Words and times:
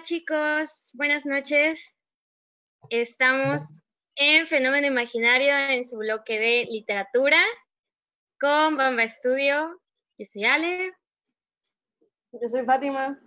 Hola 0.00 0.06
chicos, 0.06 0.90
buenas 0.94 1.26
noches. 1.26 1.94
Estamos 2.88 3.60
en 4.14 4.46
Fenómeno 4.46 4.86
Imaginario 4.86 5.54
en 5.54 5.86
su 5.86 5.98
bloque 5.98 6.38
de 6.38 6.64
literatura 6.70 7.36
con 8.40 8.78
Bamba 8.78 9.02
Estudio. 9.02 9.78
Yo 10.16 10.24
soy 10.24 10.44
Ale. 10.44 10.94
Yo 12.32 12.48
soy 12.48 12.64
Fátima. 12.64 13.20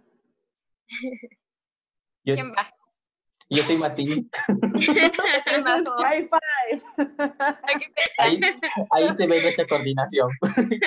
Yo, 2.24 2.34
¿Quién 2.34 2.54
va? 2.54 2.68
yo 3.50 3.62
soy 3.62 3.76
es 3.76 3.82
High 6.02 6.28
Five. 6.28 6.82
Ahí, 8.18 8.40
ahí 8.92 9.14
se 9.16 9.28
ve 9.28 9.44
nuestra 9.44 9.68
coordinación. 9.68 10.32
Aquí 10.42 10.80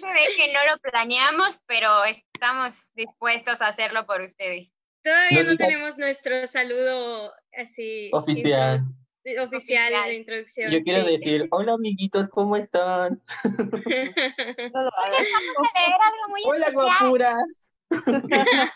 se 0.00 0.06
ve 0.06 0.24
que 0.36 0.52
no 0.52 0.72
lo 0.72 0.78
planeamos, 0.82 1.62
pero 1.66 2.04
estamos 2.04 2.90
dispuestos 2.94 3.62
a 3.62 3.68
hacerlo 3.68 4.06
por 4.06 4.20
ustedes. 4.20 4.73
Todavía 5.04 5.42
No 5.44 5.56
tenemos 5.56 5.98
nuestro 5.98 6.46
saludo 6.46 7.30
así 7.56 8.10
Oficial. 8.12 8.80
intro- 8.80 9.44
oficial 9.44 9.92
de 9.92 9.96
Oficial. 9.98 10.12
introducción. 10.14 10.70
Yo 10.72 10.82
quiero 10.82 11.04
sí. 11.06 11.12
decir, 11.12 11.48
hola 11.50 11.74
amiguitos, 11.74 12.28
¿cómo 12.30 12.56
están? 12.56 13.22
No 13.44 14.82
lo 14.82 14.90
algo 15.04 16.28
muy 16.28 16.42
Hola 16.46 16.66
especial. 16.66 16.74
guapuras. 16.74 17.44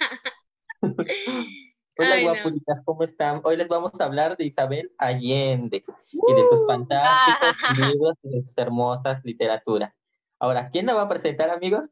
Hola 2.01 2.15
Ay, 2.15 2.25
no. 2.25 2.31
guapuritas, 2.33 2.81
¿cómo 2.85 3.03
están? 3.03 3.41
Hoy 3.43 3.57
les 3.57 3.67
vamos 3.67 3.93
a 3.99 4.05
hablar 4.05 4.37
de 4.37 4.45
Isabel 4.45 4.93
Allende 4.99 5.85
y 6.13 6.33
de 6.35 6.45
sus 6.45 6.65
fantásticos 6.67 7.57
libros 7.77 8.15
y 8.23 8.29
de 8.31 8.43
sus 8.45 8.57
hermosas 8.57 9.21
literaturas. 9.25 9.93
Ahora, 10.39 10.71
¿quién 10.71 10.87
la 10.87 10.95
va 10.95 11.03
a 11.03 11.09
presentar, 11.09 11.51
amigos? 11.51 11.87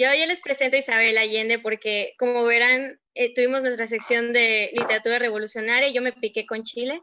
Yo 0.00 0.06
ya 0.14 0.24
les 0.24 0.40
presento 0.40 0.76
a 0.76 0.78
Isabel 0.78 1.18
Allende 1.18 1.58
porque, 1.58 2.14
como 2.18 2.44
verán, 2.44 2.98
eh, 3.12 3.34
tuvimos 3.34 3.62
nuestra 3.62 3.86
sección 3.86 4.32
de 4.32 4.70
literatura 4.72 5.18
revolucionaria 5.18 5.88
y 5.88 5.92
yo 5.92 6.00
me 6.00 6.14
piqué 6.14 6.46
con 6.46 6.62
Chile. 6.62 7.02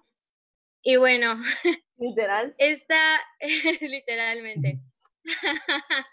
Y 0.81 0.95
bueno, 0.95 1.39
Literal. 1.97 2.55
esta, 2.57 2.97
literalmente. 3.81 4.79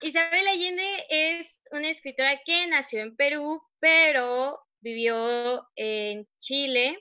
Isabel 0.00 0.48
Allende 0.48 1.06
es 1.10 1.62
una 1.70 1.90
escritora 1.90 2.40
que 2.44 2.66
nació 2.66 3.02
en 3.02 3.14
Perú, 3.14 3.62
pero 3.78 4.58
vivió 4.80 5.64
en 5.76 6.26
Chile 6.40 6.98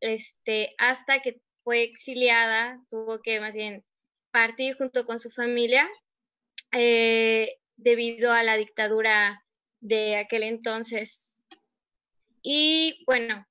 este, 0.00 0.74
hasta 0.76 1.20
que 1.22 1.40
fue 1.64 1.82
exiliada, 1.82 2.78
tuvo 2.90 3.22
que 3.22 3.40
más 3.40 3.54
bien 3.54 3.86
partir 4.32 4.76
junto 4.76 5.06
con 5.06 5.18
su 5.18 5.30
familia 5.30 5.88
eh, 6.72 7.58
debido 7.78 8.32
a 8.32 8.42
la 8.42 8.56
dictadura 8.56 9.42
de 9.80 10.16
aquel 10.16 10.42
entonces. 10.42 11.46
Y 12.42 13.02
bueno, 13.06 13.46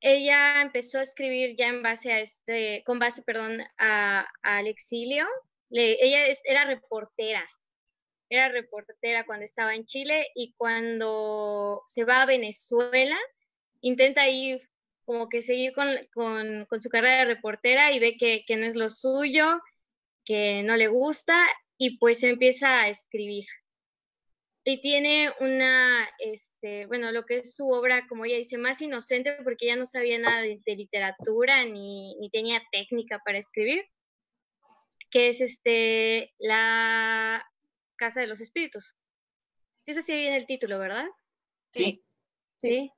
ella 0.00 0.60
empezó 0.60 0.98
a 0.98 1.02
escribir 1.02 1.56
ya 1.56 1.68
en 1.68 1.82
base 1.82 2.12
a 2.12 2.20
este, 2.20 2.82
con 2.84 2.98
base, 2.98 3.22
perdón, 3.22 3.62
al 3.78 4.66
exilio. 4.66 5.26
Ella 5.70 6.24
era 6.44 6.64
reportera, 6.66 7.48
era 8.28 8.48
reportera 8.48 9.24
cuando 9.24 9.44
estaba 9.44 9.74
en 9.74 9.86
Chile 9.86 10.28
y 10.34 10.52
cuando 10.56 11.82
se 11.86 12.04
va 12.04 12.22
a 12.22 12.26
Venezuela, 12.26 13.18
intenta 13.80 14.28
ir 14.28 14.60
como 15.04 15.28
que 15.28 15.42
seguir 15.42 15.72
con, 15.72 15.88
con- 16.12 16.66
con 16.66 16.80
su 16.80 16.88
carrera 16.88 17.18
de 17.18 17.34
reportera 17.34 17.92
y 17.92 17.98
ve 18.00 18.16
que 18.16 18.56
no 18.56 18.66
es 18.66 18.74
lo 18.76 18.88
suyo, 18.88 19.60
que 20.24 20.62
no 20.64 20.76
le 20.76 20.88
gusta 20.88 21.46
y 21.78 21.98
pues 21.98 22.22
empieza 22.22 22.82
a 22.82 22.88
escribir. 22.88 23.44
Y 24.66 24.80
tiene 24.80 25.30
una, 25.40 26.08
este, 26.18 26.86
bueno, 26.86 27.12
lo 27.12 27.26
que 27.26 27.36
es 27.36 27.54
su 27.54 27.68
obra, 27.70 28.06
como 28.08 28.24
ella 28.24 28.38
dice, 28.38 28.56
más 28.56 28.80
inocente 28.80 29.36
porque 29.44 29.66
ella 29.66 29.76
no 29.76 29.84
sabía 29.84 30.18
nada 30.18 30.40
de, 30.40 30.58
de 30.64 30.76
literatura 30.76 31.64
ni, 31.66 32.16
ni 32.16 32.30
tenía 32.30 32.62
técnica 32.72 33.20
para 33.24 33.36
escribir, 33.36 33.84
que 35.10 35.28
es 35.28 35.42
este, 35.42 36.32
La 36.38 37.46
Casa 37.96 38.20
de 38.20 38.26
los 38.26 38.40
Espíritus. 38.40 38.96
Sí, 39.82 39.90
es 39.90 39.98
así 39.98 40.14
viene 40.14 40.38
el 40.38 40.46
título, 40.46 40.78
¿verdad? 40.78 41.06
Sí. 41.72 42.02
Sí. 42.56 42.90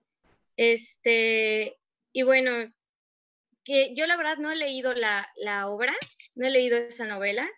Este, 0.56 1.77
y 2.12 2.23
bueno, 2.23 2.73
que 3.65 3.93
yo 3.97 4.06
la 4.06 4.17
verdad 4.17 4.37
no 4.39 4.53
he 4.53 4.56
leído 4.56 4.95
la, 4.95 5.29
la 5.34 5.67
obra, 5.69 5.95
no 6.37 6.47
he 6.47 6.50
leído 6.50 6.79
esa 6.79 7.06
novela, 7.06 7.50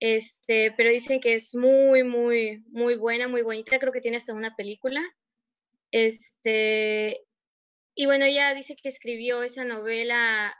este, 0.00 0.72
pero 0.72 0.90
dicen 0.90 1.20
que 1.20 1.34
es 1.34 1.54
muy, 1.54 2.02
muy, 2.02 2.64
muy 2.68 2.96
buena, 2.96 3.28
muy 3.28 3.42
bonita, 3.42 3.78
creo 3.78 3.92
que 3.92 4.00
tiene 4.00 4.16
hasta 4.16 4.34
una 4.34 4.56
película. 4.56 5.02
Este, 5.92 7.26
y 7.94 8.06
bueno, 8.06 8.24
ella 8.24 8.54
dice 8.54 8.76
que 8.76 8.88
escribió 8.88 9.42
esa 9.42 9.64
novela 9.64 10.56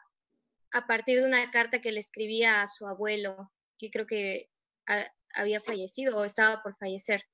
a 0.72 0.86
partir 0.86 1.20
de 1.20 1.26
una 1.26 1.50
carta 1.50 1.80
que 1.80 1.90
le 1.92 2.00
escribía 2.00 2.60
a 2.60 2.66
su 2.66 2.86
abuelo, 2.86 3.50
que 3.78 3.90
creo 3.90 4.06
que 4.06 4.50
ha- 4.86 5.10
había 5.34 5.60
fallecido 5.60 6.18
o 6.18 6.24
estaba 6.24 6.62
por 6.62 6.76
fallecer. 6.76 7.24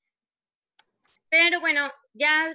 Pero 1.28 1.60
bueno, 1.60 1.90
ya 2.14 2.54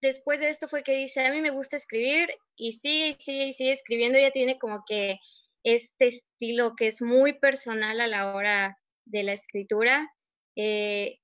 después 0.00 0.40
de 0.40 0.48
esto 0.48 0.68
fue 0.68 0.82
que 0.82 0.92
dice, 0.94 1.24
a 1.24 1.32
mí 1.32 1.40
me 1.40 1.50
gusta 1.50 1.76
escribir 1.76 2.30
y 2.56 2.72
sigue 2.72 3.08
y 3.08 3.12
sigue 3.12 3.52
sigue 3.52 3.72
escribiendo. 3.72 4.18
Ella 4.18 4.32
tiene 4.32 4.58
como 4.58 4.84
que 4.86 5.18
este 5.62 6.08
estilo 6.08 6.74
que 6.76 6.88
es 6.88 7.00
muy 7.00 7.32
personal 7.34 8.00
a 8.00 8.06
la 8.06 8.34
hora 8.34 8.78
de 9.10 9.22
la 9.22 9.32
escritura. 9.32 10.10
Eh, 10.56 11.18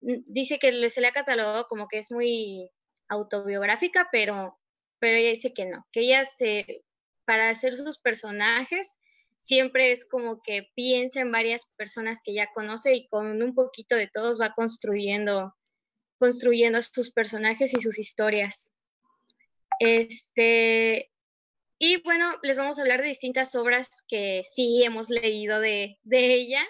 dice 0.00 0.58
que 0.58 0.90
se 0.90 1.00
le 1.00 1.06
ha 1.08 1.12
catalogado 1.12 1.66
como 1.68 1.88
que 1.88 1.98
es 1.98 2.10
muy 2.10 2.70
autobiográfica, 3.08 4.08
pero, 4.12 4.58
pero 4.98 5.16
ella 5.16 5.30
dice 5.30 5.52
que 5.52 5.66
no, 5.66 5.86
que 5.92 6.00
ella 6.00 6.24
se, 6.24 6.84
para 7.24 7.50
hacer 7.50 7.76
sus 7.76 7.98
personajes, 7.98 8.98
siempre 9.36 9.90
es 9.90 10.08
como 10.08 10.42
que 10.42 10.68
piensa 10.74 11.20
en 11.20 11.32
varias 11.32 11.66
personas 11.76 12.20
que 12.24 12.34
ya 12.34 12.48
conoce 12.52 12.94
y 12.94 13.08
con 13.08 13.42
un 13.42 13.54
poquito 13.54 13.96
de 13.96 14.08
todos 14.08 14.40
va 14.40 14.52
construyendo 14.52 15.54
construyendo 16.20 16.80
sus 16.82 17.10
personajes 17.10 17.72
y 17.72 17.80
sus 17.80 17.98
historias. 17.98 18.70
Este, 19.78 21.10
y 21.78 22.02
bueno, 22.02 22.38
les 22.42 22.58
vamos 22.58 22.78
a 22.78 22.82
hablar 22.82 23.00
de 23.00 23.08
distintas 23.08 23.54
obras 23.54 24.02
que 24.06 24.42
sí 24.44 24.84
hemos 24.84 25.08
leído 25.08 25.60
de, 25.60 25.98
de 26.02 26.34
ella. 26.34 26.62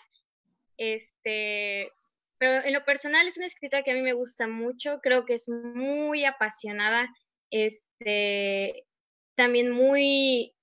Este, 0.80 1.92
pero 2.38 2.64
en 2.64 2.72
lo 2.72 2.82
personal 2.86 3.26
es 3.26 3.36
una 3.36 3.44
escritora 3.44 3.82
que 3.82 3.90
a 3.90 3.94
mí 3.94 4.00
me 4.00 4.14
gusta 4.14 4.48
mucho, 4.48 5.00
creo 5.02 5.26
que 5.26 5.34
es 5.34 5.46
muy 5.46 6.24
apasionada, 6.24 7.06
este, 7.50 8.86
también 9.34 9.70
muy, 9.72 10.54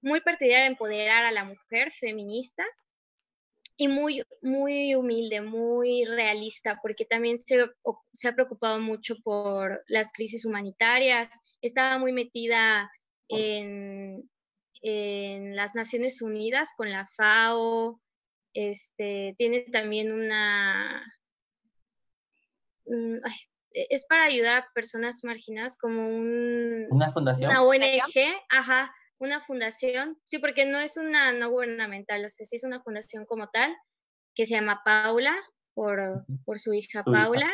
muy 0.00 0.22
partidaria 0.22 0.60
de 0.60 0.68
empoderar 0.68 1.26
a 1.26 1.32
la 1.32 1.44
mujer 1.44 1.90
feminista 1.90 2.64
y 3.76 3.88
muy, 3.88 4.22
muy 4.40 4.94
humilde, 4.94 5.42
muy 5.42 6.06
realista, 6.06 6.80
porque 6.80 7.04
también 7.04 7.38
se, 7.38 7.66
se 8.14 8.28
ha 8.28 8.34
preocupado 8.34 8.80
mucho 8.80 9.14
por 9.22 9.84
las 9.88 10.10
crisis 10.10 10.46
humanitarias, 10.46 11.28
estaba 11.60 11.98
muy 11.98 12.12
metida 12.12 12.90
en, 13.28 14.26
en 14.80 15.54
las 15.54 15.74
Naciones 15.74 16.22
Unidas 16.22 16.70
con 16.74 16.90
la 16.90 17.06
FAO, 17.06 18.00
este, 18.54 19.34
tiene 19.38 19.60
también 19.70 20.12
una, 20.12 21.02
mm, 22.86 23.16
ay, 23.24 23.36
e- 23.72 23.86
es 23.90 24.06
para 24.06 24.24
ayudar 24.24 24.62
a 24.62 24.68
personas 24.74 25.22
marginadas 25.24 25.76
como 25.78 26.06
un, 26.08 26.86
¿Una 26.90 27.12
fundación? 27.12 27.50
una 27.50 27.62
ONG, 27.62 28.42
ajá, 28.50 28.94
una 29.18 29.40
fundación, 29.40 30.18
sí, 30.24 30.38
porque 30.38 30.64
no 30.64 30.78
es 30.78 30.96
una 30.96 31.32
no 31.32 31.50
gubernamental, 31.50 32.24
o 32.24 32.28
sea, 32.28 32.46
sí 32.46 32.56
es 32.56 32.64
una 32.64 32.82
fundación 32.82 33.26
como 33.26 33.48
tal, 33.48 33.74
que 34.34 34.46
se 34.46 34.54
llama 34.54 34.82
Paula, 34.84 35.36
por, 35.74 36.24
por 36.44 36.58
su 36.58 36.72
hija 36.72 37.02
Su 37.04 37.10
hija. 37.10 37.22
Paula, 37.24 37.48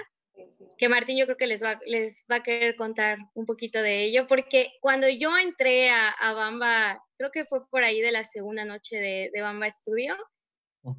que 0.79 0.89
Martín 0.89 1.17
yo 1.19 1.27
creo 1.27 1.37
que 1.37 1.47
les 1.47 1.63
va, 1.63 1.79
les 1.87 2.25
va 2.31 2.37
a 2.37 2.43
querer 2.43 2.77
contar 2.77 3.19
un 3.35 3.47
poquito 3.47 3.83
de 3.83 4.05
ello, 4.05 4.27
porque 4.27 4.73
cuando 4.81 5.09
yo 5.09 5.37
entré 5.39 5.91
a, 5.91 6.09
a 6.11 6.33
Bamba, 6.33 7.03
creo 7.17 7.31
que 7.31 7.45
fue 7.45 7.67
por 7.69 7.85
ahí 7.85 8.01
de 8.01 8.13
la 8.13 8.25
segunda 8.25 8.65
noche 8.65 8.97
de, 8.97 9.31
de 9.33 9.41
Bamba 9.43 9.69
Studio, 9.71 10.17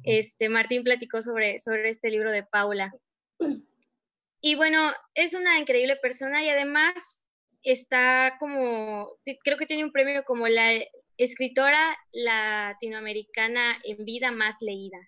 Este, 0.02 0.48
Martín 0.48 0.82
platicó 0.82 1.22
sobre, 1.22 1.58
sobre 1.58 1.88
este 1.88 2.10
libro 2.10 2.30
de 2.32 2.42
Paula. 2.42 2.92
Y 4.40 4.54
bueno, 4.54 4.92
es 5.14 5.34
una 5.34 5.58
increíble 5.58 5.96
persona 5.96 6.42
y 6.44 6.48
además 6.50 7.28
está 7.62 8.36
como, 8.38 9.10
creo 9.42 9.56
que 9.56 9.66
tiene 9.66 9.84
un 9.84 9.92
premio 9.92 10.24
como 10.24 10.46
la 10.46 10.70
escritora 11.16 11.96
latinoamericana 12.12 13.76
en 13.84 14.04
vida 14.04 14.30
más 14.30 14.56
leída. 14.60 14.98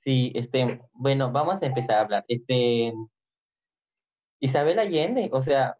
Sí, 0.00 0.32
este, 0.34 0.80
bueno, 0.92 1.30
vamos 1.30 1.62
a 1.62 1.66
empezar 1.66 1.96
a 1.96 2.00
hablar. 2.00 2.24
Este, 2.26 2.92
Isabel 4.40 4.78
Allende, 4.78 5.28
o 5.32 5.42
sea, 5.42 5.76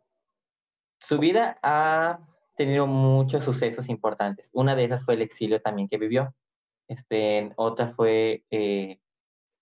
su 1.01 1.19
vida 1.19 1.59
ha 1.63 2.21
tenido 2.57 2.87
muchos 2.87 3.45
sucesos 3.45 3.89
importantes. 3.89 4.51
Una 4.53 4.77
de 4.77 4.85
esas 4.85 5.05
fue 5.05 5.15
el 5.15 5.23
exilio 5.23 5.61
también 5.61 5.89
que 5.89 5.99
vivió. 5.99 6.35
Este, 6.89 7.53
otra 7.57 7.95
fue 7.95 8.45
eh, 8.51 9.01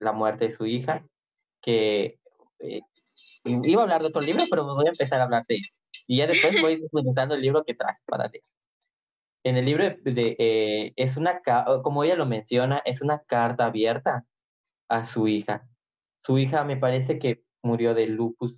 la 0.00 0.12
muerte 0.12 0.46
de 0.46 0.56
su 0.56 0.66
hija, 0.66 1.06
que 1.62 2.18
eh, 2.58 2.80
iba 3.44 3.82
a 3.82 3.84
hablar 3.84 4.00
de 4.00 4.08
otro 4.08 4.20
libro, 4.20 4.44
pero 4.50 4.64
voy 4.64 4.86
a 4.86 4.90
empezar 4.90 5.20
a 5.20 5.24
hablar 5.24 5.44
de 5.46 5.56
eso. 5.56 5.74
Y 6.06 6.18
ya 6.18 6.26
después 6.26 6.60
voy 6.60 6.76
desmenuzando 6.80 7.34
el 7.34 7.42
libro 7.42 7.64
que 7.64 7.74
traje 7.74 8.00
para 8.06 8.28
leer. 8.28 8.44
En 9.44 9.56
el 9.56 9.64
libro 9.64 9.84
de, 9.84 10.36
eh, 10.38 10.92
es 10.96 11.16
una, 11.16 11.40
como 11.82 12.02
ella 12.02 12.16
lo 12.16 12.26
menciona, 12.26 12.82
es 12.84 13.00
una 13.00 13.20
carta 13.20 13.66
abierta 13.66 14.24
a 14.88 15.04
su 15.04 15.28
hija. 15.28 15.68
Su 16.24 16.38
hija 16.38 16.64
me 16.64 16.76
parece 16.76 17.18
que 17.18 17.44
murió 17.62 17.94
de 17.94 18.06
lupus, 18.06 18.56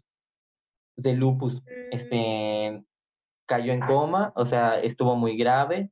de 1.02 1.14
lupus, 1.14 1.62
Mm, 1.90 1.92
este, 1.92 2.84
cayó 3.46 3.72
en 3.72 3.80
coma, 3.80 4.32
o 4.36 4.46
sea, 4.46 4.80
estuvo 4.80 5.16
muy 5.16 5.36
grave. 5.36 5.90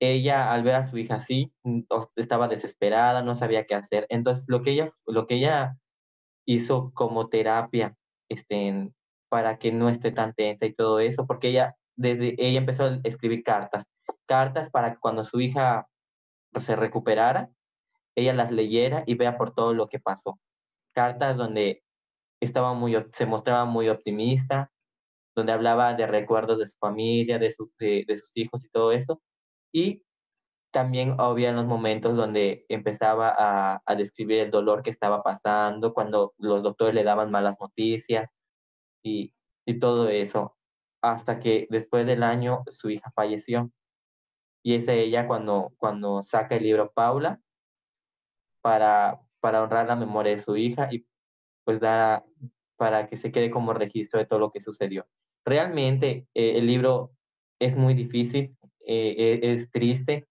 Ella 0.00 0.52
al 0.52 0.64
ver 0.64 0.74
a 0.76 0.86
su 0.86 0.98
hija 0.98 1.16
así, 1.16 1.52
mm, 1.64 1.82
estaba 2.16 2.48
desesperada, 2.48 3.22
no 3.22 3.36
sabía 3.36 3.66
qué 3.66 3.74
hacer. 3.74 4.06
Entonces, 4.10 4.44
lo 4.48 4.62
que 4.62 4.72
ella, 4.72 4.92
lo 5.06 5.26
que 5.26 5.36
ella 5.36 5.76
hizo 6.46 6.92
como 6.94 7.28
terapia, 7.28 7.96
este, 8.28 8.90
para 9.28 9.58
que 9.58 9.72
no 9.72 9.88
esté 9.88 10.12
tan 10.12 10.34
tensa 10.34 10.66
y 10.66 10.74
todo 10.74 11.00
eso, 11.00 11.26
porque 11.26 11.48
ella, 11.50 11.76
desde, 11.96 12.34
ella 12.38 12.58
empezó 12.58 12.84
a 12.84 13.00
escribir 13.04 13.44
cartas, 13.44 13.84
cartas 14.26 14.70
para 14.70 14.92
que 14.94 15.00
cuando 15.00 15.24
su 15.24 15.40
hija 15.40 15.88
se 16.58 16.76
recuperara, 16.76 17.50
ella 18.16 18.34
las 18.34 18.50
leyera 18.52 19.04
y 19.06 19.14
vea 19.14 19.38
por 19.38 19.54
todo 19.54 19.74
lo 19.74 19.88
que 19.88 20.00
pasó. 20.00 20.38
Cartas 20.94 21.36
donde 21.36 21.82
estaba 22.44 22.74
muy, 22.74 22.96
se 23.12 23.26
mostraba 23.26 23.64
muy 23.64 23.88
optimista, 23.88 24.70
donde 25.36 25.52
hablaba 25.52 25.94
de 25.94 26.06
recuerdos 26.06 26.58
de 26.58 26.66
su 26.66 26.76
familia, 26.78 27.38
de, 27.38 27.52
su- 27.52 27.72
de, 27.78 28.04
de 28.06 28.16
sus 28.18 28.30
hijos 28.36 28.64
y 28.64 28.70
todo 28.70 28.92
eso. 28.92 29.22
Y 29.72 30.04
también 30.72 31.16
había 31.18 31.52
los 31.52 31.66
momentos 31.66 32.16
donde 32.16 32.66
empezaba 32.68 33.34
a, 33.38 33.82
a 33.86 33.94
describir 33.96 34.40
el 34.40 34.50
dolor 34.50 34.82
que 34.82 34.90
estaba 34.90 35.22
pasando, 35.22 35.94
cuando 35.94 36.34
los 36.38 36.62
doctores 36.62 36.94
le 36.94 37.04
daban 37.04 37.30
malas 37.30 37.56
noticias 37.60 38.30
y, 39.04 39.34
y 39.66 39.78
todo 39.80 40.08
eso, 40.08 40.56
hasta 41.02 41.40
que 41.40 41.66
después 41.70 42.06
del 42.06 42.22
año 42.22 42.64
su 42.70 42.90
hija 42.90 43.10
falleció. 43.14 43.70
Y 44.64 44.74
es 44.76 44.88
ella 44.88 45.26
cuando, 45.28 45.72
cuando 45.78 46.22
saca 46.22 46.56
el 46.56 46.64
libro 46.64 46.92
Paula 46.92 47.40
para, 48.60 49.20
para 49.40 49.62
honrar 49.62 49.86
la 49.86 49.96
memoria 49.96 50.32
de 50.36 50.42
su 50.42 50.56
hija 50.56 50.88
y 50.90 51.06
pues 51.64 51.80
dar 51.80 52.24
para 52.82 53.06
que 53.06 53.16
se 53.16 53.30
quede 53.30 53.48
como 53.48 53.74
registro 53.74 54.18
de 54.18 54.26
todo 54.26 54.40
lo 54.40 54.50
que 54.50 54.60
sucedió. 54.60 55.06
Realmente 55.44 56.26
eh, 56.34 56.58
el 56.58 56.66
libro 56.66 57.12
es 57.60 57.76
muy 57.76 57.94
difícil, 57.94 58.56
eh, 58.84 59.14
eh, 59.16 59.40
es 59.52 59.70
triste, 59.70 60.26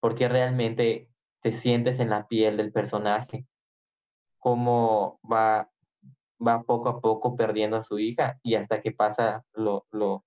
porque 0.00 0.28
realmente 0.28 1.08
te 1.40 1.50
sientes 1.50 2.00
en 2.00 2.10
la 2.10 2.28
piel 2.28 2.58
del 2.58 2.72
personaje, 2.72 3.46
cómo 4.38 5.18
va, 5.24 5.70
va 6.46 6.62
poco 6.64 6.90
a 6.90 7.00
poco 7.00 7.36
perdiendo 7.36 7.78
a 7.78 7.80
su 7.80 7.98
hija 7.98 8.38
y 8.42 8.56
hasta 8.56 8.82
que 8.82 8.92
pasa 8.92 9.42
lo, 9.54 9.86
lo 9.90 10.26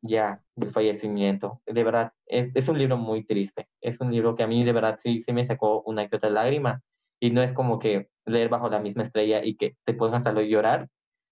ya 0.00 0.44
el 0.54 0.70
fallecimiento. 0.70 1.60
De 1.66 1.82
verdad, 1.82 2.12
es, 2.24 2.54
es 2.54 2.68
un 2.68 2.78
libro 2.78 2.98
muy 2.98 3.24
triste, 3.24 3.66
es 3.80 4.00
un 4.00 4.12
libro 4.12 4.36
que 4.36 4.44
a 4.44 4.46
mí 4.46 4.62
de 4.62 4.72
verdad 4.72 5.00
sí, 5.02 5.22
sí 5.22 5.32
me 5.32 5.44
sacó 5.44 5.82
una 5.82 6.08
que 6.08 6.14
otra 6.14 6.30
lágrima 6.30 6.84
y 7.24 7.30
no 7.30 7.40
es 7.42 7.54
como 7.54 7.78
que 7.78 8.10
leer 8.26 8.50
bajo 8.50 8.68
la 8.68 8.80
misma 8.80 9.02
estrella 9.02 9.42
y 9.42 9.56
que 9.56 9.78
te 9.86 9.94
pongas 9.94 10.26
a 10.26 10.32
lo 10.32 10.42
llorar, 10.42 10.88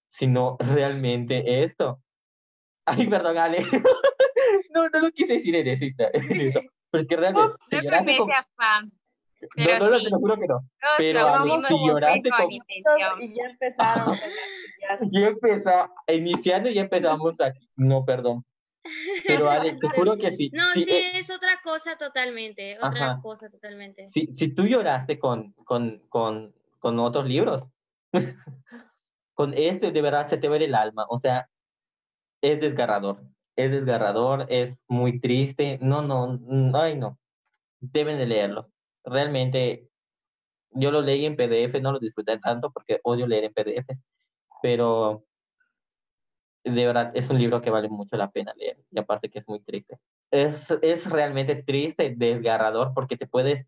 sino 0.08 0.56
realmente 0.58 1.62
esto. 1.64 2.00
Ay, 2.86 3.06
perdón, 3.08 3.36
Ale. 3.36 3.58
no, 4.74 4.88
no 4.88 5.00
lo 5.00 5.10
quise 5.10 5.34
decir 5.34 5.54
en 5.54 5.66
eso, 5.66 5.84
en 5.84 6.40
eso. 6.40 6.60
Pero 6.90 7.02
es 7.02 7.06
que 7.08 7.16
realmente, 7.16 7.56
si 7.68 7.76
No 7.76 7.80
creo 7.82 7.90
lloraste 7.92 8.16
con- 8.16 8.30
fan. 8.56 8.84
no, 8.86 9.48
pero 9.54 9.78
no, 9.78 9.90
no, 9.90 9.98
sí. 9.98 10.04
te 10.04 10.10
lo 10.10 10.18
juro 10.18 10.34
que 10.36 10.46
no. 10.46 10.54
Todos 10.80 10.94
pero 10.96 11.44
vimos 11.44 11.66
si 11.68 11.86
lloraste 11.86 12.30
con. 12.30 12.50
Y 13.20 13.34
ya 13.34 13.44
empezaron 13.50 14.16
sillas. 14.16 15.10
Ya 15.10 15.26
empezó, 15.26 15.90
iniciando 16.08 16.70
y 16.70 16.74
ya 16.74 16.80
empezamos 16.82 17.34
aquí. 17.38 17.68
No, 17.76 18.02
perdón. 18.06 18.44
Pero 19.26 19.50
Ale, 19.50 19.76
te 19.80 19.88
juro 19.88 20.16
que 20.16 20.32
sí. 20.32 20.50
No, 20.52 20.72
sí, 20.74 20.84
sí, 20.84 20.92
eh, 20.92 21.12
es 21.14 21.30
otra 21.30 21.60
cosa 21.62 21.96
totalmente, 21.96 22.76
otra 22.76 23.12
Ajá. 23.12 23.20
cosa 23.22 23.48
totalmente. 23.48 24.08
si, 24.12 24.34
si 24.36 24.48
tú 24.54 24.66
lloraste 24.66 25.18
con, 25.18 25.52
con, 25.64 26.02
con, 26.08 26.54
con 26.78 26.98
otros 26.98 27.26
libros, 27.26 27.62
con 29.34 29.54
este 29.54 29.92
de 29.92 30.02
verdad 30.02 30.28
se 30.28 30.38
te 30.38 30.48
ve 30.48 30.64
el 30.64 30.74
alma. 30.74 31.06
O 31.08 31.18
sea, 31.18 31.48
es 32.40 32.60
desgarrador. 32.60 33.22
Es 33.56 33.70
desgarrador, 33.70 34.46
es 34.48 34.78
muy 34.88 35.20
triste. 35.20 35.78
No, 35.80 36.02
no, 36.02 36.38
mm, 36.40 36.74
ay, 36.74 36.96
no. 36.96 37.18
Deben 37.80 38.18
de 38.18 38.26
leerlo. 38.26 38.70
Realmente, 39.04 39.88
yo 40.70 40.90
lo 40.90 41.02
leí 41.02 41.26
en 41.26 41.36
PDF, 41.36 41.80
no 41.80 41.92
lo 41.92 41.98
disfruté 41.98 42.38
tanto 42.38 42.70
porque 42.70 43.00
odio 43.02 43.26
leer 43.26 43.44
en 43.44 43.52
PDF, 43.52 43.98
pero 44.62 45.24
de 46.64 46.86
verdad 46.86 47.10
es 47.14 47.28
un 47.30 47.38
libro 47.38 47.60
que 47.60 47.70
vale 47.70 47.88
mucho 47.88 48.16
la 48.16 48.30
pena 48.30 48.52
leer 48.56 48.78
y 48.90 48.98
aparte 48.98 49.28
que 49.28 49.40
es 49.40 49.48
muy 49.48 49.60
triste. 49.60 49.98
Es, 50.30 50.70
es 50.82 51.10
realmente 51.10 51.62
triste, 51.62 52.14
desgarrador 52.16 52.92
porque 52.94 53.16
te 53.16 53.26
puedes 53.26 53.66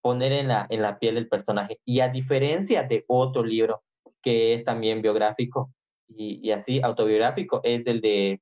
poner 0.00 0.32
en 0.32 0.48
la, 0.48 0.66
en 0.68 0.82
la 0.82 0.98
piel 0.98 1.14
del 1.14 1.28
personaje 1.28 1.80
y 1.84 2.00
a 2.00 2.08
diferencia 2.08 2.82
de 2.82 3.04
otro 3.08 3.42
libro 3.42 3.82
que 4.22 4.54
es 4.54 4.64
también 4.64 5.02
biográfico 5.02 5.70
y, 6.08 6.40
y 6.46 6.52
así 6.52 6.80
autobiográfico, 6.82 7.60
es 7.64 7.86
el 7.86 8.00
de, 8.00 8.40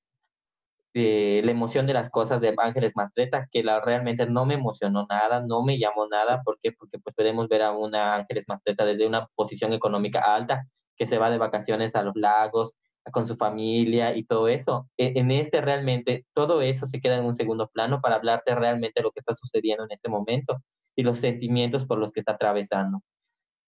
de 0.95 1.43
La 1.45 1.51
emoción 1.51 1.87
de 1.87 1.95
las 1.95 2.11
cosas 2.11 2.41
de 2.41 2.55
Ángeles 2.57 2.93
Mastreta, 2.95 3.49
que 3.51 3.63
la, 3.63 3.81
realmente 3.81 4.27
no 4.27 4.45
me 4.47 4.55
emocionó 4.55 5.07
nada, 5.09 5.41
no 5.41 5.63
me 5.63 5.79
llamó 5.79 6.07
nada, 6.09 6.43
¿por 6.43 6.59
qué? 6.63 6.73
Porque 6.73 6.99
pues 6.99 7.15
podemos 7.15 7.49
ver 7.49 7.63
a 7.63 7.73
una 7.73 8.15
Ángeles 8.17 8.45
Mastreta 8.47 8.85
desde 8.85 9.07
una 9.07 9.27
posición 9.35 9.73
económica 9.73 10.21
alta, 10.21 10.67
que 10.97 11.07
se 11.07 11.19
va 11.19 11.31
de 11.31 11.39
vacaciones 11.39 11.95
a 11.95 12.03
los 12.03 12.15
lagos, 12.17 12.73
con 13.13 13.27
su 13.27 13.37
familia 13.37 14.17
y 14.17 14.25
todo 14.25 14.49
eso. 14.49 14.89
E- 14.97 15.13
En 15.17 15.31
este 15.31 15.61
realmente 15.61 16.25
todo 16.35 16.63
eso 16.63 16.87
se 16.87 17.01
queda 17.01 17.17
en 17.19 17.25
un 17.25 17.37
segundo 17.37 17.69
plano 17.69 18.01
para 18.01 18.17
hablarte 18.17 18.55
realmente 18.55 19.01
de 19.01 19.05
lo 19.05 19.13
que 19.13 19.21
está 19.21 19.35
sucediendo 19.35 19.85
en 19.85 19.93
este 19.93 20.09
momento 20.09 20.59
y 20.97 21.03
los 21.03 21.19
sentimientos 21.19 21.87
por 21.87 21.99
los 21.99 22.13
que 22.13 22.21
está 22.21 22.33
atravesando. 22.33 23.01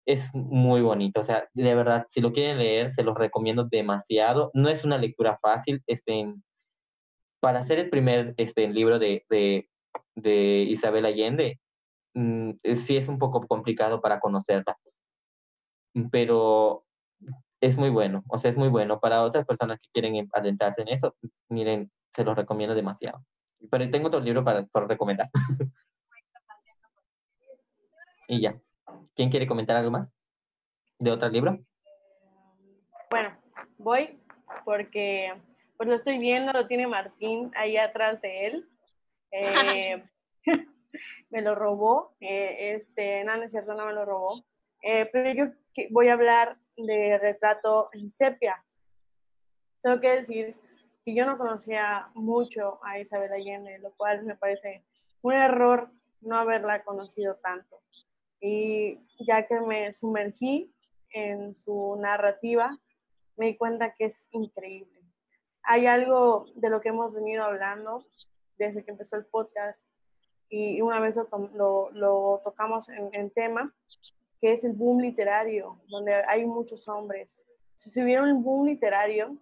Es 0.07 0.31
muy 0.35 0.83
bonito, 0.83 1.21
o 1.21 1.25
sea, 1.25 1.49
de 1.55 1.75
verdad, 1.75 2.07
si 2.11 2.21
lo 2.23 2.33
quieren 2.33 2.59
leer, 2.59 2.93
se 2.93 3.05
los 3.05 3.17
recomiendo 3.17 3.65
demasiado. 3.65 4.51
No 4.55 4.69
es 4.71 4.85
una 4.85 4.99
lectura 4.99 5.39
fácil, 5.43 5.83
este, 5.87 6.35
para 7.41 7.61
hacer 7.61 7.79
el 7.79 7.91
primer 7.91 8.35
este, 8.37 8.69
libro 8.69 8.99
de, 8.99 9.25
de, 9.29 9.69
de 10.17 10.63
Isabel 10.69 11.07
Allende, 11.07 11.61
mm, 12.15 12.53
sí 12.77 12.97
es 12.97 13.09
un 13.09 13.19
poco 13.19 13.47
complicado 13.47 14.01
para 14.01 14.21
conocerla, 14.21 14.77
pero 16.11 16.85
es 17.61 17.77
muy 17.77 17.91
bueno, 17.91 18.25
o 18.29 18.39
sea, 18.39 18.51
es 18.51 18.57
muy 18.57 18.69
bueno. 18.69 19.01
Para 19.01 19.23
otras 19.23 19.47
personas 19.47 19.81
que 19.81 19.89
quieren 19.93 20.29
adentrarse 20.33 20.83
en 20.83 20.89
eso, 20.89 21.15
miren, 21.49 21.91
se 22.15 22.25
los 22.25 22.37
recomiendo 22.37 22.75
demasiado. 22.75 23.25
Pero 23.71 23.91
tengo 23.91 24.09
otro 24.09 24.21
libro 24.21 24.45
para, 24.45 24.65
para 24.67 24.87
recomendar. 24.87 25.29
y 28.29 28.41
ya. 28.41 28.57
¿Quién 29.15 29.31
quiere 29.31 29.47
comentar 29.47 29.77
algo 29.77 29.91
más? 29.91 30.09
¿De 30.99 31.11
otro 31.11 31.29
libro? 31.29 31.59
Bueno, 33.11 33.37
voy 33.79 34.21
porque 34.65 35.33
pues 35.77 35.89
lo 35.89 35.95
estoy 35.95 36.19
viendo, 36.19 36.53
lo 36.53 36.67
tiene 36.67 36.87
Martín 36.87 37.51
ahí 37.55 37.77
atrás 37.77 38.21
de 38.21 38.47
él. 38.47 38.69
Eh, 39.31 40.05
me 41.31 41.43
lo 41.43 41.55
robó, 41.55 42.15
eh, 42.21 42.75
este, 42.75 43.25
no, 43.25 43.37
no 43.37 43.45
es 43.45 43.51
cierto, 43.51 43.75
no 43.75 43.87
me 43.87 43.93
lo 43.93 44.05
robó. 44.05 44.45
Eh, 44.83 45.09
pero 45.13 45.33
yo 45.33 45.53
voy 45.91 46.09
a 46.09 46.15
hablar 46.15 46.57
de 46.87 47.19
retrato 47.19 47.89
en 47.93 48.11
sepia. 48.11 48.65
Tengo 49.83 50.01
que 50.01 50.17
decir 50.17 50.57
que 51.05 51.15
yo 51.15 51.27
no 51.27 51.39
conocía 51.39 52.11
mucho 52.15 52.79
a 52.85 52.99
Isabel 52.99 53.33
Allende, 53.33 53.79
lo 53.79 53.93
cual 53.97 54.25
me 54.25 54.37
parece 54.37 54.85
un 55.23 55.33
error 55.33 55.91
no 56.21 56.37
haberla 56.37 56.83
conocido 56.85 57.37
tanto. 57.37 57.81
Y 58.41 59.01
ya 59.27 59.47
que 59.47 59.61
me 59.61 59.93
sumergí 59.93 60.73
en 61.11 61.57
su 61.57 61.97
narrativa, 62.01 62.77
me 63.37 63.47
di 63.47 63.57
cuenta 63.57 63.95
que 63.95 64.07
es 64.07 64.27
increíble. 64.31 65.01
Hay 65.63 65.87
algo 65.87 66.47
de 66.55 66.71
lo 66.71 66.81
que 66.81 66.89
hemos 66.91 67.15
venido 67.15 67.45
hablando 67.45 68.07
desde 68.57 68.85
que 68.85 68.91
empezó 68.91 69.17
el 69.17 69.27
podcast 69.27 69.89
y 70.49 70.81
una 70.81 70.99
vez 70.99 71.15
lo, 71.17 71.29
lo- 71.55 71.91
lo 71.93 72.41
tocamos 72.43 72.89
en, 72.89 73.11
en 73.13 73.31
tema, 73.31 73.75
que 74.41 74.53
es 74.53 74.65
el 74.65 74.73
boom 74.73 75.01
literario, 75.01 75.81
donde 75.89 76.15
hay 76.27 76.47
muchos 76.47 76.89
hombres. 76.89 77.45
Si 77.75 78.03
hubiera 78.03 78.23
un 78.23 78.43
boom 78.43 78.67
literario, 78.67 79.37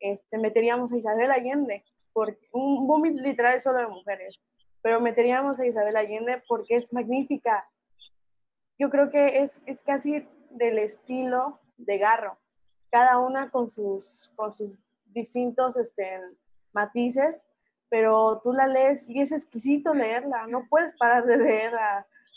este, 0.00 0.38
meteríamos 0.38 0.92
a 0.92 0.96
Isabel 0.96 1.30
Allende, 1.30 1.84
porque 2.12 2.48
un 2.52 2.86
boom 2.86 3.04
literario 3.04 3.60
solo 3.60 3.78
de 3.78 3.88
mujeres, 3.88 4.42
pero 4.82 5.00
meteríamos 5.00 5.60
a 5.60 5.66
Isabel 5.66 5.96
Allende 5.96 6.42
porque 6.48 6.76
es 6.76 6.92
magnífica. 6.92 7.68
Yo 8.78 8.90
creo 8.90 9.10
que 9.10 9.40
es, 9.42 9.60
es 9.66 9.80
casi 9.80 10.26
del 10.50 10.78
estilo 10.78 11.60
de 11.76 11.98
Garro, 11.98 12.38
cada 12.90 13.18
una 13.18 13.50
con 13.50 13.70
sus, 13.70 14.30
con 14.36 14.52
sus 14.52 14.78
distintos 15.06 15.76
este, 15.76 16.20
matices, 16.72 17.46
pero 17.88 18.40
tú 18.42 18.52
la 18.52 18.66
lees 18.66 19.08
y 19.08 19.20
es 19.20 19.32
exquisito 19.32 19.94
leerla, 19.94 20.46
no 20.46 20.66
puedes 20.68 20.94
parar 20.96 21.24
de 21.24 21.36
leer 21.36 21.72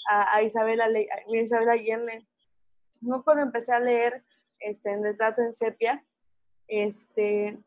a, 0.07 0.35
a, 0.35 0.43
Isabela, 0.43 0.85
a 0.85 1.35
Isabel 1.35 1.69
Allende. 1.69 2.25
No 3.01 3.23
cuando 3.23 3.43
empecé 3.43 3.73
a 3.73 3.79
leer 3.79 4.23
este, 4.59 4.91
en 4.91 5.03
Retrato 5.03 5.41
en 5.41 5.53
Sepia, 5.53 6.05
este, 6.67 7.57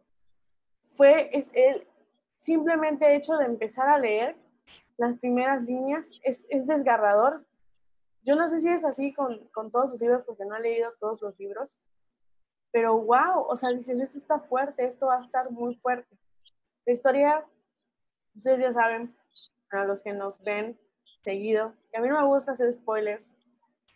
fue 0.95 1.31
es, 1.37 1.51
el 1.55 1.87
simplemente 2.37 3.15
hecho 3.15 3.37
de 3.37 3.47
empezar 3.47 3.89
a 3.89 3.99
leer 3.99 4.37
las 4.97 5.19
primeras 5.19 5.65
líneas 5.65 6.13
es, 6.23 6.47
es 6.49 6.67
desgarrador. 6.67 7.45
Yo 8.23 8.37
no 8.37 8.47
sé 8.47 8.61
si 8.61 8.69
es 8.69 8.85
así 8.85 9.13
con, 9.13 9.49
con, 9.49 9.71
todos 9.71 9.91
sus 9.91 10.01
libros, 10.01 10.23
porque 10.25 10.45
no 10.45 10.55
he 10.57 10.61
leído 10.61 10.93
todos 11.01 11.21
los 11.23 11.37
libros, 11.39 11.79
pero 12.71 12.97
wow, 12.99 13.47
o 13.49 13.57
sea, 13.57 13.71
dices, 13.71 14.01
esto 14.01 14.19
está 14.19 14.39
fuerte, 14.41 14.85
esto 14.87 15.07
va 15.07 15.17
a 15.17 15.25
estar 15.25 15.51
muy 15.51 15.75
fuerte. 15.77 16.17
La 16.87 16.93
historia, 16.93 17.47
ustedes 18.37 18.61
ya 18.61 18.73
saben, 18.73 19.15
a 19.71 19.85
los 19.85 20.03
que 20.03 20.13
nos 20.13 20.43
ven 20.43 20.79
seguido, 21.25 21.75
que 21.93 21.99
a 21.99 22.01
mí 22.01 22.09
no 22.09 22.21
me 22.21 22.27
gusta 22.27 22.53
hacer 22.53 22.73
spoilers, 22.73 23.35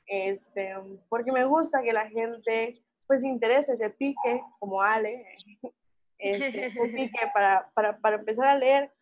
este, 0.07 0.75
porque 1.09 1.33
me 1.33 1.45
gusta 1.45 1.83
que 1.83 1.93
la 1.93 2.09
gente 2.09 2.83
pues 3.07 3.23
se 3.23 3.29
interese, 3.29 3.76
se 3.76 3.91
pique, 3.91 4.43
como 4.59 4.83
Ale, 4.83 5.25
este, 6.19 6.71
se 6.71 6.88
pique 6.95 7.31
para, 7.33 7.71
para, 7.75 7.99
para, 7.99 8.17
empezar 8.17 8.47
a 8.49 8.59
leer. 8.59 8.93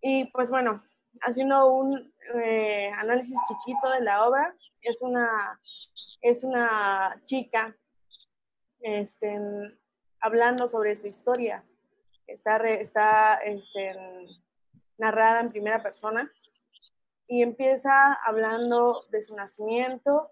Y 0.00 0.24
pues 0.26 0.50
bueno, 0.50 0.82
haciendo 1.20 1.72
un 1.72 2.12
eh, 2.42 2.90
análisis 2.96 3.36
chiquito 3.46 3.90
de 3.90 4.00
la 4.00 4.26
obra, 4.26 4.54
es 4.80 5.02
una, 5.02 5.60
es 6.22 6.44
una 6.44 7.20
chica 7.24 7.76
este, 8.80 9.38
hablando 10.20 10.66
sobre 10.66 10.96
su 10.96 11.06
historia. 11.06 11.64
Está, 12.26 12.56
está 12.56 13.34
este, 13.44 13.94
narrada 14.96 15.40
en 15.40 15.50
primera 15.50 15.82
persona 15.82 16.32
y 17.32 17.40
empieza 17.40 18.12
hablando 18.12 19.06
de 19.08 19.22
su 19.22 19.34
nacimiento, 19.34 20.30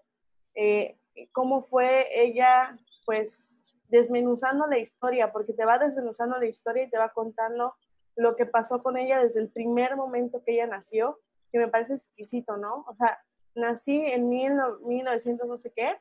eh, 0.53 0.99
cómo 1.31 1.63
fue 1.63 2.07
ella, 2.13 2.77
pues, 3.07 3.63
desmenuzando 3.87 4.67
la 4.67 4.77
historia, 4.77 5.31
porque 5.31 5.53
te 5.53 5.65
va 5.65 5.79
desmenuzando 5.79 6.37
la 6.37 6.45
historia 6.45 6.83
y 6.83 6.91
te 6.91 6.99
va 6.99 7.09
contando 7.09 7.73
lo 8.15 8.35
que 8.35 8.45
pasó 8.45 8.83
con 8.83 8.99
ella 8.99 9.17
desde 9.17 9.39
el 9.39 9.49
primer 9.49 9.95
momento 9.95 10.43
que 10.43 10.53
ella 10.53 10.67
nació, 10.67 11.19
que 11.51 11.57
me 11.57 11.69
parece 11.69 11.95
exquisito, 11.95 12.57
¿no? 12.57 12.85
O 12.87 12.93
sea, 12.93 13.17
nací 13.55 14.05
en 14.05 14.29
1900 14.29 15.47
no 15.47 15.57
sé 15.57 15.73
qué, 15.75 15.97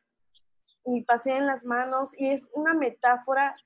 y 0.85 1.01
pasé 1.05 1.31
en 1.31 1.47
las 1.47 1.65
manos, 1.65 2.13
y 2.21 2.29
es 2.29 2.51
una 2.53 2.75
metáfora 2.75 3.57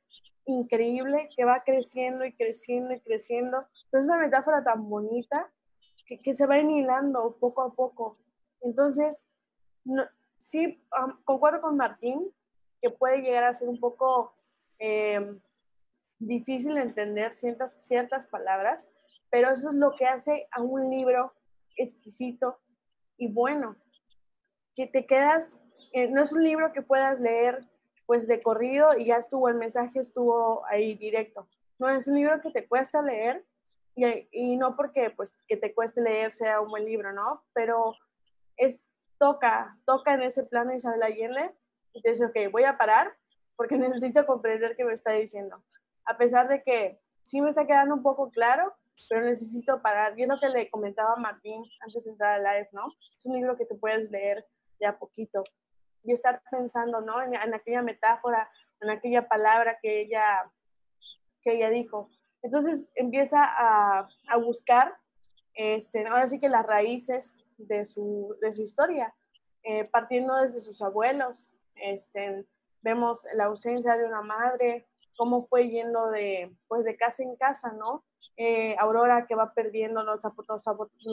increíble 0.44 1.28
que 1.36 1.44
va 1.44 1.64
creciendo 1.64 2.24
y 2.24 2.32
creciendo 2.32 2.94
y 2.94 3.00
creciendo. 3.00 3.66
es 3.90 4.04
una 4.06 4.18
metáfora 4.18 4.62
tan 4.62 4.88
bonita 4.88 5.50
que, 6.06 6.34
se 6.34 6.46
va 6.46 6.58
enhilando 6.58 7.36
poco 7.38 7.62
a 7.62 7.72
poco. 7.72 8.18
Entonces, 8.60 9.26
no, 9.84 10.04
sí, 10.38 10.78
concuerdo 11.24 11.60
con 11.60 11.76
Martín 11.76 12.32
que 12.80 12.90
puede 12.90 13.22
llegar 13.22 13.44
a 13.44 13.54
ser 13.54 13.68
un 13.68 13.80
poco 13.80 14.34
eh, 14.78 15.38
difícil 16.18 16.76
entender 16.78 17.32
ciertas, 17.32 17.76
ciertas 17.80 18.26
palabras, 18.26 18.90
pero 19.30 19.50
eso 19.50 19.70
es 19.70 19.76
lo 19.76 19.94
que 19.96 20.06
hace 20.06 20.48
a 20.52 20.62
un 20.62 20.90
libro 20.90 21.32
exquisito 21.76 22.58
y 23.16 23.28
bueno, 23.28 23.76
que 24.74 24.86
te 24.86 25.06
quedas, 25.06 25.58
eh, 25.92 26.08
no 26.08 26.22
es 26.22 26.32
un 26.32 26.42
libro 26.42 26.72
que 26.72 26.82
puedas 26.82 27.20
leer 27.20 27.66
pues 28.06 28.26
de 28.26 28.42
corrido 28.42 28.96
y 28.98 29.06
ya 29.06 29.16
estuvo, 29.16 29.48
el 29.48 29.54
mensaje 29.54 30.00
estuvo 30.00 30.64
ahí 30.66 30.94
directo. 30.94 31.48
No, 31.78 31.88
es 31.88 32.06
un 32.06 32.16
libro 32.16 32.40
que 32.40 32.50
te 32.50 32.66
cuesta 32.66 33.02
leer 33.02 33.44
y, 33.94 34.28
y 34.32 34.56
no 34.56 34.76
porque 34.76 35.10
pues 35.10 35.36
que 35.46 35.56
te 35.56 35.74
cueste 35.74 36.00
leer 36.00 36.32
sea 36.32 36.60
un 36.60 36.68
buen 36.68 36.84
libro, 36.84 37.12
¿no? 37.12 37.44
Pero 37.52 37.94
es, 38.56 38.88
toca, 39.18 39.78
toca 39.86 40.14
en 40.14 40.22
ese 40.22 40.44
plano 40.44 40.74
Isabel 40.74 41.02
Allende 41.02 41.54
y 41.92 42.02
te 42.02 42.10
dice, 42.10 42.26
ok, 42.26 42.36
voy 42.50 42.64
a 42.64 42.76
parar 42.76 43.16
porque 43.56 43.76
necesito 43.78 44.26
comprender 44.26 44.76
qué 44.76 44.84
me 44.84 44.92
está 44.92 45.12
diciendo. 45.12 45.62
A 46.04 46.16
pesar 46.16 46.48
de 46.48 46.62
que 46.62 47.00
sí 47.22 47.40
me 47.40 47.48
está 47.48 47.66
quedando 47.66 47.94
un 47.94 48.02
poco 48.02 48.30
claro, 48.30 48.74
pero 49.08 49.22
necesito 49.22 49.80
parar. 49.82 50.18
Y 50.18 50.22
es 50.22 50.28
lo 50.28 50.38
que 50.38 50.48
le 50.48 50.70
comentaba 50.70 51.14
a 51.14 51.20
Martín 51.20 51.64
antes 51.80 52.04
de 52.04 52.10
entrar 52.10 52.34
al 52.34 52.42
live, 52.42 52.68
¿no? 52.72 52.92
Es 53.18 53.26
un 53.26 53.34
libro 53.34 53.56
que 53.56 53.66
te 53.66 53.74
puedes 53.74 54.10
leer 54.10 54.46
de 54.78 54.86
a 54.86 54.98
poquito 54.98 55.42
y 56.02 56.12
estar 56.12 56.42
pensando, 56.50 57.00
¿no? 57.00 57.22
En, 57.22 57.54
aquella 57.54 57.82
metáfora, 57.82 58.50
en 58.80 58.90
aquella 58.90 59.26
palabra 59.26 59.78
que 59.80 60.02
ella, 60.02 60.50
que 61.42 61.54
ella 61.54 61.70
dijo. 61.70 62.10
Entonces 62.44 62.92
empieza 62.94 63.42
a, 63.42 64.06
a 64.28 64.36
buscar, 64.36 64.94
este, 65.54 66.06
ahora 66.06 66.28
sí 66.28 66.38
que 66.38 66.50
las 66.50 66.66
raíces 66.66 67.34
de 67.56 67.86
su, 67.86 68.36
de 68.40 68.52
su 68.52 68.62
historia, 68.62 69.14
eh, 69.62 69.86
partiendo 69.86 70.36
desde 70.36 70.60
sus 70.60 70.82
abuelos. 70.82 71.50
Este, 71.74 72.44
vemos 72.82 73.26
la 73.32 73.46
ausencia 73.46 73.96
de 73.96 74.04
una 74.04 74.20
madre, 74.20 74.86
cómo 75.16 75.46
fue 75.46 75.70
yendo 75.70 76.10
de, 76.10 76.54
pues 76.68 76.84
de 76.84 76.96
casa 76.96 77.22
en 77.22 77.34
casa, 77.36 77.72
¿no? 77.72 78.04
Eh, 78.36 78.76
Aurora 78.78 79.26
que 79.26 79.34
va 79.34 79.54
perdiendo 79.54 80.02
nuestra, 80.02 80.30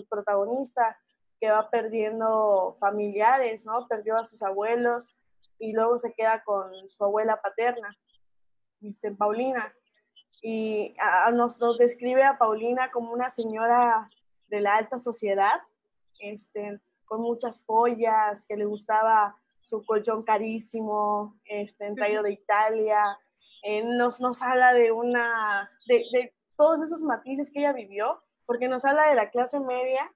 protagonista, 0.09 0.99
que 1.39 1.49
va 1.49 1.69
perdiendo 1.69 2.75
familiares, 2.77 3.65
¿no? 3.65 3.87
Perdió 3.87 4.17
a 4.17 4.25
sus 4.25 4.43
abuelos 4.43 5.15
y 5.59 5.71
luego 5.71 5.97
se 5.97 6.11
queda 6.13 6.43
con 6.43 6.89
su 6.89 7.05
abuela 7.05 7.41
paterna, 7.41 7.95
este, 8.81 9.11
Paulina. 9.11 9.73
Y 10.41 10.95
nos, 11.33 11.59
nos 11.59 11.77
describe 11.77 12.23
a 12.23 12.37
Paulina 12.37 12.91
como 12.91 13.13
una 13.13 13.29
señora 13.29 14.09
de 14.47 14.61
la 14.61 14.75
alta 14.75 14.97
sociedad, 14.97 15.61
este, 16.19 16.79
con 17.05 17.21
muchas 17.21 17.63
joyas, 17.65 18.45
que 18.47 18.57
le 18.57 18.65
gustaba 18.65 19.35
su 19.61 19.85
colchón 19.85 20.23
carísimo, 20.23 21.39
este, 21.45 21.93
traído 21.93 22.23
de 22.23 22.33
Italia. 22.33 23.17
Eh, 23.63 23.83
nos, 23.83 24.19
nos 24.19 24.41
habla 24.41 24.73
de 24.73 24.91
una, 24.91 25.69
de, 25.87 26.03
de, 26.11 26.33
todos 26.57 26.81
esos 26.81 27.01
matices 27.01 27.51
que 27.51 27.59
ella 27.59 27.73
vivió, 27.73 28.21
porque 28.45 28.67
nos 28.67 28.85
habla 28.85 29.09
de 29.09 29.15
la 29.15 29.29
clase 29.29 29.59
media 29.59 30.11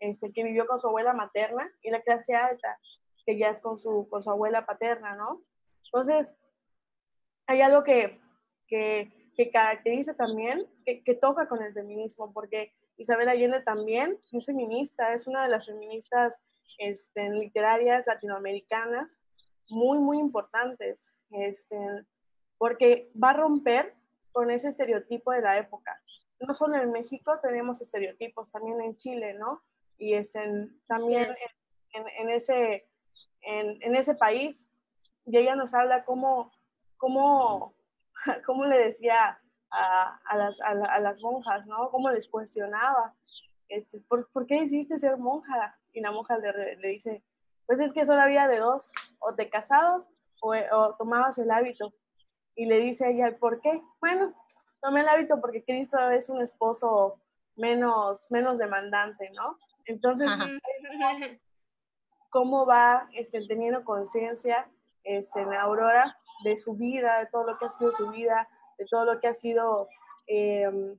este, 0.00 0.32
que 0.32 0.44
vivió 0.44 0.66
con 0.66 0.80
su 0.80 0.88
abuela 0.88 1.12
materna 1.12 1.70
y 1.82 1.90
la 1.90 2.02
clase 2.02 2.34
alta, 2.34 2.78
que 3.24 3.38
ya 3.38 3.48
es 3.48 3.60
con 3.60 3.78
su, 3.78 4.08
con 4.08 4.22
su 4.22 4.30
abuela 4.30 4.66
paterna, 4.66 5.14
¿no? 5.14 5.42
Entonces, 5.86 6.34
hay 7.46 7.60
algo 7.60 7.84
que, 7.84 8.20
que, 8.66 9.23
que 9.36 9.50
caracteriza 9.50 10.14
también, 10.14 10.66
que, 10.84 11.02
que, 11.02 11.14
toca 11.14 11.48
con 11.48 11.62
el 11.62 11.72
feminismo, 11.72 12.32
porque 12.32 12.72
Isabel 12.96 13.28
Allende 13.28 13.60
también 13.60 14.18
es 14.32 14.46
feminista, 14.46 15.12
es 15.12 15.26
una 15.26 15.44
de 15.44 15.50
las 15.50 15.66
feministas 15.66 16.38
este, 16.78 17.30
literarias 17.30 18.06
latinoamericanas 18.06 19.16
muy, 19.68 19.98
muy 19.98 20.18
importantes, 20.18 21.10
este, 21.30 21.76
porque 22.58 23.10
va 23.20 23.30
a 23.30 23.34
romper 23.34 23.94
con 24.32 24.50
ese 24.50 24.68
estereotipo 24.68 25.32
de 25.32 25.40
la 25.40 25.58
época. 25.58 26.00
No 26.40 26.52
solo 26.54 26.76
en 26.76 26.92
México 26.92 27.38
tenemos 27.42 27.80
estereotipos, 27.80 28.50
también 28.50 28.80
en 28.80 28.96
Chile, 28.96 29.34
¿no? 29.34 29.62
y 29.98 30.14
es 30.14 30.34
en, 30.34 30.78
también 30.86 31.28
En, 31.92 32.04
en, 32.18 32.30
ese, 32.30 32.86
en, 33.42 33.82
en, 33.82 33.96
ese 33.96 34.14
país. 34.14 34.68
Y 35.26 35.36
ella 35.38 35.54
nos 35.54 35.74
habla 35.74 36.04
cómo, 36.04 36.50
cómo, 36.96 37.74
cómo 38.46 38.64
le 38.64 38.78
decía 38.78 39.38
a, 39.70 40.20
a, 40.24 40.36
las, 40.36 40.60
a, 40.60 40.70
a, 40.70 41.00
las 41.00 41.22
monjas, 41.22 41.66
¿no? 41.66 41.90
Cómo 41.90 42.10
les 42.10 42.28
cuestionaba, 42.28 43.14
este, 43.68 44.00
¿por, 44.00 44.30
¿por, 44.30 44.46
qué 44.46 44.56
hiciste 44.56 44.98
ser 44.98 45.16
monja? 45.16 45.78
Y 45.92 46.00
la 46.00 46.12
monja 46.12 46.38
le, 46.38 46.76
le, 46.76 46.88
dice, 46.88 47.22
pues 47.66 47.80
es 47.80 47.92
que 47.92 48.04
solo 48.04 48.20
había 48.20 48.46
de 48.48 48.58
dos, 48.58 48.92
o 49.18 49.34
te 49.34 49.48
casados 49.48 50.08
o, 50.40 50.54
o 50.72 50.94
tomabas 50.96 51.38
el 51.38 51.50
hábito. 51.50 51.92
Y 52.54 52.66
le 52.66 52.78
dice 52.78 53.10
ella, 53.10 53.36
¿por 53.38 53.60
qué? 53.60 53.82
Bueno, 54.00 54.32
tomé 54.80 55.00
el 55.00 55.08
hábito 55.08 55.40
porque 55.40 55.64
Cristo 55.64 55.98
es 56.10 56.28
un 56.28 56.40
esposo 56.40 57.20
menos, 57.56 58.30
menos 58.30 58.58
demandante, 58.58 59.30
¿no? 59.30 59.58
Entonces, 59.86 60.30
¿cómo 62.30 62.64
va 62.64 63.08
este, 63.14 63.44
teniendo 63.46 63.84
conciencia 63.84 64.68
este, 65.02 65.40
en 65.40 65.52
Aurora 65.54 66.16
de 66.44 66.56
su 66.56 66.74
vida, 66.74 67.18
de 67.18 67.26
todo 67.26 67.44
lo 67.44 67.58
que 67.58 67.66
ha 67.66 67.68
sido 67.68 67.90
su 67.92 68.10
vida, 68.10 68.48
de 68.78 68.86
todo 68.86 69.04
lo 69.04 69.20
que 69.20 69.28
ha 69.28 69.34
sido, 69.34 69.88
em, 70.26 70.98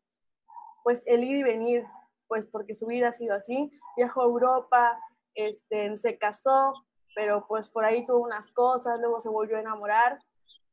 pues, 0.83 1.03
el 1.07 1.23
ir 1.23 1.37
y 1.37 1.43
venir, 1.43 1.85
pues, 2.27 2.47
porque 2.47 2.73
su 2.73 2.87
vida 2.87 3.09
ha 3.09 3.13
sido 3.13 3.35
así. 3.35 3.71
Viajó 3.95 4.21
a 4.21 4.25
Europa, 4.25 4.99
este, 5.35 5.95
se 5.97 6.17
casó, 6.17 6.73
pero 7.15 7.45
pues 7.47 7.69
por 7.69 7.85
ahí 7.85 8.05
tuvo 8.05 8.19
unas 8.19 8.51
cosas, 8.51 8.99
luego 8.99 9.19
se 9.19 9.29
volvió 9.29 9.57
a 9.57 9.61
enamorar. 9.61 10.19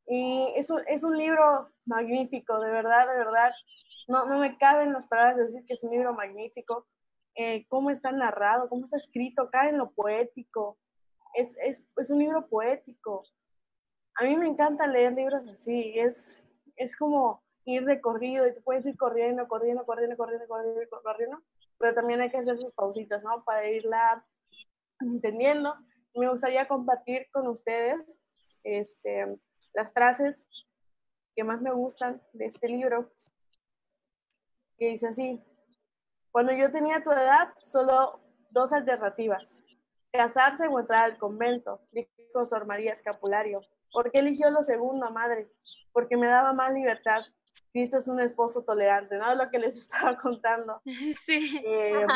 Y 0.06 0.52
es 0.56 0.68
un, 0.70 0.82
es 0.88 1.04
un 1.04 1.16
libro 1.16 1.70
magnífico, 1.86 2.60
de 2.60 2.70
verdad, 2.70 3.06
de 3.06 3.16
verdad. 3.16 3.52
No, 4.08 4.26
no 4.26 4.38
me 4.38 4.58
caben 4.58 4.92
las 4.92 5.06
palabras 5.06 5.36
de 5.36 5.44
decir 5.44 5.64
que 5.64 5.74
es 5.74 5.84
un 5.84 5.92
libro 5.92 6.12
magnífico. 6.12 6.86
Eh, 7.34 7.64
cómo 7.68 7.90
está 7.90 8.12
narrado, 8.12 8.68
cómo 8.68 8.84
está 8.84 8.96
escrito, 8.96 9.48
cae 9.50 9.70
en 9.70 9.78
lo 9.78 9.92
poético. 9.92 10.78
Es, 11.34 11.56
es, 11.64 11.84
es, 11.96 12.10
un 12.10 12.18
libro 12.18 12.46
poético. 12.48 13.24
A 14.14 14.24
mí 14.24 14.36
me 14.36 14.46
encanta 14.46 14.86
leer 14.86 15.12
libros 15.12 15.46
así, 15.48 15.98
es, 15.98 16.38
es 16.76 16.96
como 16.96 17.42
ir 17.64 17.84
de 17.84 18.00
corrido 18.00 18.46
y 18.46 18.54
te 18.54 18.60
puedes 18.60 18.84
ir 18.86 18.96
corriendo, 18.96 19.48
corriendo, 19.48 19.84
corriendo, 19.84 20.16
corriendo, 20.16 20.46
corriendo, 20.46 21.02
corriendo, 21.02 21.42
pero 21.78 21.94
también 21.94 22.20
hay 22.20 22.30
que 22.30 22.38
hacer 22.38 22.58
sus 22.58 22.72
pausitas, 22.72 23.24
¿no? 23.24 23.44
Para 23.44 23.68
irla 23.68 24.24
entendiendo. 25.00 25.74
Me 26.14 26.28
gustaría 26.28 26.68
compartir 26.68 27.28
con 27.32 27.46
ustedes 27.48 28.20
este, 28.62 29.38
las 29.72 29.92
frases 29.92 30.46
que 31.34 31.44
más 31.44 31.60
me 31.62 31.72
gustan 31.72 32.22
de 32.32 32.46
este 32.46 32.68
libro, 32.68 33.10
que 34.76 34.88
dice 34.88 35.08
así, 35.08 35.42
cuando 36.30 36.52
yo 36.52 36.70
tenía 36.70 37.02
tu 37.02 37.10
edad, 37.10 37.54
solo 37.60 38.20
dos 38.50 38.72
alternativas, 38.72 39.62
casarse 40.12 40.66
o 40.68 40.78
entrar 40.78 41.04
al 41.04 41.18
convento, 41.18 41.80
dijo 41.90 42.44
Sor 42.44 42.66
María 42.66 42.92
Escapulario. 42.92 43.60
¿Por 43.92 44.10
qué 44.10 44.20
eligió 44.20 44.50
lo 44.50 44.62
segundo, 44.62 45.10
madre? 45.10 45.50
Porque 45.92 46.16
me 46.16 46.26
daba 46.26 46.52
más 46.52 46.72
libertad. 46.72 47.22
Cristo 47.72 47.98
es 47.98 48.08
un 48.08 48.20
esposo 48.20 48.62
tolerante, 48.64 49.16
¿no? 49.16 49.34
Lo 49.34 49.50
que 49.50 49.58
les 49.58 49.76
estaba 49.78 50.16
contando. 50.16 50.80
Sí. 51.24 51.60
Eh, 51.64 52.06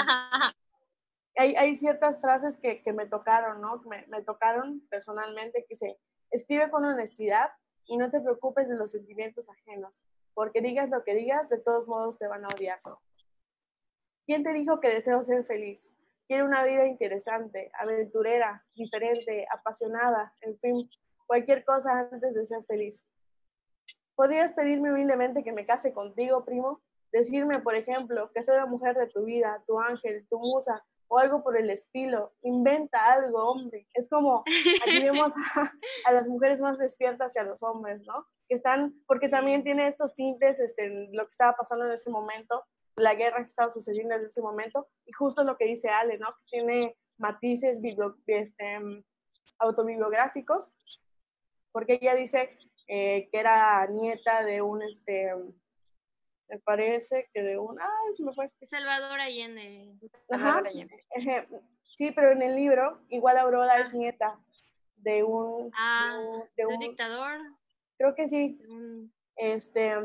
hay, 1.37 1.54
hay, 1.54 1.76
ciertas 1.76 2.21
frases 2.21 2.56
que, 2.56 2.83
que 2.83 2.92
me 2.92 3.06
tocaron, 3.06 3.61
¿no? 3.61 3.83
Me, 3.83 4.06
me, 4.06 4.23
tocaron 4.23 4.80
personalmente, 4.88 5.62
que 5.62 5.68
dice, 5.71 5.99
escribe 6.30 6.71
con 6.71 6.85
honestidad 6.85 7.50
y 7.87 7.99
no 7.99 8.11
te 8.11 8.21
preocupes 8.21 8.68
de 8.68 8.76
los 8.76 8.90
sentimientos 8.90 9.49
ajenos, 9.49 10.02
porque 10.35 10.61
digas 10.61 10.88
lo 10.88 11.04
que 11.04 11.14
digas, 11.14 11.49
de 11.50 11.59
todos 11.59 11.87
modos 11.87 12.18
te 12.18 12.26
van 12.26 12.45
a 12.45 12.49
odiar. 12.49 12.80
¿Quién 14.26 14.42
te 14.42 14.52
dijo 14.52 14.80
que 14.80 14.88
deseo 14.88 15.23
ser 15.23 15.45
feliz? 15.45 15.95
Quiero 16.26 16.47
una 16.47 16.64
vida 16.64 16.87
interesante, 16.87 17.71
aventurera, 17.78 18.64
diferente, 18.75 19.47
apasionada, 19.50 20.35
en 20.40 20.56
fin, 20.56 20.90
cualquier 21.26 21.64
cosa 21.64 22.09
antes 22.11 22.35
de 22.35 22.47
ser 22.47 22.64
feliz. 22.64 23.04
¿Podrías 24.14 24.52
pedirme 24.52 24.90
humildemente 24.90 25.45
que 25.45 25.52
me 25.52 25.66
case 25.66 25.92
contigo, 25.92 26.45
primo? 26.45 26.80
Decirme, 27.12 27.59
por 27.59 27.75
ejemplo, 27.75 28.30
que 28.33 28.42
soy 28.42 28.56
la 28.56 28.66
mujer 28.66 28.97
de 28.97 29.06
tu 29.09 29.25
vida, 29.25 29.62
tu 29.66 29.78
ángel, 29.78 30.26
tu 30.28 30.38
musa, 30.38 30.85
o 31.09 31.18
algo 31.18 31.42
por 31.42 31.56
el 31.56 31.71
estilo. 31.71 32.33
Inventa 32.42 33.12
algo, 33.12 33.50
hombre. 33.50 33.87
Es 33.95 34.09
como, 34.09 34.42
aquí 34.83 35.04
vemos 35.04 35.35
a, 36.04 36.12
las 36.12 36.28
mujeres 36.28 36.61
más 36.61 36.78
despiertas 36.78 37.33
que 37.33 37.40
a 37.40 37.45
los 37.45 37.62
hombres, 37.62 38.02
¿no? 38.06 38.26
Que 38.49 38.54
están, 38.54 38.95
porque 39.06 39.28
también 39.28 39.62
tiene 39.62 39.87
estos 39.87 40.14
tintes, 40.14 40.61
este, 40.61 41.09
lo 41.12 41.25
que 41.25 41.30
estaba 41.30 41.54
pasando 41.54 41.85
en 41.87 41.92
ese 41.92 42.11
momento, 42.11 42.64
la 42.97 43.14
guerra 43.14 43.42
que 43.42 43.49
estaba 43.49 43.71
sucediendo 43.71 44.14
en 44.14 44.26
ese 44.26 44.40
momento, 44.40 44.88
y 45.04 45.12
justo 45.12 45.45
lo 45.45 45.56
que 45.56 45.66
dice 45.66 45.88
Ale, 45.88 46.18
¿no? 46.18 46.28
Que 46.28 46.45
tiene 46.50 46.97
matices 47.18 47.80
este, 48.26 49.04
autobiográficos, 49.59 50.71
porque 51.76 51.99
ella 52.00 52.14
dice 52.14 52.56
eh, 52.88 53.28
que 53.30 53.38
era 53.38 53.87
nieta 53.87 54.42
de 54.45 54.62
un, 54.62 54.80
este, 54.80 55.30
me 56.49 56.59
parece 56.61 57.28
que 57.35 57.42
de 57.42 57.59
un, 57.59 57.78
ay, 57.78 58.14
se 58.14 58.25
me 58.25 58.33
fue. 58.33 58.50
Salvador 58.62 59.21
Allende. 59.21 59.92
Ajá. 60.30 60.62
Allende. 60.64 61.04
Sí, 61.95 62.12
pero 62.12 62.30
en 62.30 62.40
el 62.40 62.56
libro, 62.56 63.04
igual 63.11 63.37
Aurora 63.37 63.78
es 63.78 63.92
nieta 63.92 64.37
de 64.97 65.23
un, 65.23 65.71
ah, 65.76 66.18
de 66.56 66.64
un, 66.64 66.78
dictador. 66.78 67.40
Creo 67.99 68.14
que 68.14 68.26
sí. 68.26 68.59
Este, 69.37 69.97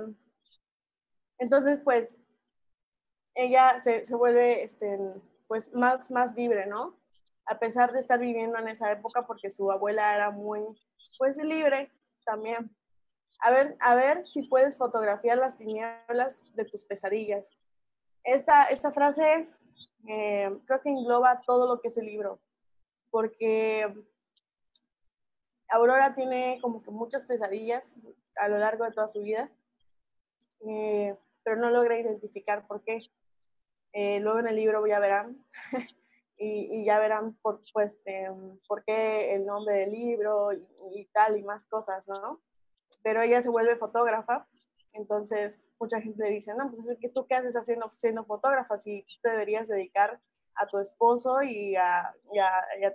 entonces, 1.38 1.80
pues, 1.80 2.18
ella 3.34 3.80
se, 3.80 4.04
se, 4.04 4.14
vuelve, 4.14 4.66
este, 4.66 5.00
pues, 5.48 5.74
más, 5.74 6.12
más 6.12 6.36
libre, 6.36 6.66
¿no? 6.66 7.00
A 7.46 7.60
pesar 7.60 7.94
de 7.94 8.00
estar 8.00 8.20
viviendo 8.20 8.58
en 8.58 8.68
esa 8.68 8.92
época, 8.92 9.26
porque 9.26 9.50
su 9.50 9.72
abuela 9.72 10.14
era 10.14 10.32
muy, 10.32 10.66
pues, 11.22 11.38
libre 11.38 11.92
también. 12.26 12.76
A 13.42 13.52
ver, 13.52 13.78
a 13.80 13.94
ver 13.94 14.26
si 14.26 14.42
puedes 14.42 14.80
fotografiar 14.80 15.38
las 15.38 15.56
tinieblas 15.56 16.42
de 16.56 16.66
tus 16.66 16.84
pesadillas. 16.84 17.56
Esta, 18.24 18.64
esta 18.64 18.92
frase 18.92 19.48
eh, 20.08 20.50
creo 20.66 20.82
que 20.82 20.90
engloba 20.90 21.44
todo 21.46 21.72
lo 21.72 21.80
que 21.80 21.90
es 21.90 21.98
el 22.00 22.08
libro, 22.08 22.40
porque 23.12 23.94
Aurora 25.70 26.16
tiene 26.16 26.58
como 26.60 26.82
que 26.82 26.90
muchas 26.90 27.28
pesadillas 27.28 27.96
a 28.38 28.48
lo 28.48 28.58
largo 28.58 28.86
de 28.86 28.92
toda 28.92 29.08
su 29.08 29.22
vida, 29.22 29.52
eh, 30.68 31.16
pero 31.44 31.58
no 31.58 31.70
logra 31.70 32.00
identificar 32.00 32.66
por 32.66 32.84
qué. 32.84 33.00
Eh, 33.94 34.20
luego 34.22 34.40
en 34.40 34.48
el 34.48 34.56
libro 34.56 34.88
ya 34.88 34.98
verán, 34.98 35.38
y, 36.44 36.86
ya 36.86 37.00
verán 37.00 37.36
por, 37.42 37.62
pues, 37.74 38.02
por 38.68 38.84
qué 38.84 39.36
el 39.36 39.46
nombre 39.46 39.76
del 39.76 39.92
libro 39.92 40.52
y, 40.54 40.68
y 40.96 41.06
tal 41.14 41.38
y 41.38 41.44
más 41.44 41.66
cosas, 41.66 42.08
¿no? 42.08 42.42
pero 43.04 43.22
ella 43.22 43.42
se 43.42 43.50
vuelve 43.50 43.76
fotógrafa, 43.76 44.48
entonces 44.94 45.60
mucha 45.80 46.02
gente 46.02 46.24
le 46.24 46.32
dice, 46.32 46.54
no, 46.56 46.70
pues 46.70 46.88
es 46.88 46.98
que 47.00 47.10
tú 47.10 47.26
qué 47.28 47.36
haces 47.36 47.56
haciendo, 47.56 47.90
siendo 47.90 48.26
fotógrafa 48.26 48.78
si 48.78 49.06
te 49.22 49.30
deberías 49.30 49.68
dedicar 49.68 50.20
a 50.56 50.68
tu 50.68 50.78
esposo 50.80 51.42
y 51.42 51.76
a, 51.76 52.14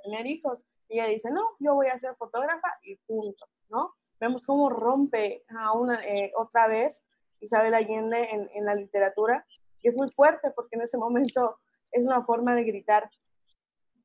tener 0.02 0.26
hijos. 0.26 0.64
Y 0.88 0.98
ella 1.00 1.08
dice, 1.08 1.30
no, 1.30 1.42
yo 1.58 1.74
voy 1.74 1.88
a 1.88 1.98
ser 1.98 2.14
fotógrafa 2.16 2.68
y 2.82 2.96
punto, 2.96 3.46
¿no? 3.70 3.94
Vemos 4.20 4.46
cómo 4.46 4.68
rompe 4.70 5.44
a 5.48 5.72
una, 5.72 6.04
eh, 6.06 6.32
otra 6.36 6.68
vez 6.68 7.02
Isabel 7.40 7.74
Allende 7.74 8.28
en, 8.30 8.48
en 8.54 8.64
la 8.64 8.74
literatura, 8.74 9.44
y 9.82 9.88
es 9.88 9.96
muy 9.96 10.08
fuerte 10.10 10.50
porque 10.52 10.76
en 10.76 10.82
ese 10.82 10.96
momento 10.96 11.58
es 11.90 12.06
una 12.06 12.22
forma 12.22 12.54
de 12.54 12.64
gritar 12.64 13.10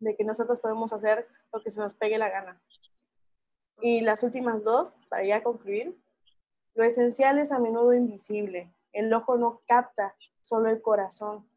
de 0.02 0.16
que 0.16 0.24
nosotros 0.24 0.60
podemos 0.60 0.92
hacer 0.94 1.28
lo 1.54 1.62
que 1.62 1.70
se 1.70 1.80
nos 1.80 1.94
pegue 1.96 2.18
la 2.18 2.30
gana. 2.30 2.62
Y 3.82 4.02
las 4.02 4.24
últimas 4.24 4.64
dos, 4.64 4.94
para 5.10 5.24
ya 5.24 5.42
concluir, 5.42 5.98
lo 6.76 6.84
esencial 6.84 7.40
es 7.40 7.52
a 7.52 7.60
menudo 7.60 7.94
invisible. 7.94 8.74
El 8.94 9.14
ojo 9.14 9.38
no 9.38 9.62
capta, 9.68 10.16
solo 10.42 10.70
el 10.70 10.82
corazón, 10.82 11.48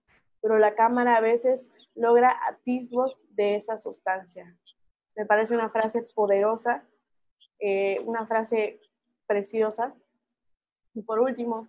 pero 0.40 0.58
la 0.58 0.74
cámara 0.74 1.16
a 1.16 1.20
veces 1.20 1.70
logra 1.94 2.38
atisbos 2.48 3.24
de 3.30 3.56
esa 3.56 3.78
sustancia. 3.78 4.56
Me 5.16 5.26
parece 5.26 5.54
una 5.54 5.70
frase 5.70 6.02
poderosa, 6.02 6.84
eh, 7.58 8.00
una 8.04 8.26
frase 8.26 8.80
preciosa. 9.26 9.94
Y 10.94 11.02
por 11.02 11.18
último, 11.20 11.68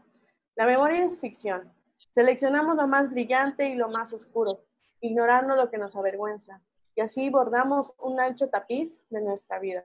la 0.56 0.66
memoria 0.66 1.04
es 1.04 1.20
ficción. 1.20 1.72
Seleccionamos 2.12 2.76
lo 2.76 2.88
más 2.88 3.10
brillante 3.10 3.68
y 3.68 3.76
lo 3.76 3.90
más 3.90 4.14
oscuro, 4.14 4.66
ignorando 5.06 5.56
lo 5.56 5.70
que 5.70 5.78
nos 5.78 5.96
avergüenza. 5.96 6.62
Y 6.96 7.02
así 7.02 7.30
bordamos 7.30 7.94
un 8.00 8.20
ancho 8.20 8.50
tapiz 8.50 9.04
de 9.10 9.22
nuestra 9.22 9.60
vida. 9.60 9.84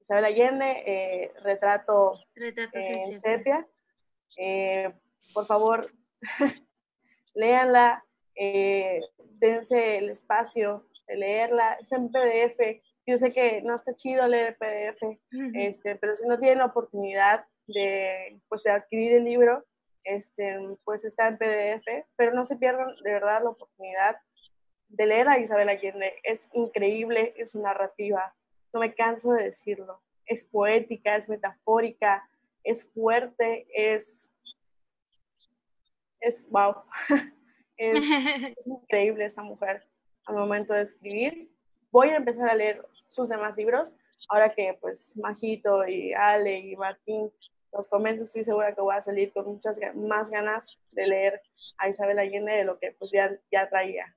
Isabel 0.00 0.24
Allende, 0.24 0.82
eh, 0.86 1.32
retrato, 1.42 2.18
en 2.34 3.20
sepia. 3.20 3.66
Eh, 4.36 4.92
por 5.32 5.46
favor, 5.46 5.86
léanla, 7.34 8.04
eh, 8.34 9.00
dense 9.18 9.98
el 9.98 10.10
espacio 10.10 10.88
de 11.06 11.16
leerla. 11.16 11.74
Es 11.74 11.92
en 11.92 12.10
PDF. 12.10 12.82
Yo 13.06 13.16
sé 13.16 13.30
que 13.30 13.62
no 13.62 13.74
está 13.74 13.94
chido 13.94 14.26
leer 14.26 14.56
PDF, 14.56 15.18
este, 15.54 15.96
pero 15.96 16.14
si 16.14 16.26
no 16.26 16.38
tienen 16.38 16.58
la 16.58 16.66
oportunidad 16.66 17.44
de, 17.66 18.40
pues, 18.48 18.62
de 18.62 18.70
adquirir 18.70 19.14
el 19.14 19.24
libro, 19.24 19.64
este, 20.04 20.58
pues 20.84 21.04
está 21.04 21.28
en 21.28 21.38
PDF, 21.38 22.06
pero 22.16 22.32
no 22.32 22.44
se 22.44 22.56
pierdan 22.56 22.94
de 23.02 23.12
verdad 23.12 23.42
la 23.42 23.50
oportunidad 23.50 24.16
de 24.88 25.06
leer 25.06 25.28
a 25.28 25.38
Isabel 25.38 25.68
Allende. 25.68 26.14
Es 26.22 26.48
increíble 26.52 27.34
en 27.36 27.48
su 27.48 27.60
narrativa, 27.62 28.34
no 28.72 28.80
me 28.80 28.94
canso 28.94 29.32
de 29.32 29.44
decirlo. 29.44 30.00
Es 30.26 30.44
poética, 30.44 31.16
es 31.16 31.28
metafórica, 31.28 32.28
es 32.64 32.88
fuerte, 32.92 33.66
es, 33.74 34.30
es 36.20 36.48
wow. 36.50 36.76
es, 37.76 38.66
increíble 38.66 39.24
esa 39.24 39.42
mujer 39.42 39.84
al 40.26 40.36
momento 40.36 40.74
de 40.74 40.82
escribir. 40.82 41.50
Voy 41.90 42.08
a 42.08 42.16
empezar 42.16 42.48
a 42.48 42.54
leer 42.54 42.86
sus 43.08 43.28
demás 43.28 43.56
libros, 43.56 43.94
ahora 44.28 44.54
que 44.54 44.76
pues 44.80 45.16
Majito 45.16 45.86
y 45.86 46.12
Ale 46.12 46.58
y 46.58 46.76
Martín 46.76 47.30
los 47.72 47.88
comentan, 47.88 48.24
estoy 48.24 48.44
segura 48.44 48.74
que 48.74 48.80
voy 48.80 48.94
a 48.94 49.00
salir 49.00 49.32
con 49.32 49.46
muchas 49.46 49.78
más 49.94 50.30
ganas 50.30 50.66
de 50.90 51.06
leer 51.06 51.40
a 51.78 51.88
Isabel 51.88 52.18
Allende 52.18 52.52
de 52.52 52.64
lo 52.64 52.78
que 52.78 52.94
pues 52.98 53.10
ya, 53.12 53.30
ya 53.50 53.68
traía. 53.68 54.14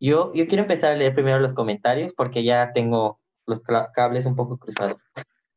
Yo, 0.00 0.32
yo 0.34 0.46
quiero 0.46 0.62
empezar 0.62 0.92
a 0.92 0.96
leer 0.96 1.14
primero 1.14 1.40
los 1.40 1.54
comentarios 1.54 2.12
porque 2.14 2.44
ya 2.44 2.72
tengo 2.72 3.18
los 3.46 3.60
cables 3.94 4.26
un 4.26 4.36
poco 4.36 4.58
cruzados. 4.58 5.02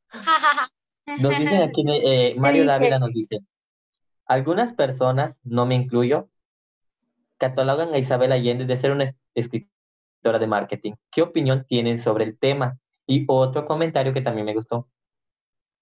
Nos 1.20 1.38
dicen 1.38 1.62
aquí, 1.62 1.84
eh, 1.88 2.36
Mario 2.38 2.66
Dávila 2.66 3.00
nos 3.00 3.12
dice, 3.12 3.40
algunas 4.26 4.72
personas, 4.72 5.36
no 5.44 5.66
me 5.66 5.76
incluyo, 5.76 6.30
catalogan 7.38 7.94
a 7.94 7.98
Isabel 7.98 8.32
Allende 8.32 8.66
de 8.66 8.78
ser 8.78 8.92
una 8.92 9.14
escritora 9.34 10.40
de 10.40 10.48
marketing. 10.48 10.94
¿Qué 11.12 11.22
opinión 11.22 11.66
tienen 11.68 11.98
sobre 11.98 12.24
el 12.24 12.38
tema? 12.38 12.78
Y 13.08 13.26
otro 13.28 13.66
comentario 13.66 14.14
que 14.14 14.22
también 14.22 14.46
me 14.46 14.54
gustó. 14.54 14.88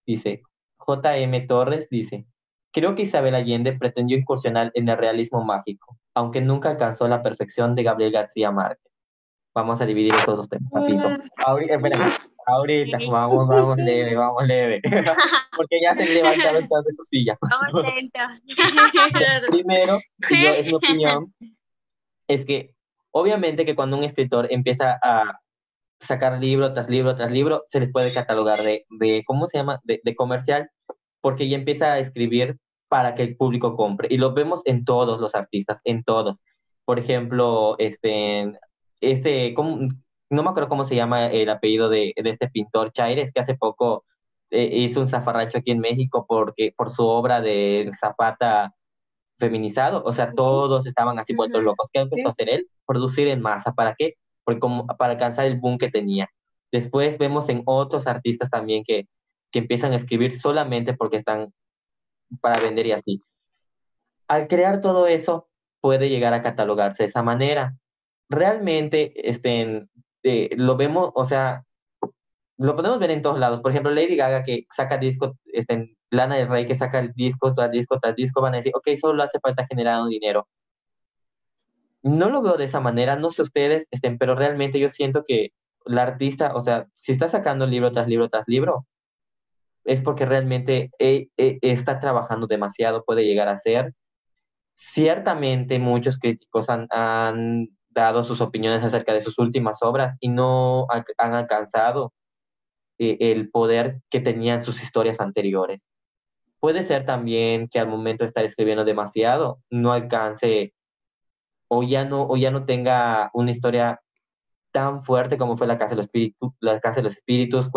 Dice, 0.09 0.41
JM 0.87 1.45
Torres 1.45 1.87
dice, 1.87 2.25
Creo 2.71 2.95
que 2.95 3.03
Isabel 3.03 3.35
Allende 3.35 3.73
pretendió 3.73 4.17
incursionar 4.17 4.71
en 4.73 4.89
el 4.89 4.97
realismo 4.97 5.43
mágico, 5.43 5.97
aunque 6.15 6.41
nunca 6.41 6.71
alcanzó 6.71 7.07
la 7.07 7.21
perfección 7.21 7.75
de 7.75 7.83
Gabriel 7.83 8.11
García 8.11 8.51
Márquez. 8.51 8.91
Vamos 9.53 9.81
a 9.81 9.85
dividir 9.85 10.13
esos 10.15 10.35
dos 10.35 10.49
temas, 10.49 10.71
papito. 10.71 11.07
Ahorita, 11.45 11.79
ahorita, 12.47 12.97
vamos, 13.11 13.47
vamos 13.47 13.77
leve, 13.77 14.15
vamos 14.15 14.47
leve. 14.47 14.81
Porque 15.57 15.79
ya 15.81 15.93
se 15.93 16.11
levantaron 16.11 16.67
todas 16.67 16.85
de 16.85 16.93
su 16.93 17.03
silla. 17.03 17.37
Vamos 17.41 17.83
lento. 17.83 18.19
Primero, 19.51 19.99
yo, 20.29 20.49
es 20.49 20.65
mi 20.65 20.73
opinión, 20.73 21.33
es 22.27 22.45
que 22.45 22.73
Obviamente 23.11 23.65
que 23.65 23.75
cuando 23.75 23.97
un 23.97 24.03
escritor 24.03 24.47
empieza 24.51 24.99
a 25.01 25.39
sacar 25.99 26.39
libro 26.39 26.73
tras 26.73 26.89
libro 26.89 27.15
tras 27.15 27.31
libro, 27.31 27.63
se 27.67 27.79
les 27.79 27.91
puede 27.91 28.13
catalogar 28.13 28.59
de, 28.59 28.85
de 28.89 29.23
¿cómo 29.25 29.47
se 29.47 29.57
llama?, 29.57 29.79
de, 29.83 30.01
de 30.03 30.15
comercial, 30.15 30.69
porque 31.21 31.49
ya 31.49 31.57
empieza 31.57 31.93
a 31.93 31.99
escribir 31.99 32.57
para 32.87 33.15
que 33.15 33.23
el 33.23 33.37
público 33.37 33.75
compre. 33.75 34.07
Y 34.11 34.17
lo 34.17 34.33
vemos 34.33 34.61
en 34.65 34.85
todos 34.85 35.19
los 35.19 35.35
artistas, 35.35 35.79
en 35.83 36.03
todos. 36.03 36.37
Por 36.85 36.99
ejemplo, 36.99 37.75
este, 37.77 38.51
este, 39.01 39.53
no 39.55 40.43
me 40.43 40.49
acuerdo 40.49 40.69
cómo 40.69 40.85
se 40.85 40.95
llama 40.95 41.27
el 41.27 41.49
apellido 41.49 41.89
de, 41.89 42.13
de 42.15 42.29
este 42.29 42.49
pintor 42.49 42.91
Chaires, 42.91 43.31
que 43.31 43.41
hace 43.41 43.55
poco 43.55 44.05
eh, 44.51 44.69
hizo 44.73 44.99
un 45.01 45.07
zafarracho 45.07 45.59
aquí 45.59 45.71
en 45.71 45.79
México 45.79 46.25
porque, 46.27 46.73
por 46.75 46.89
su 46.91 47.05
obra 47.05 47.41
del 47.41 47.95
Zapata 47.95 48.73
feminizado. 49.39 50.03
O 50.03 50.13
sea, 50.13 50.33
todos 50.33 50.85
estaban 50.85 51.19
así 51.19 51.35
vueltos 51.35 51.63
locos. 51.63 51.89
¿Qué 51.93 52.01
empezó 52.01 52.27
a 52.29 52.31
hacer 52.31 52.49
él? 52.49 52.67
Producir 52.85 53.27
en 53.27 53.41
masa. 53.41 53.73
¿Para 53.73 53.95
qué? 53.95 54.15
Para 54.97 55.13
alcanzar 55.13 55.45
el 55.45 55.59
boom 55.59 55.77
que 55.77 55.89
tenía. 55.89 56.29
Después 56.71 57.17
vemos 57.17 57.49
en 57.49 57.63
otros 57.65 58.07
artistas 58.07 58.49
también 58.49 58.83
que, 58.83 59.07
que 59.51 59.59
empiezan 59.59 59.93
a 59.93 59.95
escribir 59.95 60.39
solamente 60.39 60.93
porque 60.93 61.17
están 61.17 61.53
para 62.41 62.61
vender 62.61 62.87
y 62.87 62.91
así. 62.91 63.21
Al 64.27 64.47
crear 64.47 64.81
todo 64.81 65.07
eso, 65.07 65.47
puede 65.81 66.09
llegar 66.09 66.33
a 66.33 66.43
catalogarse 66.43 67.03
de 67.03 67.09
esa 67.09 67.23
manera. 67.23 67.75
Realmente, 68.29 69.29
este, 69.29 69.87
eh, 70.23 70.49
lo 70.55 70.77
vemos, 70.77 71.11
o 71.15 71.25
sea, 71.25 71.63
lo 72.57 72.75
podemos 72.75 72.99
ver 72.99 73.11
en 73.11 73.21
todos 73.21 73.39
lados. 73.39 73.61
Por 73.61 73.71
ejemplo, 73.71 73.91
Lady 73.91 74.15
Gaga 74.15 74.43
que 74.43 74.65
saca 74.75 74.97
discos, 74.97 75.31
este, 75.45 75.95
Lana 76.11 76.35
del 76.35 76.49
Rey 76.49 76.65
que 76.65 76.75
saca 76.75 77.01
discos 77.15 77.55
tras 77.55 77.71
disco 77.71 77.99
tras 77.99 78.15
disco, 78.15 78.41
van 78.41 78.53
a 78.53 78.57
decir, 78.57 78.73
ok, 78.75 78.87
solo 78.99 79.23
hace 79.23 79.39
falta 79.39 79.65
generar 79.67 80.01
un 80.01 80.09
dinero. 80.09 80.47
No 82.03 82.29
lo 82.29 82.41
veo 82.41 82.57
de 82.57 82.65
esa 82.65 82.79
manera, 82.79 83.15
no 83.15 83.31
sé 83.31 83.41
ustedes, 83.43 83.87
este, 83.91 84.11
pero 84.17 84.35
realmente 84.35 84.79
yo 84.79 84.89
siento 84.89 85.23
que 85.27 85.51
la 85.85 86.03
artista, 86.03 86.55
o 86.55 86.61
sea, 86.61 86.87
si 86.95 87.11
está 87.11 87.29
sacando 87.29 87.65
libro 87.65 87.91
tras 87.91 88.07
libro 88.07 88.29
tras 88.29 88.45
libro, 88.47 88.85
es 89.85 90.01
porque 90.01 90.25
realmente 90.25 90.91
eh, 90.99 91.29
eh, 91.37 91.57
está 91.61 91.99
trabajando 91.99 92.47
demasiado, 92.47 93.03
puede 93.03 93.25
llegar 93.25 93.47
a 93.47 93.57
ser. 93.57 93.93
Ciertamente 94.73 95.79
muchos 95.79 96.19
críticos 96.19 96.67
han, 96.69 97.69
dado 97.91 98.23
sus 98.23 98.39
opiniones 98.39 98.83
acerca 98.83 99.13
de 99.13 99.23
sus 99.23 99.39
últimas 99.39 99.81
obras 99.81 100.15
y 100.19 100.29
no 100.29 100.85
han, 101.17 101.33
alcanzado 101.33 102.13
eh, 102.99 103.17
el 103.19 103.49
poder 103.49 104.01
que 104.11 104.21
tenían 104.21 104.63
sus 104.63 104.81
historias 104.83 105.19
anteriores. 105.19 105.81
Puede 106.59 106.83
ser 106.83 107.05
también 107.05 107.67
que 107.67 107.79
al 107.79 107.87
momento 107.87 108.23
de 108.23 108.27
estar 108.27 108.45
escribiendo 108.45 108.85
demasiado 108.85 109.59
no 109.71 109.91
alcance 109.91 110.73
o 111.69 111.83
ya 111.83 112.03
no, 112.03 112.27
o 112.27 112.35
ya 112.35 112.51
no 112.51 112.65
tenga 112.65 113.29
una 113.33 113.51
historia 113.51 114.01
tan 114.71 115.01
fuerte 115.01 115.37
como 115.37 115.57
fue 115.57 115.67
la 115.67 115.77
Casa 115.77 115.91
de 115.91 115.97
los 115.97 116.05
Espíritus, 116.05 116.51
la 116.59 116.79
Casa 116.79 116.97
de 116.97 117.03
los 117.03 117.13
Espíritus, 117.13 117.69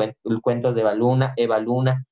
cuentos 0.43 0.75
de 0.75 0.81
Eva 0.81 0.95
Luna, 0.95 1.35
Eva 1.37 1.59
Luna. 1.59 2.05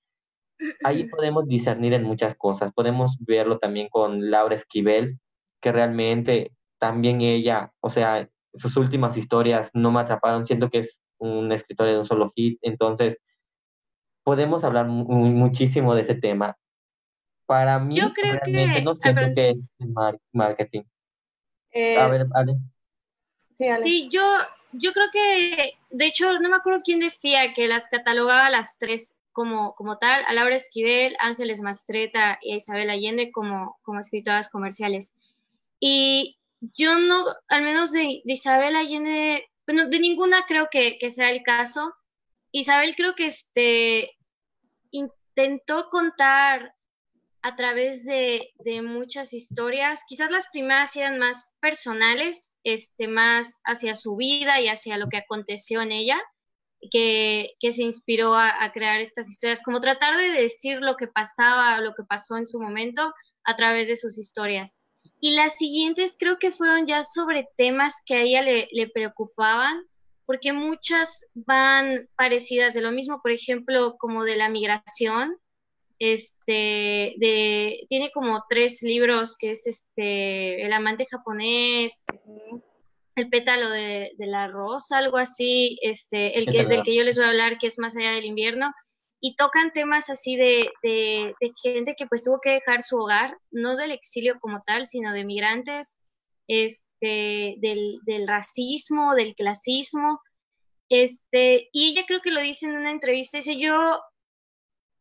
Ahí 0.84 1.04
podemos 1.10 1.46
discernir 1.46 1.94
en 1.94 2.04
muchas 2.04 2.36
cosas. 2.36 2.72
Podemos 2.72 3.16
verlo 3.20 3.58
también 3.58 3.88
con 3.88 4.30
Laura 4.30 4.54
Esquivel, 4.54 5.18
que 5.60 5.72
realmente 5.72 6.52
también 6.78 7.20
ella, 7.20 7.72
o 7.80 7.90
sea, 7.90 8.28
sus 8.54 8.76
últimas 8.76 9.16
historias 9.16 9.70
no 9.74 9.90
me 9.90 10.00
atraparon. 10.00 10.46
Siento 10.46 10.70
que 10.70 10.78
es 10.78 10.98
una 11.18 11.54
escritora 11.54 11.90
de 11.90 11.98
un 11.98 12.06
solo 12.06 12.32
hit. 12.34 12.58
Entonces, 12.62 13.18
podemos 14.24 14.64
hablar 14.64 14.86
muchísimo 14.86 15.94
de 15.94 16.02
ese 16.02 16.14
tema. 16.14 16.56
Para 17.46 17.78
mí, 17.78 17.96
Yo 17.96 18.12
creo 18.12 18.34
realmente 18.34 18.78
que, 18.78 18.82
no 18.82 18.94
siento 18.94 19.22
que 19.34 19.50
es 19.50 19.68
marketing. 20.32 20.82
Eh, 21.72 21.96
a 21.96 22.08
ver, 22.08 22.26
Ale. 22.34 22.56
sí, 23.54 23.68
Ale. 23.68 23.82
Sí, 23.82 24.08
yo, 24.10 24.22
yo 24.72 24.92
creo 24.92 25.10
que, 25.12 25.72
de 25.90 26.06
hecho, 26.06 26.38
no 26.40 26.48
me 26.48 26.56
acuerdo 26.56 26.82
quién 26.84 27.00
decía 27.00 27.54
que 27.54 27.68
las 27.68 27.88
catalogaba 27.88 28.50
las 28.50 28.78
tres 28.78 29.14
como, 29.32 29.74
como 29.74 29.98
tal, 29.98 30.24
a 30.26 30.32
Laura 30.32 30.56
Esquivel, 30.56 31.16
Ángeles 31.20 31.60
Mastreta 31.60 32.38
y 32.42 32.52
a 32.52 32.56
Isabel 32.56 32.90
Allende 32.90 33.30
como, 33.32 33.78
como 33.82 34.00
escritoras 34.00 34.48
comerciales. 34.48 35.14
Y 35.78 36.38
yo 36.60 36.98
no, 36.98 37.24
al 37.48 37.62
menos 37.62 37.92
de, 37.92 38.22
Isabel 38.24 38.76
Allende, 38.76 39.48
bueno, 39.66 39.88
de 39.88 40.00
ninguna 40.00 40.44
creo 40.46 40.68
que, 40.70 40.98
que, 40.98 41.10
sea 41.10 41.30
el 41.30 41.42
caso. 41.42 41.94
Isabel 42.52 42.94
creo 42.96 43.14
que 43.14 43.26
este, 43.26 44.16
intentó 44.90 45.88
contar 45.88 46.74
a 47.42 47.56
través 47.56 48.04
de, 48.04 48.52
muchas 48.82 49.32
historias. 49.32 50.02
Quizás 50.08 50.30
las 50.30 50.48
primeras 50.52 50.94
eran 50.96 51.18
más 51.18 51.54
personales, 51.60 52.54
este, 52.64 53.08
más 53.08 53.60
hacia 53.64 53.94
su 53.94 54.16
vida 54.16 54.60
y 54.60 54.68
hacia 54.68 54.98
lo 54.98 55.08
que 55.08 55.18
aconteció 55.18 55.82
en 55.82 55.92
ella, 55.92 56.20
que, 56.90 57.54
se 57.60 57.82
inspiró 57.82 58.34
a, 58.34 58.62
a, 58.62 58.72
crear 58.72 59.00
estas 59.00 59.28
historias, 59.28 59.62
como 59.62 59.80
tratar 59.80 60.16
de 60.16 60.30
decir 60.30 60.78
lo 60.80 60.96
que 60.96 61.06
pasaba, 61.06 61.80
lo 61.80 61.94
que 61.94 62.04
pasó 62.04 62.36
en 62.36 62.46
su 62.46 62.60
momento 62.60 63.12
a 63.44 63.56
través 63.56 63.88
de 63.88 63.96
sus 63.96 64.18
historias. 64.18 64.78
Y 65.20 65.32
las 65.34 65.56
siguientes 65.56 66.16
creo 66.18 66.38
que 66.38 66.52
fueron 66.52 66.86
ya 66.86 67.04
sobre 67.04 67.48
temas 67.56 68.02
que 68.04 68.14
a 68.14 68.22
ella 68.22 68.42
le, 68.42 68.68
le 68.72 68.88
preocupaban, 68.88 69.82
porque 70.26 70.52
muchas 70.52 71.26
van 71.34 72.08
parecidas 72.16 72.74
de 72.74 72.82
lo 72.82 72.92
mismo, 72.92 73.20
por 73.20 73.32
ejemplo, 73.32 73.96
como 73.98 74.24
de 74.24 74.36
la 74.36 74.48
migración, 74.48 75.36
este, 76.00 77.14
de, 77.18 77.84
tiene 77.88 78.10
como 78.10 78.42
tres 78.48 78.82
libros, 78.82 79.36
que 79.36 79.50
es 79.50 79.66
este, 79.66 80.64
El 80.64 80.72
amante 80.72 81.06
japonés, 81.08 82.04
El 83.14 83.28
pétalo 83.28 83.68
de, 83.68 84.12
de 84.16 84.26
la 84.26 84.48
rosa, 84.48 84.98
algo 84.98 85.18
así, 85.18 85.78
este, 85.82 86.38
el 86.38 86.46
que, 86.50 86.64
del 86.64 86.82
que 86.82 86.96
yo 86.96 87.04
les 87.04 87.16
voy 87.16 87.26
a 87.26 87.28
hablar, 87.28 87.58
que 87.58 87.66
es 87.66 87.78
Más 87.78 87.94
allá 87.96 88.12
del 88.12 88.24
invierno, 88.24 88.72
y 89.20 89.36
tocan 89.36 89.72
temas 89.72 90.08
así 90.08 90.36
de, 90.36 90.70
de, 90.82 91.34
de, 91.38 91.52
gente 91.62 91.94
que 91.94 92.06
pues 92.06 92.24
tuvo 92.24 92.40
que 92.40 92.52
dejar 92.52 92.82
su 92.82 92.96
hogar, 92.96 93.36
no 93.50 93.76
del 93.76 93.90
exilio 93.90 94.40
como 94.40 94.58
tal, 94.60 94.86
sino 94.86 95.12
de 95.12 95.26
migrantes, 95.26 95.98
este, 96.48 97.56
del, 97.58 97.98
del 98.06 98.26
racismo, 98.26 99.14
del 99.14 99.34
clasismo, 99.34 100.18
este, 100.88 101.68
y 101.72 101.90
ella 101.90 102.04
creo 102.06 102.22
que 102.22 102.30
lo 102.30 102.40
dice 102.40 102.66
en 102.66 102.78
una 102.78 102.90
entrevista, 102.90 103.36
dice, 103.36 103.58
yo 103.58 104.00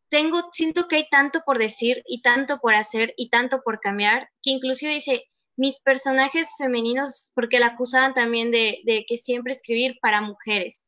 tengo, 0.09 0.49
siento 0.51 0.87
que 0.87 0.97
hay 0.97 1.07
tanto 1.09 1.41
por 1.45 1.57
decir 1.57 2.03
y 2.05 2.21
tanto 2.21 2.59
por 2.59 2.75
hacer 2.75 3.13
y 3.17 3.29
tanto 3.29 3.61
por 3.61 3.79
cambiar, 3.79 4.29
que 4.41 4.51
inclusive 4.51 4.93
dice, 4.93 5.25
mis 5.55 5.79
personajes 5.79 6.55
femeninos, 6.57 7.29
porque 7.33 7.59
la 7.59 7.67
acusaban 7.67 8.13
también 8.13 8.51
de, 8.51 8.79
de 8.85 9.05
que 9.07 9.17
siempre 9.17 9.51
escribir 9.51 9.97
para 10.01 10.21
mujeres. 10.21 10.85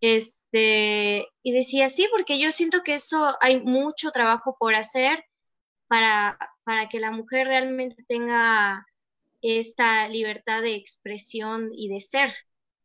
Este, 0.00 1.26
y 1.42 1.52
decía, 1.52 1.88
sí, 1.88 2.06
porque 2.10 2.38
yo 2.38 2.52
siento 2.52 2.82
que 2.82 2.94
eso 2.94 3.36
hay 3.40 3.60
mucho 3.60 4.10
trabajo 4.10 4.56
por 4.58 4.74
hacer 4.74 5.24
para, 5.88 6.38
para 6.64 6.88
que 6.88 7.00
la 7.00 7.10
mujer 7.10 7.48
realmente 7.48 8.04
tenga 8.06 8.86
esta 9.42 10.08
libertad 10.08 10.62
de 10.62 10.74
expresión 10.74 11.70
y 11.72 11.88
de 11.88 12.00
ser, 12.00 12.34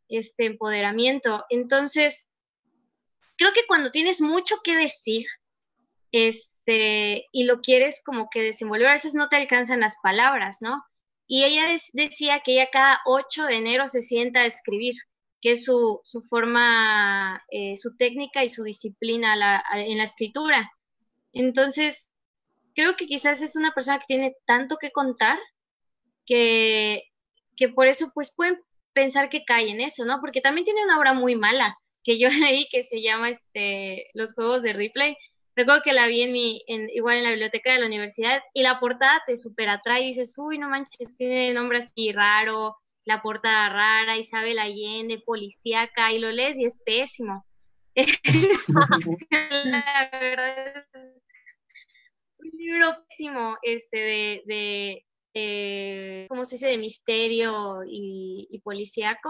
este 0.09 0.45
empoderamiento. 0.45 1.45
Entonces, 1.49 2.29
creo 3.37 3.51
que 3.53 3.65
cuando 3.67 3.91
tienes 3.91 4.21
mucho 4.21 4.57
que 4.63 4.75
decir, 4.75 5.25
este, 6.13 7.27
y 7.31 7.45
lo 7.45 7.61
quieres 7.61 8.01
como 8.05 8.29
que 8.29 8.41
desenvolver, 8.43 8.87
a 8.87 8.93
veces 8.93 9.15
no 9.15 9.29
te 9.29 9.35
alcanzan 9.35 9.81
las 9.81 9.97
palabras, 10.01 10.59
¿no? 10.61 10.83
Y 11.27 11.43
ella 11.43 11.63
decía 11.93 12.41
que 12.45 12.53
ella 12.53 12.69
cada 12.71 13.01
8 13.05 13.45
de 13.45 13.55
enero 13.55 13.87
se 13.87 14.01
sienta 14.01 14.41
a 14.41 14.45
escribir, 14.45 14.93
que 15.41 15.51
es 15.51 15.65
su, 15.65 15.99
su 16.03 16.21
forma, 16.21 17.41
eh, 17.49 17.77
su 17.77 17.97
técnica 17.97 18.43
y 18.43 18.49
su 18.49 18.63
disciplina 18.63 19.33
en 19.75 19.97
la 19.97 20.03
escritura. 20.03 20.71
Entonces, 21.33 22.13
creo 22.75 22.95
que 22.95 23.07
quizás 23.07 23.41
es 23.41 23.55
una 23.55 23.73
persona 23.73 23.99
que 23.99 24.05
tiene 24.07 24.35
tanto 24.45 24.77
que 24.77 24.91
contar 24.91 25.39
que, 26.25 27.03
que 27.55 27.69
por 27.69 27.87
eso 27.87 28.11
pues 28.13 28.33
pueden 28.35 28.59
pensar 28.93 29.29
que 29.29 29.45
cae 29.45 29.69
en 29.69 29.81
eso, 29.81 30.05
¿no? 30.05 30.19
Porque 30.21 30.41
también 30.41 30.65
tiene 30.65 30.83
una 30.83 30.97
obra 30.99 31.13
muy 31.13 31.35
mala 31.35 31.77
que 32.03 32.19
yo 32.19 32.29
leí 32.53 32.67
que 32.69 32.83
se 32.83 33.01
llama 33.01 33.29
este, 33.29 34.09
Los 34.13 34.33
Juegos 34.33 34.61
de 34.61 34.73
Ripley, 34.73 35.17
Recuerdo 35.55 35.83
que 35.83 35.93
la 35.93 36.07
vi 36.07 36.23
en 36.23 36.31
mi, 36.31 36.63
en, 36.67 36.89
igual 36.89 37.17
en 37.17 37.23
la 37.23 37.29
biblioteca 37.29 37.73
de 37.73 37.79
la 37.79 37.85
universidad 37.85 38.41
y 38.53 38.63
la 38.63 38.79
portada 38.79 39.21
te 39.25 39.37
super 39.37 39.69
atrae 39.69 40.03
dices, 40.03 40.35
uy, 40.37 40.57
no 40.57 40.69
manches, 40.69 41.15
tiene 41.17 41.53
nombre 41.53 41.77
así 41.79 42.11
raro, 42.11 42.77
la 43.05 43.21
portada 43.21 43.69
rara, 43.69 44.17
Isabel 44.17 44.57
Allende, 44.57 45.19
policíaca, 45.19 46.11
y 46.11 46.19
lo 46.19 46.31
lees 46.31 46.57
y 46.57 46.65
es 46.65 46.81
pésimo. 46.83 47.45
la 49.65 50.09
verdad 50.11 50.85
un 52.39 52.49
libro 52.57 53.05
pésimo 53.07 53.55
este 53.61 53.97
de, 53.97 54.41
de 54.45 55.05
eh, 55.35 56.25
¿cómo 56.27 56.43
se 56.43 56.55
dice? 56.55 56.67
de 56.67 56.79
misterio 56.79 57.81
y 57.85 58.59
policíaco 58.63 59.29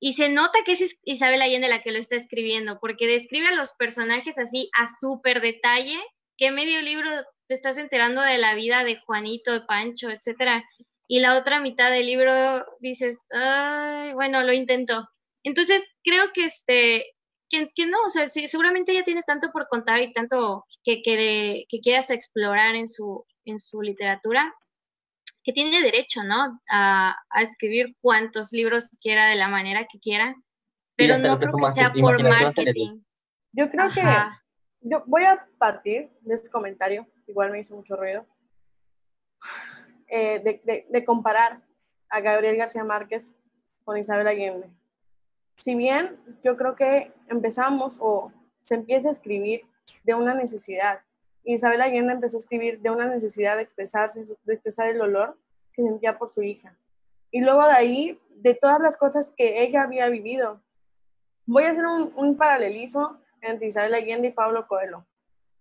y 0.00 0.14
se 0.14 0.30
nota 0.30 0.58
que 0.64 0.72
es 0.72 0.98
Isabel 1.04 1.42
Allende 1.42 1.68
la 1.68 1.82
que 1.82 1.92
lo 1.92 1.98
está 1.98 2.16
escribiendo, 2.16 2.80
porque 2.80 3.06
describe 3.06 3.48
a 3.48 3.54
los 3.54 3.72
personajes 3.74 4.38
así 4.38 4.70
a 4.76 4.86
súper 5.00 5.42
detalle, 5.42 5.98
que 6.38 6.50
medio 6.50 6.80
libro 6.80 7.10
te 7.46 7.54
estás 7.54 7.76
enterando 7.76 8.22
de 8.22 8.38
la 8.38 8.54
vida 8.54 8.82
de 8.82 8.96
Juanito, 8.96 9.52
de 9.52 9.60
Pancho, 9.60 10.10
etcétera. 10.10 10.64
y 11.06 11.20
la 11.20 11.36
otra 11.36 11.60
mitad 11.60 11.90
del 11.90 12.06
libro 12.06 12.64
dices, 12.80 13.26
bueno, 14.14 14.42
lo 14.42 14.52
intentó. 14.52 15.08
Entonces, 15.42 15.94
creo 16.02 16.32
que 16.32 16.44
este, 16.44 17.14
que, 17.50 17.86
no, 17.86 17.98
o 18.06 18.08
sea, 18.08 18.28
seguramente 18.28 18.92
ella 18.92 19.02
tiene 19.02 19.22
tanto 19.26 19.50
por 19.52 19.66
contar 19.68 20.00
y 20.00 20.12
tanto 20.12 20.64
que, 20.84 21.02
que, 21.02 21.66
que 21.68 21.96
explorar 21.96 22.76
en 22.76 22.86
su, 22.86 23.24
en 23.44 23.58
su 23.58 23.82
literatura, 23.82 24.54
que 25.50 25.54
tiene 25.54 25.82
derecho, 25.82 26.22
¿no? 26.22 26.60
A, 26.70 27.16
a, 27.28 27.42
escribir 27.42 27.96
cuantos 28.00 28.52
libros 28.52 28.88
quiera 29.02 29.26
de 29.26 29.34
la 29.34 29.48
manera 29.48 29.86
que 29.90 29.98
quiera, 29.98 30.36
pero 30.96 31.18
no 31.18 31.38
creo 31.38 31.52
que 31.52 31.72
sea 31.72 31.92
por 31.92 32.22
marketing. 32.22 33.00
Yo 33.52 33.68
creo 33.70 33.90
que 33.90 34.02
yo 34.82 35.02
voy 35.06 35.24
a 35.24 35.44
partir 35.58 36.10
de 36.20 36.34
ese 36.34 36.50
comentario, 36.50 37.06
igual 37.26 37.50
me 37.50 37.58
hizo 37.58 37.74
mucho 37.74 37.96
ruido, 37.96 38.26
eh, 40.08 40.40
de, 40.40 40.86
de, 40.88 41.04
comparar 41.04 41.62
a 42.08 42.20
Gabriel 42.20 42.56
García 42.56 42.84
Márquez 42.84 43.34
con 43.84 43.96
Isabel 43.96 44.28
Allende. 44.28 44.70
Si 45.58 45.74
bien 45.74 46.16
yo 46.44 46.56
creo 46.56 46.76
que 46.76 47.12
empezamos 47.28 47.98
o 48.00 48.32
se 48.60 48.76
empieza 48.76 49.08
a 49.08 49.12
escribir 49.12 49.62
de 50.04 50.14
una 50.14 50.34
necesidad, 50.34 51.00
Isabel 51.44 51.80
Allende 51.80 52.12
empezó 52.12 52.36
a 52.36 52.40
escribir 52.40 52.80
de 52.80 52.90
una 52.90 53.06
necesidad 53.06 53.56
de 53.56 53.62
expresarse, 53.62 54.24
de 54.44 54.54
expresar 54.54 54.88
el 54.88 54.98
dolor 54.98 55.38
que 55.72 55.82
sentía 55.82 56.18
por 56.18 56.28
su 56.28 56.42
hija. 56.42 56.76
Y 57.30 57.40
luego 57.40 57.64
de 57.66 57.72
ahí, 57.72 58.20
de 58.36 58.54
todas 58.54 58.80
las 58.80 58.96
cosas 58.96 59.32
que 59.36 59.62
ella 59.62 59.82
había 59.82 60.08
vivido. 60.08 60.60
Voy 61.46 61.64
a 61.64 61.70
hacer 61.70 61.84
un, 61.86 62.36
paralelismo 62.36 63.18
entre 63.40 63.68
Isabel 63.68 63.94
Allende 63.94 64.28
y 64.28 64.32
Pablo 64.32 64.66
Coelho. 64.66 65.06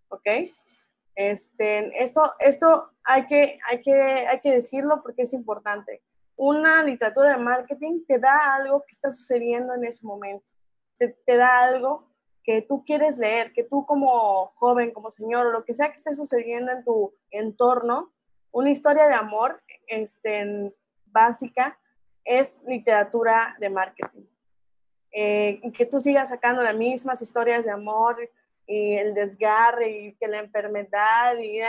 ¿Ok? 0.09 0.27
Este, 1.15 2.03
esto 2.03 2.33
esto 2.39 2.91
hay, 3.03 3.25
que, 3.25 3.59
hay, 3.67 3.81
que, 3.81 3.93
hay 3.93 4.39
que 4.39 4.51
decirlo 4.51 5.01
porque 5.01 5.23
es 5.23 5.33
importante. 5.33 6.01
Una 6.35 6.83
literatura 6.83 7.29
de 7.29 7.37
marketing 7.37 8.05
te 8.07 8.17
da 8.17 8.55
algo 8.55 8.81
que 8.85 8.91
está 8.91 9.11
sucediendo 9.11 9.73
en 9.73 9.83
ese 9.85 10.05
momento. 10.05 10.45
Te 10.97 11.37
da 11.37 11.59
algo 11.59 12.08
que 12.49 12.63
tú 12.63 12.83
quieres 12.83 13.19
leer, 13.19 13.53
que 13.53 13.63
tú 13.63 13.85
como 13.85 14.47
joven, 14.55 14.89
como 14.89 15.11
señor, 15.11 15.45
o 15.45 15.51
lo 15.51 15.63
que 15.63 15.75
sea 15.75 15.89
que 15.89 15.97
esté 15.97 16.15
sucediendo 16.15 16.71
en 16.71 16.83
tu 16.83 17.13
entorno, 17.29 18.11
una 18.49 18.71
historia 18.71 19.07
de 19.07 19.13
amor 19.13 19.61
este, 19.85 20.73
básica 21.05 21.77
es 22.25 22.63
literatura 22.65 23.55
de 23.59 23.69
marketing. 23.69 24.25
Eh, 25.11 25.61
que 25.77 25.85
tú 25.85 25.99
sigas 25.99 26.29
sacando 26.29 26.63
las 26.63 26.73
mismas 26.73 27.21
historias 27.21 27.65
de 27.65 27.71
amor 27.71 28.17
y 28.65 28.95
el 28.95 29.13
desgarre 29.13 29.91
y 29.91 30.15
que 30.15 30.27
la 30.27 30.39
enfermedad 30.39 31.37
y 31.37 31.59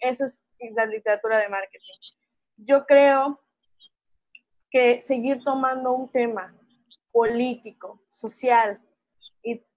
eso 0.00 0.24
es 0.24 0.42
la 0.74 0.86
literatura 0.86 1.38
de 1.38 1.48
marketing. 1.48 1.94
Yo 2.56 2.84
creo 2.86 3.40
que 4.68 5.00
seguir 5.00 5.44
tomando 5.44 5.92
un 5.92 6.10
tema 6.10 6.52
político, 7.12 8.02
social 8.08 8.80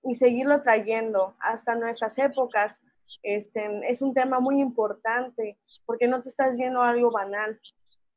y, 0.03 0.13
seguirlo 0.15 0.62
trayendo 0.62 1.35
hasta 1.39 1.75
nuestras 1.75 2.17
épocas 2.17 2.81
este, 3.23 3.81
es 3.89 4.01
un 4.01 4.13
tema 4.13 4.39
muy 4.39 4.62
importante 4.62 5.57
porque 5.85 6.07
no 6.07 6.21
te 6.21 6.29
estás 6.29 6.57
yendo 6.57 6.81
a 6.81 6.89
algo 6.89 7.12
banal. 7.12 7.59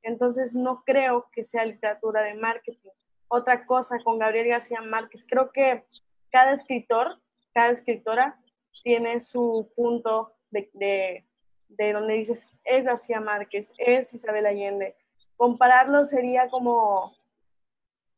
Entonces 0.03 0.55
no 0.55 0.83
creo 0.85 1.29
que 1.33 1.45
sea 1.45 1.65
literatura 1.65 2.23
de 2.23 2.35
marketing 2.35 2.91
otra 3.35 3.65
cosa 3.65 3.99
con 4.05 4.19
Gabriel 4.19 4.49
García 4.49 4.83
Márquez. 4.83 5.25
Creo 5.27 5.53
que 5.53 5.87
cada 6.31 6.53
escritor, 6.53 7.19
cada 7.55 7.71
escritora 7.71 8.39
tiene 8.85 9.21
su 9.21 9.73
punto 9.75 10.35
de, 10.51 11.25
de, 11.69 11.93
donde 11.95 12.15
dices, 12.15 12.51
es 12.63 12.85
García 12.85 13.21
Márquez, 13.21 13.73
es 13.79 14.13
Isabel 14.13 14.45
Allende. 14.45 14.97
Compararlo 15.37 16.05
sería 16.05 16.51
como... 16.51 17.17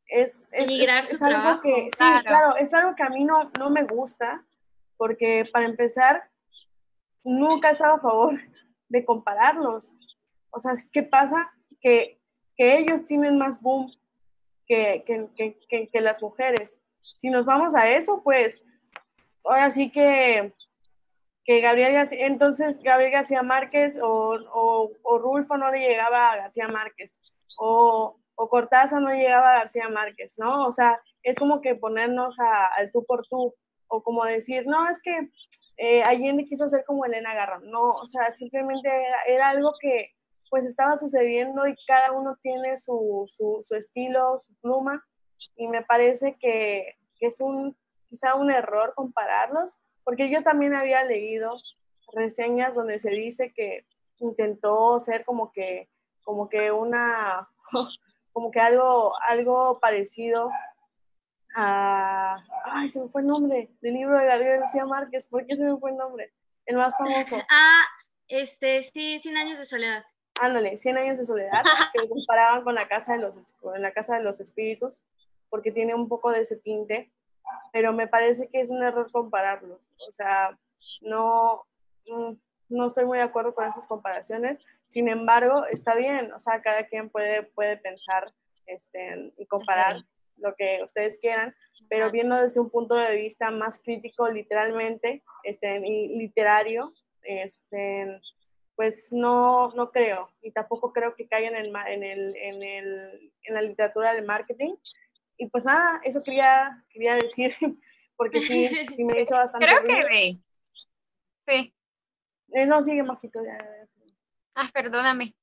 Es, 0.07 0.47
es, 0.53 1.23
algo 1.23 1.61
que, 1.61 1.89
sí, 1.97 2.05
claro. 2.23 2.57
es 2.57 2.73
algo 2.75 2.95
que 2.95 3.03
a 3.03 3.09
mí 3.09 3.25
no, 3.25 3.51
no 3.59 3.71
me 3.71 3.85
gusta, 3.85 4.45
porque 4.97 5.45
para 5.53 5.67
empezar, 5.67 6.29
nunca 7.25 7.71
he 7.71 7.73
estado 7.73 7.95
a 7.95 8.01
favor 8.01 8.41
de 8.89 9.05
compararlos. 9.05 9.97
O 10.51 10.59
sea, 10.59 10.73
¿qué 10.93 11.03
pasa? 11.03 11.53
Que, 11.81 12.21
que 12.57 12.79
ellos 12.79 13.07
tienen 13.07 13.39
más 13.39 13.61
boom 13.61 13.91
que, 14.67 15.05
que, 15.37 15.89
que, 15.91 16.01
las 16.01 16.23
mujeres. 16.23 16.83
Si 17.17 17.29
nos 17.31 17.45
vamos 17.45 17.75
a 17.75 17.89
eso, 17.89 18.23
pues 18.23 18.63
ahora 19.45 19.71
sí 19.71 19.91
que, 19.91 20.53
que 21.45 21.61
Gabriel 21.61 21.93
García, 21.93 22.27
entonces 22.27 22.81
Gabriel 22.83 23.13
García 23.13 23.43
Márquez 23.43 23.99
o, 24.01 24.35
o, 24.53 24.93
o, 25.03 25.19
Rulfo 25.19 25.57
no 25.57 25.71
le 25.71 25.81
llegaba 25.81 26.33
a 26.33 26.37
García 26.37 26.69
Márquez 26.69 27.21
o, 27.59 28.19
o 28.37 28.49
Cortázar 28.49 29.01
no 29.01 29.11
llegaba 29.11 29.53
a 29.53 29.59
García 29.61 29.89
Márquez, 29.89 30.39
¿no? 30.39 30.67
O 30.67 30.73
sea, 30.73 31.01
es 31.23 31.39
como 31.39 31.61
que 31.61 31.75
ponernos 31.75 32.37
al 32.39 32.91
tú 32.93 33.05
por 33.05 33.27
tú 33.27 33.55
o 33.89 34.03
como 34.03 34.25
decir, 34.25 34.67
no, 34.67 34.89
es 34.89 35.01
que 35.01 35.31
eh, 35.77 36.03
Allende 36.03 36.45
quiso 36.45 36.67
ser 36.69 36.85
como 36.85 37.05
Elena 37.05 37.35
Garra, 37.35 37.61
no, 37.63 37.93
o 37.93 38.07
sea, 38.07 38.31
simplemente 38.31 38.89
era 39.27 39.51
algo 39.51 39.73
que, 39.81 40.13
pues 40.51 40.67
estaba 40.67 40.97
sucediendo 40.97 41.67
y 41.67 41.75
cada 41.87 42.13
uno 42.13 42.37
tiene 42.43 42.77
su, 42.77 43.25
su, 43.29 43.75
estilo, 43.75 44.39
su 44.39 44.55
pluma, 44.61 45.05
y 45.57 45.67
me 45.67 45.83
parece 45.83 46.37
que, 46.39 46.97
que, 47.19 47.27
es 47.27 47.41
un, 47.41 47.77
quizá 48.09 48.35
un 48.37 48.51
error 48.51 48.95
compararlos, 48.95 49.79
porque 50.05 50.31
yo 50.31 50.43
también 50.43 50.75
había 50.75 51.05
leído 51.05 51.57
reseñas 52.13 52.75
donde 52.75 52.99
se 52.99 53.11
dice 53.11 53.53
que 53.53 53.85
intentó 54.19 54.99
ser 55.01 55.25
como 55.25 55.51
que, 55.51 55.89
como 56.23 56.49
que 56.49 56.71
una, 56.71 57.49
como 58.35 58.51
que 58.51 58.61
algo, 58.61 59.15
algo 59.27 59.81
parecido 59.81 60.51
a, 61.57 62.37
ay, 62.67 62.91
se 62.91 63.01
me 63.01 63.09
fue 63.09 63.23
el 63.23 63.29
nombre 63.29 63.71
del 63.81 63.95
libro 63.95 64.19
de 64.19 64.27
Gabriel 64.27 64.61
García 64.61 64.85
Márquez, 64.85 65.27
¿por 65.27 65.47
qué 65.47 65.57
se 65.57 65.65
me 65.65 65.79
fue 65.79 65.93
el 65.93 65.97
nombre? 65.97 66.35
El 66.67 66.77
más 66.77 66.95
famoso. 66.99 67.37
Ah, 67.49 67.85
este, 68.29 68.83
sí, 68.83 69.19
Cien 69.19 69.39
años 69.39 69.59
de 69.59 69.65
soledad 69.65 70.05
ándale, 70.41 70.77
100 70.77 70.99
años 70.99 71.19
de 71.19 71.25
soledad, 71.25 71.63
que 71.93 72.01
lo 72.01 72.09
comparaban 72.09 72.63
con 72.63 72.75
la 72.75 72.89
casa 72.89 73.15
de 73.15 73.21
los, 73.21 73.53
con 73.61 73.81
la 73.81 73.93
casa 73.93 74.17
de 74.17 74.25
los 74.25 74.41
espíritus, 74.41 75.03
porque 75.49 75.73
tiene 75.73 75.95
un 75.95 76.09
poco 76.09 76.31
de 76.31 76.41
ese 76.41 76.57
tinte, 76.57 77.13
pero 77.73 77.93
me 77.93 78.09
parece 78.09 78.49
que 78.49 78.61
es 78.61 78.71
un 78.71 78.83
error 78.83 79.11
compararlos. 79.13 79.91
O 80.09 80.13
sea, 80.13 80.59
no, 81.03 81.65
mm, 82.07 82.33
no 82.71 82.87
estoy 82.87 83.05
muy 83.05 83.19
de 83.19 83.25
acuerdo 83.25 83.55
con 83.55 83.67
esas 83.67 83.87
comparaciones. 83.87 84.61
Sin 84.85 85.09
embargo, 85.09 85.67
está 85.67 85.95
bien, 85.95 86.33
o 86.33 86.39
sea, 86.39 86.63
cada 86.63 86.87
quien 86.87 87.11
puede, 87.11 87.43
puede 87.43 87.77
pensar 87.77 88.33
este, 88.67 89.33
y 89.37 89.47
comparar 89.47 90.05
lo 90.37 90.55
que 90.55 90.81
ustedes 90.85 91.19
quieran, 91.19 91.55
pero 91.89 92.11
viendo 92.11 92.37
desde 92.37 92.61
un 92.61 92.71
punto 92.71 92.95
de 92.95 93.17
vista 93.17 93.51
más 93.51 93.79
crítico, 93.79 94.29
literalmente, 94.29 95.23
este, 95.43 95.79
y 95.87 96.17
literario, 96.19 96.93
este, 97.23 98.21
pues 98.77 99.13
no, 99.13 99.71
no 99.75 99.91
creo, 99.91 100.31
y 100.43 100.51
tampoco 100.51 100.93
creo 100.93 101.15
que 101.15 101.29
caigan 101.29 101.55
en 101.55 101.67
el, 101.67 101.77
en, 101.87 102.03
el, 102.03 102.37
en, 102.37 102.63
el, 102.63 103.33
en 103.43 103.55
la 103.55 103.63
literatura 103.63 104.13
del 104.13 104.25
marketing. 104.25 104.75
Y 105.37 105.47
pues 105.49 105.65
nada, 105.65 106.01
eso 106.05 106.23
quería, 106.23 106.85
quería 106.91 107.17
decir, 107.17 107.55
porque 108.17 108.41
sí, 108.41 108.69
sí 108.95 109.05
me 109.05 109.21
hizo 109.21 109.35
bastante. 109.35 109.67
Creo 109.67 109.85
que 109.85 110.39
sí. 111.47 111.75
Eh, 112.53 112.67
no, 112.67 112.81
sigue, 112.83 113.03
Majito, 113.03 113.45
ya. 113.45 113.59
Ah, 114.55 114.69
perdóname. 114.73 115.35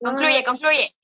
Concluye, 0.00 0.44
concluye. 0.44 0.94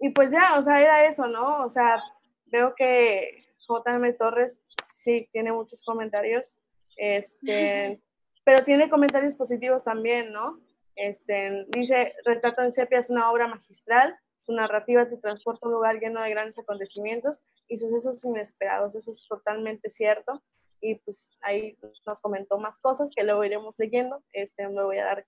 Y 0.00 0.10
pues 0.10 0.30
ya, 0.30 0.58
o 0.58 0.62
sea, 0.62 0.80
era 0.80 1.06
eso, 1.06 1.26
¿no? 1.26 1.64
O 1.64 1.68
sea, 1.68 2.02
veo 2.46 2.74
que 2.74 3.44
JM 3.68 4.16
Torres 4.16 4.60
sí 4.90 5.28
tiene 5.32 5.52
muchos 5.52 5.82
comentarios, 5.82 6.60
este, 6.96 8.00
pero 8.44 8.64
tiene 8.64 8.88
comentarios 8.88 9.34
positivos 9.34 9.84
también, 9.84 10.32
¿no? 10.32 10.60
Este, 10.94 11.66
dice, 11.68 12.14
Retrato 12.24 12.62
en 12.62 12.72
Sepia 12.72 12.98
es 12.98 13.10
una 13.10 13.30
obra 13.30 13.46
magistral, 13.46 14.18
su 14.40 14.52
narrativa 14.52 15.08
te 15.08 15.16
transporta 15.16 15.66
a 15.66 15.68
un 15.68 15.74
lugar 15.74 16.00
lleno 16.00 16.22
de 16.22 16.30
grandes 16.30 16.58
acontecimientos 16.58 17.42
y 17.68 17.76
sucesos 17.76 18.24
inesperados, 18.24 18.94
eso 18.94 19.12
es 19.12 19.26
totalmente 19.28 19.90
cierto. 19.90 20.42
Y 20.80 20.94
pues 20.94 21.30
ahí 21.42 21.76
nos 22.06 22.20
comentó 22.20 22.56
más 22.58 22.78
cosas 22.78 23.10
que 23.14 23.24
luego 23.24 23.44
iremos 23.44 23.74
leyendo. 23.78 24.22
Este, 24.32 24.66
me 24.68 24.82
voy 24.82 24.98
a 24.98 25.04
dar 25.04 25.26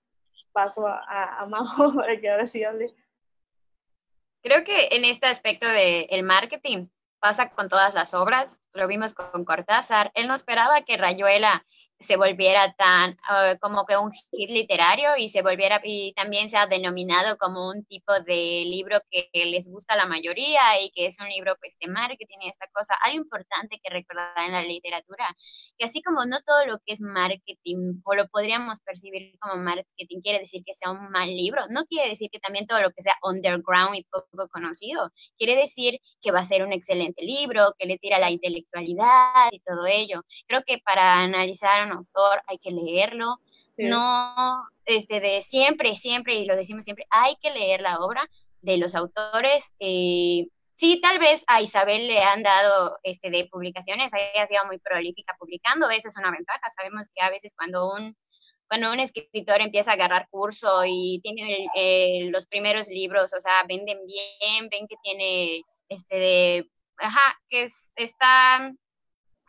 paso 0.51 0.87
a, 0.87 0.99
a, 0.99 1.47
para 1.95 2.19
que 2.19 2.29
ahora 2.29 2.45
sí 2.45 2.63
hable. 2.63 2.93
Creo 4.43 4.63
que 4.63 4.89
en 4.91 5.05
este 5.05 5.27
aspecto 5.27 5.67
del 5.67 6.23
marketing 6.23 6.87
pasa 7.19 7.51
con 7.51 7.69
todas 7.69 7.93
las 7.93 8.13
obras, 8.13 8.61
lo 8.73 8.87
vimos 8.87 9.13
con 9.13 9.45
Cortázar, 9.45 10.11
él 10.15 10.27
no 10.27 10.33
esperaba 10.33 10.81
que 10.81 10.97
Rayuela 10.97 11.65
se 12.01 12.17
volviera 12.17 12.73
tan 12.73 13.17
ah, 13.27 13.55
como 13.61 13.85
que 13.85 13.97
un 13.97 14.11
hit 14.11 14.49
literario 14.49 15.09
y 15.17 15.29
se 15.29 15.41
volviera 15.41 15.79
y 15.83 16.13
también 16.13 16.49
se 16.49 16.57
ha 16.57 16.67
denominado 16.67 17.37
como 17.37 17.69
un 17.69 17.85
tipo 17.85 18.13
de 18.21 18.63
libro 18.65 18.99
que, 19.09 19.29
les 19.33 19.67
gusta 19.67 19.93
a 19.93 19.97
la 19.97 20.05
mayoría 20.05 20.61
y 20.81 20.91
que 20.91 21.05
es 21.05 21.17
un 21.19 21.27
libro 21.27 21.55
pues 21.59 21.75
de 21.79 21.87
marketing 21.87 22.37
y 22.41 22.49
esta 22.49 22.67
cosa. 22.73 22.95
Algo 23.05 23.21
importante 23.21 23.79
que 23.83 23.89
recordar 23.89 24.45
en 24.45 24.51
la 24.51 24.63
literatura, 24.63 25.25
que 25.77 25.85
así 25.85 26.01
como 26.01 26.25
no 26.25 26.39
todo 26.45 26.65
lo 26.65 26.77
que 26.85 26.93
es 26.93 27.01
marketing 27.01 28.01
o 28.03 28.15
lo 28.15 28.27
podríamos 28.27 28.79
percibir 28.81 29.37
como 29.39 29.61
marketing 29.63 30.21
quiere 30.21 30.39
decir 30.39 30.63
que 30.65 30.73
sea 30.73 30.91
un 30.91 31.09
mal 31.11 31.27
libro, 31.27 31.63
no 31.69 31.85
quiere 31.85 32.09
decir 32.09 32.29
que 32.31 32.39
también 32.39 32.67
todo 32.67 32.81
lo 32.81 32.91
que 32.91 33.01
sea 33.01 33.15
underground 33.23 33.95
y 33.95 34.03
poco 34.03 34.47
conocido, 34.51 35.11
quiere 35.37 35.55
decir 35.55 35.99
que 36.21 36.31
va 36.31 36.39
a 36.39 36.45
ser 36.45 36.63
un 36.63 36.73
excelente 36.73 37.23
libro, 37.23 37.73
que 37.77 37.87
le 37.87 37.97
tira 37.97 38.19
la 38.19 38.31
intelectualidad 38.31 39.49
y 39.51 39.59
todo 39.59 39.85
ello. 39.87 40.21
Creo 40.47 40.63
que 40.65 40.79
para 40.79 41.19
analizar 41.19 41.90
autor, 41.91 42.41
hay 42.47 42.57
que 42.57 42.71
leerlo. 42.71 43.39
No, 43.77 44.63
este, 44.85 45.19
de 45.19 45.41
siempre, 45.41 45.95
siempre, 45.95 46.35
y 46.35 46.45
lo 46.45 46.55
decimos 46.55 46.83
siempre, 46.83 47.05
hay 47.09 47.35
que 47.41 47.51
leer 47.51 47.81
la 47.81 47.99
obra 47.99 48.29
de 48.61 48.77
los 48.77 48.95
autores. 48.95 49.73
Eh, 49.79 50.47
sí, 50.73 50.99
tal 51.01 51.19
vez 51.19 51.43
a 51.47 51.61
Isabel 51.61 52.07
le 52.07 52.19
han 52.19 52.43
dado 52.43 52.99
este, 53.03 53.29
de 53.29 53.47
publicaciones, 53.47 54.11
ella 54.13 54.43
ha 54.43 54.47
sido 54.47 54.65
muy 54.65 54.77
prolífica 54.79 55.35
publicando, 55.39 55.89
eso 55.89 56.09
es 56.09 56.17
una 56.17 56.31
ventaja. 56.31 56.61
Sabemos 56.75 57.07
que 57.13 57.23
a 57.23 57.29
veces 57.29 57.53
cuando 57.55 57.91
un, 57.93 58.15
cuando 58.67 58.91
un 58.91 58.99
escritor 58.99 59.61
empieza 59.61 59.91
a 59.91 59.93
agarrar 59.95 60.29
curso 60.29 60.83
y 60.85 61.19
tiene 61.23 61.67
los 62.31 62.45
primeros 62.47 62.87
libros, 62.87 63.33
o 63.33 63.41
sea, 63.41 63.63
venden 63.67 63.99
bien, 64.05 64.69
ven 64.69 64.87
que 64.87 64.95
tiene, 65.03 65.63
este, 65.89 66.15
de, 66.17 66.69
ajá, 66.97 67.39
que 67.49 67.63
es, 67.63 67.91
están 67.95 68.77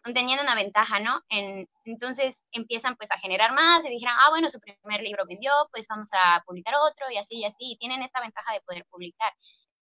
teniendo 0.03 0.43
una 0.43 0.55
ventaja, 0.55 1.01
¿no? 1.01 1.21
En, 1.29 1.69
entonces 1.85 2.45
empiezan 2.53 2.97
pues 2.97 3.11
a 3.13 3.19
generar 3.19 3.53
más 3.53 3.85
y 3.85 3.91
dijeron, 3.91 4.15
ah, 4.19 4.31
bueno, 4.31 4.51
su 4.51 4.59
primer 4.61 5.03
libro 5.03 5.25
vendió, 5.27 5.53
pues 5.73 5.87
vamos 5.89 6.11
a 6.13 6.43
publicar 6.47 6.75
otro 6.77 7.07
y 7.11 7.19
así 7.19 7.37
y 7.37 7.45
así, 7.45 7.73
y 7.73 7.77
tienen 7.79 8.03
esta 8.03 8.21
ventaja 8.21 8.53
de 8.53 8.61
poder 8.63 8.85
publicar. 8.91 9.33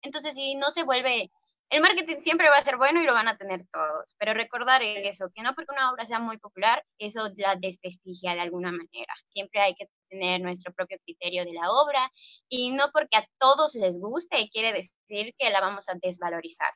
Entonces, 0.02 0.35
si 0.35 0.54
no 0.56 0.70
se 0.70 0.83
vuelve, 0.83 1.30
el 1.70 1.83
marketing 1.83 2.16
siempre 2.18 2.48
va 2.48 2.56
a 2.56 2.62
ser 2.62 2.76
bueno 2.76 3.00
y 3.00 3.04
lo 3.06 3.14
van 3.14 3.28
a 3.28 3.37
tener 3.37 3.64
todos, 3.72 4.16
pero 4.18 4.35
recordar 4.35 4.83
eso, 4.83 5.30
que 5.35 5.42
no 5.42 5.54
porque 5.54 5.72
una 5.72 5.92
obra 5.92 6.04
sea 6.04 6.18
muy 6.18 6.37
popular, 6.38 6.85
eso 6.98 7.28
la 7.37 7.54
desprestigia 7.54 8.35
de 8.35 8.40
alguna 8.40 8.72
manera. 8.72 9.14
Siempre 9.26 9.61
hay 9.61 9.74
que 9.74 9.87
tener 10.09 10.40
nuestro 10.40 10.72
propio 10.74 10.98
criterio 11.04 11.44
de 11.44 11.52
la 11.52 11.70
obra 11.70 12.11
y 12.48 12.70
no 12.70 12.90
porque 12.92 13.18
a 13.18 13.26
todos 13.38 13.76
les 13.76 14.00
guste 14.00 14.50
quiere 14.52 14.72
decir 14.72 15.33
que 15.38 15.50
la 15.50 15.61
vamos 15.61 15.88
a 15.88 15.94
desvalorizar. 16.02 16.72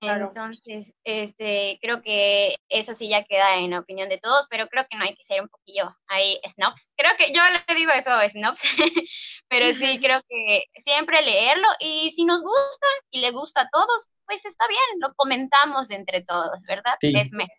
Entonces, 0.00 0.94
este, 1.04 1.78
creo 1.82 2.02
que 2.02 2.54
eso 2.68 2.94
sí 2.94 3.08
ya 3.08 3.24
queda 3.24 3.58
en 3.58 3.74
opinión 3.74 4.08
de 4.08 4.18
todos, 4.18 4.46
pero 4.48 4.68
creo 4.68 4.86
que 4.88 4.96
no 4.96 5.02
hay 5.04 5.14
que 5.14 5.24
ser 5.24 5.42
un 5.42 5.48
poquillo 5.48 5.96
ahí 6.06 6.38
snobs. 6.46 6.92
Creo 6.96 7.12
que 7.18 7.32
yo 7.32 7.42
le 7.42 7.74
digo 7.74 7.90
eso, 7.92 8.10
snobs, 8.28 8.62
pero 9.48 9.74
sí 9.74 9.98
creo 10.02 10.22
que 10.28 10.62
siempre 10.80 11.22
leerlo 11.22 11.66
y 11.80 12.10
si 12.12 12.24
nos 12.24 12.42
gusta 12.42 12.86
y 13.10 13.20
le 13.20 13.32
gusta 13.32 13.62
a 13.62 13.68
todos, 13.70 14.08
pues 14.26 14.44
está 14.44 14.68
bien, 14.68 15.00
lo 15.00 15.14
comentamos 15.14 15.90
entre 15.90 16.22
todos, 16.22 16.62
¿verdad? 16.66 16.96
Es 17.00 17.32
mejor. 17.32 17.50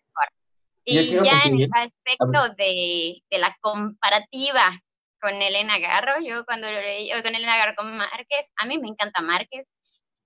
Y 0.84 1.12
ya 1.22 1.42
en 1.44 1.60
el 1.60 1.70
aspecto 1.72 2.54
de, 2.56 3.22
de 3.30 3.38
la 3.38 3.54
comparativa 3.60 4.72
con 5.20 5.34
Elena 5.34 5.78
Garro, 5.78 6.14
yo 6.24 6.44
cuando 6.46 6.70
lo 6.70 6.80
leí, 6.80 7.10
con 7.22 7.34
Elena 7.34 7.58
Garro 7.58 7.74
con 7.76 7.96
Márquez, 7.98 8.50
a 8.56 8.64
mí 8.64 8.78
me 8.78 8.88
encanta 8.88 9.20
Márquez, 9.20 9.68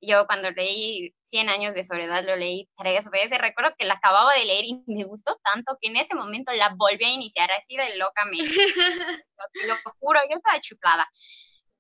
yo 0.07 0.27
cuando 0.27 0.51
leí 0.51 1.15
Cien 1.23 1.49
años 1.49 1.75
de 1.75 1.85
soledad 1.85 2.25
lo 2.25 2.37
leí 2.37 2.69
tres 2.77 3.11
veces. 3.11 3.39
Recuerdo 3.39 3.75
que 3.77 3.87
la 3.87 3.95
acababa 3.95 4.35
de 4.35 4.45
leer 4.45 4.65
y 4.65 4.85
me 4.87 5.05
gustó 5.05 5.37
tanto 5.43 5.77
que 5.81 5.89
en 5.89 5.97
ese 5.97 6.15
momento 6.15 6.53
la 6.53 6.69
volví 6.77 7.05
a 7.05 7.13
iniciar 7.13 7.51
así 7.51 7.77
de 7.77 7.97
loca. 7.97 8.25
Me, 8.27 8.37
lo, 9.67 9.75
juro, 9.99 10.21
yo 10.31 10.37
estaba 10.37 10.61
chuflada. 10.61 11.11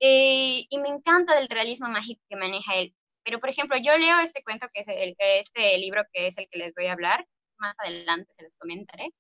Eh, 0.01 0.67
y 0.69 0.79
me 0.79 0.89
encanta 0.89 1.39
el 1.39 1.49
realismo 1.49 1.89
mágico 1.89 2.23
que 2.29 2.37
maneja 2.37 2.75
él. 2.75 2.95
Pero, 3.23 3.39
por 3.39 3.49
ejemplo, 3.49 3.77
yo 3.79 3.97
leo 3.97 4.19
este 4.21 4.43
cuento 4.43 4.69
que 4.73 4.81
es 4.81 4.89
el, 4.89 5.15
este 5.19 5.79
libro 5.79 6.03
que 6.13 6.27
es 6.27 6.39
el 6.39 6.49
que 6.51 6.59
les 6.59 6.75
voy 6.75 6.87
a 6.87 6.93
hablar. 6.93 7.27
Más 7.59 7.77
adelante 7.79 8.33
se 8.33 8.43
los 8.45 8.57
comentaré. 8.57 9.11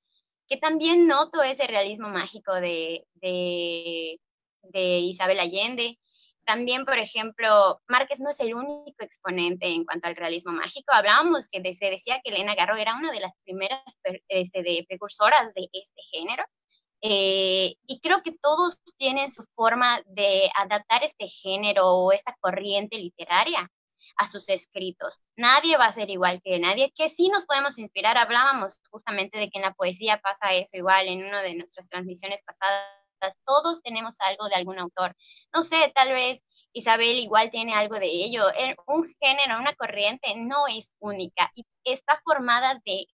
Que 0.48 0.56
también 0.56 1.06
noto 1.06 1.42
ese 1.42 1.66
realismo 1.66 2.08
mágico 2.08 2.54
de, 2.54 3.06
de, 3.14 4.20
de 4.62 4.98
Isabel 4.98 5.38
Allende 5.38 5.98
también, 6.44 6.84
por 6.84 6.98
ejemplo, 6.98 7.80
Márquez 7.88 8.20
no 8.20 8.30
es 8.30 8.40
el 8.40 8.54
único 8.54 9.04
exponente 9.04 9.66
en 9.68 9.84
cuanto 9.84 10.08
al 10.08 10.16
realismo 10.16 10.52
mágico. 10.52 10.92
Hablábamos 10.92 11.48
que 11.48 11.62
se 11.74 11.90
decía 11.90 12.20
que 12.22 12.30
Elena 12.30 12.54
Garro 12.54 12.76
era 12.76 12.94
una 12.94 13.12
de 13.12 13.20
las 13.20 13.34
primeras 13.44 13.82
este, 14.28 14.62
de 14.62 14.84
precursoras 14.88 15.52
de 15.54 15.68
este 15.72 16.02
género. 16.12 16.44
Eh, 17.00 17.74
y 17.86 18.00
creo 18.00 18.22
que 18.22 18.32
todos 18.32 18.80
tienen 18.96 19.30
su 19.30 19.44
forma 19.54 20.00
de 20.06 20.48
adaptar 20.58 21.02
este 21.04 21.28
género 21.28 21.86
o 21.86 22.12
esta 22.12 22.34
corriente 22.40 22.96
literaria 22.96 23.70
a 24.16 24.26
sus 24.26 24.48
escritos. 24.48 25.20
Nadie 25.36 25.76
va 25.76 25.86
a 25.86 25.92
ser 25.92 26.10
igual 26.10 26.40
que 26.42 26.58
nadie, 26.58 26.92
que 26.94 27.08
sí 27.08 27.28
nos 27.28 27.46
podemos 27.46 27.78
inspirar. 27.78 28.16
Hablábamos 28.16 28.80
justamente 28.90 29.38
de 29.38 29.50
que 29.50 29.58
en 29.58 29.64
la 29.64 29.74
poesía 29.74 30.20
pasa 30.20 30.54
eso 30.54 30.76
igual 30.76 31.08
en 31.08 31.24
una 31.24 31.42
de 31.42 31.54
nuestras 31.54 31.88
transmisiones 31.88 32.42
pasadas 32.42 33.03
todos 33.44 33.82
tenemos 33.82 34.16
algo 34.20 34.48
de 34.48 34.56
algún 34.56 34.78
autor. 34.78 35.14
No 35.52 35.62
sé, 35.62 35.92
tal 35.94 36.12
vez 36.12 36.44
Isabel 36.74 37.18
igual 37.18 37.50
tiene 37.50 37.72
algo 37.72 37.98
de 37.98 38.06
ello. 38.06 38.42
Un 38.86 39.04
género, 39.20 39.58
una 39.58 39.74
corriente 39.74 40.34
no 40.36 40.66
es 40.66 40.94
única 40.98 41.50
y 41.54 41.64
está 41.84 42.20
formada 42.24 42.80
de, 42.84 43.06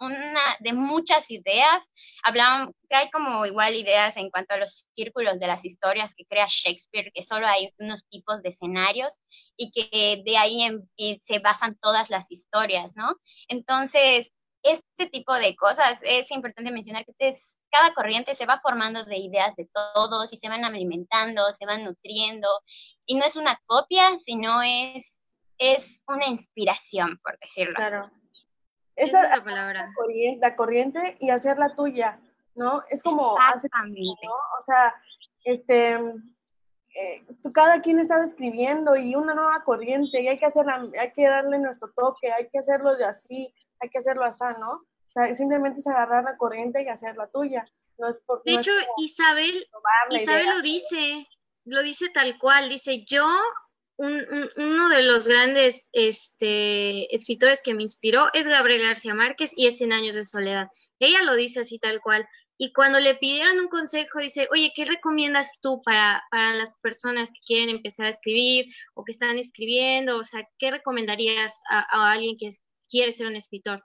una, 0.00 0.40
de 0.58 0.72
muchas 0.72 1.30
ideas. 1.30 1.84
Hablamos, 2.24 2.74
hay 2.90 3.08
como 3.10 3.46
igual 3.46 3.74
ideas 3.76 4.16
en 4.16 4.30
cuanto 4.30 4.54
a 4.54 4.58
los 4.58 4.88
círculos 4.94 5.38
de 5.38 5.46
las 5.46 5.64
historias 5.64 6.14
que 6.14 6.26
crea 6.26 6.46
Shakespeare, 6.48 7.12
que 7.14 7.22
solo 7.22 7.46
hay 7.46 7.72
unos 7.78 8.04
tipos 8.08 8.42
de 8.42 8.48
escenarios 8.48 9.12
y 9.56 9.70
que 9.70 10.22
de 10.24 10.36
ahí 10.36 10.68
se 11.20 11.38
basan 11.38 11.78
todas 11.80 12.10
las 12.10 12.30
historias, 12.32 12.92
¿no? 12.96 13.16
Entonces, 13.46 14.32
este 14.62 15.06
tipo 15.06 15.34
de 15.34 15.56
cosas 15.56 16.00
es 16.04 16.30
importante 16.30 16.70
mencionar 16.70 17.04
que 17.04 17.32
cada 17.70 17.92
corriente 17.94 18.34
se 18.34 18.46
va 18.46 18.60
formando 18.62 19.04
de 19.04 19.16
ideas 19.16 19.56
de 19.56 19.68
todos 19.94 20.32
y 20.32 20.36
se 20.36 20.48
van 20.48 20.64
alimentando, 20.64 21.42
se 21.58 21.66
van 21.66 21.84
nutriendo 21.84 22.48
y 23.04 23.16
no 23.16 23.24
es 23.24 23.36
una 23.36 23.60
copia, 23.66 24.18
sino 24.18 24.62
es, 24.62 25.20
es 25.58 26.04
una 26.06 26.26
inspiración, 26.26 27.18
por 27.22 27.38
decirlo 27.40 27.74
claro. 27.74 28.10
Esa, 28.94 29.24
es 29.24 29.30
la 29.30 29.44
palabra. 29.44 29.92
La 30.40 30.54
corriente 30.54 31.16
y 31.18 31.30
hacerla 31.30 31.74
tuya, 31.74 32.20
¿no? 32.54 32.82
Es 32.90 33.02
como 33.02 33.36
hacer, 33.40 33.70
¿no? 33.72 34.32
O 34.58 34.62
sea, 34.62 34.94
este, 35.44 35.94
eh, 36.94 37.24
cada 37.54 37.80
quien 37.80 37.98
estaba 37.98 38.22
escribiendo 38.22 38.96
y 38.96 39.14
una 39.14 39.34
nueva 39.34 39.64
corriente 39.64 40.20
y 40.20 40.28
hay 40.28 40.38
que 40.38 40.46
hacerla, 40.46 40.84
hay 41.00 41.12
que 41.12 41.26
darle 41.26 41.58
nuestro 41.58 41.90
toque, 41.92 42.30
hay 42.30 42.48
que 42.50 42.58
hacerlo 42.58 42.96
de 42.96 43.06
así, 43.06 43.52
hay 43.82 43.90
que 43.90 43.98
hacerlo 43.98 44.24
así, 44.24 44.44
¿no? 44.60 44.72
O 44.72 45.12
sea, 45.12 45.34
simplemente 45.34 45.80
es 45.80 45.86
agarrar 45.86 46.24
la 46.24 46.36
corriente 46.36 46.82
y 46.82 46.88
hacerla 46.88 47.28
tuya. 47.28 47.66
No 47.98 48.08
es 48.08 48.20
por, 48.20 48.42
de 48.44 48.54
hecho, 48.54 48.72
Isabel, 48.98 49.68
Isabel 50.10 50.46
lo 50.46 50.62
dice, 50.62 51.28
lo 51.64 51.82
dice 51.82 52.08
tal 52.08 52.38
cual, 52.38 52.68
dice, 52.68 53.04
yo, 53.04 53.28
uno 53.98 54.88
de 54.88 55.02
los 55.02 55.28
grandes 55.28 55.90
este, 55.92 57.14
escritores 57.14 57.62
que 57.62 57.74
me 57.74 57.82
inspiró 57.82 58.30
es 58.32 58.48
Gabriel 58.48 58.82
García 58.82 59.14
Márquez 59.14 59.52
y 59.56 59.66
es 59.66 59.76
Cien 59.76 59.92
años 59.92 60.14
de 60.14 60.24
soledad. 60.24 60.68
Ella 60.98 61.22
lo 61.22 61.34
dice 61.34 61.60
así 61.60 61.78
tal 61.78 62.00
cual. 62.00 62.26
Y 62.58 62.72
cuando 62.72 63.00
le 63.00 63.16
pidieron 63.16 63.58
un 63.58 63.68
consejo, 63.68 64.20
dice, 64.20 64.48
oye, 64.52 64.72
¿qué 64.74 64.84
recomiendas 64.84 65.60
tú 65.60 65.82
para, 65.82 66.22
para 66.30 66.54
las 66.54 66.78
personas 66.80 67.30
que 67.30 67.40
quieren 67.46 67.70
empezar 67.70 68.06
a 68.06 68.10
escribir 68.10 68.66
o 68.94 69.04
que 69.04 69.12
están 69.12 69.38
escribiendo? 69.38 70.18
O 70.18 70.24
sea, 70.24 70.48
¿qué 70.58 70.70
recomendarías 70.70 71.60
a, 71.68 71.80
a 71.80 72.12
alguien 72.12 72.36
que 72.38 72.50
quiere 72.92 73.10
ser 73.10 73.26
un 73.26 73.36
escritor. 73.36 73.82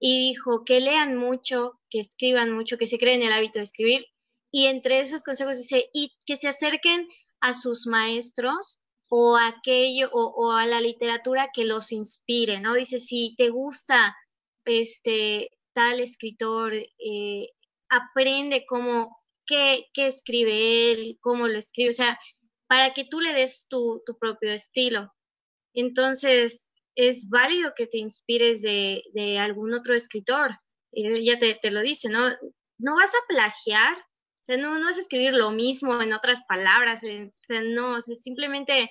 Y 0.00 0.30
dijo 0.30 0.64
que 0.64 0.80
lean 0.80 1.16
mucho, 1.16 1.78
que 1.90 2.00
escriban 2.00 2.52
mucho, 2.52 2.78
que 2.78 2.86
se 2.86 2.98
creen 2.98 3.22
el 3.22 3.32
hábito 3.32 3.58
de 3.58 3.64
escribir. 3.64 4.06
Y 4.50 4.66
entre 4.66 5.00
esos 5.00 5.22
consejos 5.22 5.58
dice, 5.58 5.90
y 5.92 6.12
que 6.26 6.36
se 6.36 6.48
acerquen 6.48 7.06
a 7.40 7.52
sus 7.52 7.86
maestros 7.86 8.80
o 9.08 9.36
a 9.36 9.48
aquello 9.48 10.10
o, 10.12 10.52
a 10.52 10.66
la 10.66 10.80
literatura 10.80 11.50
que 11.52 11.64
los 11.64 11.92
inspire, 11.92 12.60
¿no? 12.60 12.74
Dice, 12.74 12.98
si 12.98 13.34
te 13.36 13.50
gusta 13.50 14.16
este 14.64 15.50
tal 15.74 16.00
escritor, 16.00 16.72
eh, 16.74 17.50
aprende 17.90 18.64
cómo, 18.66 19.18
qué, 19.46 19.86
qué, 19.92 20.06
escribe 20.06 20.92
él, 20.92 21.18
cómo 21.20 21.46
lo 21.48 21.58
escribe, 21.58 21.90
o 21.90 21.92
sea, 21.92 22.18
para 22.66 22.94
que 22.94 23.04
tú 23.04 23.20
le 23.20 23.32
des 23.34 23.68
tu, 23.68 24.02
tu 24.06 24.18
propio 24.18 24.50
estilo. 24.52 25.12
Entonces, 25.74 26.70
es 26.96 27.28
válido 27.28 27.72
que 27.76 27.86
te 27.86 27.98
inspires 27.98 28.62
de, 28.62 29.02
de 29.12 29.38
algún 29.38 29.74
otro 29.74 29.94
escritor. 29.94 30.58
ya 30.92 31.38
te, 31.38 31.54
te, 31.54 31.70
lo 31.70 31.82
dice, 31.82 32.08
¿no? 32.08 32.28
No 32.78 32.96
vas 32.96 33.14
a 33.14 33.26
plagiar, 33.28 33.96
o 33.96 34.44
sea, 34.44 34.56
no, 34.56 34.78
no 34.78 34.86
vas 34.86 34.96
a 34.96 35.02
escribir 35.02 35.34
lo 35.34 35.50
mismo 35.50 36.00
en 36.00 36.12
otras 36.12 36.44
palabras, 36.48 37.02
o 37.04 37.30
sea, 37.46 37.60
no, 37.62 37.96
o 37.96 38.00
sea, 38.00 38.14
simplemente 38.14 38.90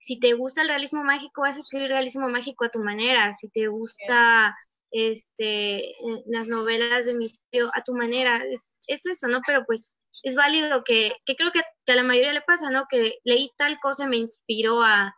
si 0.00 0.18
te 0.18 0.32
gusta 0.32 0.62
el 0.62 0.68
realismo 0.68 1.04
mágico, 1.04 1.42
vas 1.42 1.56
a 1.56 1.60
escribir 1.60 1.88
realismo 1.88 2.28
mágico 2.28 2.64
a 2.64 2.70
tu 2.70 2.80
manera, 2.80 3.32
si 3.32 3.50
te 3.50 3.66
gusta 3.66 4.56
este, 4.90 5.94
las 6.26 6.48
novelas 6.48 7.06
de 7.06 7.14
misterio 7.14 7.70
a 7.74 7.82
tu 7.82 7.94
manera. 7.94 8.42
Es, 8.50 8.74
eso, 8.86 9.28
¿no? 9.28 9.40
Pero 9.46 9.64
pues 9.66 9.96
es 10.22 10.34
válido 10.34 10.82
que, 10.84 11.12
que 11.26 11.36
creo 11.36 11.50
que, 11.52 11.60
a 11.60 11.94
la 11.94 12.02
mayoría 12.02 12.32
le 12.32 12.42
pasa, 12.42 12.70
¿no? 12.70 12.86
Que 12.88 13.18
leí 13.24 13.50
tal 13.56 13.78
cosa 13.80 14.04
y 14.04 14.08
me 14.08 14.16
inspiró 14.18 14.82
a, 14.82 15.14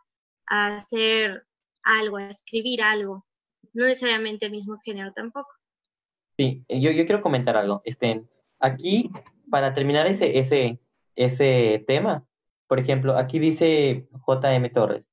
a 0.47 0.75
hacer 0.75 1.45
algo, 1.83 2.17
a 2.17 2.29
escribir 2.29 2.81
algo. 2.81 3.25
No 3.73 3.85
necesariamente 3.85 4.45
el 4.45 4.51
mismo 4.51 4.77
género 4.83 5.11
tampoco. 5.13 5.49
Sí, 6.37 6.65
yo, 6.67 6.91
yo 6.91 7.05
quiero 7.05 7.21
comentar 7.21 7.57
algo. 7.57 7.81
Este, 7.85 8.23
aquí, 8.59 9.11
para 9.49 9.73
terminar 9.73 10.07
ese, 10.07 10.39
ese, 10.39 10.79
ese 11.15 11.83
tema, 11.87 12.25
por 12.67 12.79
ejemplo, 12.79 13.17
aquí 13.17 13.39
dice 13.39 14.07
J.M. 14.11 14.69
Torres, 14.69 15.05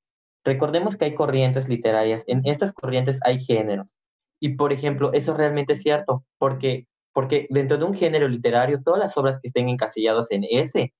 recordemos 0.44 0.96
que 0.96 1.06
hay 1.06 1.14
corrientes 1.14 1.68
literarias, 1.68 2.24
en 2.26 2.42
estas 2.44 2.72
corrientes 2.72 3.18
hay 3.24 3.44
géneros. 3.44 3.94
Y, 4.40 4.50
por 4.50 4.72
ejemplo, 4.72 5.12
eso 5.12 5.34
realmente 5.34 5.72
es 5.72 5.82
cierto, 5.82 6.24
porque, 6.38 6.86
porque 7.12 7.46
dentro 7.50 7.76
de 7.76 7.84
un 7.84 7.94
género 7.94 8.28
literario, 8.28 8.82
todas 8.82 9.00
las 9.00 9.16
obras 9.16 9.40
que 9.40 9.48
estén 9.48 9.68
encasilladas 9.68 10.30
en 10.30 10.44
ese 10.48 10.94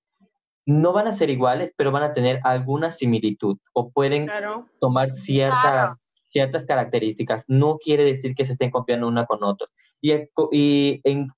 no 0.68 0.92
van 0.92 1.08
a 1.08 1.14
ser 1.14 1.30
iguales, 1.30 1.72
pero 1.78 1.90
van 1.90 2.02
a 2.02 2.12
tener 2.12 2.40
alguna 2.44 2.90
similitud 2.90 3.56
o 3.72 3.90
pueden 3.90 4.28
tomar 4.78 5.10
ciertas, 5.12 5.96
ciertas 6.26 6.66
características. 6.66 7.42
No 7.48 7.78
quiere 7.78 8.04
decir 8.04 8.34
que 8.34 8.44
se 8.44 8.52
estén 8.52 8.70
copiando 8.70 9.08
una 9.08 9.24
con 9.24 9.42
otra. 9.42 9.66
Y, 10.02 10.12
y 10.52 11.00
en, 11.04 11.28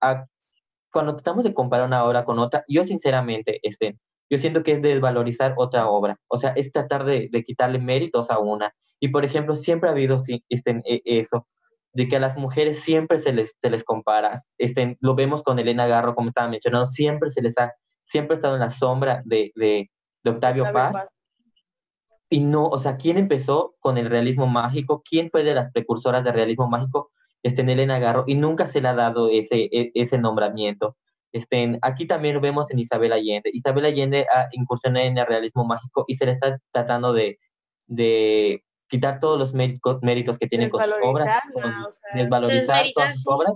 cuando 0.90 1.14
tratamos 1.14 1.44
de 1.44 1.54
comparar 1.54 1.86
una 1.86 2.04
obra 2.04 2.24
con 2.24 2.40
otra, 2.40 2.64
yo 2.66 2.82
sinceramente, 2.82 3.60
este, 3.62 3.96
yo 4.28 4.38
siento 4.38 4.64
que 4.64 4.72
es 4.72 4.82
desvalorizar 4.82 5.54
otra 5.56 5.88
obra. 5.88 6.18
O 6.26 6.36
sea, 6.36 6.50
es 6.56 6.72
tratar 6.72 7.04
de, 7.04 7.28
de 7.30 7.44
quitarle 7.44 7.78
méritos 7.78 8.32
a 8.32 8.40
una. 8.40 8.74
Y 8.98 9.10
por 9.10 9.24
ejemplo, 9.24 9.54
siempre 9.54 9.88
ha 9.88 9.92
habido 9.92 10.20
este, 10.48 10.82
e, 10.84 11.02
eso, 11.04 11.46
de 11.92 12.08
que 12.08 12.16
a 12.16 12.20
las 12.20 12.36
mujeres 12.36 12.80
siempre 12.80 13.20
se 13.20 13.32
les, 13.32 13.56
se 13.62 13.70
les 13.70 13.84
compara. 13.84 14.42
Este, 14.58 14.96
lo 14.98 15.14
vemos 15.14 15.44
con 15.44 15.60
Elena 15.60 15.86
Garro, 15.86 16.16
como 16.16 16.30
estaba 16.30 16.48
mencionando, 16.48 16.86
siempre 16.86 17.30
se 17.30 17.42
les 17.42 17.56
ha, 17.58 17.72
siempre 18.11 18.34
ha 18.34 18.38
estado 18.38 18.54
en 18.54 18.61
la 18.61 18.70
sombra 18.70 19.22
de, 19.24 19.52
de, 19.54 19.90
de 20.24 20.30
Octavio, 20.30 20.64
Paz. 20.72 21.06
Y 22.28 22.40
no, 22.40 22.66
o 22.68 22.78
sea, 22.78 22.96
¿quién 22.96 23.18
empezó 23.18 23.74
con 23.80 23.98
el 23.98 24.08
realismo 24.11 24.46
mágico? 24.46 25.02
¿Quién 25.08 25.30
fue 25.30 25.42
de 25.42 25.54
las 25.54 25.72
precursoras 25.72 26.24
del 26.24 26.34
realismo 26.34 26.68
mágico? 26.68 27.11
Este, 27.42 27.62
en 27.62 27.70
Elena 27.70 27.98
Garro, 27.98 28.24
y 28.26 28.34
nunca 28.34 28.68
se 28.68 28.80
le 28.80 28.88
ha 28.88 28.94
dado 28.94 29.30
ese, 29.30 29.68
e, 29.72 29.90
ese 29.94 30.18
nombramiento. 30.18 30.96
Este, 31.32 31.78
aquí 31.80 32.06
también 32.06 32.34
lo 32.34 32.40
vemos 32.40 32.70
en 32.70 32.80
Isabel 32.80 33.12
Allende. 33.12 33.50
Isabel 33.52 33.86
Allende 33.86 34.26
ha 34.34 34.48
incursionado 34.52 35.06
en 35.06 35.16
el 35.16 35.26
realismo 35.26 35.64
mágico 35.64 36.04
y 36.06 36.16
se 36.16 36.26
le 36.26 36.32
está 36.32 36.58
tratando 36.70 37.12
de, 37.12 37.38
de 37.86 38.62
quitar 38.88 39.20
todos 39.20 39.38
los 39.38 39.54
méritos, 39.54 40.02
méritos 40.02 40.38
que 40.38 40.48
tienen 40.48 40.68
con 40.68 40.84
sus 40.84 40.94
obras, 41.02 41.40
desvalorizar 42.14 42.84
todas 42.94 43.22
sus 43.22 43.32
obras, 43.32 43.52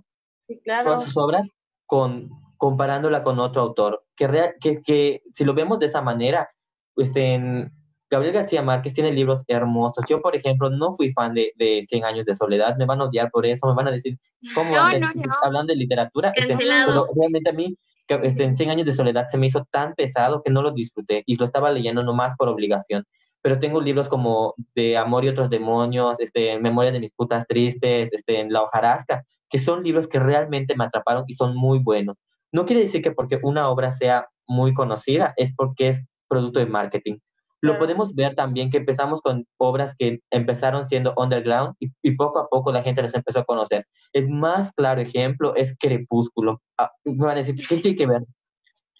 todas 0.64 1.04
sus 1.04 1.16
obras 1.16 1.50
con, 1.86 2.30
comparándola 2.56 3.22
con 3.22 3.38
otro 3.38 3.62
autor. 3.62 4.04
Que, 4.16 4.54
que, 4.60 4.82
que 4.82 5.22
si 5.32 5.44
lo 5.44 5.54
vemos 5.54 5.78
de 5.78 5.86
esa 5.86 6.02
manera, 6.02 6.48
este, 6.96 7.70
Gabriel 8.10 8.34
García 8.34 8.62
Márquez 8.62 8.94
tiene 8.94 9.12
libros 9.12 9.42
hermosos. 9.48 10.04
Yo, 10.08 10.20
por 10.20 10.36
ejemplo, 10.36 10.70
no 10.70 10.92
fui 10.94 11.12
fan 11.12 11.34
de, 11.34 11.52
de 11.56 11.84
100 11.88 12.04
años 12.04 12.24
de 12.26 12.36
soledad. 12.36 12.76
Me 12.76 12.86
van 12.86 13.00
a 13.00 13.04
odiar 13.04 13.30
por 13.30 13.46
eso. 13.46 13.66
Me 13.66 13.74
van 13.74 13.88
a 13.88 13.92
decir, 13.92 14.18
¿cómo 14.54 14.74
hablan, 14.76 15.66
de 15.66 15.76
literatura? 15.76 16.32
Este, 16.34 16.56
realmente 16.56 17.50
a 17.50 17.52
mí, 17.52 17.76
este, 18.08 18.44
en 18.44 18.56
100 18.56 18.70
años 18.70 18.86
de 18.86 18.92
soledad 18.92 19.26
se 19.30 19.38
me 19.38 19.46
hizo 19.46 19.66
tan 19.70 19.94
pesado 19.94 20.42
que 20.42 20.50
no 20.50 20.62
lo 20.62 20.72
disfruté 20.72 21.22
y 21.26 21.36
lo 21.36 21.44
estaba 21.44 21.72
leyendo 21.72 22.02
nomás 22.02 22.34
por 22.36 22.48
obligación 22.48 23.04
pero 23.44 23.60
tengo 23.60 23.78
libros 23.78 24.08
como 24.08 24.54
de 24.74 24.96
Amor 24.96 25.22
y 25.22 25.28
otros 25.28 25.50
demonios, 25.50 26.18
este, 26.18 26.58
Memoria 26.58 26.90
de 26.92 26.98
mis 26.98 27.12
putas 27.12 27.46
tristes, 27.46 28.08
este, 28.10 28.48
La 28.48 28.62
hojarasca, 28.62 29.22
que 29.50 29.58
son 29.58 29.84
libros 29.84 30.08
que 30.08 30.18
realmente 30.18 30.74
me 30.74 30.84
atraparon 30.84 31.24
y 31.26 31.34
son 31.34 31.54
muy 31.54 31.78
buenos. 31.78 32.16
No 32.54 32.66
quiere 32.66 32.82
decir 32.82 33.02
que 33.02 33.10
porque 33.10 33.40
una 33.42 33.68
obra 33.68 33.92
sea 33.92 34.28
muy 34.46 34.74
conocida 34.74 35.34
es 35.36 35.52
porque 35.54 35.88
es 35.88 36.04
producto 36.28 36.60
de 36.60 36.66
marketing. 36.66 37.18
Lo 37.60 37.78
podemos 37.78 38.14
ver 38.14 38.34
también 38.34 38.70
que 38.70 38.76
empezamos 38.76 39.22
con 39.22 39.46
obras 39.58 39.94
que 39.98 40.20
empezaron 40.30 40.86
siendo 40.86 41.14
underground 41.16 41.74
y, 41.80 41.88
y, 42.02 42.14
poco 42.14 42.38
a 42.38 42.48
poco 42.48 42.70
la 42.70 42.82
gente 42.82 43.00
las 43.00 43.14
empezó 43.14 43.40
a 43.40 43.44
conocer. 43.44 43.86
El 44.12 44.28
más 44.28 44.70
claro 44.72 45.00
ejemplo 45.00 45.54
es 45.56 45.74
Crepúsculo. 45.78 46.60
Ah, 46.78 46.90
me 47.04 47.24
van 47.24 47.38
a 47.38 47.42
decir, 47.42 47.54
¿qué 47.56 47.78
tiene 47.78 47.96
que 47.96 48.06
ver? 48.06 48.22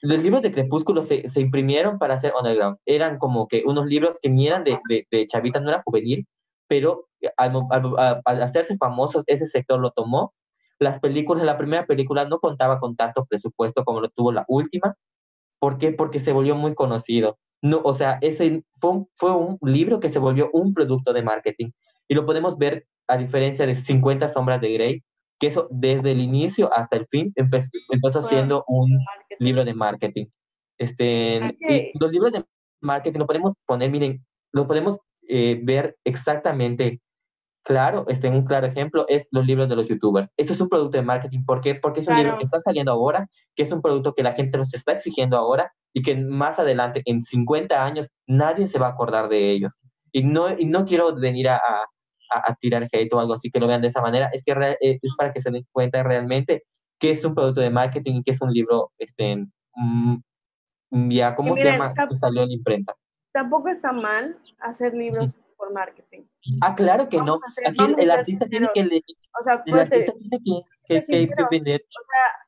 los 0.05 0.19
libros 0.19 0.43
de 0.43 0.53
Crepúsculo 0.53 1.03
se, 1.03 1.29
se, 1.29 1.41
imprimieron 1.41 1.99
para 1.99 2.15
hacer 2.15 2.33
underground. 2.39 2.77
Eran 2.85 3.19
como 3.19 3.49
que 3.49 3.63
unos 3.65 3.87
libros 3.87 4.19
que 4.21 4.29
ni 4.29 4.47
eran 4.47 4.63
de, 4.63 4.79
de, 4.89 5.07
de 5.11 5.27
chavita, 5.27 5.61
no 5.61 5.71
era 5.71 5.83
juvenil, 5.85 6.27
pero 6.69 7.07
al, 7.37 7.53
al, 8.25 8.43
hacerse 8.43 8.77
famosos, 8.77 9.25
ese 9.27 9.47
sector 9.47 9.81
lo 9.81 9.93
tomó. 9.93 10.35
Las 10.79 11.01
películas, 11.01 11.45
la 11.45 11.59
primera 11.59 11.87
película 11.87 12.25
no 12.25 12.39
contaba 12.39 12.81
con 12.81 12.97
tanto 12.97 13.25
presupuesto 13.27 13.85
como 13.85 14.01
lo 14.01 14.09
tuvo 14.11 14.33
la 14.33 14.45
última. 14.49 14.95
¿Por 15.59 15.79
qué? 15.79 15.93
Porque 15.93 16.21
se 16.21 16.33
volvió 16.33 16.55
muy 16.57 16.75
conocido. 16.75 17.39
No, 17.63 17.81
o 17.83 17.95
sea, 17.95 18.19
ese 18.21 18.63
fue 18.81 18.91
un, 18.91 19.09
fue 19.15 19.33
un 19.33 19.59
libro 19.63 20.01
que 20.01 20.11
se 20.11 20.19
volvió 20.19 20.51
un 20.53 20.75
producto 20.75 21.13
de 21.13 21.23
marketing. 21.23 21.71
Y 22.09 22.15
lo 22.15 22.27
podemos 22.27 22.59
ver 22.59 22.87
a 23.09 23.17
diferencia 23.17 23.67
de 23.67 23.75
50 23.75 24.29
sombras 24.29 24.61
de 24.61 24.73
Grey, 24.73 25.03
que 25.39 25.49
eso 25.49 25.69
desde 25.71 26.13
el 26.13 26.21
inicio 26.21 26.73
hasta 26.73 26.97
el 26.97 27.07
fin 27.07 27.33
empezó, 27.37 27.71
empezó 27.91 28.23
siendo 28.29 28.65
un 28.69 28.99
libro 29.39 29.65
de 29.65 29.75
marketing. 29.75 30.27
Este, 30.79 31.41
los 31.99 32.11
libros 32.11 32.33
de 32.33 32.45
marketing 32.81 33.21
lo 33.21 33.27
podemos 33.27 33.55
poner, 33.67 33.91
miren, 33.91 34.25
lo 34.53 34.67
podemos 34.67 34.99
eh, 35.29 35.61
ver 35.63 35.97
exactamente 36.05 37.01
claro, 37.65 38.05
este, 38.09 38.29
un 38.29 38.45
claro 38.45 38.67
ejemplo 38.67 39.07
es 39.09 39.27
los 39.31 39.45
libros 39.45 39.69
de 39.69 39.77
los 39.77 39.89
youtubers. 39.89 40.29
Eso 40.37 40.53
es 40.53 40.61
un 40.61 40.69
producto 40.69 40.97
de 40.99 41.03
marketing. 41.03 41.45
¿Por 41.45 41.61
qué? 41.61 41.75
Porque 41.75 42.01
es 42.01 42.07
un 42.07 42.17
libro 42.17 42.37
que 42.37 42.45
está 42.45 42.61
saliendo 42.61 42.93
ahora, 42.93 43.27
que 43.57 43.63
es 43.65 43.73
un 43.73 43.83
producto 43.83 44.15
que 44.15 44.23
la 44.23 44.35
gente 44.35 44.59
nos 44.59 44.73
está 44.75 44.93
exigiendo 44.93 45.37
ahora 45.37 45.73
y 45.93 46.03
que 46.03 46.15
más 46.17 46.59
adelante, 46.59 47.03
en 47.07 47.23
50 47.23 47.85
años, 47.85 48.09
nadie 48.27 48.69
se 48.69 48.79
va 48.79 48.89
a 48.89 48.91
acordar 48.91 49.29
de 49.29 49.51
ellos. 49.51 49.73
Y 50.13 50.23
no, 50.23 50.57
y 50.57 50.67
no 50.67 50.85
quiero 50.85 51.15
venir 51.15 51.49
a, 51.49 51.61
a, 52.31 52.55
tirar 52.57 52.89
hate 52.93 53.13
o 53.13 53.19
algo 53.19 53.35
así, 53.35 53.51
que 53.51 53.61
lo 53.61 53.67
vean 53.67 53.81
de 53.81 53.89
esa 53.89 54.01
manera, 54.01 54.29
es 54.33 54.45
que 54.45 54.53
eh, 54.53 54.99
es 55.01 55.15
para 55.17 55.33
que 55.33 55.41
se 55.41 55.51
den 55.51 55.67
cuenta 55.73 56.03
realmente 56.03 56.65
que 57.01 57.11
es 57.11 57.25
un 57.25 57.35
producto 57.35 57.61
de 57.61 57.71
marketing 57.71 58.17
y 58.17 58.23
que 58.23 58.33
es 58.33 58.41
un 58.41 58.53
libro, 58.53 58.93
este, 58.99 59.45
mm, 59.75 60.17
ya, 61.11 61.35
¿cómo 61.35 61.57
se 61.57 61.65
llama? 61.65 61.93
Que 61.93 62.15
salió 62.15 62.43
en 62.43 62.53
imprenta. 62.53 62.95
Tampoco 63.33 63.69
está 63.69 63.93
mal 63.93 64.39
hacer 64.61 64.95
libros 64.95 65.37
por 65.57 65.73
marketing. 65.73 66.23
Ah, 66.61 66.75
claro 66.75 67.09
que 67.09 67.19
no. 67.19 67.37
Aquí 67.67 67.95
el, 67.99 68.11
artista 68.11 68.47
tiene 68.47 68.69
que 68.75 68.85
leer. 68.85 69.03
O 69.39 69.43
sea, 69.43 69.63
el 69.65 69.79
artista 69.79 70.13
tiene 70.19 70.65
que, 70.87 71.01
que, 71.01 71.29
que 71.29 71.45
vender. 71.51 71.83
O 71.83 72.03
sea, 72.07 72.45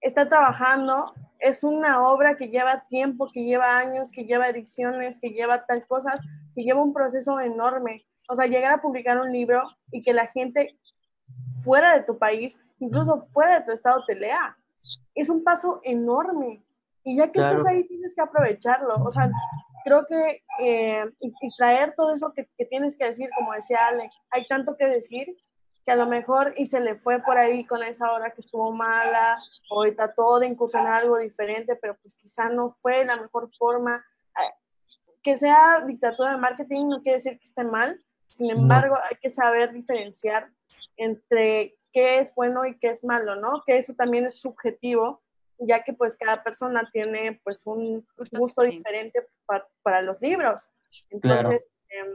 está 0.00 0.28
trabajando, 0.28 1.12
es 1.38 1.64
una 1.64 2.06
obra 2.08 2.36
que 2.36 2.48
lleva 2.48 2.84
tiempo, 2.88 3.30
que 3.32 3.44
lleva 3.44 3.78
años, 3.78 4.10
que 4.12 4.24
lleva 4.24 4.48
ediciones, 4.48 5.20
que 5.20 5.28
lleva 5.28 5.64
tal 5.66 5.86
cosas, 5.86 6.20
que 6.54 6.62
lleva 6.62 6.82
un 6.82 6.92
proceso 6.92 7.40
enorme. 7.40 8.06
O 8.28 8.34
sea, 8.34 8.46
llegar 8.46 8.72
a 8.72 8.82
publicar 8.82 9.18
un 9.20 9.32
libro 9.32 9.62
y 9.90 10.02
que 10.02 10.12
la 10.12 10.26
gente 10.26 10.78
fuera 11.64 11.94
de 11.94 12.02
tu 12.02 12.18
país, 12.18 12.58
incluso 12.78 13.26
fuera 13.32 13.60
de 13.60 13.66
tu 13.66 13.72
estado, 13.72 14.04
te 14.06 14.14
lea. 14.14 14.56
Es 15.14 15.28
un 15.28 15.42
paso 15.42 15.80
enorme. 15.82 16.62
Y 17.04 17.16
ya 17.16 17.32
que 17.32 17.40
estás 17.40 17.66
ahí, 17.66 17.86
tienes 17.86 18.14
que 18.14 18.20
aprovecharlo. 18.20 18.96
O 19.04 19.10
sea, 19.10 19.30
creo 19.84 20.06
que 20.06 20.42
eh, 20.60 21.04
y, 21.20 21.32
traer 21.56 21.94
todo 21.94 22.12
eso 22.12 22.32
que, 22.32 22.48
que, 22.56 22.64
tienes 22.66 22.96
que 22.96 23.06
decir, 23.06 23.30
como 23.36 23.52
decía 23.52 23.86
Ale, 23.86 24.10
hay 24.30 24.46
tanto 24.46 24.76
que 24.76 24.86
decir 24.86 25.36
que 25.84 25.92
a 25.92 25.96
lo 25.96 26.06
mejor 26.06 26.54
y 26.56 26.66
se 26.66 26.80
le 26.80 26.96
fue 26.96 27.20
por 27.20 27.38
ahí 27.38 27.64
con 27.64 27.82
esa 27.82 28.12
hora 28.12 28.30
que 28.30 28.40
estuvo 28.40 28.72
mala, 28.72 29.38
o 29.70 29.84
trató 29.92 30.38
de 30.38 30.46
incursionar 30.46 30.94
algo 30.94 31.18
diferente, 31.18 31.76
pero 31.76 31.96
pues 32.02 32.14
quizá 32.16 32.48
no 32.48 32.76
fue 32.80 33.04
la 33.04 33.16
mejor 33.16 33.50
forma. 33.56 34.04
Que 35.22 35.36
sea 35.36 35.82
dictadura 35.86 36.32
de 36.32 36.38
marketing 36.38 36.88
no 36.88 37.02
quiere 37.02 37.18
decir 37.18 37.32
que 37.32 37.44
esté 37.44 37.62
mal, 37.62 38.02
sin 38.30 38.50
embargo, 38.50 38.96
hay 38.96 39.16
que 39.20 39.28
saber 39.28 39.72
diferenciar 39.72 40.48
entre 40.96 41.76
qué 41.92 42.20
es 42.20 42.32
bueno 42.34 42.64
y 42.64 42.78
qué 42.78 42.88
es 42.88 43.04
malo, 43.04 43.36
¿no? 43.36 43.62
Que 43.66 43.76
eso 43.76 43.92
también 43.94 44.24
es 44.26 44.40
subjetivo, 44.40 45.20
ya 45.60 45.82
que 45.82 45.92
pues 45.92 46.16
cada 46.16 46.42
persona 46.42 46.88
tiene 46.92 47.40
pues 47.44 47.66
un 47.66 48.06
gusto 48.32 48.62
diferente 48.62 49.26
para, 49.82 50.02
los 50.02 50.20
libros. 50.20 50.70
Entonces, 51.10 51.68
em, 51.90 52.08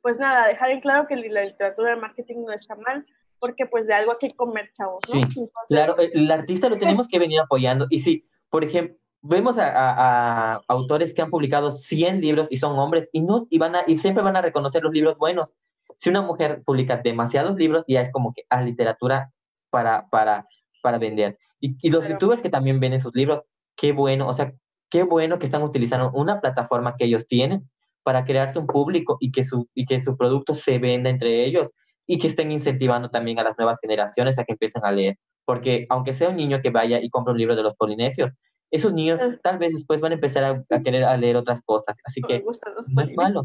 pues 0.00 0.18
nada, 0.18 0.48
dejar 0.48 0.70
en 0.70 0.80
claro 0.80 1.06
que 1.06 1.16
la 1.16 1.44
literatura 1.44 1.90
de 1.90 2.00
marketing 2.00 2.44
no 2.44 2.52
está 2.52 2.74
mal, 2.74 3.06
porque 3.38 3.66
pues 3.66 3.86
de 3.86 3.94
algo 3.94 4.12
hay 4.12 4.28
que 4.28 4.36
comer, 4.36 4.70
chavos, 4.72 5.02
¿no? 5.12 5.20
Sí, 5.30 5.48
claro, 5.68 5.96
el 5.98 6.30
artista 6.30 6.68
lo 6.68 6.78
tenemos 6.78 7.08
que 7.08 7.18
venir 7.18 7.40
apoyando. 7.40 7.86
Y 7.90 8.00
sí, 8.00 8.26
por 8.48 8.64
ejemplo, 8.64 8.96
vemos 9.22 9.56
a, 9.58 10.60
autores 10.68 11.14
que 11.14 11.22
han 11.22 11.30
publicado 11.30 11.72
100 11.72 12.20
libros 12.20 12.48
y 12.50 12.56
son 12.56 12.78
hombres 12.78 13.08
y, 13.12 13.20
no, 13.20 13.46
y, 13.50 13.58
van 13.58 13.76
a, 13.76 13.84
y 13.86 13.98
siempre 13.98 14.22
van 14.22 14.36
a 14.36 14.42
reconocer 14.42 14.82
los 14.82 14.92
libros 14.92 15.16
buenos. 15.16 15.48
Si 15.96 16.10
una 16.10 16.22
mujer 16.22 16.62
publica 16.64 16.96
demasiados 16.96 17.56
libros, 17.56 17.84
ya 17.86 18.00
es 18.00 18.10
como 18.10 18.34
que 18.34 18.42
a 18.50 18.58
ah, 18.58 18.62
literatura 18.62 19.30
para, 19.70 20.08
para, 20.08 20.46
para 20.82 20.98
vender. 20.98 21.38
Y, 21.62 21.76
y 21.80 21.90
los 21.90 22.06
youtubers 22.08 22.42
que 22.42 22.50
también 22.50 22.80
ven 22.80 22.92
esos 22.92 23.14
libros, 23.14 23.42
qué 23.76 23.92
bueno, 23.92 24.28
o 24.28 24.34
sea, 24.34 24.52
qué 24.90 25.04
bueno 25.04 25.38
que 25.38 25.46
están 25.46 25.62
utilizando 25.62 26.10
una 26.12 26.40
plataforma 26.42 26.96
que 26.98 27.06
ellos 27.06 27.26
tienen 27.28 27.70
para 28.04 28.24
crearse 28.26 28.58
un 28.58 28.66
público 28.66 29.16
y 29.20 29.30
que 29.32 29.44
su, 29.44 29.68
y 29.74 29.86
que 29.86 30.00
su 30.00 30.16
producto 30.18 30.54
se 30.54 30.78
venda 30.78 31.08
entre 31.10 31.44
ellos. 31.46 31.68
y 32.06 32.18
que 32.18 32.26
estén 32.26 32.50
incentivando 32.52 33.08
también 33.10 33.38
a 33.38 33.44
las 33.44 33.56
nuevas 33.56 33.78
generaciones 33.80 34.38
a 34.38 34.44
que 34.44 34.52
empiecen 34.54 34.84
a 34.84 34.90
leer. 34.92 35.16
Porque 35.46 35.86
aunque 35.88 36.14
sea 36.14 36.28
un 36.30 36.36
niño 36.36 36.60
que 36.60 36.70
vaya 36.70 37.00
y 37.00 37.08
compre 37.10 37.32
un 37.32 37.38
libro 37.38 37.56
de 37.56 37.62
los 37.62 37.76
polinesios, 37.76 38.30
esos 38.72 38.92
niños 38.92 39.20
Ah. 39.22 39.36
tal 39.42 39.58
vez 39.58 39.72
después 39.72 40.00
van 40.00 40.12
a 40.12 40.16
empezar 40.16 40.44
a, 40.44 40.64
a 40.76 40.82
querer 40.82 41.04
a 41.04 41.16
leer 41.16 41.36
otras 41.36 41.62
cosas. 41.64 41.96
Así 42.04 42.20
que 42.22 42.42
no 42.88 43.02
es 43.02 43.16
malo. 43.16 43.42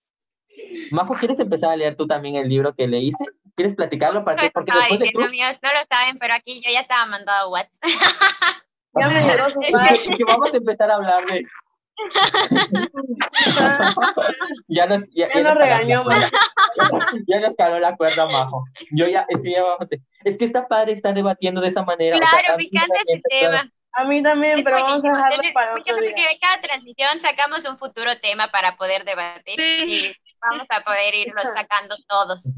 Majo, 0.91 1.14
¿quieres 1.16 1.39
empezar 1.39 1.72
a 1.72 1.76
leer 1.76 1.95
tú 1.95 2.06
también 2.08 2.36
el 2.36 2.47
libro 2.49 2.74
que 2.76 2.88
leíste? 2.88 3.26
¿Quieres 3.56 3.76
platicarlo? 3.76 4.24
Para 4.26 4.38
que, 4.38 4.45
Lo 4.45 4.51
porque 4.51 4.72
después 4.74 4.99
de 4.99 5.10
tú, 5.12 5.22
amigos, 5.22 5.58
no 5.64 5.70
lo 5.74 5.80
saben, 5.89 6.18
pero 6.20 6.34
aquí 6.34 6.56
yo 6.66 6.72
ya 6.74 6.82
estaba 6.82 7.06
mandando 7.06 7.49
WhatsApp. 7.51 7.89
Ya 8.99 9.10
me 9.10 9.22
llegó 9.24 9.49
su 9.49 9.60
que, 9.60 10.24
vamos 10.26 10.53
a 10.53 10.58
empezar 10.58 10.91
a 10.91 10.95
hablar 10.95 11.26
de... 11.26 11.43
ya 14.68 14.86
nos, 14.86 15.01
ya, 15.14 15.28
Ya 15.28 15.41
nos 15.41 15.43
nos 15.43 15.53
caló 15.53 15.60
la 15.60 15.66
regañó, 15.66 16.03
cuerda. 16.03 16.30
ya 17.28 17.39
nos 17.39 17.56
caló 17.56 17.80
la 17.80 17.95
cuerda, 17.95 18.26
Majo. 18.26 18.64
Yo 18.91 19.08
ya, 19.08 19.26
es 19.30 19.41
que 19.41 19.51
ya 19.51 19.64
vamos 19.64 19.80
a- 19.82 19.88
Es 20.24 20.38
que 20.38 20.45
está 20.45 20.68
padre 20.68 20.93
estar 20.93 21.14
debatiendo 21.14 21.62
de 21.62 21.70
esa 21.70 21.84
manera. 21.84 22.16
o 22.16 22.20
sea, 22.20 22.28
Claro, 22.39 22.58
me 22.58 22.64
encanta 22.66 22.95
claro, 23.06 23.22
tema. 23.30 23.72
A 23.97 24.03
mí 24.03 24.22
también, 24.22 24.60
Es 24.60 24.66
pero 24.66 24.82
vamos 24.82 25.06
a 25.06 25.08
dejarlo 25.10 25.38
Tener- 25.38 25.53
para 25.53 25.72
otro 25.74 25.84
día. 25.97 26.12
porque 26.14 26.38
cada 26.41 26.62
transmisión 26.62 27.20
sacamos 27.22 27.66
un 27.70 27.78
futuro 27.78 28.12
tema 28.22 28.47
para 28.49 28.76
poder 28.76 29.06
debatir 29.06 29.56
Sí. 29.56 29.86
y 29.88 30.16
vamos 30.49 30.67
a 30.69 30.83
poder 30.83 31.15
irlos 31.15 31.43
sacando 31.43 31.95
todos. 32.07 32.55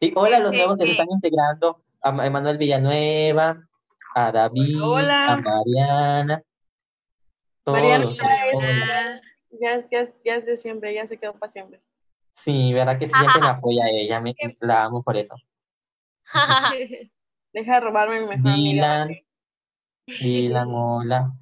Y 0.00 0.12
hola 0.16 0.38
a 0.38 0.40
los 0.40 0.54
nuevos 0.56 0.78
que 0.78 0.86
se 0.86 0.92
están 0.92 1.10
integrando, 1.10 1.82
a 2.02 2.10
Ma- 2.12 2.26
Emanuel 2.26 2.58
Villanueva, 2.58 3.68
a 4.14 4.32
David, 4.32 4.82
Hola. 4.82 5.32
a 5.32 5.36
Mariana, 5.36 6.42
todos, 7.64 7.78
Mariana 7.78 8.04
todos. 8.04 8.18
ya 8.18 8.46
es, 8.46 8.54
Hola. 8.54 9.20
ya 9.50 9.74
es, 9.74 9.90
ya 9.90 10.00
es, 10.00 10.14
ya 10.24 10.40
de 10.40 10.56
siempre, 10.56 10.94
ya 10.94 11.06
se 11.06 11.18
quedó 11.18 11.34
para 11.34 11.50
siempre. 11.50 11.80
Sí, 12.36 12.72
verdad 12.72 12.98
que 12.98 13.06
sí, 13.06 13.14
siempre 13.14 13.40
me 13.40 13.48
apoya 13.48 13.88
ella, 13.90 14.20
me, 14.20 14.34
la 14.60 14.84
amo 14.84 15.02
por 15.02 15.16
eso. 15.16 15.34
Deja 17.52 17.74
de 17.74 17.80
robarme 17.80 18.20
mi 18.20 18.26
mejor 18.28 18.52
amiga. 18.52 19.06
Dylan, 19.06 19.16
Dylan, 20.06 20.68
hola. 20.72 21.32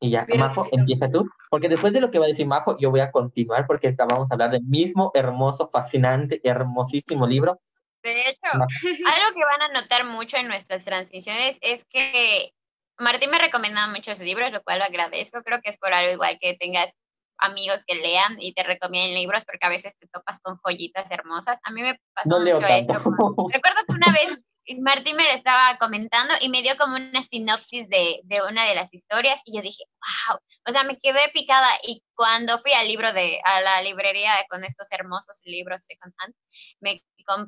Y 0.00 0.10
ya, 0.10 0.26
Majo, 0.36 0.68
empieza 0.72 1.10
tú, 1.10 1.28
porque 1.52 1.68
después 1.68 1.92
de 1.92 2.00
lo 2.00 2.10
que 2.10 2.18
va 2.18 2.24
a 2.24 2.28
decir 2.28 2.46
Majo, 2.46 2.78
yo 2.78 2.90
voy 2.90 3.00
a 3.00 3.10
continuar 3.12 3.66
porque 3.66 3.88
esta- 3.88 4.06
vamos 4.06 4.30
a 4.30 4.34
hablar 4.34 4.52
del 4.52 4.62
mismo 4.62 5.10
hermoso, 5.12 5.68
fascinante, 5.70 6.40
hermosísimo 6.44 7.26
libro. 7.26 7.60
De 8.02 8.22
hecho, 8.22 8.38
algo 8.54 9.34
que 9.34 9.44
van 9.44 9.60
a 9.60 9.68
notar 9.68 10.06
mucho 10.06 10.38
en 10.38 10.48
nuestras 10.48 10.86
transmisiones 10.86 11.58
es 11.60 11.84
que 11.84 12.54
Martín 12.98 13.28
me 13.28 13.36
ha 13.36 13.40
recomendado 13.40 13.92
muchos 13.92 14.18
libros, 14.20 14.50
lo 14.50 14.62
cual 14.62 14.78
lo 14.78 14.86
agradezco. 14.86 15.42
Creo 15.42 15.60
que 15.60 15.68
es 15.68 15.76
por 15.76 15.92
algo 15.92 16.10
igual 16.14 16.38
que 16.40 16.56
tengas 16.56 16.90
amigos 17.36 17.84
que 17.86 17.96
lean 17.96 18.36
y 18.38 18.54
te 18.54 18.62
recomienden 18.62 19.14
libros, 19.14 19.44
porque 19.44 19.66
a 19.66 19.68
veces 19.68 19.94
te 19.98 20.08
topas 20.08 20.40
con 20.40 20.56
joyitas 20.64 21.10
hermosas. 21.10 21.58
A 21.64 21.70
mí 21.70 21.82
me 21.82 21.98
pasó 22.14 22.30
No 22.30 22.38
mucho 22.38 22.66
esto. 22.66 22.94
Recuerdo 23.52 23.80
que 23.86 23.92
una 23.92 24.10
vez 24.10 24.38
Martín 24.80 25.16
me 25.16 25.24
lo 25.24 25.30
estaba 25.30 25.76
comentando 25.78 26.34
y 26.40 26.48
me 26.48 26.62
dio 26.62 26.76
como 26.78 26.96
una 26.96 27.22
sinopsis 27.22 27.88
de, 27.88 28.20
de 28.24 28.38
una 28.48 28.64
de 28.64 28.74
las 28.74 28.92
historias 28.94 29.40
y 29.44 29.56
yo 29.56 29.62
dije, 29.62 29.84
wow, 30.28 30.38
o 30.68 30.72
sea, 30.72 30.84
me 30.84 30.98
quedé 30.98 31.20
picada 31.32 31.68
y 31.82 32.02
cuando 32.14 32.58
fui 32.60 32.72
al 32.72 32.86
libro 32.86 33.12
de, 33.12 33.40
a 33.44 33.60
la 33.60 33.82
librería 33.82 34.32
con 34.48 34.62
estos 34.64 34.86
hermosos 34.90 35.40
libros 35.44 35.84
second 35.84 36.14
hand, 36.18 36.34
me 36.80 37.02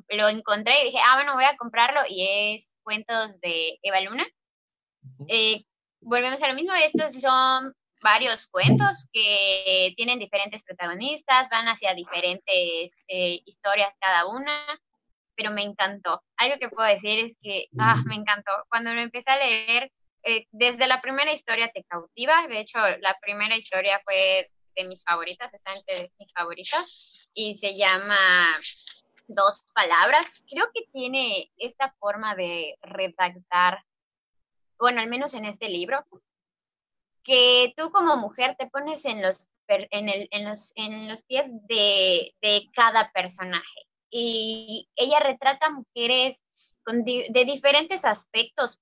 lo 0.09 0.29
encontré 0.29 0.81
y 0.81 0.85
dije, 0.85 0.99
ah, 1.05 1.15
bueno, 1.15 1.33
voy 1.35 1.45
a 1.45 1.57
comprarlo 1.57 2.01
y 2.07 2.55
es 2.55 2.75
Cuentos 2.83 3.39
de 3.41 3.79
Eva 3.81 4.01
Luna. 4.01 4.27
Eh, 5.27 5.63
volvemos 6.01 6.41
a 6.43 6.49
lo 6.49 6.53
mismo, 6.53 6.73
estos 6.73 7.19
son 7.19 7.73
varios 8.03 8.45
cuentos 8.47 9.07
que 9.11 9.93
tienen 9.95 10.19
diferentes 10.19 10.63
protagonistas, 10.63 11.49
van 11.49 11.67
hacia 11.67 11.95
diferentes 11.95 12.95
eh, 13.07 13.41
historias 13.45 13.95
cada 13.99 14.27
una, 14.27 14.79
pero 15.35 15.51
me 15.51 15.61
encantó. 15.63 16.23
Algo 16.37 16.57
que 16.59 16.69
puedo 16.69 16.87
decir 16.87 17.19
es 17.19 17.37
que, 17.41 17.67
ah, 17.79 17.95
me 18.07 18.15
encantó. 18.15 18.51
Cuando 18.69 18.93
lo 18.93 19.01
empecé 19.01 19.31
a 19.31 19.37
leer, 19.37 19.91
eh, 20.23 20.47
desde 20.51 20.87
la 20.87 21.01
primera 21.01 21.31
historia 21.33 21.69
te 21.73 21.83
cautiva, 21.83 22.47
de 22.47 22.59
hecho, 22.59 22.79
la 23.01 23.17
primera 23.21 23.55
historia 23.55 24.01
fue 24.03 24.49
de 24.75 24.83
mis 24.85 25.03
favoritas, 25.03 25.53
está 25.53 25.73
entre 25.73 26.11
mis 26.19 26.33
favoritas, 26.33 27.29
y 27.33 27.55
se 27.55 27.77
llama 27.77 28.17
Dos 29.27 29.63
Palabras. 29.73 30.43
Creo 30.49 30.65
que 30.73 30.85
tiene 30.91 31.51
esta 31.57 31.95
forma 31.99 32.35
de 32.35 32.77
redactar, 32.81 33.83
bueno, 34.79 35.01
al 35.01 35.07
menos 35.09 35.33
en 35.33 35.45
este 35.45 35.69
libro, 35.69 36.03
que 37.23 37.73
tú 37.75 37.91
como 37.91 38.17
mujer 38.17 38.55
te 38.57 38.67
pones 38.69 39.05
en 39.05 39.21
los, 39.21 39.47
en 39.67 40.09
el- 40.09 40.27
en 40.31 40.45
los, 40.45 40.71
en 40.75 41.07
los 41.07 41.23
pies 41.23 41.47
de, 41.67 42.33
de 42.41 42.69
cada 42.73 43.11
personaje. 43.11 43.87
Y 44.17 44.87
ella 44.95 45.19
retrata 45.19 45.69
mujeres 45.71 46.41
con 46.85 47.03
de 47.03 47.43
diferentes 47.45 48.05
aspectos, 48.05 48.79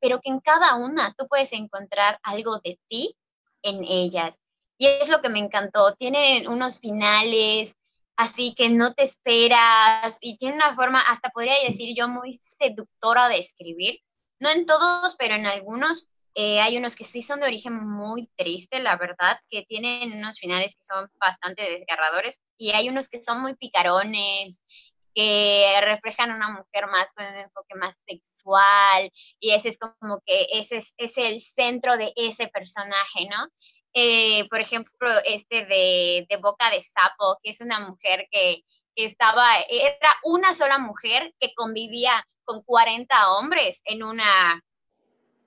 pero 0.00 0.20
que 0.20 0.28
en 0.28 0.40
cada 0.40 0.74
una 0.74 1.14
tú 1.16 1.28
puedes 1.28 1.52
encontrar 1.52 2.18
algo 2.24 2.58
de 2.58 2.80
ti 2.88 3.14
en 3.62 3.84
ellas. 3.84 4.40
Y 4.76 4.86
es 4.86 5.08
lo 5.08 5.22
que 5.22 5.28
me 5.28 5.38
encantó. 5.38 5.94
Tienen 5.94 6.48
unos 6.48 6.80
finales 6.80 7.76
así 8.16 8.52
que 8.56 8.70
no 8.70 8.92
te 8.92 9.04
esperas 9.04 10.18
y 10.20 10.36
tiene 10.36 10.56
una 10.56 10.74
forma, 10.74 11.00
hasta 11.00 11.30
podría 11.30 11.54
decir 11.68 11.94
yo, 11.96 12.08
muy 12.08 12.36
seductora 12.42 13.28
de 13.28 13.38
escribir. 13.38 14.00
No 14.40 14.50
en 14.50 14.66
todos, 14.66 15.14
pero 15.16 15.36
en 15.36 15.46
algunos. 15.46 16.08
Eh, 16.34 16.60
hay 16.60 16.78
unos 16.78 16.94
que 16.94 17.04
sí 17.04 17.22
son 17.22 17.40
de 17.40 17.46
origen 17.46 17.74
muy 17.74 18.28
triste, 18.36 18.80
la 18.80 18.96
verdad, 18.96 19.38
que 19.48 19.62
tienen 19.62 20.12
unos 20.12 20.38
finales 20.38 20.74
que 20.74 20.82
son 20.82 21.08
bastante 21.18 21.62
desgarradores 21.62 22.38
y 22.56 22.70
hay 22.70 22.88
unos 22.88 23.08
que 23.08 23.20
son 23.20 23.40
muy 23.42 23.56
picarones, 23.56 24.62
que 25.14 25.74
reflejan 25.82 26.30
una 26.30 26.50
mujer 26.50 26.86
más 26.86 27.12
con 27.12 27.26
un 27.26 27.34
enfoque 27.34 27.74
más 27.74 27.96
sexual 28.06 29.10
y 29.40 29.50
ese 29.50 29.70
es 29.70 29.78
como 29.78 30.20
que 30.24 30.46
ese 30.52 30.78
es, 30.78 30.94
es 30.98 31.18
el 31.18 31.40
centro 31.40 31.96
de 31.96 32.12
ese 32.16 32.48
personaje, 32.48 33.26
¿no? 33.28 33.48
Eh, 33.92 34.48
por 34.48 34.60
ejemplo, 34.60 35.10
este 35.24 35.66
de, 35.66 36.26
de 36.28 36.36
Boca 36.36 36.70
de 36.70 36.80
Sapo, 36.80 37.38
que 37.42 37.50
es 37.50 37.60
una 37.60 37.80
mujer 37.80 38.28
que, 38.30 38.62
que 38.94 39.04
estaba, 39.04 39.44
era 39.68 40.14
una 40.22 40.54
sola 40.54 40.78
mujer 40.78 41.34
que 41.40 41.52
convivía 41.54 42.24
con 42.44 42.62
40 42.62 43.32
hombres 43.32 43.82
en 43.84 44.04
una, 44.04 44.62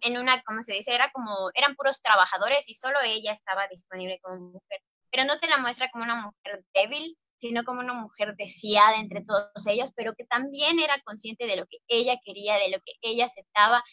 en 0.04 0.18
una, 0.18 0.42
¿cómo 0.44 0.62
se 0.64 0.74
dice? 0.74 0.94
Era 0.94 1.10
como, 1.12 1.50
eran 1.56 1.76
puros 1.76 2.02
trabajadores 2.02 2.70
y 2.70 2.74
solo 2.74 3.00
ella 3.04 3.32
estaba 3.32 3.68
disponible 3.68 4.20
como 4.22 4.52
mujer. 4.52 4.82
Pero 5.12 5.26
no 5.26 5.40
te 5.40 5.48
la 5.48 5.58
muestra 5.58 5.90
como 5.92 6.04
una 6.04 6.16
mujer 6.16 6.64
débil, 6.74 7.18
sino 7.36 7.64
como 7.64 7.82
una 7.82 7.94
mujer 7.94 8.36
deseada 8.38 8.98
entre 9.00 9.22
todos 9.22 9.68
ellos, 9.68 9.92
pero 9.96 10.14
que 10.16 10.26
también 10.26 10.80
era 10.80 11.00
consciente 11.04 11.46
de 11.46 11.58
lo 11.58 11.66
que 11.68 11.78
ella 11.88 12.18
quería, 12.24 12.56
de 12.56 12.70
lo 12.70 12.78
que 12.80 12.94
ella 13.02 13.26
aceptaba 13.26 13.84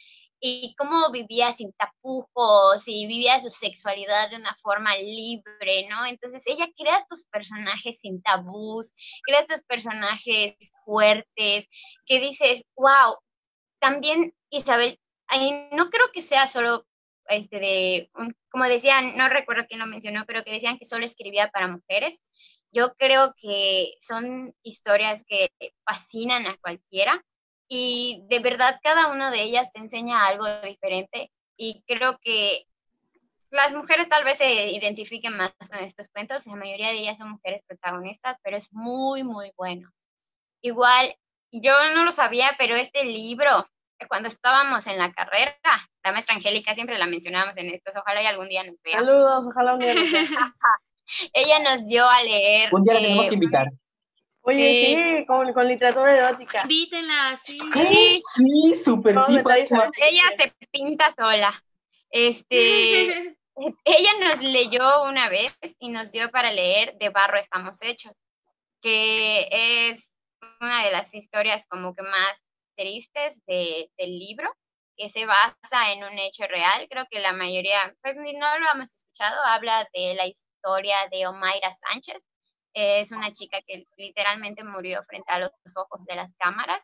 y 0.40 0.74
cómo 0.78 1.10
vivía 1.12 1.52
sin 1.52 1.72
tapujos 1.74 2.88
y 2.88 3.06
vivía 3.06 3.40
su 3.40 3.50
sexualidad 3.50 4.30
de 4.30 4.36
una 4.36 4.56
forma 4.62 4.96
libre, 4.96 5.86
¿no? 5.90 6.06
Entonces 6.06 6.42
ella 6.46 6.66
crea 6.76 6.96
estos 6.96 7.24
personajes 7.30 8.00
sin 8.00 8.22
tabús, 8.22 8.92
crea 9.22 9.40
estos 9.40 9.62
personajes 9.64 10.54
fuertes, 10.84 11.68
que 12.06 12.20
dices, 12.20 12.64
wow, 12.74 13.16
también 13.80 14.32
Isabel, 14.48 14.98
no 15.72 15.90
creo 15.90 16.10
que 16.12 16.22
sea 16.22 16.46
solo 16.46 16.86
este 17.26 17.60
de, 17.60 18.10
como 18.50 18.64
decían, 18.64 19.16
no 19.16 19.28
recuerdo 19.28 19.66
quién 19.68 19.80
lo 19.80 19.86
mencionó, 19.86 20.24
pero 20.26 20.42
que 20.42 20.52
decían 20.52 20.78
que 20.78 20.84
solo 20.84 21.04
escribía 21.04 21.48
para 21.48 21.68
mujeres. 21.68 22.22
Yo 22.72 22.94
creo 22.96 23.34
que 23.36 23.94
son 23.98 24.54
historias 24.62 25.24
que 25.26 25.50
fascinan 25.84 26.46
a 26.46 26.56
cualquiera 26.56 27.24
y 27.68 28.24
de 28.28 28.40
verdad 28.40 28.80
cada 28.82 29.12
una 29.12 29.30
de 29.30 29.42
ellas 29.42 29.72
te 29.72 29.80
enseña 29.80 30.26
algo 30.26 30.44
diferente 30.62 31.30
y 31.56 31.82
creo 31.86 32.18
que 32.20 32.64
las 33.50 33.72
mujeres 33.72 34.08
tal 34.08 34.24
vez 34.24 34.38
se 34.38 34.70
identifiquen 34.70 35.36
más 35.36 35.52
con 35.68 35.78
estos 35.80 36.08
cuentos, 36.08 36.46
la 36.46 36.56
mayoría 36.56 36.88
de 36.88 36.98
ellas 36.98 37.18
son 37.18 37.30
mujeres 37.30 37.62
protagonistas, 37.66 38.38
pero 38.42 38.56
es 38.56 38.72
muy, 38.72 39.24
muy 39.24 39.52
bueno. 39.56 39.90
Igual, 40.62 41.16
yo 41.50 41.72
no 41.94 42.04
lo 42.04 42.12
sabía, 42.12 42.54
pero 42.58 42.76
este 42.76 43.04
libro, 43.04 43.50
cuando 44.08 44.28
estábamos 44.28 44.86
en 44.86 44.98
la 44.98 45.12
carrera, 45.12 45.54
la 46.04 46.12
maestra 46.12 46.34
Angélica 46.36 46.74
siempre 46.74 46.98
la 46.98 47.06
mencionamos 47.06 47.56
en 47.56 47.68
estos, 47.70 47.94
ojalá 47.96 48.22
y 48.22 48.26
algún 48.26 48.48
día 48.48 48.64
nos 48.64 48.80
vea. 48.82 48.98
Saludos, 48.98 49.46
ojalá 49.48 49.74
un 49.74 49.80
día 49.80 49.94
nos 49.94 50.10
vea. 50.10 50.22
Ella 51.32 51.58
nos 51.60 51.86
dio 51.88 52.08
a 52.08 52.22
leer. 52.22 52.72
Un 52.72 52.84
día 52.84 52.94
la 52.94 53.00
tenemos 53.00 53.24
eh, 53.24 53.28
que 53.28 53.34
invitar. 53.34 53.66
Oye, 54.42 54.58
Sí. 54.58 54.96
sí, 54.96 55.26
con, 55.26 55.52
con 55.52 55.68
literatura 55.68 56.16
erótica. 56.16 56.62
Invítenla, 56.62 57.36
sí. 57.36 57.58
Sí, 57.72 58.22
Sí, 58.36 58.82
súper 58.84 59.16
sí. 59.26 59.36
ella 59.98 60.22
se 60.36 60.52
pinta 60.70 61.14
sola. 61.16 61.52
Este, 62.10 63.36
ella 63.84 64.10
nos 64.20 64.42
leyó 64.42 65.04
una 65.04 65.28
vez 65.28 65.54
y 65.78 65.90
nos 65.90 66.10
dio 66.10 66.30
para 66.30 66.52
leer 66.52 66.96
De 66.98 67.10
barro 67.10 67.38
estamos 67.38 67.82
hechos, 67.82 68.24
que 68.80 69.48
es 69.90 70.16
una 70.60 70.84
de 70.84 70.92
las 70.92 71.14
historias 71.14 71.66
como 71.68 71.94
que 71.94 72.02
más 72.02 72.44
tristes 72.80 73.42
de- 73.46 73.90
del 73.98 74.10
libro, 74.18 74.48
que 74.96 75.08
se 75.08 75.26
basa 75.26 75.92
en 75.92 76.04
un 76.04 76.18
hecho 76.18 76.46
real. 76.48 76.86
Creo 76.90 77.06
que 77.10 77.20
la 77.20 77.32
mayoría, 77.32 77.78
pues 78.02 78.16
ni 78.16 78.32
no 78.34 78.58
lo 78.58 78.66
hemos 78.74 78.92
escuchado, 78.94 79.36
habla 79.46 79.88
de 79.94 80.14
la 80.14 80.26
historia 80.26 80.96
de 81.12 81.26
Omaira 81.26 81.70
Sánchez, 81.72 82.28
Es 82.74 83.10
una 83.12 83.32
chica 83.32 83.58
que 83.66 83.84
literalmente 83.96 84.62
murió 84.64 85.02
frente 85.04 85.32
a 85.32 85.40
los 85.40 85.50
ojos 85.76 86.04
de 86.06 86.14
las 86.16 86.32
cámaras 86.38 86.82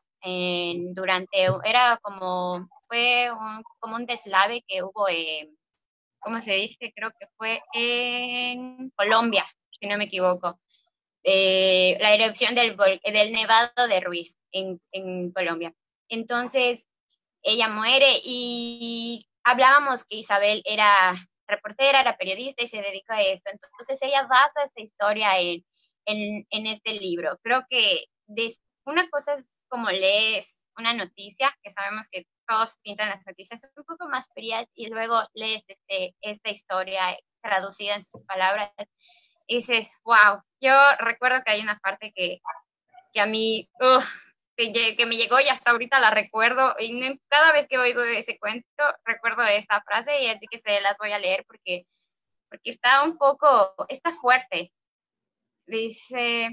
durante, 0.94 1.46
era 1.64 1.98
como, 2.02 2.68
fue 2.86 3.28
como 3.80 3.96
un 3.96 4.06
deslave 4.06 4.62
que 4.66 4.82
hubo, 4.82 5.06
¿cómo 6.20 6.42
se 6.42 6.52
dice? 6.54 6.92
Creo 6.94 7.10
que 7.18 7.26
fue 7.36 7.62
en 7.74 8.90
Colombia, 8.96 9.46
si 9.80 9.88
no 9.88 9.96
me 9.98 10.04
equivoco. 10.04 10.58
Eh, 11.24 11.98
la 12.00 12.14
erupción 12.14 12.54
del, 12.54 12.76
del 12.76 13.32
Nevado 13.32 13.88
de 13.88 14.00
Ruiz 14.00 14.36
en, 14.52 14.80
en 14.92 15.32
Colombia. 15.32 15.74
Entonces, 16.08 16.86
ella 17.42 17.68
muere 17.68 18.08
y 18.24 19.26
hablábamos 19.44 20.04
que 20.04 20.16
Isabel 20.16 20.62
era 20.64 21.14
reportera, 21.46 22.00
era 22.00 22.16
periodista 22.16 22.64
y 22.64 22.68
se 22.68 22.82
dedicó 22.82 23.12
a 23.12 23.22
esto. 23.22 23.50
Entonces 23.52 24.00
ella 24.02 24.26
basa 24.26 24.64
esta 24.64 24.82
historia 24.82 25.38
en, 25.38 25.64
en, 26.06 26.66
este 26.66 26.94
libro. 26.94 27.38
Creo 27.42 27.64
que 27.68 28.06
una 28.84 29.08
cosa 29.10 29.34
es 29.34 29.64
como 29.68 29.90
lees 29.90 30.66
una 30.76 30.92
noticia, 30.92 31.56
que 31.62 31.70
sabemos 31.70 32.08
que 32.10 32.26
todos 32.46 32.76
pintan 32.82 33.08
las 33.08 33.24
noticias 33.26 33.62
un 33.76 33.84
poco 33.84 34.08
más 34.08 34.28
frías, 34.34 34.66
y 34.74 34.88
luego 34.88 35.20
lees 35.34 35.64
este, 35.68 36.14
esta 36.20 36.50
historia 36.50 37.16
traducida 37.42 37.94
en 37.94 38.04
sus 38.04 38.22
palabras, 38.24 38.70
y 39.46 39.56
dices, 39.56 39.96
wow, 40.04 40.42
yo 40.60 40.76
recuerdo 40.98 41.42
que 41.44 41.52
hay 41.52 41.60
una 41.62 41.78
parte 41.78 42.12
que, 42.14 42.40
que 43.12 43.20
a 43.20 43.26
mí, 43.26 43.70
que, 44.56 45.06
me 45.06 45.16
llegó 45.16 45.38
y 45.40 45.48
hasta 45.48 45.70
ahorita 45.70 46.00
la 46.00 46.10
recuerdo, 46.10 46.74
y 46.78 47.20
cada 47.28 47.52
vez 47.52 47.68
que 47.68 47.78
oigo 47.78 48.02
ese 48.02 48.38
cuento, 48.38 48.66
recuerdo 49.04 49.42
esta 49.44 49.82
frase, 49.82 50.22
y 50.22 50.28
así 50.28 50.46
que 50.50 50.58
se 50.58 50.80
las 50.80 50.96
voy 50.98 51.12
a 51.12 51.18
leer 51.18 51.44
porque, 51.46 51.86
porque 52.48 52.70
está 52.70 53.04
un 53.04 53.16
poco, 53.18 53.74
está 53.88 54.12
fuerte. 54.12 54.72
Dice, 55.66 56.48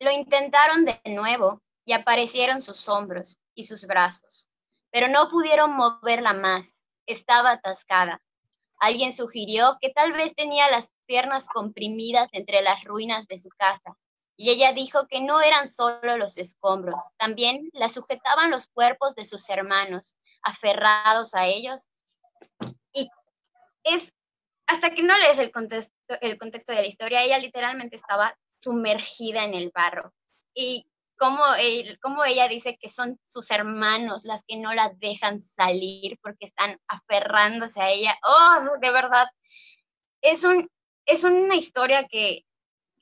lo 0.00 0.10
intentaron 0.10 0.84
de 0.84 1.00
nuevo 1.06 1.62
y 1.84 1.92
aparecieron 1.92 2.60
sus 2.60 2.88
hombros 2.88 3.40
y 3.54 3.64
sus 3.64 3.86
brazos, 3.86 4.48
pero 4.90 5.08
no 5.08 5.28
pudieron 5.30 5.76
moverla 5.76 6.32
más. 6.32 6.86
Estaba 7.06 7.52
atascada. 7.52 8.22
Alguien 8.78 9.12
sugirió 9.12 9.76
que 9.80 9.90
tal 9.90 10.12
vez 10.12 10.34
tenía 10.34 10.70
las 10.70 10.90
piernas 11.06 11.46
comprimidas 11.46 12.28
entre 12.32 12.62
las 12.62 12.82
ruinas 12.84 13.26
de 13.28 13.38
su 13.38 13.48
casa, 13.50 13.96
y 14.42 14.50
ella 14.50 14.72
dijo 14.72 15.06
que 15.06 15.20
no 15.20 15.40
eran 15.40 15.70
solo 15.70 16.16
los 16.16 16.36
escombros, 16.36 17.00
también 17.16 17.70
la 17.74 17.88
sujetaban 17.88 18.50
los 18.50 18.66
cuerpos 18.66 19.14
de 19.14 19.24
sus 19.24 19.48
hermanos, 19.48 20.16
aferrados 20.42 21.36
a 21.36 21.46
ellos. 21.46 21.90
Y 22.92 23.08
es 23.84 24.12
hasta 24.66 24.90
que 24.90 25.04
no 25.04 25.16
lees 25.16 25.38
el 25.38 25.52
contexto, 25.52 25.94
el 26.20 26.38
contexto 26.38 26.72
de 26.72 26.80
la 26.80 26.88
historia, 26.88 27.22
ella 27.22 27.38
literalmente 27.38 27.94
estaba 27.94 28.36
sumergida 28.58 29.44
en 29.44 29.54
el 29.54 29.70
barro. 29.72 30.12
Y 30.54 30.88
como, 31.16 31.44
como 32.00 32.24
ella 32.24 32.48
dice 32.48 32.76
que 32.80 32.88
son 32.88 33.20
sus 33.22 33.48
hermanos 33.52 34.24
las 34.24 34.42
que 34.42 34.56
no 34.56 34.74
la 34.74 34.88
dejan 34.96 35.38
salir 35.40 36.18
porque 36.20 36.46
están 36.46 36.80
aferrándose 36.88 37.80
a 37.80 37.90
ella. 37.90 38.18
Oh, 38.24 38.76
de 38.80 38.90
verdad, 38.90 39.28
es, 40.20 40.42
un, 40.42 40.68
es 41.06 41.22
una 41.22 41.54
historia 41.54 42.08
que, 42.08 42.44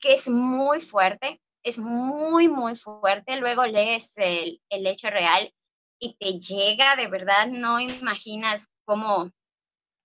que 0.01 0.15
es 0.15 0.27
muy 0.27 0.81
fuerte, 0.81 1.41
es 1.63 1.77
muy, 1.77 2.47
muy 2.47 2.75
fuerte. 2.75 3.39
Luego 3.39 3.65
lees 3.65 4.17
el, 4.17 4.61
el 4.69 4.87
hecho 4.87 5.09
real 5.09 5.53
y 5.99 6.15
te 6.15 6.39
llega, 6.39 6.95
de 6.95 7.07
verdad, 7.07 7.47
no 7.47 7.79
imaginas 7.79 8.67
cómo, 8.83 9.31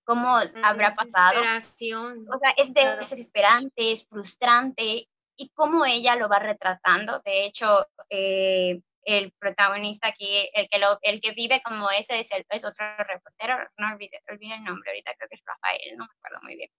cómo 0.05 0.37
habrá 0.63 0.95
pasado. 0.95 1.41
O 1.41 2.39
sea, 2.39 2.51
es 2.57 2.73
desesperante, 2.75 3.93
es 3.93 4.07
frustrante 4.07 5.09
y 5.37 5.49
cómo 5.55 5.85
ella 5.85 6.17
lo 6.17 6.29
va 6.29 6.39
retratando. 6.39 7.21
De 7.25 7.47
hecho, 7.47 7.67
eh, 8.11 8.81
el 9.03 9.33
protagonista 9.39 10.09
aquí, 10.09 10.51
el 10.53 10.69
que, 10.69 10.79
lo, 10.79 10.99
el 11.03 11.21
que 11.21 11.33
vive 11.33 11.63
como 11.65 11.91
ese 11.91 12.21
es, 12.21 12.31
el, 12.33 12.45
es 12.51 12.65
otro 12.65 12.85
reportero, 12.99 13.57
no 13.79 13.93
olvide, 13.93 14.21
olvide, 14.29 14.55
el 14.55 14.65
nombre 14.65 14.91
ahorita, 14.91 15.15
creo 15.15 15.29
que 15.29 15.37
es 15.37 15.43
Rafael, 15.47 15.97
no 15.97 16.05
me 16.05 16.13
acuerdo 16.19 16.41
muy 16.43 16.57
bien. 16.57 16.71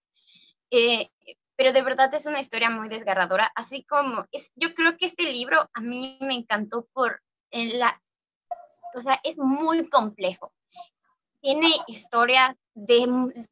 Eh, 0.70 1.08
pero 1.58 1.72
de 1.72 1.82
verdad 1.82 2.14
es 2.14 2.24
una 2.24 2.38
historia 2.38 2.70
muy 2.70 2.88
desgarradora, 2.88 3.50
así 3.56 3.82
como 3.82 4.24
es, 4.30 4.52
yo 4.54 4.72
creo 4.74 4.96
que 4.96 5.06
este 5.06 5.24
libro 5.24 5.58
a 5.74 5.80
mí 5.80 6.16
me 6.20 6.34
encantó 6.34 6.86
por 6.92 7.20
la, 7.50 8.00
o 8.94 9.02
sea, 9.02 9.18
es 9.24 9.36
muy 9.38 9.88
complejo. 9.88 10.52
Tiene 11.40 11.68
historias 11.88 12.54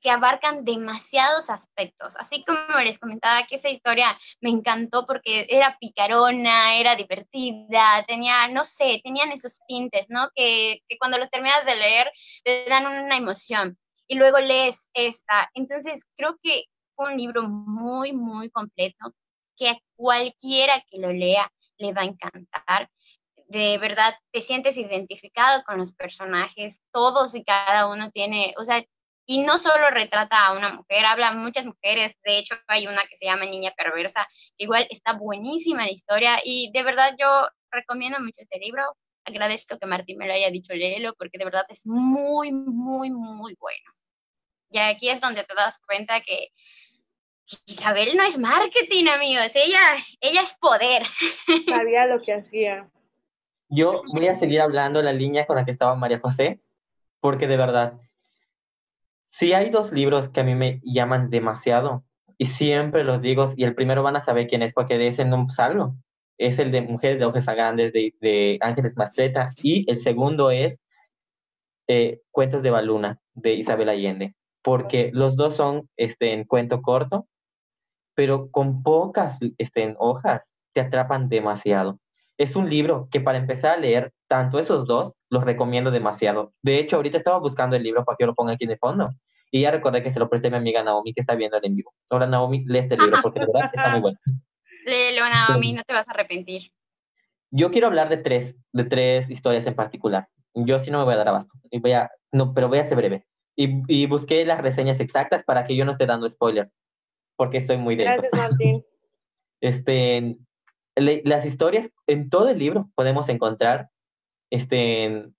que 0.01 0.11
abarcan 0.11 0.65
demasiados 0.65 1.51
aspectos. 1.51 2.15
Así 2.17 2.45
como 2.45 2.79
les 2.85 3.01
comentaba 3.01 3.45
que 3.45 3.57
esa 3.57 3.71
historia 3.71 4.17
me 4.41 4.51
encantó 4.51 5.05
porque 5.05 5.47
era 5.49 5.77
picarona, 5.81 6.77
era 6.77 6.95
divertida, 6.95 8.05
tenía, 8.07 8.47
no 8.49 8.65
sé, 8.65 9.01
tenían 9.03 9.33
esos 9.33 9.63
tintes, 9.67 10.07
¿no? 10.11 10.31
Que, 10.33 10.81
que 10.89 10.97
cuando 10.97 11.19
los 11.19 11.31
terminas 11.31 11.67
de 11.67 11.75
leer 11.75 12.13
te 12.45 12.67
dan 12.69 12.87
una 12.87 13.17
emoción. 13.17 13.77
Y 14.07 14.15
luego 14.15 14.39
lees 14.39 14.91
esta. 14.95 15.51
Entonces, 15.55 16.07
creo 16.17 16.39
que 16.41 16.67
fue 16.97 17.13
un 17.13 17.19
libro 17.19 17.43
muy, 17.43 18.13
muy 18.13 18.51
completo 18.51 19.15
que 19.57 19.69
a 19.69 19.79
cualquiera 19.95 20.83
que 20.91 20.99
lo 20.99 21.13
lea 21.13 21.51
le 21.79 21.93
va 21.93 22.03
a 22.03 22.07
encantar. 22.07 22.91
De 23.49 23.79
verdad 23.79 24.15
te 24.33 24.43
sientes 24.43 24.77
identificado 24.77 25.63
con 25.65 25.79
los 25.79 25.93
personajes, 25.93 26.81
todos 26.91 27.35
y 27.35 27.45
cada 27.45 27.89
uno 27.89 28.11
tiene, 28.11 28.55
o 28.59 28.65
sea, 28.65 28.83
y 29.27 29.43
no 29.43 29.59
solo 29.59 29.91
retrata 29.91 30.47
a 30.47 30.57
una 30.57 30.73
mujer, 30.73 31.05
habla 31.05 31.29
a 31.29 31.35
muchas 31.35 31.65
mujeres, 31.65 32.17
de 32.25 32.39
hecho 32.39 32.57
hay 32.69 32.87
una 32.87 33.03
que 33.05 33.17
se 33.17 33.27
llama 33.27 33.45
Niña 33.45 33.73
Perversa, 33.77 34.27
igual 34.57 34.87
está 34.91 35.15
buenísima 35.15 35.85
la 35.85 35.93
historia 35.93 36.41
y 36.45 36.71
de 36.73 36.83
verdad 36.83 37.15
yo 37.19 37.49
recomiendo 37.71 38.19
mucho 38.21 38.37
este 38.39 38.59
libro, 38.59 38.83
agradezco 39.25 39.79
que 39.79 39.87
Martín 39.87 40.19
me 40.19 40.27
lo 40.27 40.33
haya 40.33 40.51
dicho 40.51 40.75
léelo 40.75 41.15
porque 41.15 41.39
de 41.39 41.45
verdad 41.45 41.65
es 41.69 41.87
muy, 41.87 42.53
muy, 42.53 43.11
muy 43.11 43.57
bueno. 43.59 43.91
Y 44.71 44.79
aquí 44.79 45.09
es 45.09 45.21
donde 45.21 45.45
te 45.45 45.55
das 45.55 45.79
cuenta 45.79 46.21
que 46.21 46.51
Isabel 47.67 48.09
no 48.17 48.25
es 48.25 48.39
marketing, 48.39 49.07
amigos, 49.09 49.53
ella, 49.55 49.81
ella 50.21 50.41
es 50.41 50.57
poder. 50.61 51.03
Sabía 51.69 52.07
lo 52.07 52.21
que 52.23 52.35
hacía. 52.35 52.89
Yo 53.69 54.03
voy 54.13 54.29
a 54.29 54.37
seguir 54.37 54.61
hablando 54.61 55.03
la 55.03 55.13
línea 55.13 55.47
con 55.47 55.57
la 55.57 55.65
que 55.65 55.71
estaba 55.71 55.95
María 55.97 56.21
José, 56.21 56.61
porque 57.21 57.47
de 57.47 57.57
verdad, 57.57 58.01
Sí 59.39 59.53
hay 59.53 59.69
dos 59.69 59.93
libros 59.93 60.31
que 60.31 60.41
a 60.41 60.45
mí 60.45 60.55
me 60.55 60.81
llaman 60.83 61.29
demasiado 61.29 62.05
y 62.39 62.47
siempre 62.47 63.05
los 63.05 63.21
digo 63.21 63.53
y 63.55 63.65
el 63.65 63.75
primero 63.75 64.03
van 64.03 64.17
a 64.17 64.25
saber 64.25 64.47
quién 64.47 64.63
es 64.63 64.73
porque 64.73 64.97
de 64.97 65.09
ese 65.09 65.27
no 65.27 65.47
salgo. 65.51 65.95
Es 66.39 66.59
el 66.59 66.73
de 66.73 66.81
Mujeres 66.81 67.19
de 67.19 67.27
Ojos 67.27 67.45
Grandes 67.45 67.93
de, 67.93 68.15
de 68.23 68.57
Ángeles 68.63 68.97
Maceta 68.97 69.47
y 69.63 69.85
el 69.91 69.99
segundo 69.99 70.51
es 70.51 70.79
eh, 71.87 72.23
Cuentos 72.31 72.63
de 72.63 72.71
Baluna 72.71 73.21
de 73.35 73.53
Isabel 73.53 73.91
Allende 73.91 74.35
porque 74.63 75.11
los 75.13 75.37
dos 75.37 75.55
son 75.55 75.89
este, 75.99 76.33
en 76.33 76.45
cuento 76.45 76.81
corto, 76.81 77.29
pero 78.17 78.51
con 78.51 78.83
pocas 78.83 79.39
este, 79.59 79.85
en 79.85 79.95
hojas 79.99 80.49
te 80.73 80.81
atrapan 80.81 81.29
demasiado. 81.29 82.01
Es 82.39 82.57
un 82.57 82.69
libro 82.69 83.09
que 83.11 83.21
para 83.21 83.39
empezar 83.39 83.73
a 83.73 83.77
leer, 83.77 84.13
tanto 84.27 84.59
esos 84.59 84.87
dos, 84.87 85.13
los 85.31 85.45
recomiendo 85.45 85.91
demasiado. 85.91 86.53
De 86.63 86.79
hecho, 86.79 86.97
ahorita 86.97 87.19
estaba 87.19 87.39
buscando 87.39 87.77
el 87.77 87.83
libro 87.83 88.05
para 88.05 88.17
que 88.17 88.23
yo 88.25 88.27
lo 88.27 88.35
ponga 88.35 88.55
aquí 88.55 88.67
de 88.67 88.79
fondo. 88.79 89.11
Y 89.51 89.63
ya 89.63 89.71
recordé 89.71 90.03
que 90.03 90.11
se 90.11 90.19
lo 90.19 90.29
presté 90.29 90.49
a 90.49 90.51
mi 90.51 90.57
amiga 90.57 90.83
Naomi, 90.83 91.15
que 91.15 91.21
está 91.21 91.35
viendo 91.35 91.59
el 91.59 91.67
en 91.67 91.77
vivo. 91.77 91.95
Ahora, 92.11 92.27
Naomi, 92.27 92.65
lee 92.67 92.81
este 92.81 92.97
libro 92.97 93.19
porque 93.23 93.41
de 93.41 93.47
verdad 93.47 93.71
está 93.73 93.91
muy 93.93 94.01
bueno. 94.01 94.19
Léelo, 94.87 95.23
Naomi, 95.29 95.73
no 95.75 95.83
te 95.83 95.95
vas 95.95 96.09
a 96.09 96.11
arrepentir. 96.11 96.71
Yo 97.51 97.71
quiero 97.71 97.87
hablar 97.87 98.09
de 98.09 98.17
tres, 98.17 98.57
de 98.73 98.85
tres 98.85 99.31
historias 99.31 99.67
en 99.67 99.75
particular. 99.75 100.29
Yo 100.55 100.79
sí 100.81 100.91
no 100.91 100.99
me 100.99 101.05
voy 101.05 101.15
a 101.15 101.19
dar 101.19 101.29
abasto. 101.29 101.53
Y 101.71 101.79
voy 101.81 101.93
a, 101.93 102.11
no, 102.33 102.55
pero 102.55 102.69
voy 102.69 102.79
a 102.79 102.85
ser 102.85 102.97
breve. 102.97 103.27
Y, 103.57 103.83
y 103.89 104.07
busqué 104.07 104.45
las 104.45 104.61
reseñas 104.61 105.01
exactas 105.01 105.45
para 105.45 105.65
que 105.65 105.77
yo 105.77 105.85
no 105.85 105.93
esté 105.93 106.07
dando 106.07 106.29
spoilers, 106.29 106.71
porque 107.37 107.59
estoy 107.59 107.77
muy 107.77 107.97
denso. 107.97 108.23
Gracias, 108.23 108.51
Martín. 108.51 108.85
Este, 109.63 110.37
las 110.95 111.47
historias 111.47 111.91
en 112.07 112.29
todo 112.29 112.51
el 112.51 112.59
libro 112.59 112.91
podemos 112.95 113.31
encontrar, 113.31 113.89
este, 114.51 115.31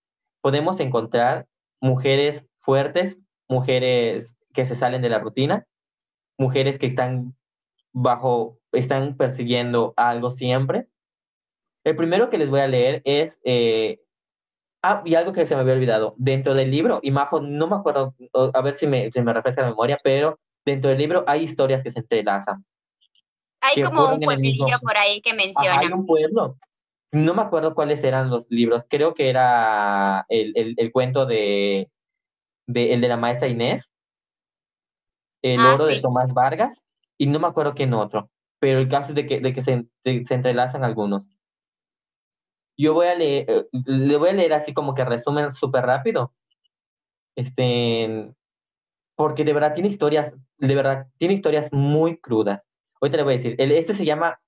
podemos 0.41 0.79
encontrar 0.79 1.45
mujeres 1.79 2.43
fuertes 2.61 3.19
mujeres 3.47 4.35
que 4.53 4.65
se 4.65 4.75
salen 4.75 5.01
de 5.01 5.09
la 5.09 5.19
rutina, 5.19 5.65
mujeres 6.37 6.77
que 6.77 6.87
están 6.87 7.35
bajo, 7.93 8.59
están 8.71 9.15
persiguiendo 9.15 9.93
algo 9.95 10.31
siempre. 10.31 10.87
El 11.83 11.95
primero 11.95 12.29
que 12.29 12.37
les 12.37 12.49
voy 12.49 12.59
a 12.59 12.67
leer 12.67 13.01
es, 13.05 13.39
eh, 13.43 14.01
ah, 14.83 15.01
y 15.05 15.15
algo 15.15 15.33
que 15.33 15.45
se 15.45 15.55
me 15.55 15.61
había 15.61 15.73
olvidado, 15.73 16.15
dentro 16.17 16.53
del 16.53 16.71
libro, 16.71 16.99
y 17.01 17.11
Majo, 17.11 17.39
no 17.39 17.67
me 17.67 17.75
acuerdo, 17.75 18.13
a 18.53 18.61
ver 18.61 18.75
si 18.75 18.87
me, 18.87 19.11
si 19.11 19.21
me 19.21 19.33
refresca 19.33 19.61
la 19.61 19.69
memoria, 19.69 19.99
pero 20.03 20.39
dentro 20.67 20.89
del 20.89 20.99
libro 20.99 21.23
hay 21.27 21.43
historias 21.43 21.81
que 21.81 21.91
se 21.91 21.99
entrelazan. 21.99 22.63
Hay 23.61 23.81
como 23.81 24.13
un 24.13 24.19
pueblillo 24.19 24.79
por 24.81 24.95
ahí 24.95 25.21
que 25.21 25.33
menciona. 25.33 25.79
hay 25.79 25.87
un 25.87 26.05
pueblo. 26.05 26.57
No 27.11 27.33
me 27.33 27.41
acuerdo 27.41 27.73
cuáles 27.73 28.03
eran 28.03 28.29
los 28.29 28.45
libros. 28.49 28.85
Creo 28.87 29.13
que 29.13 29.29
era 29.29 30.25
el, 30.29 30.53
el, 30.55 30.75
el 30.77 30.91
cuento 30.91 31.25
de 31.25 31.89
de, 32.67 32.93
el 32.93 33.01
de 33.01 33.07
la 33.07 33.17
maestra 33.17 33.47
Inés, 33.47 33.91
El 35.41 35.59
ah, 35.59 35.73
oro 35.73 35.85
de 35.85 35.99
Tomás 35.99 36.33
Vargas, 36.33 36.83
y 37.17 37.27
no 37.27 37.39
me 37.39 37.47
acuerdo 37.47 37.73
quién 37.73 37.93
otro. 37.93 38.29
pero 38.59 38.79
el 38.79 38.89
caso 38.89 39.09
es 39.09 39.15
de 39.15 39.25
que, 39.25 39.39
de 39.39 39.53
que 39.53 39.61
se, 39.61 39.85
se 40.03 40.33
entrelazan 40.33 40.83
algunos. 40.83 41.23
Yo 42.77 42.93
voy 42.93 43.07
a 43.07 43.15
leer, 43.15 43.45
eh, 43.49 43.67
le 43.71 44.17
voy 44.17 44.29
a 44.29 44.33
leer 44.33 44.53
así 44.53 44.73
como 44.73 44.93
que 44.93 45.03
resumen 45.03 45.51
súper 45.51 45.85
rápido. 45.85 46.33
Este, 47.35 48.31
porque 49.17 49.43
de 49.43 49.51
verdad 49.51 49.73
tiene 49.73 49.89
historias, 49.89 50.31
de 50.59 50.75
verdad, 50.75 51.07
tiene 51.17 51.33
historias 51.33 51.73
muy 51.73 52.17
crudas. 52.17 52.63
Te 53.01 53.09
le 53.09 53.23
voy 53.23 53.33
a 53.33 53.37
decir, 53.37 53.55
este 53.57 53.95
se 53.95 54.05
llama 54.05 54.39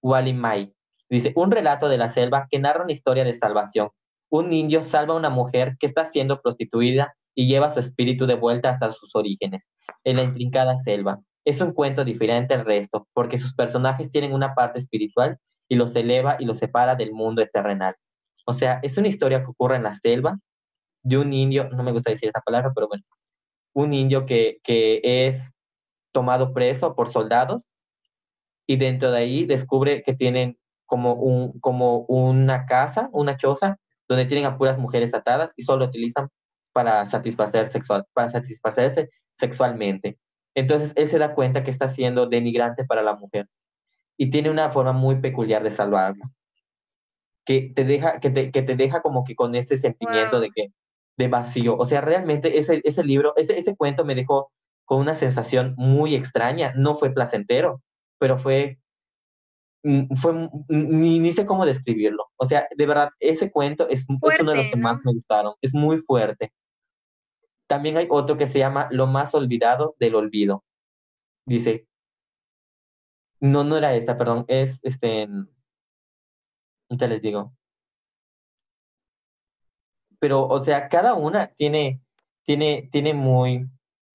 Walimai. 0.00 0.72
Dice, 1.10 1.32
un 1.34 1.50
relato 1.50 1.88
de 1.88 1.98
la 1.98 2.08
selva 2.08 2.46
que 2.48 2.60
narra 2.60 2.84
una 2.84 2.92
historia 2.92 3.24
de 3.24 3.34
salvación. 3.34 3.90
Un 4.30 4.52
indio 4.52 4.84
salva 4.84 5.14
a 5.14 5.16
una 5.16 5.30
mujer 5.30 5.76
que 5.80 5.86
está 5.86 6.04
siendo 6.04 6.40
prostituida 6.40 7.16
y 7.34 7.48
lleva 7.48 7.70
su 7.70 7.80
espíritu 7.80 8.26
de 8.26 8.34
vuelta 8.34 8.70
hasta 8.70 8.92
sus 8.92 9.16
orígenes, 9.16 9.64
en 10.04 10.16
la 10.16 10.22
intrincada 10.22 10.76
selva. 10.76 11.18
Es 11.44 11.60
un 11.60 11.72
cuento 11.72 12.04
diferente 12.04 12.54
al 12.54 12.64
resto, 12.64 13.08
porque 13.14 13.38
sus 13.38 13.52
personajes 13.54 14.12
tienen 14.12 14.32
una 14.32 14.54
parte 14.54 14.78
espiritual 14.78 15.38
y 15.68 15.74
los 15.74 15.96
eleva 15.96 16.36
y 16.38 16.44
los 16.44 16.58
separa 16.58 16.94
del 16.94 17.12
mundo 17.12 17.44
terrenal. 17.52 17.96
O 18.46 18.52
sea, 18.52 18.78
es 18.84 18.96
una 18.96 19.08
historia 19.08 19.40
que 19.40 19.50
ocurre 19.50 19.74
en 19.76 19.82
la 19.82 19.94
selva 19.94 20.38
de 21.02 21.18
un 21.18 21.32
indio, 21.32 21.68
no 21.70 21.82
me 21.82 21.92
gusta 21.92 22.10
decir 22.10 22.28
esa 22.28 22.40
palabra, 22.40 22.70
pero 22.72 22.86
bueno, 22.86 23.02
un 23.78 23.94
indio 23.94 24.26
que, 24.26 24.58
que 24.64 25.00
es 25.04 25.54
tomado 26.10 26.52
preso 26.52 26.96
por 26.96 27.12
soldados 27.12 27.62
y 28.66 28.76
dentro 28.76 29.12
de 29.12 29.18
ahí 29.18 29.44
descubre 29.44 30.02
que 30.02 30.14
tienen 30.14 30.58
como, 30.84 31.14
un, 31.14 31.60
como 31.60 32.00
una 32.08 32.66
casa, 32.66 33.08
una 33.12 33.36
choza, 33.36 33.78
donde 34.08 34.24
tienen 34.24 34.46
a 34.46 34.58
puras 34.58 34.78
mujeres 34.78 35.14
atadas 35.14 35.52
y 35.54 35.62
solo 35.62 35.84
utilizan 35.84 36.28
para, 36.72 37.06
satisfacer 37.06 37.68
sexual, 37.68 38.04
para 38.12 38.30
satisfacerse 38.30 39.10
sexualmente. 39.34 40.18
Entonces 40.56 40.92
él 40.96 41.06
se 41.06 41.18
da 41.18 41.34
cuenta 41.36 41.62
que 41.62 41.70
está 41.70 41.88
siendo 41.88 42.26
denigrante 42.26 42.84
para 42.84 43.02
la 43.02 43.14
mujer 43.14 43.46
y 44.16 44.30
tiene 44.30 44.50
una 44.50 44.70
forma 44.70 44.92
muy 44.92 45.20
peculiar 45.20 45.62
de 45.62 45.70
salvarla, 45.70 46.28
que 47.44 47.72
te 47.76 47.84
deja, 47.84 48.18
que 48.18 48.30
te, 48.30 48.50
que 48.50 48.62
te 48.62 48.74
deja 48.74 49.02
como 49.02 49.22
que 49.22 49.36
con 49.36 49.54
ese 49.54 49.76
sentimiento 49.76 50.40
de 50.40 50.50
que 50.50 50.72
de 51.18 51.28
vacío. 51.28 51.76
O 51.76 51.84
sea, 51.84 52.00
realmente 52.00 52.58
ese, 52.58 52.80
ese 52.84 53.04
libro, 53.04 53.34
ese, 53.36 53.58
ese 53.58 53.76
cuento 53.76 54.04
me 54.04 54.14
dejó 54.14 54.50
con 54.86 55.00
una 55.00 55.14
sensación 55.14 55.74
muy 55.76 56.14
extraña. 56.14 56.72
No 56.76 56.96
fue 56.96 57.10
placentero, 57.12 57.82
pero 58.18 58.38
fue, 58.38 58.78
mm, 59.82 60.14
fue 60.16 60.48
ni, 60.68 61.18
ni 61.18 61.32
sé 61.32 61.44
cómo 61.46 61.66
describirlo. 61.66 62.26
O 62.36 62.46
sea, 62.46 62.68
de 62.74 62.86
verdad, 62.86 63.10
ese 63.20 63.50
cuento 63.50 63.88
es, 63.88 64.04
uno 64.08 64.52
de 64.52 64.56
los 64.56 64.70
que 64.70 64.76
más 64.76 65.00
me 65.04 65.12
gustaron. 65.12 65.54
Es 65.60 65.74
muy 65.74 65.98
fuerte. 65.98 66.52
También 67.66 67.96
hay 67.98 68.06
otro 68.10 68.36
que 68.36 68.46
se 68.46 68.58
llama 68.60 68.88
Lo 68.90 69.06
más 69.06 69.34
olvidado 69.34 69.94
del 69.98 70.14
olvido. 70.14 70.64
Dice, 71.46 71.86
no, 73.40 73.64
no 73.64 73.76
era 73.76 73.94
esta, 73.94 74.16
perdón, 74.18 74.44
es 74.48 74.78
este, 74.82 75.28
te 76.98 77.08
les 77.08 77.22
digo, 77.22 77.52
pero, 80.18 80.46
o 80.46 80.62
sea, 80.64 80.88
cada 80.88 81.14
una 81.14 81.48
tiene, 81.56 82.00
tiene, 82.44 82.88
tiene 82.92 83.14
muy, 83.14 83.68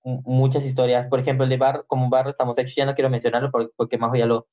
muchas 0.04 0.66
historias. 0.66 1.08
Por 1.08 1.20
ejemplo, 1.20 1.44
el 1.46 1.50
de 1.50 1.58
Barro, 1.58 1.86
como 1.88 2.10
Barro 2.10 2.32
estamos 2.32 2.58
hechos, 2.58 2.76
ya 2.76 2.86
no 2.86 2.96
quiero 2.96 3.10
mencionarlo 3.10 3.52
porque, 3.76 3.98
Majo 3.98 4.16
ya 4.16 4.26
lo, 4.26 4.48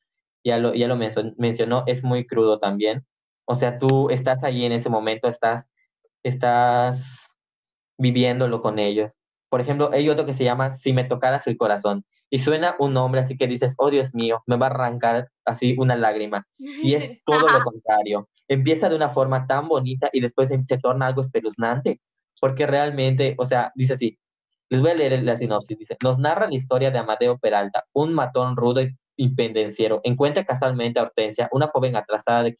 ya 0.44 0.59
lo, 0.59 0.74
ya 0.74 0.86
lo 0.88 0.96
mencionó, 0.96 1.84
es 1.86 2.03
muy 2.05 2.26
crudo 2.26 2.59
también. 2.59 3.05
O 3.46 3.55
sea, 3.57 3.78
tú 3.78 4.11
estás 4.11 4.44
ahí 4.44 4.64
en 4.64 4.72
ese 4.72 4.88
momento, 4.88 5.28
estás, 5.28 5.66
estás 6.22 7.26
viviéndolo 7.98 8.62
con 8.62 8.78
ellos. 8.78 9.11
Por 9.48 9.61
ejemplo, 9.61 9.90
hay 9.92 10.09
otro 10.09 10.26
que 10.26 10.34
se 10.34 10.44
llama 10.44 10.70
Si 10.70 10.92
me 10.92 11.05
tocaras 11.05 11.46
el 11.46 11.57
corazón. 11.57 12.05
Y 12.32 12.38
suena 12.38 12.76
un 12.78 12.94
nombre 12.94 13.20
así 13.20 13.36
que 13.36 13.48
dices, 13.48 13.74
oh 13.76 13.90
Dios 13.90 14.14
mío, 14.14 14.44
me 14.46 14.57
va 14.57 14.68
a 14.68 14.70
arrancar 14.70 15.30
así 15.44 15.74
una 15.78 15.96
lágrima. 15.96 16.46
Y 16.59 16.94
es 16.94 17.20
todo 17.24 17.48
lo 17.48 17.64
contrario 17.64 18.28
empieza 18.51 18.88
de 18.88 18.96
una 18.96 19.11
forma 19.11 19.46
tan 19.46 19.68
bonita 19.68 20.11
y 20.12 20.20
después 20.20 20.48
se 20.48 20.78
torna 20.78 21.07
algo 21.07 21.22
espeluznante, 21.22 22.01
porque 22.40 22.66
realmente, 22.66 23.36
o 23.38 23.46
sea, 23.46 23.70
dice 23.76 23.94
así, 23.94 24.18
les 24.68 24.80
voy 24.80 24.90
a 24.90 24.94
leer 24.94 25.22
la 25.22 25.38
sinopsis, 25.38 25.78
dice, 25.78 25.96
nos 26.03 26.18
narra 26.18 26.48
la 26.48 26.55
historia 26.55 26.90
de 26.90 26.98
Amadeo 26.98 27.38
Peralta, 27.38 27.84
un 27.92 28.12
matón 28.12 28.57
rudo 28.57 28.82
y 29.16 29.34
pendenciero, 29.36 30.01
encuentra 30.03 30.44
casualmente 30.44 30.98
a 30.98 31.05
Hortensia, 31.05 31.48
una 31.53 31.68
joven 31.68 31.94
atrasada 31.94 32.42
de, 32.42 32.59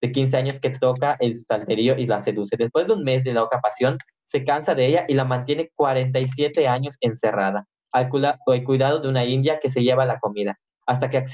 de 0.00 0.12
15 0.12 0.36
años 0.38 0.58
que 0.58 0.70
toca 0.70 1.18
el 1.20 1.36
salterío 1.36 1.98
y 1.98 2.06
la 2.06 2.20
seduce. 2.20 2.56
Después 2.56 2.86
de 2.86 2.94
un 2.94 3.04
mes 3.04 3.22
de 3.22 3.34
loca 3.34 3.60
pasión, 3.60 3.98
se 4.24 4.44
cansa 4.44 4.74
de 4.74 4.86
ella 4.86 5.04
y 5.06 5.14
la 5.14 5.24
mantiene 5.24 5.70
47 5.74 6.66
años 6.66 6.96
encerrada, 7.02 7.66
al, 7.92 8.08
al 8.14 8.64
cuidado 8.64 9.00
de 9.00 9.08
una 9.08 9.26
india 9.26 9.60
que 9.60 9.68
se 9.68 9.82
lleva 9.82 10.06
la 10.06 10.18
comida 10.18 10.58
hasta 10.86 11.10
que 11.10 11.24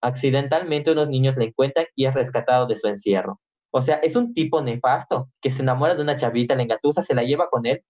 accidentalmente 0.00 0.92
unos 0.92 1.08
niños 1.08 1.36
le 1.36 1.46
encuentran 1.46 1.86
y 1.94 2.06
es 2.06 2.14
rescatado 2.14 2.66
de 2.66 2.76
su 2.76 2.88
encierro. 2.88 3.40
O 3.70 3.82
sea, 3.82 3.96
es 3.96 4.16
un 4.16 4.34
tipo 4.34 4.60
nefasto 4.62 5.28
que 5.40 5.50
se 5.50 5.62
enamora 5.62 5.94
de 5.94 6.02
una 6.02 6.16
chavita, 6.16 6.54
la 6.54 6.62
engatusa, 6.62 7.02
se 7.02 7.14
la 7.14 7.22
lleva 7.22 7.48
con 7.48 7.66
él 7.66 7.82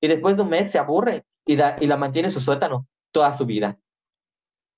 y 0.00 0.08
después 0.08 0.36
de 0.36 0.42
un 0.42 0.50
mes 0.50 0.70
se 0.70 0.78
aburre 0.78 1.24
y, 1.46 1.54
y 1.54 1.86
la 1.86 1.96
mantiene 1.96 2.28
en 2.28 2.34
su 2.34 2.40
sótano 2.40 2.86
toda 3.12 3.36
su 3.36 3.46
vida. 3.46 3.78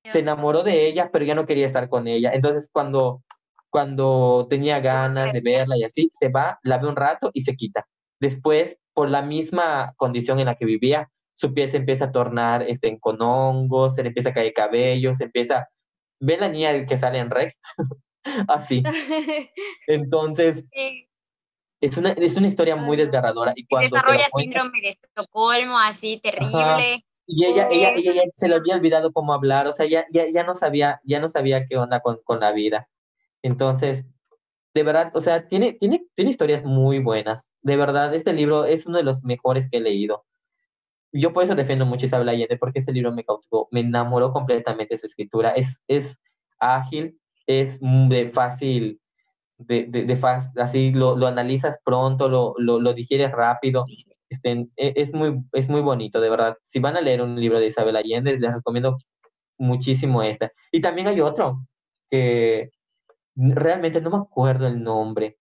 Se 0.07 0.20
enamoró 0.20 0.62
de 0.62 0.87
ella, 0.87 1.11
pero 1.11 1.24
ya 1.24 1.35
no 1.35 1.47
quería 1.47 1.66
estar 1.66 1.89
con 1.89 2.07
ella. 2.07 2.32
Entonces, 2.35 2.68
cuando, 2.70 3.22
cuando 3.70 4.47
tenía 4.51 4.80
ganas 4.80 5.32
de 5.32 5.41
verla 5.41 5.78
y 5.78 5.85
así, 5.85 6.11
se 6.12 6.28
va, 6.28 6.59
la 6.62 6.78
ve 6.78 6.89
un 6.89 6.97
rato 6.97 7.30
y 7.32 7.41
se 7.41 7.57
quita. 7.57 7.87
Después, 8.20 8.78
por 8.93 9.09
la 9.09 9.22
misma 9.22 9.95
condición 9.97 10.39
en 10.41 10.47
la 10.47 10.57
que 10.57 10.66
vivía, 10.66 11.11
su 11.37 11.53
piel 11.53 11.70
se 11.70 11.78
empieza 11.78 12.07
a 12.07 12.12
tornar 12.12 12.62
este, 12.62 12.99
con 13.01 13.20
hongos, 13.20 13.95
se 13.95 14.03
le 14.03 14.09
empieza 14.09 14.30
a 14.30 14.35
caer 14.35 14.53
cabello, 14.53 15.14
se 15.14 15.24
empieza 15.24 15.68
ve 16.20 16.37
la 16.37 16.49
niña 16.49 16.87
que 16.87 16.99
sale 16.99 17.18
en 17.18 17.30
rec, 17.30 17.57
así. 18.49 18.82
Entonces, 19.87 20.64
es, 21.80 21.97
una, 21.97 22.11
es 22.12 22.37
una 22.37 22.49
historia 22.49 22.76
muy 22.76 22.97
desgarradora. 22.97 23.53
Y 23.55 23.66
cuando 23.66 23.95
desarrolla 23.95 24.28
síndrome 24.37 24.80
de 24.82 24.89
Estocolmo, 24.91 25.78
así, 25.78 26.20
terrible. 26.20 27.05
Y 27.26 27.47
ella, 27.47 27.68
ella, 27.70 27.95
ella, 27.97 28.22
se 28.35 28.49
le 28.49 28.57
había 28.57 28.74
olvidado 28.74 29.12
cómo 29.12 29.32
hablar, 29.32 29.66
o 29.66 29.72
sea, 29.72 29.87
ya, 29.87 30.05
ya, 30.12 30.26
ya 30.30 30.45
no 30.45 30.55
sabía, 30.55 31.01
ya 31.05 31.20
no 31.20 31.30
sabía 31.30 31.66
qué 31.66 31.78
onda 31.78 32.01
con, 32.01 32.18
con 32.22 32.41
la 32.41 32.53
vida. 32.53 32.89
Entonces, 33.43 34.05
de 34.74 34.82
verdad, 34.82 35.11
o 35.14 35.22
sea, 35.22 35.49
tiene, 35.49 35.72
tiene, 35.72 36.07
tiene 36.14 36.30
historias 36.30 36.64
muy 36.64 36.99
buenas. 36.99 37.47
De 37.62 37.76
verdad, 37.76 38.14
este 38.14 38.35
libro 38.35 38.66
es 38.66 38.85
uno 38.85 38.99
de 38.99 39.05
los 39.05 39.22
mejores 39.22 39.70
que 39.70 39.78
he 39.78 39.80
leído 39.80 40.26
yo 41.20 41.32
por 41.32 41.44
eso 41.44 41.54
defiendo 41.54 41.86
mucho 41.86 42.06
Isabel 42.06 42.28
Allende, 42.28 42.58
porque 42.58 42.80
este 42.80 42.92
libro 42.92 43.12
me 43.12 43.24
cautivó, 43.24 43.68
me 43.70 43.80
enamoró 43.80 44.32
completamente 44.32 44.94
de 44.94 44.98
su 44.98 45.06
escritura. 45.06 45.50
Es, 45.50 45.80
es 45.88 46.18
ágil, 46.58 47.18
es 47.46 47.78
de 47.80 48.30
fácil, 48.32 49.00
de, 49.58 49.84
de, 49.84 50.04
de 50.04 50.20
así 50.56 50.90
lo, 50.90 51.16
lo, 51.16 51.26
analizas 51.26 51.78
pronto, 51.84 52.28
lo, 52.28 52.54
lo, 52.58 52.80
lo 52.80 52.94
digieres 52.94 53.30
rápido. 53.32 53.86
Este, 54.28 54.66
e, 54.76 54.94
es, 54.96 55.14
muy, 55.14 55.42
es 55.52 55.68
muy 55.68 55.80
bonito, 55.80 56.20
de 56.20 56.30
verdad. 56.30 56.56
Si 56.64 56.80
van 56.80 56.96
a 56.96 57.00
leer 57.00 57.22
un 57.22 57.38
libro 57.38 57.60
de 57.60 57.66
Isabel 57.68 57.96
Allende, 57.96 58.38
les 58.38 58.54
recomiendo 58.54 58.98
muchísimo 59.58 60.22
este. 60.22 60.52
Y 60.72 60.80
también 60.80 61.06
hay 61.08 61.20
otro 61.20 61.66
que 62.10 62.70
realmente 63.36 64.00
no 64.00 64.10
me 64.10 64.16
acuerdo 64.18 64.66
el 64.66 64.82
nombre, 64.82 65.38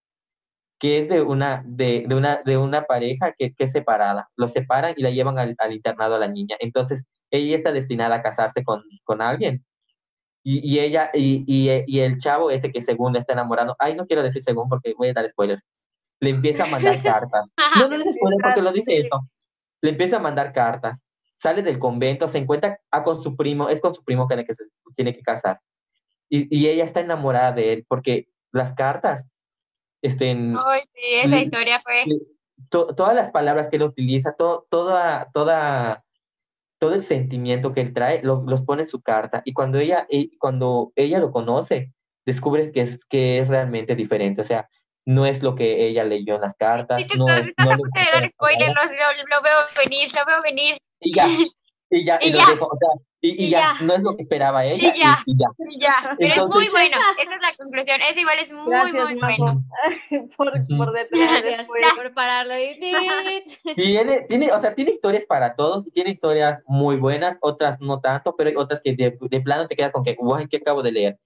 que 0.84 0.98
es 0.98 1.08
de 1.08 1.22
una, 1.22 1.62
de, 1.64 2.04
de 2.06 2.14
una, 2.14 2.42
de 2.44 2.58
una 2.58 2.82
pareja 2.82 3.32
que, 3.38 3.54
que, 3.54 3.64
es 3.64 3.72
separada. 3.72 4.28
Lo 4.36 4.48
separan 4.48 4.92
y 4.94 5.02
la 5.02 5.08
llevan 5.08 5.38
al, 5.38 5.54
al, 5.56 5.72
internado 5.72 6.16
a 6.16 6.18
la 6.18 6.28
niña. 6.28 6.56
Entonces, 6.60 7.02
ella 7.30 7.56
está 7.56 7.72
destinada 7.72 8.16
a 8.16 8.22
casarse 8.22 8.62
con, 8.62 8.82
con 9.02 9.22
alguien. 9.22 9.64
Y, 10.42 10.60
y 10.62 10.80
ella, 10.80 11.10
y, 11.14 11.42
y, 11.46 11.70
y, 11.86 12.00
el 12.00 12.18
chavo 12.18 12.50
ese 12.50 12.70
que 12.70 12.82
según 12.82 13.16
está 13.16 13.32
enamorando, 13.32 13.74
ay, 13.78 13.94
no 13.94 14.06
quiero 14.06 14.22
decir 14.22 14.42
según 14.42 14.68
porque 14.68 14.92
voy 14.98 15.08
a 15.08 15.14
dar 15.14 15.26
spoilers, 15.26 15.62
le 16.20 16.28
empieza 16.28 16.64
a 16.64 16.66
mandar 16.66 17.02
cartas. 17.02 17.54
No, 17.80 17.88
no 17.88 17.96
les 17.96 18.14
spoilers 18.14 18.42
porque 18.42 18.60
lo 18.60 18.70
dice 18.70 18.98
esto. 18.98 19.20
Le 19.80 19.88
empieza 19.88 20.16
a 20.16 20.20
mandar 20.20 20.52
cartas. 20.52 20.98
Sale 21.38 21.62
del 21.62 21.78
convento, 21.78 22.28
se 22.28 22.36
encuentra 22.36 22.78
a 22.90 23.04
con 23.04 23.22
su 23.22 23.36
primo, 23.36 23.70
es 23.70 23.80
con 23.80 23.94
su 23.94 24.04
primo 24.04 24.28
que, 24.28 24.44
que 24.44 24.54
se 24.54 24.64
tiene 24.94 25.16
que 25.16 25.22
casar. 25.22 25.60
Y, 26.28 26.54
y 26.54 26.68
ella 26.68 26.84
está 26.84 27.00
enamorada 27.00 27.52
de 27.52 27.72
él 27.72 27.86
porque 27.88 28.28
las 28.52 28.74
cartas 28.74 29.24
este, 30.04 30.30
Ay, 30.30 30.82
sí, 30.92 31.00
esa 31.22 31.40
historia 31.40 31.80
fue... 31.82 32.04
todas 32.68 33.14
las 33.14 33.30
palabras 33.30 33.68
que 33.68 33.76
él 33.76 33.84
utiliza, 33.84 34.34
toda, 34.34 35.30
toda, 35.32 36.04
todo 36.78 36.92
el 36.92 37.02
sentimiento 37.02 37.72
que 37.72 37.80
él 37.80 37.94
trae, 37.94 38.20
los 38.22 38.60
pone 38.66 38.82
en 38.82 38.88
su 38.88 39.00
carta. 39.00 39.40
Y 39.46 39.54
cuando 39.54 39.78
ella, 39.78 40.06
y 40.10 40.36
cuando 40.36 40.92
ella 40.94 41.20
lo 41.20 41.32
conoce, 41.32 41.94
descubre 42.26 42.70
que 42.70 42.82
es, 42.82 43.00
que 43.08 43.38
es 43.38 43.48
realmente 43.48 43.96
diferente. 43.96 44.42
O 44.42 44.44
sea, 44.44 44.68
no 45.06 45.24
es 45.24 45.42
lo 45.42 45.54
que 45.54 45.86
ella 45.86 46.04
leyó 46.04 46.34
en 46.34 46.42
las 46.42 46.54
cartas. 46.54 47.02
no 47.16 47.26
es, 47.28 47.54
no 47.56 47.70
lo, 47.70 48.28
spoiler, 48.28 48.68
lo, 48.68 49.36
lo, 49.36 49.42
veo 49.42 49.56
venir, 49.82 50.08
lo 50.14 50.26
veo 50.26 50.42
venir. 50.42 50.76
Y 51.00 51.14
ya, 51.14 51.26
y 51.88 52.04
ya, 52.04 52.18
y, 52.22 52.30
ya. 52.30 52.42
o 52.60 52.76
sea, 52.78 52.90
Y, 53.26 53.48
ya, 53.48 53.72
no 53.80 53.94
es 53.94 54.02
lo 54.02 54.14
que 54.14 54.22
esperaba 54.24 54.66
ella. 54.66 54.92
Y 54.94 55.00
ya, 55.00 55.18
y 55.24 55.80
ya. 55.80 55.94
Pero 56.18 56.30
es 56.30 56.42
muy 56.42 56.68
bueno, 56.68 56.96
esa 56.96 57.22
es 57.22 57.40
la 57.40 57.56
conclusión. 57.56 57.98
Es 58.02 58.18
igual, 58.18 58.38
es 58.38 58.52
muy, 58.52 58.92
muy 58.92 59.18
bueno. 59.18 59.64
por, 60.36 60.52
por 60.76 60.92
detrás. 60.92 61.42
Gracias 61.42 61.66
por 61.96 62.12
pararlo. 62.12 62.52
tiene, 63.76 64.20
tiene, 64.28 64.52
o 64.52 64.60
sea, 64.60 64.74
tiene 64.74 64.90
historias 64.90 65.24
para 65.24 65.56
todos, 65.56 65.90
tiene 65.94 66.10
historias 66.10 66.62
muy 66.66 66.96
buenas, 66.96 67.38
otras 67.40 67.80
no 67.80 67.98
tanto, 68.00 68.36
pero 68.36 68.50
hay 68.50 68.56
otras 68.56 68.82
que 68.82 68.94
de, 68.94 69.16
de 69.18 69.40
plano 69.40 69.68
te 69.68 69.76
quedas 69.76 69.92
con 69.92 70.04
que, 70.04 70.16
guay, 70.16 70.46
¿qué 70.46 70.58
acabo 70.58 70.82
de 70.82 70.92
leer? 70.92 71.18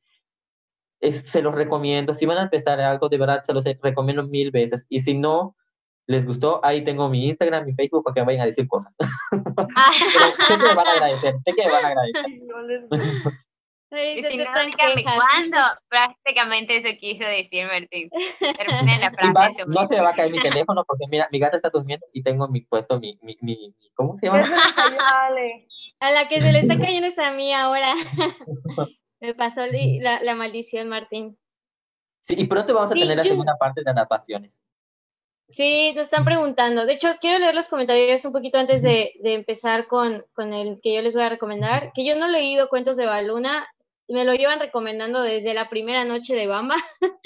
se 1.00 1.42
los 1.42 1.54
recomiendo. 1.54 2.14
Si 2.14 2.26
van 2.26 2.38
a 2.38 2.42
empezar 2.42 2.80
algo, 2.80 3.08
de 3.08 3.18
verdad 3.18 3.42
se 3.42 3.52
los 3.52 3.64
recomiendo 3.64 4.22
mil 4.22 4.52
veces. 4.52 4.86
Y 4.88 5.00
si 5.00 5.14
no 5.14 5.56
les 6.08 6.24
gustó, 6.24 6.64
ahí 6.64 6.82
tengo 6.84 7.08
mi 7.10 7.28
Instagram, 7.28 7.66
mi 7.66 7.74
Facebook 7.74 8.02
para 8.02 8.14
que 8.14 8.22
vayan 8.22 8.42
a 8.42 8.46
decir 8.46 8.66
cosas. 8.66 8.96
sé 10.48 10.56
que 10.56 10.62
me 10.62 10.74
van 10.74 10.86
a 10.86 10.92
agradecer, 10.92 11.34
sé 11.44 11.52
que 11.52 11.64
me 11.66 11.70
van 11.70 11.84
a 11.84 11.88
agradecer. 11.88 12.42
No 12.46 12.62
les 12.62 12.84
y 14.16 14.22
si 14.22 14.38
no, 14.38 14.44
dígame 14.44 15.04
cuándo. 15.04 15.58
Prácticamente 15.88 16.78
eso 16.78 16.88
quiso 16.98 17.26
decir 17.26 17.66
Martín. 17.66 18.08
Termina 18.40 18.98
la 18.98 19.10
frase. 19.32 19.64
no 19.66 19.86
se 19.86 19.96
me 19.96 20.02
va 20.02 20.10
a 20.10 20.14
caer 20.14 20.32
mi 20.32 20.40
teléfono 20.40 20.82
porque 20.86 21.04
mira, 21.10 21.28
mi 21.30 21.38
gata 21.38 21.56
está 21.56 21.68
durmiendo 21.68 22.06
y 22.12 22.22
tengo 22.22 22.48
mi 22.48 22.62
puesto 22.62 22.98
mi, 22.98 23.18
mi, 23.22 23.36
mi, 23.42 23.74
¿cómo 23.94 24.16
se 24.18 24.26
llama? 24.26 24.44
a 26.00 26.10
la 26.10 26.28
que 26.28 26.40
se 26.40 26.52
le 26.52 26.60
está 26.60 26.78
cayendo 26.78 27.08
es 27.08 27.18
a 27.18 27.32
mí 27.32 27.52
ahora. 27.52 27.94
Me 29.20 29.34
pasó 29.34 29.62
la, 29.66 30.22
la, 30.22 30.34
maldición, 30.34 30.88
Martín. 30.88 31.36
Sí, 32.26 32.34
y 32.38 32.46
pronto 32.46 32.72
vamos 32.72 32.92
a 32.92 32.94
tener 32.94 33.16
la 33.16 33.24
segunda 33.24 33.56
parte 33.58 33.82
de 33.82 33.90
adaptaciones. 33.90 34.56
Sí, 35.48 35.92
nos 35.94 36.04
están 36.04 36.24
preguntando. 36.24 36.84
De 36.84 36.92
hecho, 36.92 37.08
quiero 37.20 37.38
leer 37.38 37.54
los 37.54 37.68
comentarios 37.68 38.24
un 38.24 38.32
poquito 38.32 38.58
antes 38.58 38.82
de, 38.82 39.14
de 39.22 39.34
empezar 39.34 39.86
con, 39.86 40.24
con, 40.34 40.52
el 40.52 40.78
que 40.82 40.94
yo 40.94 41.02
les 41.02 41.14
voy 41.14 41.24
a 41.24 41.30
recomendar. 41.30 41.92
Que 41.94 42.04
yo 42.04 42.16
no 42.16 42.26
he 42.26 42.30
leído 42.30 42.68
cuentos 42.68 42.96
de 42.96 43.06
Baluna, 43.06 43.66
me 44.08 44.24
lo 44.24 44.34
llevan 44.34 44.60
recomendando 44.60 45.22
desde 45.22 45.54
la 45.54 45.70
primera 45.70 46.04
noche 46.04 46.34
de 46.34 46.46
Bamba. 46.46 46.74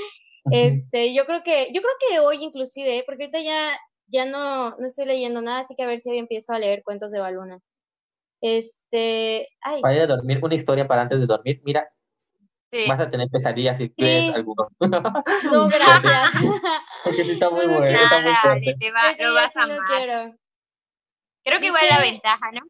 este, 0.52 1.14
yo 1.14 1.26
creo 1.26 1.42
que, 1.42 1.72
yo 1.72 1.80
creo 1.82 1.94
que 2.08 2.20
hoy 2.20 2.44
inclusive, 2.44 3.02
porque 3.06 3.24
ahorita 3.24 3.40
ya, 3.40 3.76
ya 4.06 4.24
no, 4.24 4.76
no 4.76 4.86
estoy 4.86 5.06
leyendo 5.06 5.42
nada, 5.42 5.60
así 5.60 5.74
que 5.74 5.82
a 5.82 5.86
ver 5.86 5.98
si 5.98 6.10
hoy 6.10 6.18
empiezo 6.18 6.52
a 6.52 6.58
leer 6.58 6.82
cuentos 6.84 7.10
de 7.10 7.20
Baluna. 7.20 7.58
Este, 8.40 9.48
ay. 9.60 9.80
Vaya 9.82 10.02
a 10.02 10.06
dormir, 10.08 10.40
una 10.42 10.54
historia 10.54 10.86
para 10.86 11.02
antes 11.02 11.20
de 11.20 11.26
dormir. 11.26 11.60
Mira, 11.64 11.88
vas 12.88 13.00
a 13.00 13.10
tener 13.10 13.28
pesadillas 13.28 13.76
si 13.76 13.90
crees 13.90 14.34
algunos. 14.34 14.68
No, 15.52 15.68
gracias. 15.68 16.30
Porque 17.04 17.24
sí 17.24 17.32
está 17.32 17.50
muy 17.50 17.66
bueno, 17.66 17.84
está 17.86 18.22
muy 18.22 18.34
fuerte. 18.42 18.76
Te 18.78 18.92
va, 18.92 19.12
lo 19.18 19.34
vas 19.34 19.56
a 19.56 19.62
amar. 19.62 20.34
Creo 21.44 21.60
que 21.60 21.66
igual 21.66 21.86
la 21.88 22.00
ventaja, 22.00 22.52
¿no? 22.52 22.60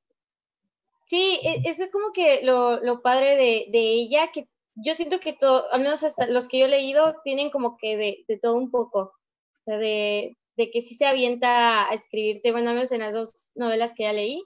Sí, 1.04 1.38
e, 1.42 1.68
eso 1.68 1.84
es 1.84 1.90
como 1.92 2.12
que 2.12 2.40
lo, 2.42 2.82
lo 2.82 3.02
padre 3.02 3.36
de, 3.36 3.66
de, 3.70 3.92
ella, 3.92 4.30
que 4.32 4.48
yo 4.74 4.94
siento 4.94 5.20
que 5.20 5.34
todo, 5.34 5.70
al 5.72 5.82
menos 5.82 6.02
hasta 6.02 6.26
los 6.26 6.48
que 6.48 6.58
yo 6.58 6.66
he 6.66 6.70
leído, 6.70 7.16
tienen 7.22 7.50
como 7.50 7.76
que 7.76 7.96
de, 7.96 8.24
de 8.28 8.38
todo 8.38 8.56
un 8.56 8.70
poco. 8.70 9.00
O 9.00 9.64
sea, 9.66 9.76
de, 9.76 10.38
de 10.56 10.70
que 10.70 10.80
sí 10.80 10.94
se 10.94 11.06
avienta 11.06 11.88
a 11.88 11.94
escribirte, 11.94 12.52
bueno, 12.52 12.70
al 12.70 12.76
menos 12.76 12.92
en 12.92 13.00
las 13.00 13.14
dos 13.14 13.52
novelas 13.56 13.94
que 13.94 14.04
ya 14.04 14.12
leí, 14.12 14.42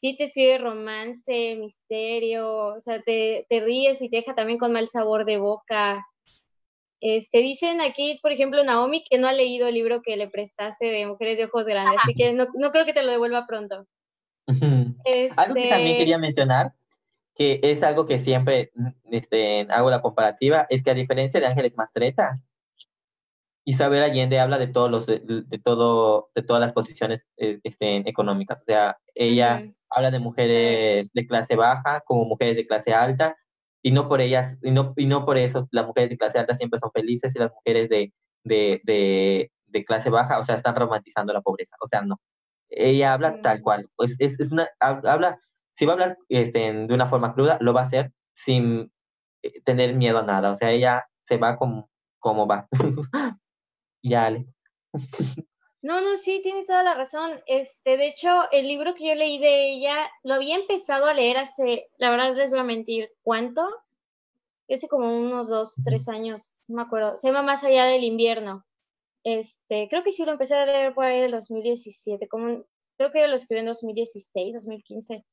sí 0.00 0.16
te 0.16 0.24
escribe 0.24 0.58
romance, 0.58 1.56
misterio, 1.56 2.74
o 2.74 2.80
sea, 2.80 3.02
te, 3.02 3.44
te, 3.48 3.60
ríes 3.60 4.00
y 4.00 4.08
te 4.08 4.18
deja 4.18 4.34
también 4.34 4.58
con 4.58 4.72
mal 4.72 4.88
sabor 4.88 5.26
de 5.26 5.36
boca. 5.36 6.06
Este, 7.00 7.38
dicen 7.38 7.80
aquí, 7.80 8.18
por 8.22 8.32
ejemplo, 8.32 8.64
Naomi, 8.64 9.04
que 9.08 9.18
no 9.18 9.28
ha 9.28 9.32
leído 9.32 9.68
el 9.68 9.74
libro 9.74 10.00
que 10.02 10.16
le 10.16 10.28
prestaste 10.28 10.86
de 10.86 11.06
Mujeres 11.06 11.38
de 11.38 11.44
Ojos 11.44 11.66
Grandes, 11.66 12.00
así 12.02 12.14
que 12.14 12.32
no, 12.32 12.46
no 12.54 12.70
creo 12.72 12.86
que 12.86 12.94
te 12.94 13.02
lo 13.02 13.10
devuelva 13.10 13.46
pronto. 13.46 13.86
Algo 14.46 15.54
que 15.54 15.68
también 15.68 15.88
este 15.88 15.98
quería 15.98 16.18
mencionar, 16.18 16.72
que 17.34 17.60
es 17.62 17.82
algo 17.82 18.06
que 18.06 18.18
siempre 18.18 18.72
este, 19.10 19.66
hago 19.70 19.90
la 19.90 20.02
comparativa, 20.02 20.66
es 20.70 20.82
que 20.82 20.90
a 20.90 20.94
diferencia 20.94 21.40
de 21.40 21.46
Ángeles 21.46 21.76
Mastreta, 21.76 22.40
Isabel 23.64 24.02
Allende 24.02 24.40
habla 24.40 24.58
de 24.58 24.66
todos 24.66 24.90
los 24.90 25.06
de, 25.06 25.20
todo 25.62 26.30
de 26.34 26.42
todas 26.42 26.60
las 26.60 26.72
posiciones 26.72 27.22
eh, 27.36 27.60
este, 27.62 28.08
económicas 28.08 28.58
o 28.62 28.64
sea 28.64 28.98
ella 29.14 29.70
habla 29.90 30.10
de 30.10 30.18
mujeres 30.18 31.10
de 31.12 31.26
clase 31.26 31.56
baja 31.56 32.00
como 32.06 32.24
mujeres 32.24 32.56
de 32.56 32.66
clase 32.66 32.92
alta 32.94 33.36
y 33.82 33.92
no 33.92 34.08
por 34.08 34.20
ellas 34.20 34.56
y 34.62 34.70
no 34.70 34.92
y 34.96 35.06
no 35.06 35.24
por 35.24 35.38
eso 35.38 35.68
las 35.72 35.86
mujeres 35.86 36.10
de 36.10 36.18
clase 36.18 36.38
alta 36.38 36.54
siempre 36.54 36.78
son 36.80 36.90
felices 36.92 37.34
y 37.34 37.38
las 37.38 37.52
mujeres 37.52 37.88
de 37.88 38.12
de, 38.44 38.80
de, 38.84 39.50
de 39.66 39.84
clase 39.84 40.10
baja 40.10 40.38
o 40.38 40.44
sea 40.44 40.54
están 40.56 40.76
romantizando 40.76 41.32
la 41.32 41.42
pobreza 41.42 41.76
o 41.80 41.88
sea 41.88 42.02
no. 42.02 42.16
Ella 42.70 43.14
habla 43.14 43.40
tal 43.42 43.62
cual 43.62 43.88
pues 43.96 44.16
es, 44.20 44.38
es 44.40 44.52
una 44.52 44.68
habla 44.80 45.40
si 45.74 45.86
va 45.86 45.92
a 45.92 45.94
hablar 45.94 46.18
este, 46.28 46.58
de 46.72 46.94
una 46.94 47.08
forma 47.08 47.34
cruda 47.34 47.58
lo 47.60 47.72
va 47.74 47.82
a 47.82 47.84
hacer 47.84 48.12
sin 48.34 48.92
eh, 49.42 49.60
tener 49.64 49.94
miedo 49.94 50.18
a 50.18 50.22
nada 50.22 50.52
o 50.52 50.56
sea 50.56 50.70
ella 50.72 51.04
se 51.24 51.36
va 51.38 51.56
como 51.56 51.90
como 52.20 52.46
va. 52.46 52.68
Ya, 54.02 54.26
Ale. 54.26 54.46
No, 55.82 56.00
no, 56.02 56.16
sí, 56.16 56.40
tienes 56.42 56.66
toda 56.66 56.82
la 56.82 56.94
razón. 56.94 57.40
Este, 57.46 57.96
de 57.96 58.08
hecho, 58.08 58.28
el 58.52 58.68
libro 58.68 58.94
que 58.94 59.08
yo 59.08 59.14
leí 59.14 59.38
de 59.38 59.72
ella, 59.72 60.10
lo 60.22 60.34
había 60.34 60.56
empezado 60.56 61.06
a 61.06 61.14
leer 61.14 61.38
hace, 61.38 61.88
la 61.96 62.10
verdad 62.10 62.36
les 62.36 62.50
voy 62.50 62.60
a 62.60 62.64
mentir, 62.64 63.10
¿cuánto? 63.22 63.66
Hace 64.68 64.88
como 64.88 65.16
unos 65.16 65.48
dos, 65.48 65.74
tres 65.84 66.08
años, 66.08 66.62
no 66.68 66.76
me 66.76 66.82
acuerdo. 66.82 67.16
Se 67.16 67.28
llama 67.28 67.42
Más 67.42 67.64
allá 67.64 67.86
del 67.86 68.04
invierno. 68.04 68.64
Este, 69.24 69.88
creo 69.88 70.02
que 70.02 70.12
sí 70.12 70.24
lo 70.24 70.32
empecé 70.32 70.54
a 70.54 70.66
leer 70.66 70.94
por 70.94 71.04
ahí 71.04 71.20
del 71.20 71.32
2017, 71.32 72.28
como 72.28 72.62
creo 72.96 73.10
que 73.12 73.26
lo 73.26 73.34
escribí 73.34 73.60
en 73.60 73.66
2016, 73.66 74.54
2015. 74.54 75.24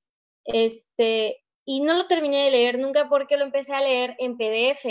Este, 0.45 1.43
y 1.65 1.81
no 1.81 1.93
lo 1.93 2.07
terminé 2.07 2.45
de 2.45 2.51
leer 2.51 2.79
nunca 2.79 3.09
porque 3.09 3.37
lo 3.37 3.43
empecé 3.43 3.73
a 3.73 3.81
leer 3.81 4.15
en 4.19 4.37
PDF. 4.37 4.85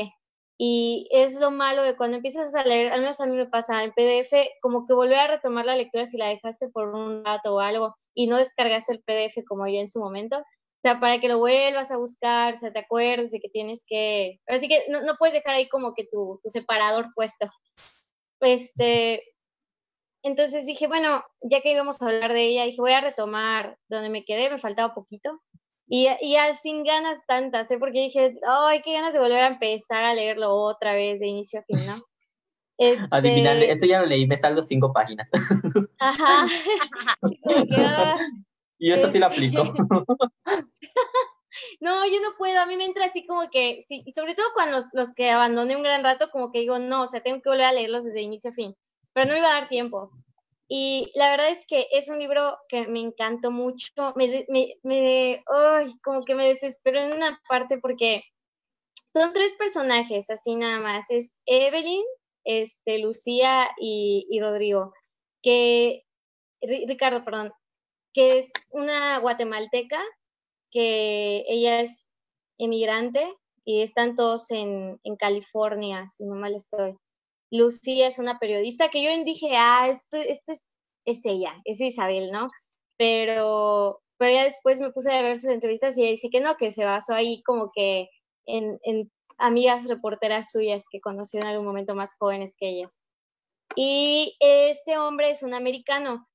Y 0.59 1.09
es 1.11 1.39
lo 1.39 1.51
malo 1.51 1.83
de 1.83 1.97
cuando 1.97 2.17
empiezas 2.17 2.55
a 2.55 2.65
leer, 2.65 2.93
al 2.93 3.01
menos 3.01 3.21
a 3.21 3.27
mí 3.27 3.37
me 3.37 3.47
pasa 3.47 3.85
en 3.85 3.93
PDF, 3.93 4.33
como 4.63 4.87
que 4.87 4.95
volver 4.95 5.19
a 5.19 5.27
retomar 5.27 5.67
la 5.67 5.77
lectura 5.77 6.07
si 6.07 6.17
la 6.17 6.29
dejaste 6.29 6.71
por 6.71 6.89
un 6.95 7.25
rato 7.25 7.55
o 7.55 7.61
algo 7.61 7.95
y 8.15 8.27
no 8.27 8.39
descargaste 8.39 8.95
el 8.95 9.03
PDF 9.03 9.45
como 9.47 9.67
ya 9.67 9.81
en 9.81 9.91
su 9.91 10.01
momento. 10.01 10.39
O 10.39 10.83
sea, 10.83 10.99
para 11.01 11.21
que 11.21 11.29
lo 11.29 11.39
vuelvas 11.39 11.91
a 11.91 11.99
buscar, 11.99 12.55
o 12.55 12.57
sea, 12.57 12.73
te 12.73 12.79
acuerdes 12.79 13.33
de 13.33 13.41
que 13.41 13.49
tienes 13.49 13.85
que... 13.87 14.41
Así 14.47 14.69
que 14.69 14.85
no, 14.89 15.03
no 15.03 15.17
puedes 15.19 15.35
dejar 15.35 15.55
ahí 15.55 15.69
como 15.69 15.95
que 15.95 16.05
tu, 16.05 16.41
tu 16.43 16.49
separador 16.49 17.09
puesto. 17.15 17.51
Este, 18.41 19.23
entonces 20.23 20.67
dije, 20.67 20.87
bueno, 20.87 21.25
ya 21.43 21.61
que 21.61 21.73
íbamos 21.73 22.01
a 22.01 22.07
hablar 22.07 22.33
de 22.33 22.43
ella, 22.43 22.65
dije, 22.65 22.81
voy 22.81 22.93
a 22.93 23.01
retomar 23.01 23.79
donde 23.89 24.11
me 24.11 24.25
quedé, 24.25 24.51
me 24.51 24.59
faltaba 24.59 24.95
poquito. 24.95 25.41
Y, 25.89 26.09
y 26.21 26.37
sin 26.61 26.83
ganas 26.83 27.25
tantas, 27.27 27.71
¿eh? 27.71 27.79
porque 27.79 28.01
dije, 28.01 28.35
ay, 28.47 28.83
qué 28.83 28.93
ganas 28.93 29.15
de 29.15 29.21
volver 29.21 29.45
a 29.45 29.47
empezar 29.47 30.03
a 30.05 30.15
leerlo 30.15 30.53
otra 30.53 30.95
vez 30.95 31.21
de 31.21 31.29
inicio 31.29 31.61
a 31.61 31.63
fin, 31.63 31.87
¿no? 31.87 32.05
Este... 32.79 33.71
esto 33.71 33.87
ya 33.87 34.01
lo 34.01 34.07
leí, 34.07 34.27
me 34.27 34.39
salgo 34.39 34.63
cinco 34.63 34.93
páginas. 34.93 35.29
Ajá. 35.99 36.47
Ah, 37.79 38.19
y 38.79 38.93
eso 38.93 39.11
sí 39.11 39.19
lo 39.19 39.27
aplico. 39.27 39.63
no, 41.81 42.05
yo 42.05 42.21
no 42.21 42.37
puedo, 42.37 42.61
a 42.61 42.67
mí 42.67 42.77
me 42.77 42.85
entra 42.85 43.07
así 43.07 43.27
como 43.27 43.49
que, 43.49 43.83
sí, 43.89 44.03
y 44.05 44.13
sobre 44.13 44.35
todo 44.35 44.47
cuando 44.53 44.77
los, 44.77 44.93
los 44.93 45.15
que 45.15 45.31
abandoné 45.31 45.75
un 45.75 45.83
gran 45.83 46.05
rato, 46.05 46.29
como 46.31 46.53
que 46.53 46.61
digo, 46.61 46.79
no, 46.79 47.05
o 47.05 47.07
sea, 47.07 47.23
tengo 47.23 47.41
que 47.41 47.49
volver 47.49 47.65
a 47.65 47.73
leerlos 47.73 48.05
desde 48.05 48.21
inicio 48.21 48.51
a 48.51 48.53
fin, 48.53 48.77
pero 49.15 49.27
no 49.27 49.33
me 49.33 49.39
iba 49.39 49.49
a 49.49 49.61
dar 49.61 49.69
tiempo. 49.69 50.11
Y 50.69 51.13
la 51.15 51.31
verdad 51.31 51.51
es 51.51 51.65
que 51.67 51.87
es 51.93 52.09
un 52.09 52.19
libro 52.19 52.59
que 52.69 52.89
me 52.89 53.01
encantó 53.01 53.51
mucho, 53.51 53.93
me, 54.17 54.45
me, 54.49 54.75
me 54.83 55.45
como 56.03 56.25
que 56.25 56.35
me 56.35 56.49
desesperó 56.49 57.01
en 57.01 57.13
una 57.13 57.41
parte 57.49 57.79
porque 57.79 58.25
son 59.13 59.33
tres 59.33 59.55
personajes, 59.55 60.29
así 60.29 60.57
nada 60.57 60.81
más, 60.81 61.07
es 61.09 61.37
Evelyn, 61.47 62.05
este, 62.45 62.99
Lucía 62.99 63.69
y, 63.81 64.27
y 64.29 64.41
Rodrigo, 64.41 64.93
que, 65.43 66.03
Ricardo, 66.61 67.25
perdón, 67.25 67.53
que 68.13 68.39
es 68.39 68.51
una 68.73 69.19
guatemalteca, 69.19 70.03
que 70.71 71.45
ella 71.49 71.81
es 71.81 72.13
emigrante 72.59 73.27
y 73.65 73.83
están 73.83 74.15
todos 74.15 74.51
en, 74.51 74.99
en 75.05 75.17
California, 75.17 76.07
si 76.07 76.25
no 76.25 76.35
mal 76.35 76.55
estoy. 76.55 76.97
Lucía 77.51 78.09
es 78.09 78.19
una 78.19 78.39
periodista 78.39 78.89
que 78.89 79.03
yo 79.03 79.25
dije, 79.25 79.57
ah, 79.57 79.89
esto, 79.89 80.17
esto 80.19 80.53
es, 80.53 80.75
es, 81.05 81.25
ella, 81.25 81.55
es 81.65 81.81
Isabel, 81.81 82.31
¿no? 82.31 82.51
Pero, 82.99 84.01
pero 84.19 84.33
ya 84.33 84.45
después 84.45 84.81
me 84.81 84.93
puse 84.93 85.13
a 85.13 85.23
ver 85.23 85.37
sus 85.37 85.51
entrevistas 85.51 85.97
y 85.97 86.03
ella 86.03 86.11
dice 86.11 86.29
que 86.31 86.41
no, 86.41 86.57
que 86.57 86.71
se 86.71 86.85
basó 86.85 87.15
ahí 87.15 87.43
como 87.43 87.71
que 87.75 88.09
en, 88.47 88.79
en 88.83 89.11
amigas 89.39 89.89
reporteras 89.89 90.51
suyas 90.51 90.85
que 90.91 91.01
conoció 91.01 91.41
en 91.41 91.47
algún 91.47 91.67
momento 91.67 91.95
más 91.95 92.15
jóvenes 92.19 92.55
que 92.59 92.69
ellas. 92.69 92.99
Y 93.75 94.37
este 94.41 94.99
hombre 94.99 95.31
es 95.31 95.43
un 95.43 95.55
americano 95.55 96.27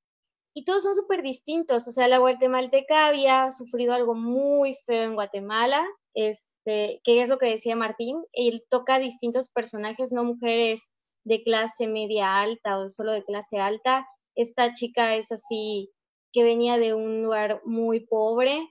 y 0.53 0.65
todos 0.65 0.83
son 0.83 0.95
súper 0.95 1.21
distintos. 1.21 1.87
O 1.87 1.91
sea, 1.91 2.07
la 2.07 2.19
guatemalteca 2.19 3.07
había 3.07 3.49
sufrido 3.51 3.93
algo 3.93 4.15
muy 4.15 4.75
feo 4.85 5.03
en 5.03 5.15
Guatemala, 5.15 5.85
este, 6.13 7.01
que 7.03 7.21
es 7.21 7.29
lo 7.29 7.37
que 7.37 7.47
decía 7.47 7.75
Martín. 7.75 8.23
Él 8.33 8.63
toca 8.69 8.99
distintos 8.99 9.49
personajes, 9.49 10.11
no 10.11 10.23
mujeres 10.23 10.91
de 11.23 11.43
clase 11.43 11.87
media 11.87 12.39
alta 12.41 12.77
o 12.77 12.89
solo 12.89 13.11
de 13.11 13.23
clase 13.23 13.57
alta. 13.57 14.07
Esta 14.35 14.73
chica 14.73 15.15
es 15.15 15.31
así 15.31 15.91
que 16.33 16.43
venía 16.43 16.77
de 16.77 16.93
un 16.93 17.23
lugar 17.23 17.61
muy 17.65 18.01
pobre 18.01 18.69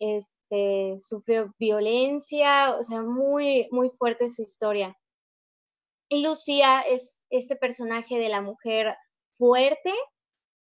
este, 0.00 0.96
sufrió 0.98 1.54
violencia, 1.58 2.74
o 2.74 2.82
sea, 2.82 3.02
muy, 3.02 3.68
muy 3.70 3.90
fuerte 3.90 4.28
su 4.30 4.42
historia. 4.42 4.96
Y 6.08 6.24
Lucía 6.26 6.80
es 6.80 7.24
este 7.30 7.54
personaje 7.54 8.18
de 8.18 8.30
la 8.30 8.40
mujer 8.40 8.96
fuerte, 9.34 9.92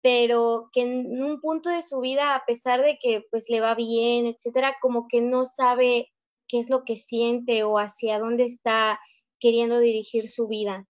pero 0.01 0.69
que 0.74 0.82
en 0.82 1.24
un 1.24 1.39
punto 1.39 1.69
de 1.69 1.84
su 1.84 2.01
vida, 2.01 2.36
a 2.36 2.43
pesar 2.45 2.82
de 2.82 2.97
que 2.99 3.24
pues 3.30 3.45
le 3.49 3.61
va 3.61 3.76
bien, 3.76 4.26
etcétera, 4.26 4.76
como 4.82 5.07
que 5.07 5.22
no 5.22 5.45
sabe 5.45 6.07
qué 6.47 6.59
es 6.59 6.69
lo 6.69 6.84
que 6.84 6.95
siente 6.95 7.63
o 7.63 7.78
hacia 7.78 8.19
dónde 8.19 8.45
está 8.45 8.99
queriendo 9.39 9.80
dirigir 9.80 10.28
su 10.28 10.47
vida. 10.47 10.88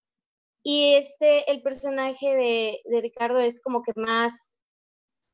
Y 0.64 0.96
este, 0.96 1.52
el 1.52 1.62
personaje 1.62 2.36
de, 2.36 2.82
de 2.86 3.02
Ricardo 3.02 3.40
es 3.40 3.62
como 3.62 3.82
que 3.84 3.94
más 3.96 4.56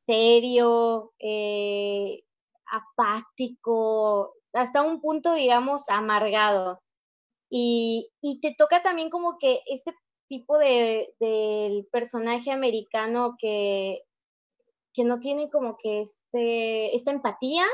serio, 0.06 1.12
eh, 1.18 2.22
apático, 2.66 4.34
hasta 4.54 4.82
un 4.82 5.00
punto, 5.00 5.34
digamos, 5.34 5.88
amargado. 5.90 6.80
Y, 7.50 8.10
y, 8.22 8.40
te 8.40 8.54
toca 8.56 8.82
también 8.82 9.10
como 9.10 9.38
que 9.38 9.60
este 9.66 9.92
tipo 10.28 10.58
de, 10.58 11.08
personaje 11.92 12.50
americano 12.50 13.36
que, 13.38 14.02
que 14.94 15.04
no 15.04 15.18
tiene 15.20 15.50
como 15.50 15.76
que 15.78 16.02
este, 16.02 16.94
esta 16.94 17.10
empatía 17.10 17.64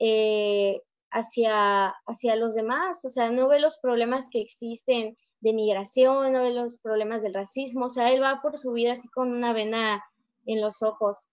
eh, 0.00 0.82
hacia, 1.10 1.94
hacia 2.06 2.36
los 2.36 2.54
demás, 2.54 3.04
o 3.04 3.08
sea, 3.08 3.30
no 3.30 3.48
ve 3.48 3.60
los 3.60 3.78
problemas 3.78 4.28
que 4.30 4.40
existen 4.40 5.16
de 5.40 5.52
migración, 5.52 6.32
no 6.32 6.42
ve 6.42 6.50
los 6.52 6.80
problemas 6.80 7.22
del 7.22 7.34
racismo, 7.34 7.86
o 7.86 7.88
sea, 7.88 8.12
él 8.12 8.22
va 8.22 8.40
por 8.42 8.58
su 8.58 8.72
vida 8.72 8.92
así 8.92 9.08
con 9.10 9.32
una 9.32 9.52
vena 9.52 10.02
en 10.46 10.60
los 10.60 10.82
ojos. 10.82 11.28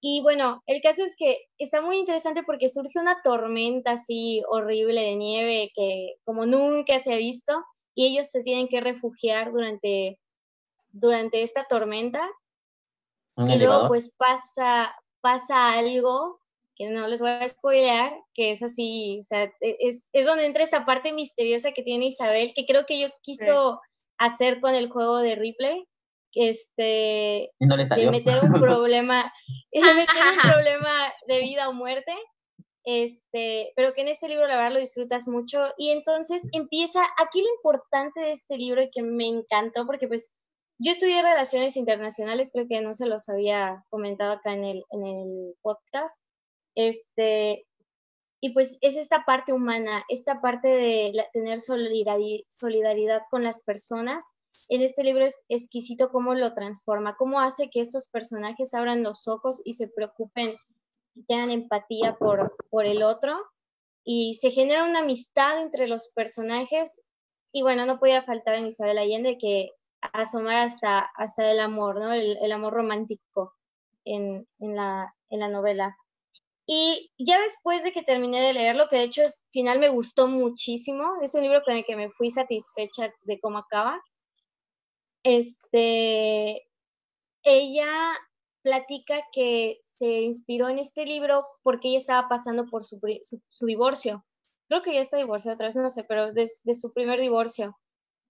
Y 0.00 0.20
bueno, 0.22 0.62
el 0.66 0.82
caso 0.82 1.02
es 1.02 1.16
que 1.16 1.38
está 1.56 1.80
muy 1.80 1.96
interesante 1.96 2.42
porque 2.42 2.68
surge 2.68 2.98
una 2.98 3.22
tormenta 3.22 3.92
así 3.92 4.42
horrible 4.50 5.00
de 5.00 5.16
nieve 5.16 5.70
que 5.74 6.16
como 6.24 6.44
nunca 6.44 6.98
se 6.98 7.14
ha 7.14 7.16
visto 7.16 7.64
y 7.94 8.08
ellos 8.08 8.28
se 8.28 8.42
tienen 8.42 8.68
que 8.68 8.82
refugiar 8.82 9.50
durante, 9.50 10.18
durante 10.90 11.42
esta 11.42 11.64
tormenta. 11.64 12.20
y 13.36 13.58
luego 13.58 13.88
pues 13.88 14.14
pasa, 14.16 14.94
pasa 15.22 15.72
algo 15.72 16.38
que 16.76 16.88
no 16.88 17.06
les 17.08 17.20
voy 17.20 17.30
a 17.30 17.48
spoilear, 17.48 18.12
que 18.34 18.50
es 18.50 18.62
así, 18.62 19.18
o 19.20 19.22
sea, 19.22 19.44
e, 19.60 19.76
es, 19.80 20.08
es 20.12 20.26
donde 20.26 20.46
entra 20.46 20.64
esa 20.64 20.84
parte 20.84 21.12
misteriosa 21.12 21.72
que 21.72 21.82
tiene 21.82 22.06
Isabel, 22.06 22.52
que 22.54 22.66
creo 22.66 22.86
que 22.86 22.98
yo 23.00 23.08
quiso 23.22 23.80
hacer 24.18 24.60
con 24.60 24.74
el 24.74 24.88
juego 24.88 25.18
de 25.18 25.36
replay, 25.36 25.86
este, 26.34 27.52
de 27.60 28.10
meter 28.10 28.40
un 28.42 28.52
problema, 28.60 29.32
de 29.72 29.94
meter 29.94 30.22
un 30.30 30.50
problema 30.50 31.12
de 31.28 31.38
vida 31.40 31.68
o 31.68 31.72
muerte, 31.72 32.12
este, 32.84 33.72
pero 33.76 33.94
que 33.94 34.02
en 34.02 34.08
este 34.08 34.28
libro 34.28 34.46
la 34.46 34.56
verdad 34.56 34.72
lo 34.72 34.80
disfrutas 34.80 35.28
mucho. 35.28 35.72
Y 35.78 35.90
entonces 35.90 36.48
empieza, 36.52 37.00
aquí 37.18 37.40
lo 37.40 37.48
importante 37.54 38.20
de 38.20 38.32
este 38.32 38.58
libro 38.58 38.82
y 38.82 38.90
que 38.90 39.02
me 39.02 39.26
encantó, 39.26 39.86
porque 39.86 40.08
pues 40.08 40.34
yo 40.78 40.90
estudié 40.90 41.22
relaciones 41.22 41.76
internacionales, 41.76 42.50
creo 42.52 42.66
que 42.68 42.80
no 42.80 42.94
se 42.94 43.06
los 43.06 43.28
había 43.28 43.84
comentado 43.90 44.32
acá 44.32 44.52
en 44.52 44.64
el, 44.64 44.84
en 44.90 45.06
el 45.06 45.54
podcast, 45.62 46.18
este, 46.74 47.66
y 48.40 48.52
pues 48.52 48.76
es 48.82 48.96
esta 48.96 49.24
parte 49.24 49.52
humana, 49.52 50.04
esta 50.08 50.40
parte 50.40 50.68
de 50.68 51.26
tener 51.32 51.60
solidaridad 51.60 53.22
con 53.30 53.42
las 53.42 53.64
personas. 53.64 54.22
En 54.68 54.82
este 54.82 55.02
libro 55.02 55.24
es 55.24 55.44
exquisito 55.48 56.10
cómo 56.10 56.34
lo 56.34 56.52
transforma, 56.52 57.16
cómo 57.16 57.40
hace 57.40 57.70
que 57.70 57.80
estos 57.80 58.08
personajes 58.08 58.74
abran 58.74 59.02
los 59.02 59.28
ojos 59.28 59.62
y 59.64 59.74
se 59.74 59.88
preocupen 59.88 60.56
y 61.14 61.24
tengan 61.24 61.50
empatía 61.50 62.16
por, 62.16 62.56
por 62.70 62.86
el 62.86 63.02
otro. 63.02 63.34
Y 64.04 64.34
se 64.34 64.50
genera 64.50 64.84
una 64.84 64.98
amistad 64.98 65.62
entre 65.62 65.88
los 65.88 66.08
personajes. 66.14 67.00
Y 67.50 67.62
bueno, 67.62 67.86
no 67.86 67.98
podía 67.98 68.24
faltar 68.24 68.56
en 68.56 68.66
Isabel 68.66 68.98
Allende 68.98 69.38
que 69.38 69.70
asomar 70.12 70.56
hasta, 70.56 71.00
hasta 71.16 71.50
el 71.50 71.60
amor, 71.60 71.98
¿no? 71.98 72.12
El, 72.12 72.52
amor 72.52 72.74
romántico 72.74 73.54
en, 74.04 74.46
en, 74.58 74.76
la, 74.76 75.14
en 75.30 75.40
la 75.40 75.48
novela. 75.48 75.96
Y 76.66 77.10
ya 77.18 77.38
después 77.40 77.84
de 77.84 77.92
que 77.92 78.02
terminé 78.02 78.40
de 78.40 78.54
leerlo, 78.54 78.88
que 78.88 78.96
de 78.96 79.04
hecho 79.04 79.22
es 79.22 79.44
final 79.50 79.78
me 79.78 79.90
gustó 79.90 80.28
muchísimo, 80.28 81.16
es 81.22 81.34
un 81.34 81.42
libro 81.42 81.62
con 81.62 81.76
el 81.76 81.84
que 81.84 81.96
me 81.96 82.10
fui 82.10 82.30
satisfecha 82.30 83.12
de 83.22 83.40
cómo 83.40 83.58
acaba. 83.58 84.00
Este, 85.22 86.62
ella 87.42 87.88
platica 88.62 89.22
que 89.32 89.78
se 89.82 90.22
inspiró 90.22 90.68
en 90.68 90.78
este 90.78 91.04
libro 91.04 91.44
porque 91.62 91.88
ella 91.88 91.98
estaba 91.98 92.28
pasando 92.28 92.66
por 92.66 92.82
su, 92.82 92.98
su, 93.50 93.66
divorcio. 93.66 94.24
Creo 94.68 94.82
que 94.82 94.94
ya 94.94 95.00
está 95.02 95.18
divorciada 95.18 95.54
otra 95.54 95.66
vez, 95.66 95.76
no 95.76 95.90
sé, 95.90 96.04
pero 96.04 96.32
de, 96.32 96.46
su 96.46 96.92
primer 96.94 97.20
divorcio. 97.20 97.76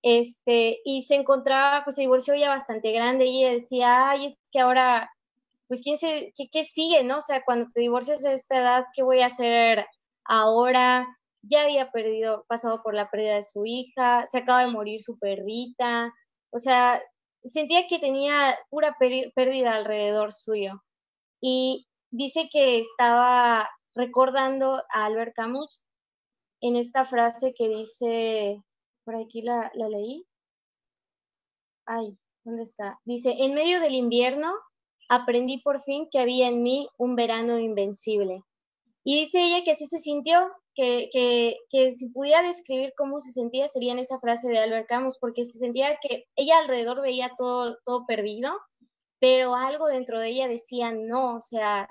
Este, 0.03 0.81
y 0.85 1.03
se 1.03 1.15
encontraba, 1.15 1.85
pues 1.85 1.97
se 1.97 2.03
divorció 2.03 2.35
ya 2.35 2.49
bastante 2.49 2.93
grande 2.93 3.27
y 3.27 3.45
ella 3.45 3.55
decía, 3.55 4.11
ay, 4.11 4.27
es 4.27 4.39
que 4.53 4.61
ahora 4.61 5.09
pues 5.69 5.83
quién 5.83 5.99
se, 5.99 6.33
qué, 6.53 6.65
sigue, 6.65 7.05
¿no? 7.05 7.19
O 7.19 7.21
sea, 7.21 7.43
cuando 7.45 7.67
te 7.73 7.81
divorcias 7.81 8.25
a 8.25 8.33
esta 8.33 8.61
edad, 8.61 8.85
¿qué 8.95 9.03
voy 9.03 9.23
a 9.23 9.27
hacer 9.27 9.87
ahora? 10.25 11.07
Ya 11.43 11.65
había 11.65 11.91
perdido, 11.91 12.45
pasado 12.49 12.83
por 12.83 12.95
la 12.95 13.11
pérdida 13.11 13.37
de 13.37 13.43
su 13.43 13.65
hija, 13.67 14.27
se 14.27 14.39
acaba 14.39 14.65
de 14.65 14.71
morir 14.71 15.03
su 15.03 15.19
perrita, 15.19 16.13
o 16.51 16.59
sea, 16.59 17.03
sentía 17.43 17.87
que 17.87 17.99
tenía 17.99 18.59
pura 18.71 18.97
pérdida 18.99 19.75
alrededor 19.75 20.33
suyo. 20.33 20.83
Y 21.41 21.87
dice 22.11 22.49
que 22.51 22.79
estaba 22.79 23.69
recordando 23.95 24.83
a 24.93 25.07
Albert 25.07 25.35
Camus 25.35 25.85
en 26.61 26.77
esta 26.77 27.05
frase 27.05 27.55
que 27.55 27.69
dice, 27.69 28.63
por 29.05 29.17
aquí 29.17 29.43
la, 29.43 29.71
la 29.75 29.89
leí. 29.89 30.25
Ay, 31.87 32.17
¿dónde 32.45 32.63
está? 32.63 32.99
Dice, 33.05 33.35
en 33.39 33.55
medio 33.55 33.81
del 33.81 33.95
invierno 33.95 34.55
aprendí 35.09 35.61
por 35.63 35.83
fin 35.83 36.09
que 36.11 36.19
había 36.19 36.49
en 36.49 36.63
mí 36.63 36.89
un 36.99 37.17
verano 37.17 37.59
invencible. 37.59 38.43
Y 39.05 39.21
dice 39.21 39.43
ella 39.43 39.63
que 39.65 39.73
así 39.73 39.87
se 39.87 39.99
sintió, 39.99 40.51
que, 40.75 41.09
que, 41.71 41.93
si 41.93 42.11
pudiera 42.11 42.43
describir 42.43 42.93
cómo 42.97 43.21
se 43.21 43.33
sentía 43.33 43.69
sería 43.69 43.93
en 43.93 43.99
esa 43.99 44.19
frase 44.19 44.49
de 44.49 44.59
Albert 44.59 44.89
Camus, 44.89 45.19
porque 45.19 45.45
se 45.45 45.59
sentía 45.59 45.99
que 46.03 46.25
ella 46.37 46.59
alrededor 46.59 47.01
veía 47.01 47.33
todo, 47.37 47.79
todo 47.85 48.07
perdido, 48.07 48.53
pero 49.21 49.55
algo 49.55 49.87
dentro 49.87 50.19
de 50.19 50.29
ella 50.29 50.49
decía 50.49 50.93
no, 50.93 51.37
o 51.37 51.41
sea, 51.41 51.89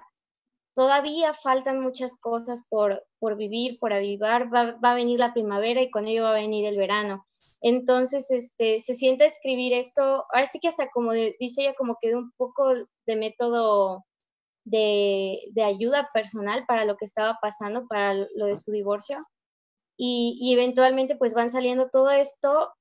todavía 0.75 1.33
faltan 1.33 1.81
muchas 1.81 2.19
cosas 2.19 2.67
por, 2.69 3.05
por 3.19 3.37
vivir, 3.37 3.79
por 3.79 3.93
avivar, 3.93 4.53
va, 4.53 4.77
va, 4.83 4.91
a 4.91 4.95
venir 4.95 5.19
la 5.19 5.33
primavera 5.33 5.81
y 5.81 5.91
con 5.91 6.07
ello 6.07 6.23
va 6.23 6.31
a 6.31 6.41
venir 6.41 6.65
el 6.65 6.77
verano. 6.77 7.25
Entonces, 7.63 8.29
este, 8.29 8.81
se 8.81 8.93
siente 8.93 9.25
escribir 9.25 9.71
esto, 9.73 10.25
ahora 10.33 10.45
sí 10.45 10.59
que 10.59 10.67
hasta 10.67 10.89
como 10.89 11.13
dice 11.13 11.61
ella, 11.61 11.73
como 11.75 11.97
que 12.01 12.09
de 12.09 12.17
un 12.17 12.31
poco 12.33 12.73
de 13.07 13.15
método 13.15 14.05
de, 14.65 15.39
ayuda 15.63 16.09
personal 16.13 16.65
para 16.67 16.83
lo 16.83 16.97
que 16.97 17.05
estaba 17.05 17.37
pasando, 17.41 17.87
para 17.87 18.15
lo 18.15 18.47
de 18.47 18.57
su 18.57 18.71
divorcio. 18.71 19.25
Y, 19.97 20.51
eventualmente 20.53 21.15
pues 21.15 21.33
van 21.33 21.49
saliendo 21.49 21.89
todo 21.89 22.11
esto 22.11 22.73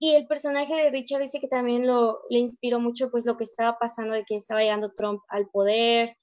y 0.00 0.14
el 0.14 0.26
personaje 0.26 0.74
de 0.74 0.90
Richard 0.90 1.20
dice 1.20 1.40
que 1.40 1.48
también 1.48 1.86
lo, 1.86 2.20
le 2.30 2.38
inspiró 2.38 2.80
mucho 2.80 3.10
pues 3.10 3.26
lo 3.26 3.36
que 3.36 3.44
estaba 3.44 3.78
pasando 3.78 4.14
de 4.14 4.24
que 4.24 4.36
estaba 4.36 4.60
llegando 4.62 4.94
Trump 4.94 5.22
al 5.28 5.48
poder, 5.50 6.16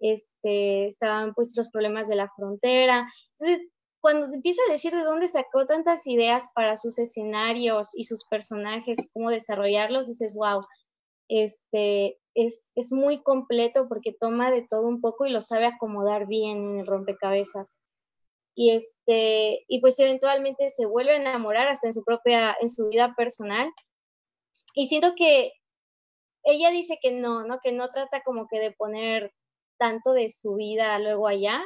este, 0.00 0.86
estaban 0.86 1.34
pues 1.34 1.54
los 1.56 1.68
problemas 1.70 2.08
de 2.08 2.16
la 2.16 2.30
frontera. 2.36 3.08
Entonces 3.38 3.68
cuando 4.06 4.32
empieza 4.32 4.62
a 4.68 4.72
decir 4.72 4.94
de 4.94 5.02
dónde 5.02 5.26
sacó 5.26 5.66
tantas 5.66 6.06
ideas 6.06 6.52
para 6.54 6.76
sus 6.76 6.96
escenarios 6.96 7.88
y 7.92 8.04
sus 8.04 8.24
personajes, 8.24 8.98
cómo 9.12 9.30
desarrollarlos, 9.30 10.06
dices, 10.06 10.36
wow, 10.36 10.64
este, 11.26 12.16
es, 12.36 12.70
es 12.76 12.92
muy 12.92 13.24
completo 13.24 13.88
porque 13.88 14.12
toma 14.12 14.52
de 14.52 14.62
todo 14.62 14.86
un 14.86 15.00
poco 15.00 15.26
y 15.26 15.30
lo 15.30 15.40
sabe 15.40 15.66
acomodar 15.66 16.28
bien 16.28 16.58
en 16.58 16.78
el 16.78 16.86
rompecabezas. 16.86 17.80
Y, 18.54 18.76
este, 18.76 19.64
y 19.66 19.80
pues 19.80 19.98
eventualmente 19.98 20.70
se 20.70 20.86
vuelve 20.86 21.10
a 21.10 21.16
enamorar 21.16 21.66
hasta 21.66 21.88
en 21.88 21.92
su 21.92 22.04
propia, 22.04 22.56
en 22.60 22.68
su 22.68 22.88
vida 22.88 23.12
personal. 23.16 23.68
Y 24.72 24.86
siento 24.86 25.14
que 25.16 25.50
ella 26.44 26.70
dice 26.70 27.00
que 27.02 27.10
no, 27.10 27.44
¿no? 27.44 27.58
Que 27.58 27.72
no 27.72 27.90
trata 27.90 28.22
como 28.22 28.46
que 28.46 28.60
de 28.60 28.70
poner 28.70 29.34
tanto 29.80 30.12
de 30.12 30.30
su 30.30 30.54
vida 30.54 30.96
luego 31.00 31.26
allá, 31.26 31.60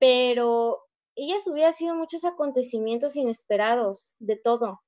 pero 0.00 0.80
ella 1.16 1.40
su 1.40 1.52
vida 1.52 1.68
ha 1.68 1.72
sido 1.72 1.94
muchos 1.94 2.24
acontecimientos 2.24 3.16
inesperados, 3.16 4.14
de 4.18 4.36
todo, 4.36 4.80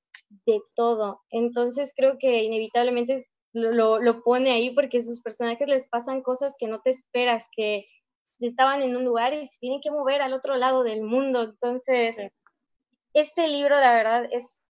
de 0.46 0.60
todo. 0.74 1.22
Entonces 1.30 1.92
creo 1.96 2.16
que 2.18 2.42
inevitablemente 2.42 3.26
lo, 3.52 4.00
lo, 4.00 4.22
pone 4.22 4.52
ahí 4.52 4.74
porque 4.74 4.98
a 4.98 5.02
sus 5.02 5.22
personajes 5.22 5.68
les 5.68 5.88
pasan 5.88 6.22
cosas 6.22 6.56
que 6.58 6.66
no 6.66 6.80
te 6.80 6.90
esperas, 6.90 7.48
que 7.54 7.86
estaban 8.40 8.82
en 8.82 8.96
un 8.96 9.04
lugar 9.04 9.32
y 9.34 9.46
se 9.46 9.58
tienen 9.60 9.80
que 9.80 9.90
mover 9.90 10.22
al 10.22 10.32
otro 10.32 10.56
lado 10.56 10.82
del 10.82 11.02
mundo. 11.02 11.42
Entonces, 11.42 12.16
este 13.12 13.48
libro, 13.48 13.78
la 13.78 13.92
verdad, 13.92 14.26
es 14.32 14.64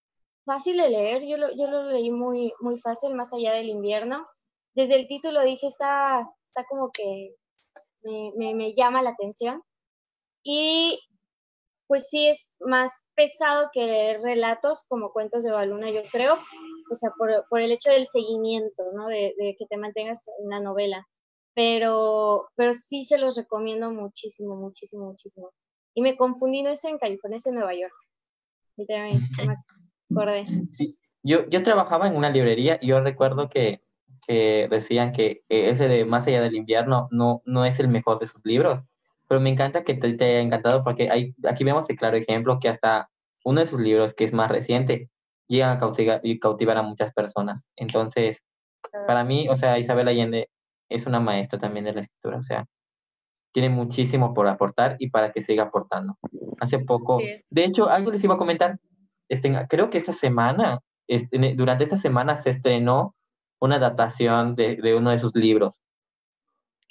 fácil 0.44 0.78
de 0.78 0.90
leer. 0.90 1.22
Yo 1.26 1.36
lo, 1.36 1.50
yo 1.56 1.68
lo 1.68 1.84
leí 1.84 2.10
muy, 2.10 2.52
muy 2.60 2.78
fácil, 2.78 3.14
más 3.14 3.32
allá 3.32 3.52
del 3.52 3.68
invierno. 3.68 4.26
Desde 4.74 4.96
el 4.96 5.06
título 5.06 5.42
dije, 5.42 5.66
está, 5.68 6.28
está 6.46 6.64
como 6.68 6.90
que 6.92 7.34
me, 8.02 8.32
me, 8.36 8.54
me 8.54 8.74
llama 8.74 9.02
la 9.02 9.10
atención. 9.10 9.62
y 10.42 10.98
pues 11.92 12.08
sí 12.08 12.26
es 12.26 12.56
más 12.60 13.06
pesado 13.14 13.68
que 13.70 13.84
leer 13.84 14.22
relatos 14.22 14.86
como 14.88 15.12
cuentos 15.12 15.42
de 15.42 15.52
Baluna, 15.52 15.90
yo 15.90 16.00
creo, 16.10 16.38
o 16.90 16.94
sea, 16.94 17.10
por, 17.18 17.60
el 17.60 17.70
hecho 17.70 17.90
del 17.90 18.06
seguimiento, 18.06 18.82
¿no? 18.94 19.08
De, 19.08 19.34
que 19.58 19.66
te 19.66 19.76
mantengas 19.76 20.24
en 20.42 20.48
la 20.48 20.60
novela. 20.60 21.06
Pero, 21.54 22.48
pero 22.56 22.72
sí 22.72 23.04
se 23.04 23.18
los 23.18 23.36
recomiendo 23.36 23.90
muchísimo, 23.90 24.56
muchísimo, 24.56 25.04
muchísimo. 25.04 25.50
Y 25.92 26.00
me 26.00 26.16
confundí, 26.16 26.62
no 26.62 26.70
es 26.70 26.82
en 26.86 26.96
California, 26.96 27.36
es 27.36 27.46
en 27.46 27.56
Nueva 27.56 27.74
York. 27.74 27.92
me 28.78 30.18
acordé. 30.18 30.46
Sí, 30.72 30.96
yo, 31.22 31.46
yo 31.50 31.62
trabajaba 31.62 32.06
en 32.06 32.16
una 32.16 32.30
librería 32.30 32.78
y 32.80 32.86
yo 32.86 33.02
recuerdo 33.02 33.50
que, 33.50 33.82
que 34.26 34.66
decían 34.70 35.12
que 35.12 35.44
ese 35.50 35.88
de 35.88 36.06
Más 36.06 36.26
allá 36.26 36.40
del 36.40 36.54
invierno 36.54 37.08
no, 37.10 37.42
no 37.44 37.66
es 37.66 37.78
el 37.80 37.88
mejor 37.88 38.18
de 38.18 38.28
sus 38.28 38.40
libros, 38.46 38.80
pero 39.32 39.40
me 39.40 39.48
encanta 39.48 39.82
que 39.82 39.94
te, 39.94 40.12
te 40.12 40.24
haya 40.26 40.40
encantado 40.40 40.84
porque 40.84 41.08
hay, 41.08 41.34
aquí 41.48 41.64
vemos 41.64 41.88
el 41.88 41.96
claro 41.96 42.18
ejemplo 42.18 42.60
que 42.60 42.68
hasta 42.68 43.08
uno 43.46 43.62
de 43.62 43.66
sus 43.66 43.80
libros, 43.80 44.12
que 44.12 44.24
es 44.24 44.34
más 44.34 44.50
reciente, 44.50 45.08
llega 45.48 45.72
a 45.72 45.78
cautivar, 45.78 46.20
y 46.22 46.38
cautivar 46.38 46.76
a 46.76 46.82
muchas 46.82 47.14
personas. 47.14 47.64
Entonces, 47.76 48.42
para 49.06 49.24
mí, 49.24 49.48
o 49.48 49.54
sea, 49.54 49.78
Isabel 49.78 50.08
Allende 50.08 50.50
es 50.90 51.06
una 51.06 51.18
maestra 51.18 51.58
también 51.58 51.86
de 51.86 51.94
la 51.94 52.00
escritura, 52.02 52.36
o 52.36 52.42
sea, 52.42 52.66
tiene 53.54 53.70
muchísimo 53.70 54.34
por 54.34 54.46
aportar 54.48 54.96
y 54.98 55.08
para 55.08 55.32
que 55.32 55.40
siga 55.40 55.62
aportando. 55.62 56.18
Hace 56.60 56.80
poco, 56.80 57.18
de 57.48 57.64
hecho, 57.64 57.88
algo 57.88 58.10
les 58.10 58.22
iba 58.22 58.34
a 58.34 58.38
comentar, 58.38 58.78
este, 59.30 59.50
creo 59.66 59.88
que 59.88 59.96
esta 59.96 60.12
semana, 60.12 60.80
este, 61.08 61.54
durante 61.54 61.84
esta 61.84 61.96
semana 61.96 62.36
se 62.36 62.50
estrenó 62.50 63.14
una 63.62 63.76
adaptación 63.76 64.56
de, 64.56 64.76
de 64.76 64.94
uno 64.94 65.08
de 65.08 65.18
sus 65.18 65.34
libros, 65.34 65.72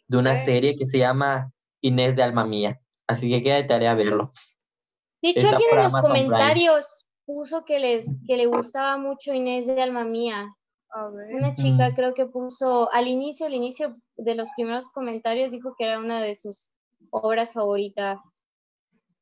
de 0.08 0.18
una 0.18 0.44
serie 0.44 0.76
que 0.76 0.88
se 0.88 0.98
llama 0.98 1.52
Inés 1.82 2.16
de 2.16 2.24
Alma 2.24 2.46
Mía. 2.46 2.82
Así 3.08 3.30
que 3.30 3.44
queda 3.44 3.56
de 3.56 3.64
tarea 3.66 3.94
verlo. 3.96 4.34
De 5.22 5.30
hecho, 5.30 5.50
alguien 5.50 5.70
en 5.74 5.84
los 5.84 5.96
comentarios 5.96 7.08
puso 7.26 7.66
que, 7.66 7.80
les, 7.80 8.18
que 8.26 8.38
le 8.38 8.46
gustaba 8.46 8.98
mucho 8.98 9.34
Inés 9.34 9.68
de 9.68 9.82
Alma 9.82 10.04
Mía. 10.04 10.48
Una 11.34 11.54
chica 11.54 11.94
creo 11.96 12.14
que 12.14 12.26
puso 12.26 12.92
al 12.92 13.08
inicio, 13.08 13.46
al 13.46 13.54
inicio 13.54 13.96
de 14.18 14.36
los 14.36 14.50
primeros 14.56 14.90
comentarios, 14.90 15.52
dijo 15.52 15.74
que 15.78 15.86
era 15.86 16.00
una 16.00 16.22
de 16.22 16.36
sus 16.36 16.72
obras 17.12 17.54
favoritas. 17.54 18.22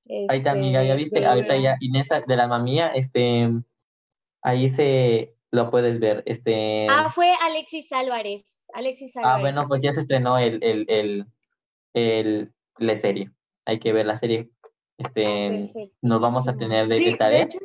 ahí 0.08 0.38
está, 0.38 0.52
amiga, 0.52 0.84
ya 0.84 0.96
viste, 0.96 1.26
ahorita 1.26 1.58
ya 1.58 1.76
Inés 1.80 2.10
de 2.28 2.36
la 2.36 2.48
mamía, 2.48 2.88
este, 2.90 3.50
ahí 4.42 4.70
se 4.70 5.36
lo 5.52 5.70
puedes 5.70 6.00
ver, 6.00 6.24
este. 6.26 6.88
Ah, 6.90 7.10
fue 7.10 7.32
Alexis 7.46 7.92
Álvarez, 7.92 8.68
Alexis 8.74 9.16
Álvarez. 9.18 9.38
Ah, 9.38 9.40
bueno, 9.40 9.68
pues 9.68 9.82
ya 9.84 9.94
se 9.94 10.02
estrenó 10.02 10.40
el, 10.40 10.64
el, 10.64 10.86
el, 10.90 11.26
el 11.94 12.52
la 12.78 12.96
serie, 12.96 13.32
hay 13.66 13.80
que 13.80 13.92
ver 13.94 14.06
la 14.06 14.18
serie, 14.18 14.50
este, 14.98 15.26
ah, 15.26 15.80
nos 16.02 16.22
vamos 16.22 16.48
a 16.48 16.56
tener 16.56 16.88
de, 16.88 16.98
sí, 16.98 17.18
De 17.18 17.42
hecho, 17.42 17.60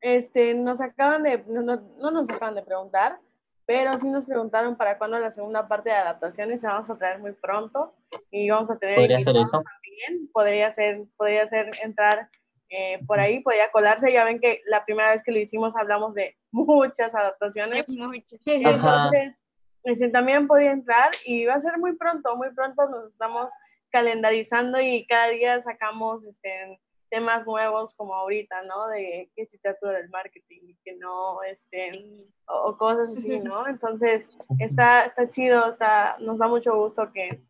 este, 0.00 0.54
nos 0.54 0.80
acaban 0.80 1.22
de, 1.22 1.42
no, 1.46 1.62
no, 1.62 1.76
no 1.98 2.10
nos 2.10 2.28
acaban 2.30 2.54
de 2.54 2.62
preguntar, 2.62 3.18
pero 3.66 3.98
sí 3.98 4.08
nos 4.08 4.26
preguntaron 4.26 4.76
para 4.76 4.96
cuándo 4.96 5.18
la 5.18 5.30
segunda 5.30 5.66
parte 5.66 5.90
de 5.90 5.96
adaptaciones 5.96 6.60
se 6.60 6.68
vamos 6.68 6.88
a 6.88 6.96
traer 6.96 7.18
muy 7.18 7.32
pronto 7.32 7.94
y 8.30 8.48
vamos 8.48 8.70
a 8.70 8.78
tener 8.78 8.96
podría 8.96 9.20
ser 9.20 9.36
eso 9.36 9.62
también. 9.62 10.30
Podría 10.32 10.70
ser 10.70 11.04
podría 11.16 11.46
ser 11.48 11.70
entrar 11.82 12.30
eh, 12.68 13.00
por 13.06 13.20
ahí 13.20 13.40
podría 13.40 13.70
colarse. 13.70 14.12
Ya 14.12 14.24
ven 14.24 14.40
que 14.40 14.62
la 14.66 14.84
primera 14.84 15.10
vez 15.10 15.22
que 15.22 15.32
lo 15.32 15.38
hicimos 15.38 15.76
hablamos 15.76 16.14
de 16.14 16.36
muchas 16.52 17.14
adaptaciones. 17.14 17.88
Entonces 17.88 19.36
pues, 19.94 20.12
también 20.12 20.46
podría 20.46 20.72
entrar 20.72 21.10
y 21.24 21.46
va 21.46 21.54
a 21.54 21.60
ser 21.60 21.78
muy 21.78 21.96
pronto 21.96 22.36
muy 22.36 22.52
pronto 22.54 22.88
nos 22.88 23.12
estamos 23.12 23.52
calendarizando 23.90 24.80
y 24.80 25.06
cada 25.06 25.28
día 25.28 25.62
sacamos 25.62 26.24
este 26.24 26.78
temas 27.08 27.46
nuevos 27.46 27.94
como 27.94 28.14
ahorita, 28.14 28.62
¿no? 28.62 28.88
De 28.88 29.30
qué 29.34 29.46
se 29.46 29.58
trata 29.58 29.90
del 29.92 30.08
marketing 30.10 30.60
y 30.68 30.76
que 30.84 30.94
no 30.96 31.42
estén, 31.44 32.24
o, 32.46 32.76
cosas 32.76 33.16
así, 33.16 33.38
¿no? 33.38 33.66
Entonces, 33.66 34.36
está, 34.58 35.04
está 35.04 35.28
chido, 35.30 35.72
está, 35.72 36.16
nos 36.20 36.38
da 36.38 36.48
mucho 36.48 36.76
gusto 36.76 37.12
que, 37.12 37.40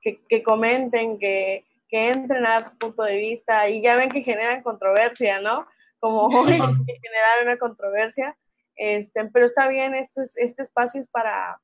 que, 0.00 0.20
que 0.26 0.42
comenten, 0.42 1.18
que, 1.18 1.64
que 1.88 2.10
entren 2.10 2.46
a 2.46 2.50
dar 2.50 2.64
su 2.64 2.76
punto 2.78 3.02
de 3.02 3.16
vista 3.16 3.68
y 3.68 3.82
ya 3.82 3.96
ven 3.96 4.10
que 4.10 4.22
generan 4.22 4.62
controversia, 4.62 5.40
¿no? 5.40 5.66
Como 5.98 6.26
hoy, 6.26 6.52
que 6.86 6.98
generar 7.00 7.42
una 7.44 7.56
controversia, 7.58 8.36
este, 8.80 9.26
pero 9.26 9.44
está 9.44 9.68
bien, 9.68 9.94
este, 9.94 10.22
este 10.36 10.62
espacio 10.62 11.02
es 11.02 11.10
para, 11.10 11.60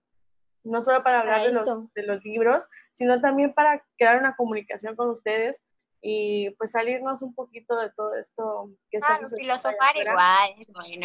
no 0.65 0.83
solo 0.83 1.03
para 1.03 1.21
hablar 1.21 1.47
de 1.47 1.53
los, 1.53 1.67
de 1.95 2.03
los 2.03 2.23
libros, 2.27 2.67
sino 2.93 3.23
también 3.23 3.55
para 3.55 3.83
crear 3.97 4.19
una 4.19 4.37
comunicación 4.37 4.95
con 4.97 5.09
ustedes 5.09 5.65
y 6.03 6.51
pues 6.59 6.73
salirnos 6.73 7.23
un 7.23 7.35
poquito 7.35 7.75
de 7.81 7.91
todo 7.97 8.15
esto 8.17 8.71
que 8.91 8.99
está 8.99 9.15
ah, 9.15 9.27
filosofar 9.35 9.97
igual, 9.97 10.51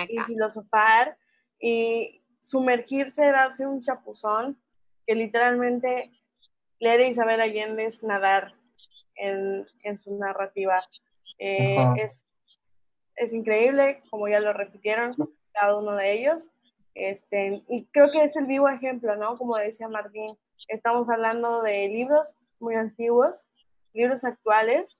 y 0.10 0.18
filosofar 0.24 1.18
y 1.62 2.22
sumergirse, 2.42 3.32
darse 3.32 3.66
un 3.66 3.82
chapuzón, 3.82 4.62
que 5.08 5.16
literalmente 5.16 6.12
leer 6.80 7.00
a 7.00 7.08
Isabel 7.08 7.40
Allende 7.40 7.86
es 7.86 8.04
nadar 8.04 8.54
en, 9.16 9.66
en 9.84 9.98
su 9.98 10.18
narrativa. 10.18 10.84
Eh, 11.40 11.78
es, 12.04 12.26
es 13.16 13.32
increíble, 13.32 14.04
como 14.10 14.28
ya 14.28 14.42
lo 14.42 14.52
repitieron 14.52 15.16
cada 15.54 15.78
uno 15.78 15.96
de 15.96 16.12
ellos. 16.14 16.52
Este, 16.94 17.64
y 17.70 17.86
creo 17.86 18.12
que 18.12 18.24
es 18.24 18.36
el 18.36 18.46
vivo 18.46 18.68
ejemplo, 18.68 19.16
¿no? 19.16 19.38
Como 19.38 19.56
decía 19.58 19.88
Martín, 19.88 20.38
estamos 20.68 21.10
hablando 21.10 21.62
de 21.62 21.88
libros 21.88 22.34
muy 22.60 22.76
antiguos 22.76 23.46
libros 23.94 24.24
actuales 24.24 24.98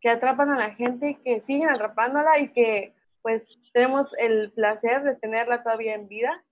que 0.00 0.08
atrapan 0.08 0.50
a 0.50 0.58
la 0.58 0.74
gente 0.74 1.10
y 1.10 1.14
que 1.16 1.40
siguen 1.40 1.70
atrapándola 1.70 2.38
y 2.38 2.52
que 2.52 2.94
pues 3.22 3.56
tenemos 3.72 4.14
el 4.18 4.50
placer 4.52 5.02
de 5.04 5.14
tenerla 5.14 5.62
todavía 5.62 5.94
en 5.94 6.08
vida. 6.08 6.44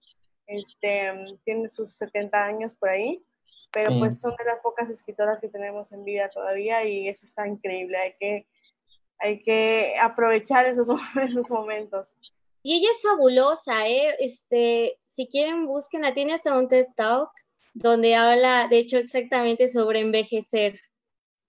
Este, 0.47 1.12
tiene 1.45 1.68
sus 1.68 1.95
70 1.95 2.43
años 2.43 2.74
por 2.76 2.91
ahí, 2.91 3.24
pero 3.72 3.99
pues 3.99 4.20
son 4.20 4.35
de 4.37 4.45
las 4.45 4.61
pocas 4.61 4.89
escritoras 4.89 5.41
que 5.41 5.49
tenemos 5.49 5.93
en 5.93 6.05
vida 6.05 6.28
todavía 6.28 6.85
y 6.85 7.09
eso 7.09 7.26
está 7.26 7.47
increíble. 7.47 7.97
Hay 7.99 8.14
que, 8.18 8.47
hay 9.18 9.43
que 9.43 9.97
aprovechar 10.01 10.66
esos, 10.66 10.89
esos 11.22 11.51
momentos. 11.51 12.14
Y 12.62 12.76
ella 12.76 12.90
es 12.90 13.02
fabulosa, 13.02 13.88
¿eh? 13.88 14.16
Este, 14.18 14.98
si 15.04 15.26
quieren, 15.28 15.66
busquen, 15.66 16.02
tiene 16.14 16.34
hasta 16.34 16.58
un 16.58 16.68
TED 16.68 16.86
Talk 16.96 17.30
donde 17.74 18.14
habla, 18.14 18.68
de 18.68 18.78
hecho, 18.78 18.98
exactamente 18.98 19.68
sobre 19.68 20.00
envejecer. 20.00 20.80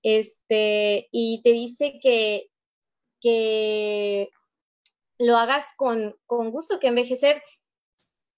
Este, 0.04 1.08
y 1.12 1.42
te 1.44 1.52
dice 1.52 2.00
que, 2.02 2.50
que 3.20 4.30
lo 5.18 5.38
hagas 5.38 5.74
con, 5.78 6.16
gusto, 6.28 6.80
que 6.80 6.88
envejecer, 6.88 7.44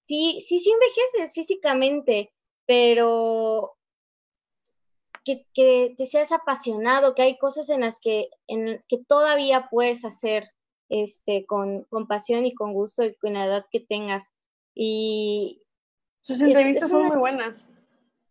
sí, 0.04 0.40
sí, 0.40 0.60
sí 0.60 0.70
envejeces 0.70 1.34
físicamente, 1.34 2.32
pero 2.66 3.76
que, 5.24 5.46
te 5.96 6.06
seas 6.06 6.32
apasionado, 6.32 7.14
que 7.14 7.22
hay 7.22 7.38
cosas 7.38 7.70
en 7.70 7.80
las 7.80 8.00
que, 8.00 8.28
en, 8.46 8.82
que 8.88 8.98
todavía 8.98 9.68
puedes 9.70 10.04
hacer 10.04 10.44
este, 10.88 11.46
con, 11.46 11.84
con 11.84 12.06
pasión 12.06 12.44
y 12.44 12.54
con 12.54 12.72
gusto 12.72 13.04
y 13.04 13.14
con 13.14 13.34
la 13.34 13.46
edad 13.46 13.66
que 13.70 13.80
tengas. 13.80 14.32
Y 14.74 15.62
sus 16.20 16.40
entrevistas 16.40 16.90
son 16.90 17.06
muy 17.06 17.16
buenas. 17.16 17.66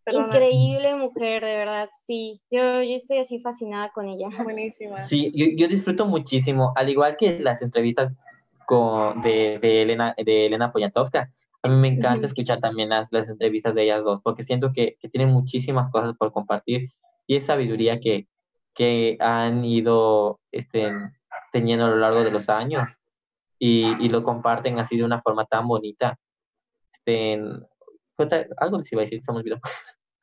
Increíble 0.06 0.94
mujer, 0.96 1.42
de 1.42 1.56
verdad, 1.56 1.88
sí. 1.94 2.42
Yo, 2.50 2.82
yo 2.82 2.94
estoy 2.94 3.18
así 3.18 3.40
fascinada 3.40 3.90
con 3.92 4.08
ella. 4.08 4.28
Buenísima. 4.42 5.02
Sí, 5.04 5.32
yo, 5.34 5.46
yo 5.56 5.68
disfruto 5.68 6.04
muchísimo, 6.04 6.72
al 6.76 6.90
igual 6.90 7.16
que 7.16 7.38
las 7.38 7.62
entrevistas 7.62 8.12
con, 8.66 9.22
de, 9.22 9.58
de, 9.60 9.82
Elena, 9.82 10.14
de 10.16 10.46
Elena 10.46 10.72
Poniatowska. 10.72 11.32
A 11.62 11.68
mí 11.70 11.76
me 11.76 11.88
encanta 11.88 12.26
escuchar 12.26 12.60
también 12.60 12.90
las, 12.90 13.08
las 13.10 13.28
entrevistas 13.28 13.74
de 13.74 13.84
ellas 13.84 14.04
dos, 14.04 14.20
porque 14.22 14.42
siento 14.42 14.72
que, 14.74 14.96
que 15.00 15.08
tienen 15.08 15.32
muchísimas 15.32 15.90
cosas 15.90 16.14
por 16.18 16.30
compartir 16.30 16.90
y 17.26 17.36
es 17.36 17.46
sabiduría 17.46 18.00
que, 18.00 18.26
que 18.74 19.16
han 19.20 19.64
ido 19.64 20.40
este, 20.52 20.92
teniendo 21.54 21.84
a 21.84 21.88
lo 21.88 21.96
largo 21.98 22.24
de 22.24 22.32
los 22.32 22.48
años 22.48 22.90
y, 23.60 23.86
y 24.04 24.08
lo 24.08 24.24
comparten 24.24 24.80
así 24.80 24.96
de 24.96 25.04
una 25.04 25.22
forma 25.22 25.46
tan 25.46 25.68
bonita. 25.68 26.18
Este, 26.92 27.40
algo 28.56 28.78
les 28.78 28.92
iba 28.92 29.02
a 29.02 29.04
decir, 29.04 29.22
se 29.22 29.30
me 29.30 29.38
olvidó. 29.38 29.60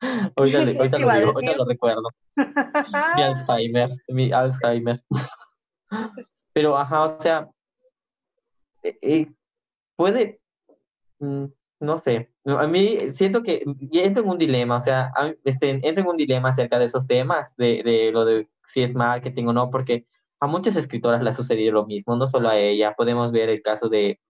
ahorita, 0.36 0.58
ahorita, 0.78 0.98
lo, 0.98 1.10
digo, 1.10 1.32
ahorita 1.32 1.56
lo 1.56 1.64
recuerdo. 1.64 2.02
mi 2.36 3.22
Alzheimer, 3.22 3.90
mi 4.08 4.30
Alzheimer. 4.30 5.02
Pero, 6.52 6.76
ajá, 6.76 7.02
o 7.04 7.22
sea, 7.22 7.48
eh, 8.82 9.32
puede, 9.96 10.38
mm, 11.18 11.46
no 11.80 11.98
sé, 12.00 12.30
a 12.44 12.66
mí 12.66 12.98
siento 13.12 13.42
que 13.42 13.64
entro 13.90 14.22
en 14.22 14.28
un 14.28 14.38
dilema, 14.38 14.76
o 14.76 14.80
sea, 14.80 15.10
este, 15.44 15.70
entro 15.70 16.04
en 16.04 16.10
un 16.10 16.16
dilema 16.18 16.50
acerca 16.50 16.78
de 16.78 16.84
esos 16.84 17.06
temas, 17.06 17.48
de, 17.56 17.82
de 17.82 18.12
lo 18.12 18.26
de 18.26 18.50
si 18.66 18.82
es 18.82 18.94
marketing 18.94 19.46
o 19.46 19.52
no, 19.54 19.70
porque 19.70 20.06
a 20.42 20.48
muchas 20.48 20.74
escritoras 20.76 21.22
le 21.22 21.30
ha 21.30 21.34
sucedido 21.34 21.72
lo 21.72 21.86
mismo, 21.86 22.16
no 22.16 22.26
solo 22.26 22.48
a 22.48 22.58
ella, 22.58 22.94
podemos 22.96 23.30
ver 23.32 23.48
el 23.48 23.62
caso 23.62 23.88
de 23.88 24.20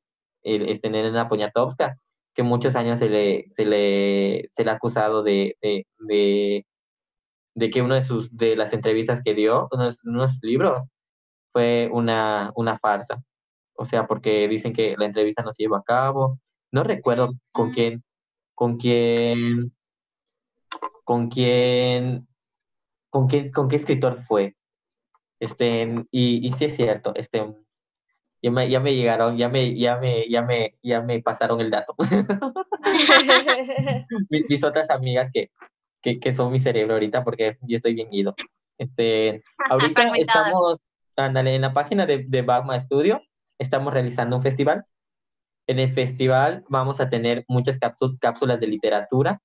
el, 0.43 0.69
este, 0.69 0.91
Poniatowska, 1.29 1.97
que 2.35 2.43
muchos 2.43 2.77
años 2.77 2.99
se 2.99 3.09
le, 3.09 3.47
se 3.55 3.65
le, 3.65 4.51
se 4.53 4.65
le 4.65 4.71
ha 4.71 4.75
acusado 4.75 5.23
de, 5.23 5.57
de, 5.63 6.67
de 7.55 7.71
que 7.71 7.83
uno 7.83 7.95
de 7.95 8.03
sus 8.03 8.37
de 8.37 8.57
las 8.57 8.75
entrevistas 8.75 9.23
que 9.25 9.35
dio, 9.35 9.69
unos, 9.73 10.05
unos 10.05 10.39
libros, 10.43 10.83
fue 11.53 11.89
una, 11.93 12.53
una 12.57 12.79
farsa. 12.79 13.23
O 13.75 13.87
sea, 13.87 14.07
porque 14.07 14.49
dicen 14.49 14.75
que 14.75 14.97
la 14.99 15.07
entrevista 15.07 15.43
no 15.43 15.53
se 15.55 15.65
llevó 15.65 15.77
a 15.77 15.85
cabo. 15.85 16.39
No 16.73 16.85
recuerdo 16.85 17.33
con 17.53 17.73
quién, 17.73 18.05
con 18.55 18.79
quién, 18.79 19.73
con 21.05 21.31
quién, 21.31 22.29
con 23.11 23.29
qué, 23.29 23.51
con 23.53 23.69
qué 23.69 23.77
escritor 23.77 24.23
fue. 24.27 24.57
Este, 25.43 26.05
y, 26.13 26.47
y 26.47 26.53
sí 26.53 26.67
es 26.67 26.77
cierto, 26.77 27.13
este, 27.17 27.45
ya 28.41 28.51
me, 28.53 28.71
ya 28.71 28.79
me 28.79 28.95
llegaron, 28.95 29.37
ya 29.37 29.49
me, 29.49 29.77
ya 29.77 29.99
me, 29.99 30.29
ya 30.29 30.43
me, 30.43 30.77
ya 30.83 31.01
me 31.01 31.21
pasaron 31.21 31.61
el 31.61 31.71
dato. 31.71 31.97
mis, 34.31 34.49
mis 34.49 34.65
otras 34.65 34.89
amigas 34.91 35.31
que, 35.35 35.51
que, 36.01 36.21
que 36.21 36.33
son 36.33 36.53
mi 36.53 36.61
cerebro 36.61 36.95
ahorita 36.95 37.25
porque 37.25 37.57
yo 37.63 37.77
estoy 37.77 37.95
bien 37.95 38.09
ido. 38.13 38.37
Este, 38.79 39.43
ahorita 39.69 40.17
estamos, 40.17 40.79
ándale, 41.17 41.57
en 41.57 41.63
la 41.63 41.73
página 41.73 42.07
de, 42.07 42.25
de 42.27 42.43
Bagma 42.43 42.81
Studio, 42.81 43.21
estamos 43.59 43.93
realizando 43.93 44.37
un 44.37 44.43
festival. 44.43 44.85
En 45.67 45.81
el 45.81 45.93
festival 45.93 46.65
vamos 46.69 47.01
a 47.01 47.09
tener 47.09 47.45
muchas 47.49 47.79
cápsu- 47.81 48.17
cápsulas 48.21 48.61
de 48.61 48.67
literatura. 48.69 49.41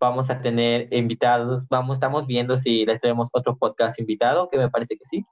Vamos 0.00 0.30
a 0.30 0.40
tener 0.40 0.92
invitados, 0.92 1.66
vamos, 1.68 1.96
estamos 1.96 2.26
viendo 2.26 2.56
si 2.56 2.86
les 2.86 3.00
tenemos 3.00 3.28
otro 3.32 3.56
podcast 3.56 3.98
invitado, 3.98 4.48
que 4.48 4.58
me 4.58 4.70
parece 4.70 4.96
que 4.96 5.04
sí. 5.04 5.24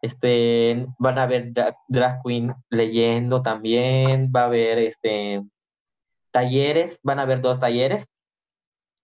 Este, 0.00 0.86
van 0.98 1.18
a 1.18 1.24
haber 1.24 1.52
drag, 1.88 2.22
queen 2.24 2.54
leyendo 2.70 3.42
también, 3.42 4.32
va 4.34 4.42
a 4.42 4.46
haber 4.46 4.78
este, 4.78 5.42
talleres, 6.30 7.00
van 7.02 7.18
a 7.18 7.22
haber 7.22 7.40
dos 7.40 7.60
talleres, 7.60 8.06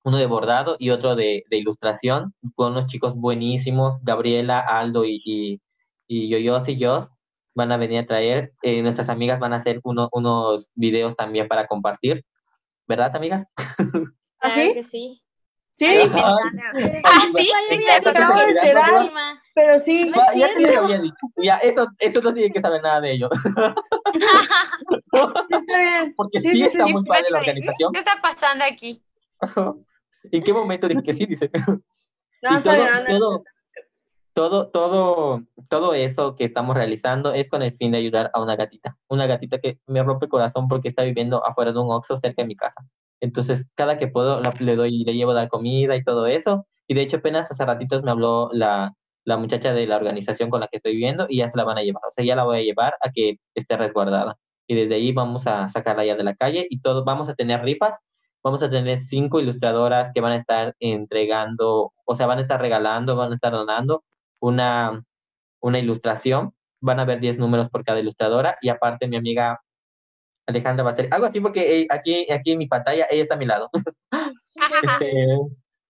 uno 0.04 0.18
de 0.18 0.26
bordado 0.26 0.76
y 0.78 0.90
otro 0.90 1.16
de, 1.16 1.44
de 1.50 1.56
ilustración, 1.56 2.34
con 2.54 2.72
unos 2.72 2.86
chicos 2.86 3.14
buenísimos, 3.16 4.02
Gabriela, 4.04 4.60
Aldo 4.60 5.04
y, 5.04 5.20
y, 5.24 5.60
y 6.06 6.28
Yoyos 6.28 6.68
y 6.68 6.76
Yos 6.78 7.08
van 7.54 7.72
a 7.72 7.76
venir 7.76 8.00
a 8.00 8.06
traer, 8.06 8.52
eh, 8.62 8.82
nuestras 8.82 9.08
amigas 9.08 9.40
van 9.40 9.52
a 9.52 9.56
hacer 9.56 9.80
uno, 9.84 10.08
unos 10.12 10.70
videos 10.74 11.16
también 11.16 11.48
para 11.48 11.66
compartir, 11.66 12.24
¿verdad, 12.86 13.14
amigas? 13.16 13.46
¿Ah, 14.44 14.50
Claro 14.52 14.68
sí? 14.68 14.74
que 14.74 14.84
sí. 14.84 15.20
Sí, 15.72 15.86
Ay, 15.86 16.08
Ah, 16.14 17.20
sí, 17.36 17.50
pero 19.54 19.78
sí. 19.80 20.04
No 20.04 20.16
es 20.16 20.36
ya 20.36 20.54
te 20.54 20.72
lo 20.72 20.82
había 20.84 21.00
dicho. 21.00 21.16
Ya, 21.36 21.56
eso, 21.58 21.88
eso 21.98 22.20
no 22.20 22.32
tiene 22.32 22.52
que 22.52 22.60
saber 22.60 22.80
nada 22.82 23.00
de 23.00 23.12
ello. 23.12 23.28
Sí, 23.32 23.50
está 25.50 25.78
bien. 25.78 26.14
Porque 26.16 26.40
Sí, 26.40 26.52
sí, 26.52 26.58
sí, 26.58 26.62
está 26.64 26.86
sí. 26.86 26.92
muy 26.92 27.04
padre 27.04 27.30
la 27.30 27.38
organización. 27.38 27.92
¿Qué 27.92 27.98
está 27.98 28.20
pasando 28.22 28.64
aquí? 28.64 29.02
¿En 30.32 30.42
qué 30.44 30.52
momento 30.52 30.86
dije 30.88 31.02
que 31.02 31.12
sí? 31.14 31.26
Dice. 31.26 31.50
No, 32.42 32.60
todo, 32.62 32.86
todo, 33.06 33.44
todo, 34.34 34.68
todo, 34.70 35.42
todo 35.70 35.94
eso 35.94 36.36
que 36.36 36.44
estamos 36.44 36.76
realizando 36.76 37.32
es 37.32 37.48
con 37.48 37.62
el 37.62 37.74
fin 37.78 37.92
de 37.92 37.96
ayudar 37.98 38.30
a 38.34 38.42
una 38.42 38.54
gatita. 38.54 38.98
Una 39.08 39.26
gatita 39.26 39.58
que 39.58 39.78
me 39.86 40.02
rompe 40.02 40.26
el 40.26 40.30
corazón 40.30 40.68
porque 40.68 40.88
está 40.88 41.04
viviendo 41.04 41.42
afuera 41.46 41.72
de 41.72 41.78
un 41.78 41.90
Oxxo 41.90 42.18
cerca 42.18 42.42
de 42.42 42.48
mi 42.48 42.54
casa. 42.54 42.84
Entonces, 43.20 43.66
cada 43.74 43.98
que 43.98 44.08
puedo, 44.08 44.40
la- 44.40 44.54
le 44.60 44.76
doy, 44.76 45.04
le 45.04 45.14
llevo 45.14 45.32
a 45.32 45.34
dar 45.34 45.48
comida 45.48 45.96
y 45.96 46.04
todo 46.04 46.26
eso. 46.26 46.66
Y 46.86 46.94
de 46.94 47.02
hecho, 47.02 47.18
apenas 47.18 47.50
hace 47.50 47.64
ratitos 47.64 48.02
me 48.02 48.10
habló 48.10 48.50
la, 48.52 48.92
la 49.24 49.36
muchacha 49.38 49.72
de 49.72 49.86
la 49.86 49.96
organización 49.96 50.50
con 50.50 50.60
la 50.60 50.68
que 50.68 50.76
estoy 50.78 50.92
viviendo 50.92 51.26
y 51.28 51.38
ya 51.38 51.50
se 51.50 51.56
la 51.58 51.64
van 51.64 51.78
a 51.78 51.82
llevar. 51.82 52.02
O 52.06 52.10
sea, 52.12 52.24
ya 52.24 52.36
la 52.36 52.44
voy 52.44 52.58
a 52.58 52.62
llevar 52.62 52.94
a 53.00 53.10
que 53.12 53.38
esté 53.54 53.76
resguardada. 53.76 54.36
Y 54.66 54.74
desde 54.74 54.94
ahí 54.96 55.12
vamos 55.12 55.46
a 55.46 55.68
sacarla 55.68 56.04
ya 56.04 56.16
de 56.16 56.24
la 56.24 56.34
calle 56.36 56.66
y 56.70 56.80
todo, 56.80 57.04
vamos 57.04 57.28
a 57.28 57.34
tener 57.34 57.62
rifas 57.62 57.96
vamos 58.42 58.62
a 58.62 58.70
tener 58.70 58.98
cinco 59.00 59.40
ilustradoras 59.40 60.10
que 60.12 60.20
van 60.20 60.32
a 60.32 60.36
estar 60.36 60.74
entregando, 60.80 61.92
o 62.04 62.14
sea, 62.16 62.26
van 62.26 62.38
a 62.38 62.42
estar 62.42 62.60
regalando, 62.60 63.16
van 63.16 63.32
a 63.32 63.34
estar 63.36 63.52
donando 63.52 64.04
una, 64.40 65.02
una 65.60 65.78
ilustración. 65.80 66.54
Van 66.80 66.98
a 67.00 67.02
haber 67.04 67.20
10 67.20 67.38
números 67.38 67.70
por 67.70 67.84
cada 67.84 68.00
ilustradora 68.00 68.58
y 68.62 68.68
aparte 68.70 69.08
mi 69.08 69.16
amiga 69.16 69.60
Alejandra 70.46 70.88
hacer 70.88 71.08
algo 71.10 71.26
así 71.26 71.40
porque 71.40 71.80
eh, 71.82 71.86
aquí, 71.90 72.30
aquí 72.30 72.52
en 72.52 72.58
mi 72.58 72.66
pantalla 72.66 73.06
ella 73.10 73.22
está 73.22 73.34
a 73.34 73.38
mi 73.38 73.46
lado. 73.46 73.70
Este, 74.82 75.26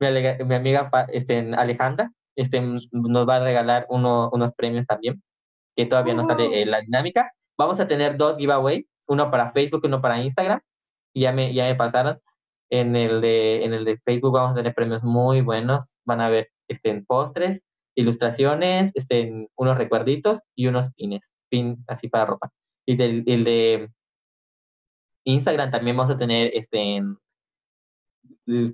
mi, 0.00 0.06
alega- 0.06 0.42
mi 0.44 0.54
amiga 0.54 0.90
este, 1.12 1.38
Alejandra 1.56 2.10
este, 2.36 2.60
nos 2.60 3.28
va 3.28 3.36
a 3.36 3.44
regalar 3.44 3.86
uno- 3.88 4.30
unos 4.32 4.52
premios 4.54 4.86
también, 4.86 5.22
que 5.76 5.86
todavía 5.86 6.14
no 6.14 6.24
sale 6.24 6.62
eh, 6.62 6.66
la 6.66 6.80
dinámica. 6.80 7.30
Vamos 7.58 7.78
a 7.80 7.86
tener 7.86 8.16
dos 8.16 8.36
giveaway, 8.38 8.86
uno 9.06 9.30
para 9.30 9.52
Facebook 9.52 9.80
y 9.84 9.86
uno 9.88 10.00
para 10.00 10.18
Instagram. 10.20 10.60
Ya 11.14 11.32
me, 11.32 11.52
ya 11.54 11.64
me 11.64 11.74
pasaron. 11.74 12.18
En 12.70 12.96
el, 12.96 13.20
de, 13.20 13.64
en 13.64 13.74
el 13.74 13.84
de 13.84 13.98
Facebook 13.98 14.32
vamos 14.32 14.52
a 14.52 14.54
tener 14.56 14.74
premios 14.74 15.02
muy 15.04 15.42
buenos. 15.42 15.84
Van 16.06 16.20
a 16.20 16.26
haber 16.26 16.48
este, 16.68 17.04
postres, 17.06 17.60
ilustraciones, 17.94 18.90
este, 18.94 19.48
unos 19.56 19.78
recuerditos 19.78 20.40
y 20.56 20.66
unos 20.66 20.88
pines, 20.94 21.30
pin 21.50 21.84
así 21.86 22.08
para 22.08 22.26
ropa. 22.26 22.50
Y 22.86 22.96
del, 22.96 23.22
el 23.26 23.44
de 23.44 23.90
Instagram 25.24 25.70
también 25.70 25.96
vamos 25.96 26.14
a 26.14 26.18
tener 26.18 26.50
este, 26.54 27.02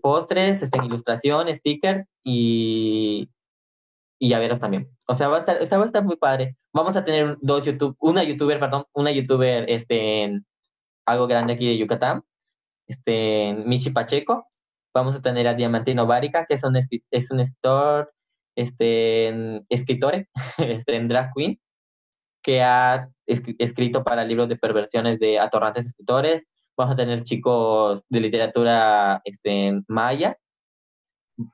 postres, 0.01 0.63
este, 0.63 0.79
ilustración, 0.85 1.55
stickers 1.55 2.05
y, 2.25 3.31
y 4.19 4.29
llaveros 4.29 4.61
también. 4.61 4.89
O 5.07 5.15
sea, 5.15 5.29
va 5.29 5.37
a 5.37 5.41
estar, 5.41 5.63
o 5.63 5.67
sea, 5.67 5.79
va 5.79 5.85
a 5.85 5.87
estar 5.87 6.05
muy 6.05 6.17
padre. 6.17 6.57
Vamos 6.73 6.97
a 6.97 7.05
tener 7.05 7.37
dos 7.41 7.65
YouTube, 7.65 7.97
una 8.01 8.23
youtuber, 8.25 8.59
perdón, 8.61 8.85
una 8.93 9.11
youtuber, 9.13 9.69
este, 9.69 10.23
en 10.25 10.47
algo 11.07 11.27
grande 11.27 11.55
aquí 11.55 11.67
de 11.67 11.79
Yucatán, 11.79 12.23
este, 12.89 13.55
Michi 13.67 13.91
Pacheco. 13.91 14.47
Vamos 14.95 15.17
a 15.17 15.23
tener 15.23 15.47
a 15.47 15.55
Diamantino 15.55 16.07
Bárica, 16.07 16.47
que 16.47 16.55
es 16.55 16.65
un, 16.65 16.77
es 16.77 17.31
un 17.31 17.41
escritor, 17.41 18.13
este, 18.57 19.29
en- 19.29 19.67
escritor, 19.69 20.27
este, 20.59 20.97
en 20.97 21.09
drag 21.09 21.33
queen, 21.35 21.61
que 22.43 22.63
ha 22.63 23.09
escri- 23.27 23.57
escrito 23.59 24.03
para 24.05 24.25
libros 24.25 24.49
de 24.49 24.57
perversiones 24.57 25.19
de 25.19 25.39
atorrantes 25.39 25.87
escritores. 25.87 26.45
Vamos 26.77 26.95
a 26.95 26.97
tener 26.97 27.23
chicos 27.25 28.03
de 28.09 28.21
literatura 28.21 29.21
este, 29.25 29.81
maya. 29.89 30.37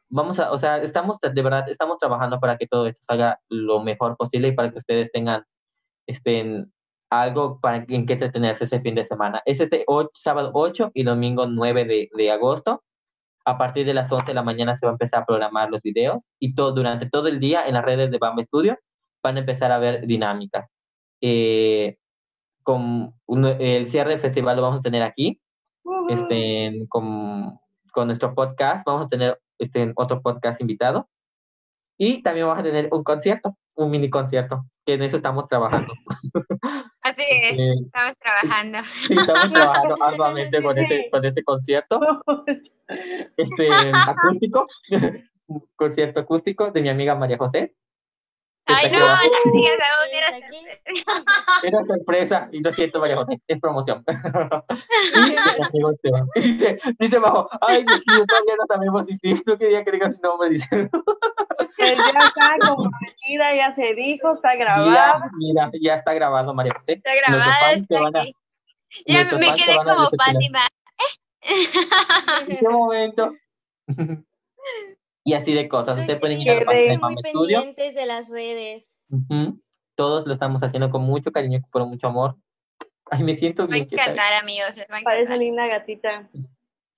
Vamos 0.09 0.39
a, 0.41 0.51
o 0.53 0.59
sea, 0.59 0.79
estamos, 0.79 1.19
de 1.21 1.43
verdad, 1.43 1.69
estamos 1.69 1.99
trabajando 1.99 2.41
para 2.41 2.57
que 2.57 2.67
todo 2.67 2.87
esto 2.87 3.01
salga 3.05 3.39
lo 3.49 3.81
mejor 3.83 4.17
posible 4.17 4.49
y 4.49 4.53
para 4.53 4.71
que 4.71 4.79
ustedes 4.79 5.13
tengan 5.13 5.45
este, 6.07 6.65
algo 7.11 7.61
para, 7.61 7.85
en 7.89 8.07
que 8.07 8.13
entretenerse 8.15 8.65
ese 8.65 8.81
fin 8.81 8.95
de 8.97 9.05
semana. 9.05 9.43
Es 9.45 9.61
este 9.61 9.85
ocho- 9.87 10.11
sábado 10.15 10.51
8 10.55 10.91
y 10.95 11.05
domingo 11.05 11.47
9 11.47 11.85
de, 11.85 12.09
de 12.13 12.31
agosto. 12.31 12.83
A 13.45 13.59
partir 13.59 13.87
de 13.87 13.95
las 13.95 14.11
11 14.11 14.27
de 14.27 14.35
la 14.35 14.43
mañana 14.43 14.75
se 14.75 14.87
va 14.87 14.91
a 14.91 14.95
empezar 14.95 15.23
a 15.23 15.27
programar 15.27 15.71
los 15.71 15.81
videos 15.83 16.25
y 16.41 16.55
todo, 16.57 16.73
durante 16.73 17.09
todo 17.09 17.29
el 17.29 17.39
día 17.39 17.65
en 17.67 17.75
las 17.75 17.85
redes 17.85 18.11
de 18.11 18.19
Bamba 18.19 18.43
Studio 18.43 18.77
van 19.23 19.37
a 19.37 19.41
empezar 19.41 19.71
a 19.71 19.79
ver 19.79 20.05
dinámicas. 20.07 20.69
Eh, 21.29 21.97
con 22.63 23.13
uno- 23.27 23.57
el 23.59 23.87
cierre 23.87 24.11
del 24.11 24.21
festival 24.21 24.55
lo 24.55 24.63
vamos 24.63 24.79
a 24.79 24.83
tener 24.83 25.03
aquí, 25.03 25.41
este, 26.09 26.85
con, 26.89 27.59
con 27.93 28.07
nuestro 28.07 28.33
podcast. 28.33 28.87
Vamos 28.87 29.07
a 29.07 29.09
tener 29.09 29.41
este, 29.59 29.93
otro 29.97 30.23
podcast 30.23 30.61
invitado. 30.61 31.09
Y 31.99 32.23
también 32.23 32.47
vamos 32.47 32.61
a 32.61 32.65
tener 32.65 32.89
un 32.93 33.03
concierto, 33.03 33.57
un 33.75 33.91
mini 33.91 34.09
concierto, 34.09 34.67
que 34.85 34.95
en 34.95 35.03
eso 35.03 35.17
estamos 35.17 35.49
trabajando. 35.49 35.93
Así 37.03 37.25
es, 37.29 37.59
Eh, 37.59 37.75
estamos 37.87 38.15
trabajando. 38.21 38.79
Sí, 39.09 39.17
estamos 39.19 39.53
trabajando 39.53 39.97
arduamente 40.03 40.63
con 40.63 40.79
ese, 40.79 40.97
Sí. 40.97 41.11
con 41.11 41.25
ese 41.25 41.43
concierto, 41.43 42.01
este, 43.37 43.69
acústico, 44.07 44.67
un 45.47 45.65
concierto 45.77 46.21
acústico 46.21 46.71
de 46.71 46.83
mi 46.83 46.89
amiga 46.89 47.15
María 47.17 47.39
José. 47.39 47.75
Ay, 48.67 48.91
no, 48.91 48.99
no 48.99 49.53
digas 49.53 49.75
era. 50.13 50.31
Era 51.63 51.83
sorpresa, 51.85 52.49
y 52.53 52.61
lo 52.61 52.71
siento, 52.73 52.99
María 53.01 53.17
José, 53.17 53.41
es 53.47 53.61
promoción. 53.61 54.05
y 56.35 56.41
dice, 56.41 56.79
dice 56.99 57.19
bajo, 57.19 57.49
ay, 57.61 57.85
Dios 57.85 58.01
mío, 58.07 58.25
todavía 58.27 58.55
no 58.59 58.65
sabemos 58.69 59.07
si 59.07 59.17
sí, 59.17 59.35
no 59.47 59.57
quería 59.57 59.85
que 59.85 59.93
digas 59.93 60.11
mi 60.13 60.19
nombre, 60.21 60.51
dice. 60.51 60.91
Pues 61.79 61.97
ya 61.99 62.21
está 62.27 62.57
comprometida, 62.67 63.55
ya 63.55 63.75
se 63.75 63.95
dijo, 63.95 64.33
está 64.33 64.53
Mira, 64.55 64.65
grabada. 64.65 65.31
mira, 65.37 65.71
ya 65.81 65.95
está 65.95 66.13
grabado, 66.15 66.53
María 66.55 66.75
José. 66.79 66.95
Está 66.95 67.15
grabada, 67.15 67.73
está 67.73 68.01
van 68.01 68.17
a- 68.17 68.23
aquí. 68.23 68.35
Ya 69.07 69.25
me 69.25 69.55
quedé 69.55 69.77
como. 69.77 70.11
Fátima. 70.17 70.61
¿En 72.49 72.57
qué 72.57 72.69
momento? 72.69 73.33
Y 75.27 75.35
así 75.35 75.53
de 75.53 75.69
cosas. 75.69 75.99
Ustedes 75.99 76.21
pueden 76.21 76.41
ir 76.41 76.51
a 76.53 76.55
la 76.55 76.65
página 76.65 76.83
de 76.83 76.99
muy 76.99 76.99
Mama 76.99 77.17
Studio. 77.29 77.59
pendientes 77.59 77.95
de 77.97 78.07
las 78.07 78.31
redes. 78.31 79.09
Todos 79.97 80.25
lo 80.25 80.33
estamos 80.33 80.63
haciendo 80.63 80.89
con 80.89 81.03
mucho 81.03 81.33
cariño, 81.33 81.61
con 81.71 81.89
mucho 81.89 82.07
amor. 82.07 82.37
Ay, 83.11 83.25
me 83.25 83.35
siento 83.35 83.67
Les 83.67 83.71
va 83.71 83.75
a 83.75 83.79
bien. 83.79 83.89
encantar, 83.91 84.35
amigos, 84.41 84.79
va 84.79 84.99
a 84.99 85.03
Parece 85.03 85.37
linda 85.37 85.67
gatita. 85.67 86.31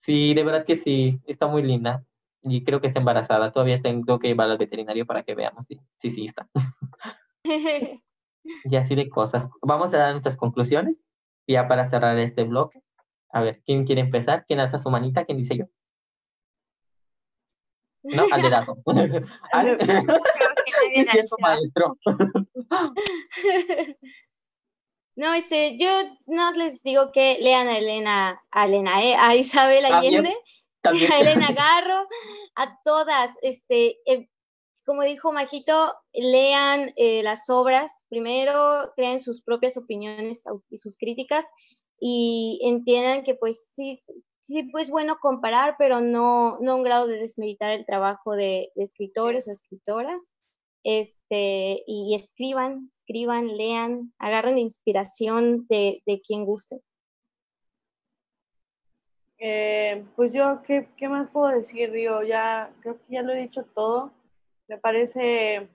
Sí, 0.02 0.34
de 0.34 0.44
verdad 0.44 0.66
que 0.66 0.76
sí, 0.76 1.18
está 1.26 1.46
muy 1.46 1.62
linda. 1.62 2.04
Y 2.42 2.64
creo 2.64 2.82
que 2.82 2.88
está 2.88 2.98
embarazada. 2.98 3.50
Todavía 3.50 3.80
tengo 3.80 4.18
que 4.18 4.28
llevarla 4.28 4.52
al 4.52 4.58
veterinario 4.58 5.06
para 5.06 5.22
que 5.22 5.34
veamos 5.34 5.64
si 5.64 5.80
sí, 6.02 6.10
sí 6.10 6.26
está. 6.26 6.48
Y 8.64 8.76
así 8.76 8.94
de 8.94 9.08
cosas. 9.08 9.46
Vamos 9.62 9.92
a 9.94 9.98
dar 9.98 10.12
nuestras 10.12 10.36
conclusiones. 10.36 10.96
Ya 11.46 11.66
para 11.66 11.88
cerrar 11.88 12.18
este 12.18 12.44
bloque. 12.44 12.82
A 13.30 13.40
ver, 13.40 13.62
¿quién 13.64 13.86
quiere 13.86 14.02
empezar? 14.02 14.44
¿Quién 14.46 14.60
alza 14.60 14.78
su 14.78 14.90
manita? 14.90 15.24
¿Quién 15.24 15.38
dice 15.38 15.56
yo? 15.56 15.64
No, 18.14 18.26
al 18.30 18.42
dedazo. 18.42 18.76
Al- 19.52 19.78
analizó. 20.96 21.36
maestro. 21.40 21.96
No, 25.16 25.34
este, 25.34 25.76
yo 25.78 25.88
no 26.26 26.50
les 26.52 26.82
digo 26.84 27.10
que 27.12 27.38
lean 27.40 27.66
a 27.66 27.78
Elena, 27.78 28.40
a 28.52 28.66
Elena, 28.66 29.02
eh, 29.02 29.16
a 29.16 29.34
Isabel. 29.34 29.84
Allende, 29.84 30.36
También. 30.80 31.12
a 31.12 31.20
Elena 31.20 31.48
Garro, 31.52 32.06
a 32.54 32.78
todas, 32.84 33.32
este, 33.42 33.98
eh, 34.06 34.28
como 34.86 35.02
dijo 35.02 35.32
Majito, 35.32 35.92
lean 36.12 36.92
eh, 36.96 37.22
las 37.24 37.50
obras 37.50 38.06
primero, 38.08 38.92
creen 38.94 39.18
sus 39.18 39.42
propias 39.42 39.76
opiniones 39.76 40.44
y 40.70 40.76
sus 40.76 40.96
críticas 40.96 41.46
y 42.00 42.60
entiendan 42.62 43.24
que 43.24 43.34
pues 43.34 43.72
sí, 43.74 43.98
sí, 44.48 44.62
pues 44.64 44.90
bueno 44.90 45.18
comparar, 45.20 45.76
pero 45.78 46.00
no, 46.00 46.58
no 46.60 46.72
a 46.72 46.74
un 46.76 46.82
grado 46.82 47.06
de 47.06 47.18
desmeditar 47.18 47.70
el 47.70 47.84
trabajo 47.84 48.34
de, 48.34 48.70
escritores 48.76 49.46
o 49.46 49.52
escritoras. 49.52 50.34
Este, 50.84 51.82
y 51.86 52.14
escriban, 52.14 52.90
escriban, 52.96 53.56
lean, 53.56 54.14
agarren 54.18 54.56
inspiración 54.56 55.66
de, 55.68 56.02
de 56.06 56.20
quien 56.20 56.44
guste. 56.44 56.80
Eh, 59.38 60.04
pues 60.16 60.32
yo, 60.32 60.62
¿qué, 60.62 60.88
qué 60.96 61.08
más 61.08 61.28
puedo 61.28 61.48
decir? 61.48 61.92
Digo, 61.92 62.22
ya, 62.22 62.72
creo 62.80 62.96
que 62.96 63.14
ya 63.14 63.22
lo 63.22 63.32
he 63.32 63.42
dicho 63.42 63.64
todo. 63.74 64.12
Me 64.66 64.78
parece 64.78 65.68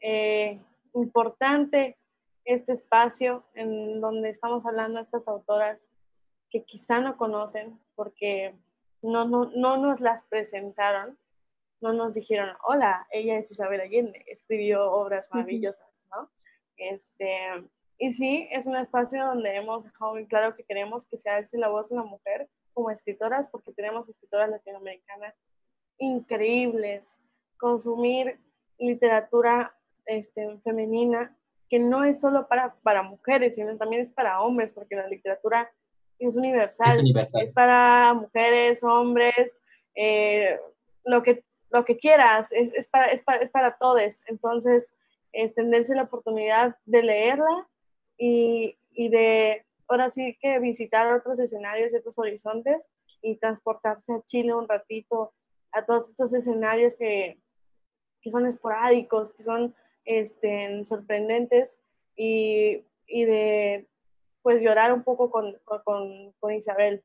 eh, 0.00 0.60
importante 0.94 1.96
este 2.44 2.72
espacio 2.74 3.44
en 3.54 4.00
donde 4.00 4.28
estamos 4.28 4.64
hablando 4.66 4.98
de 4.98 5.02
estas 5.02 5.26
autoras 5.26 5.88
que 6.52 6.64
quizá 6.64 7.00
no 7.00 7.16
conocen 7.16 7.80
porque 7.96 8.54
no, 9.00 9.24
no, 9.24 9.50
no 9.56 9.78
nos 9.78 10.00
las 10.00 10.24
presentaron, 10.24 11.18
no 11.80 11.94
nos 11.94 12.14
dijeron, 12.14 12.50
hola, 12.62 13.08
ella 13.10 13.38
es 13.38 13.50
Isabel 13.50 13.80
Allende, 13.80 14.22
escribió 14.28 14.92
obras 14.92 15.28
maravillosas, 15.32 15.88
¿no? 16.14 16.30
Este, 16.76 17.38
y 17.98 18.10
sí, 18.10 18.48
es 18.52 18.66
un 18.66 18.76
espacio 18.76 19.24
donde 19.24 19.56
hemos 19.56 19.84
dejado 19.84 20.12
muy 20.12 20.26
claro 20.26 20.54
que 20.54 20.64
queremos 20.64 21.06
que 21.06 21.16
se 21.16 21.30
alce 21.30 21.56
la 21.56 21.68
voz 21.68 21.88
de 21.88 21.96
la 21.96 22.04
mujer 22.04 22.48
como 22.74 22.90
escritoras, 22.90 23.48
porque 23.48 23.72
tenemos 23.72 24.08
escritoras 24.08 24.50
latinoamericanas 24.50 25.34
increíbles, 25.98 27.18
consumir 27.58 28.38
literatura 28.78 29.74
este, 30.04 30.58
femenina, 30.58 31.36
que 31.68 31.78
no 31.78 32.04
es 32.04 32.20
solo 32.20 32.46
para, 32.46 32.74
para 32.82 33.02
mujeres, 33.02 33.54
sino 33.54 33.76
también 33.78 34.02
es 34.02 34.12
para 34.12 34.42
hombres, 34.42 34.72
porque 34.74 34.96
la 34.96 35.08
literatura 35.08 35.72
es 36.26 36.36
universal, 36.36 36.92
Es 36.92 36.98
universal. 37.00 37.42
es 37.42 37.52
para 37.52 38.14
mujeres, 38.14 38.82
hombres, 38.84 39.60
eh, 39.94 40.58
lo, 41.04 41.22
que, 41.22 41.44
lo 41.70 41.84
que 41.84 41.96
quieras, 41.98 42.52
es, 42.52 42.72
es, 42.74 42.88
para, 42.88 43.06
es, 43.06 43.22
para, 43.22 43.38
es 43.38 43.50
para 43.50 43.76
todos. 43.76 44.22
Entonces, 44.26 44.92
extenderse 45.32 45.94
la 45.94 46.04
oportunidad 46.04 46.76
de 46.84 47.02
leerla 47.02 47.68
y, 48.18 48.76
y 48.92 49.08
de, 49.08 49.64
ahora 49.88 50.10
sí 50.10 50.36
que 50.40 50.58
visitar 50.58 51.12
otros 51.12 51.40
escenarios 51.40 51.92
y 51.92 51.96
otros 51.96 52.18
horizontes 52.18 52.88
y 53.22 53.36
transportarse 53.36 54.12
a 54.12 54.22
Chile 54.24 54.54
un 54.54 54.68
ratito, 54.68 55.32
a 55.72 55.84
todos 55.84 56.10
estos 56.10 56.34
escenarios 56.34 56.96
que, 56.96 57.38
que 58.20 58.30
son 58.30 58.46
esporádicos, 58.46 59.32
que 59.32 59.42
son 59.42 59.74
este, 60.04 60.84
sorprendentes 60.84 61.80
y, 62.16 62.84
y 63.06 63.24
de 63.24 63.86
pues 64.42 64.60
llorar 64.62 64.92
un 64.92 65.02
poco 65.02 65.30
con, 65.30 65.56
con, 65.84 66.32
con 66.32 66.54
Isabel. 66.54 67.02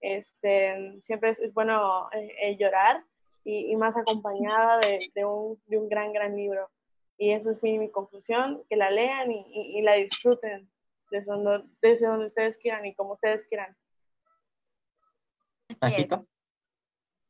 Este, 0.00 1.00
siempre 1.00 1.30
es, 1.30 1.40
es 1.40 1.52
bueno 1.52 2.08
eh, 2.12 2.32
eh, 2.42 2.56
llorar 2.56 3.04
y, 3.44 3.72
y, 3.72 3.76
más 3.76 3.96
acompañada 3.96 4.78
de, 4.78 4.98
de, 5.14 5.24
un, 5.24 5.60
de, 5.66 5.78
un, 5.78 5.88
gran, 5.88 6.12
gran 6.12 6.36
libro. 6.36 6.70
Y 7.16 7.32
esa 7.32 7.50
es 7.50 7.62
mi, 7.62 7.78
mi 7.78 7.90
conclusión, 7.90 8.62
que 8.68 8.76
la 8.76 8.90
lean 8.90 9.30
y, 9.32 9.44
y, 9.48 9.78
y 9.78 9.82
la 9.82 9.94
disfruten 9.94 10.70
desde 11.10 11.32
donde, 11.32 11.64
desde 11.80 12.06
donde, 12.06 12.26
ustedes 12.26 12.58
quieran 12.58 12.86
y 12.86 12.94
como 12.94 13.14
ustedes 13.14 13.44
quieran. 13.44 13.76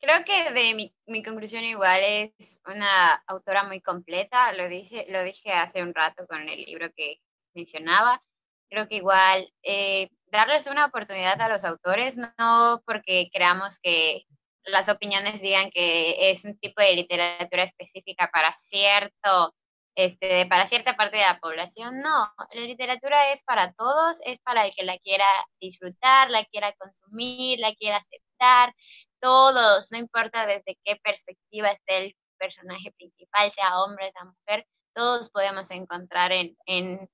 Creo 0.01 0.25
que 0.25 0.53
de 0.53 0.75
mi, 0.75 0.95
mi, 1.07 1.23
conclusión 1.25 1.65
igual 1.65 2.01
es 2.03 2.61
una 2.67 3.15
autora 3.27 3.65
muy 3.65 3.81
completa, 3.81 4.53
lo, 4.53 4.69
dice, 4.69 5.07
lo 5.09 5.25
dije 5.25 5.51
hace 5.53 5.83
un 5.83 5.93
rato 5.93 6.27
con 6.27 6.49
el 6.49 6.63
libro 6.63 6.89
que 6.95 7.21
mencionaba, 7.55 8.23
creo 8.69 8.89
que 8.89 8.97
igual 8.97 9.53
eh, 9.63 10.11
darles 10.27 10.67
una 10.67 10.87
oportunidad 10.87 11.41
a 11.41 11.49
los 11.49 11.65
autores, 11.65 12.17
no 12.17 12.83
porque 12.87 13.31
creamos 13.33 13.81
que 13.81 14.25
las 14.65 14.89
opiniones 14.89 15.41
digan 15.41 15.71
que 15.71 16.31
es 16.31 16.45
un 16.45 16.59
tipo 16.59 16.83
de 16.83 16.95
literatura 16.95 17.63
específica 17.63 18.31
para 18.33 18.53
cierto, 18.53 19.55
este, 19.95 20.47
para 20.47 20.67
cierta 20.67 20.95
parte 20.97 21.17
de 21.17 21.25
la 21.25 21.41
población, 21.41 22.01
no, 22.01 22.33
la 22.53 22.61
literatura 22.61 23.33
es 23.33 23.43
para 23.43 23.73
todos, 23.73 24.21
es 24.25 24.39
para 24.41 24.67
el 24.67 24.75
que 24.75 24.85
la 24.85 24.99
quiera 24.99 25.27
disfrutar, 25.61 26.31
la 26.31 26.45
quiera 26.45 26.73
consumir, 26.75 27.59
la 27.59 27.75
quiera 27.75 27.97
aceptar, 27.97 28.75
todos, 29.21 29.91
no 29.91 29.99
importa 29.99 30.47
desde 30.47 30.79
qué 30.85 30.97
perspectiva 31.03 31.71
esté 31.71 31.99
el 31.99 32.17
personaje 32.39 32.93
principal, 32.93 33.51
sea 33.51 33.81
hombre, 33.81 34.13
sea 34.13 34.25
mujer, 34.25 34.67
todos 34.95 35.31
podemos 35.31 35.71
encontrar 35.71 36.33
en, 36.33 36.57
en, 36.67 37.09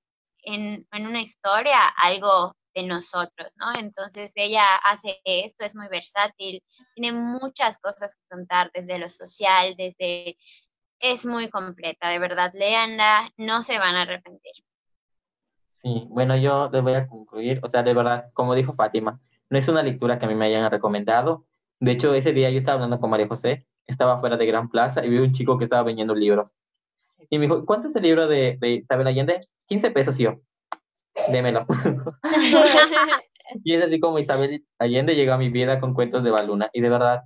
en, 0.44 0.86
en, 0.92 1.06
una 1.06 1.20
historia 1.20 1.78
algo 1.96 2.54
de 2.74 2.82
nosotros, 2.82 3.52
¿no? 3.58 3.78
Entonces 3.78 4.32
ella 4.34 4.64
hace 4.84 5.20
esto, 5.24 5.64
es 5.64 5.74
muy 5.74 5.88
versátil, 5.88 6.62
tiene 6.94 7.12
muchas 7.12 7.78
cosas 7.78 8.16
que 8.16 8.36
contar 8.36 8.70
desde 8.74 8.98
lo 8.98 9.08
social, 9.10 9.74
desde... 9.76 10.36
Es 11.00 11.26
muy 11.26 11.50
completa, 11.50 12.08
de 12.08 12.18
verdad, 12.18 12.52
léanla, 12.54 13.28
no 13.36 13.62
se 13.62 13.78
van 13.78 13.96
a 13.96 14.02
arrepentir. 14.02 14.52
Sí, 15.82 16.06
bueno, 16.08 16.36
yo 16.36 16.70
les 16.72 16.82
voy 16.82 16.94
a 16.94 17.06
concluir, 17.06 17.60
o 17.62 17.68
sea, 17.68 17.82
de 17.82 17.92
verdad, 17.92 18.30
como 18.32 18.54
dijo 18.54 18.74
Fátima, 18.74 19.20
no 19.50 19.58
es 19.58 19.68
una 19.68 19.82
lectura 19.82 20.18
que 20.18 20.24
a 20.24 20.28
mí 20.28 20.34
me 20.34 20.46
hayan 20.46 20.70
recomendado, 20.70 21.46
de 21.84 21.92
hecho, 21.92 22.14
ese 22.14 22.32
día 22.32 22.50
yo 22.50 22.58
estaba 22.58 22.76
hablando 22.76 22.98
con 22.98 23.10
María 23.10 23.28
José, 23.28 23.66
estaba 23.86 24.18
fuera 24.20 24.38
de 24.38 24.46
Gran 24.46 24.70
Plaza 24.70 25.04
y 25.04 25.10
vi 25.10 25.18
un 25.18 25.32
chico 25.32 25.58
que 25.58 25.64
estaba 25.64 25.82
vendiendo 25.82 26.14
libros. 26.14 26.50
Y 27.30 27.38
me 27.38 27.46
dijo, 27.46 27.64
¿cuánto 27.64 27.88
es 27.88 27.96
el 27.96 28.02
libro 28.02 28.26
de, 28.28 28.56
de 28.60 28.70
Isabel 28.70 29.06
Allende? 29.06 29.48
15 29.66 29.90
pesos, 29.90 30.18
y 30.18 30.24
yo. 30.24 30.40
Démelo. 31.30 31.66
y 33.64 33.74
es 33.74 33.84
así 33.84 34.00
como 34.00 34.18
Isabel 34.18 34.64
Allende 34.78 35.14
llegó 35.14 35.32
a 35.32 35.38
mi 35.38 35.50
vida 35.50 35.80
con 35.80 35.94
cuentos 35.94 36.24
de 36.24 36.30
Baluna. 36.30 36.70
Y 36.72 36.80
de 36.80 36.88
verdad, 36.88 37.22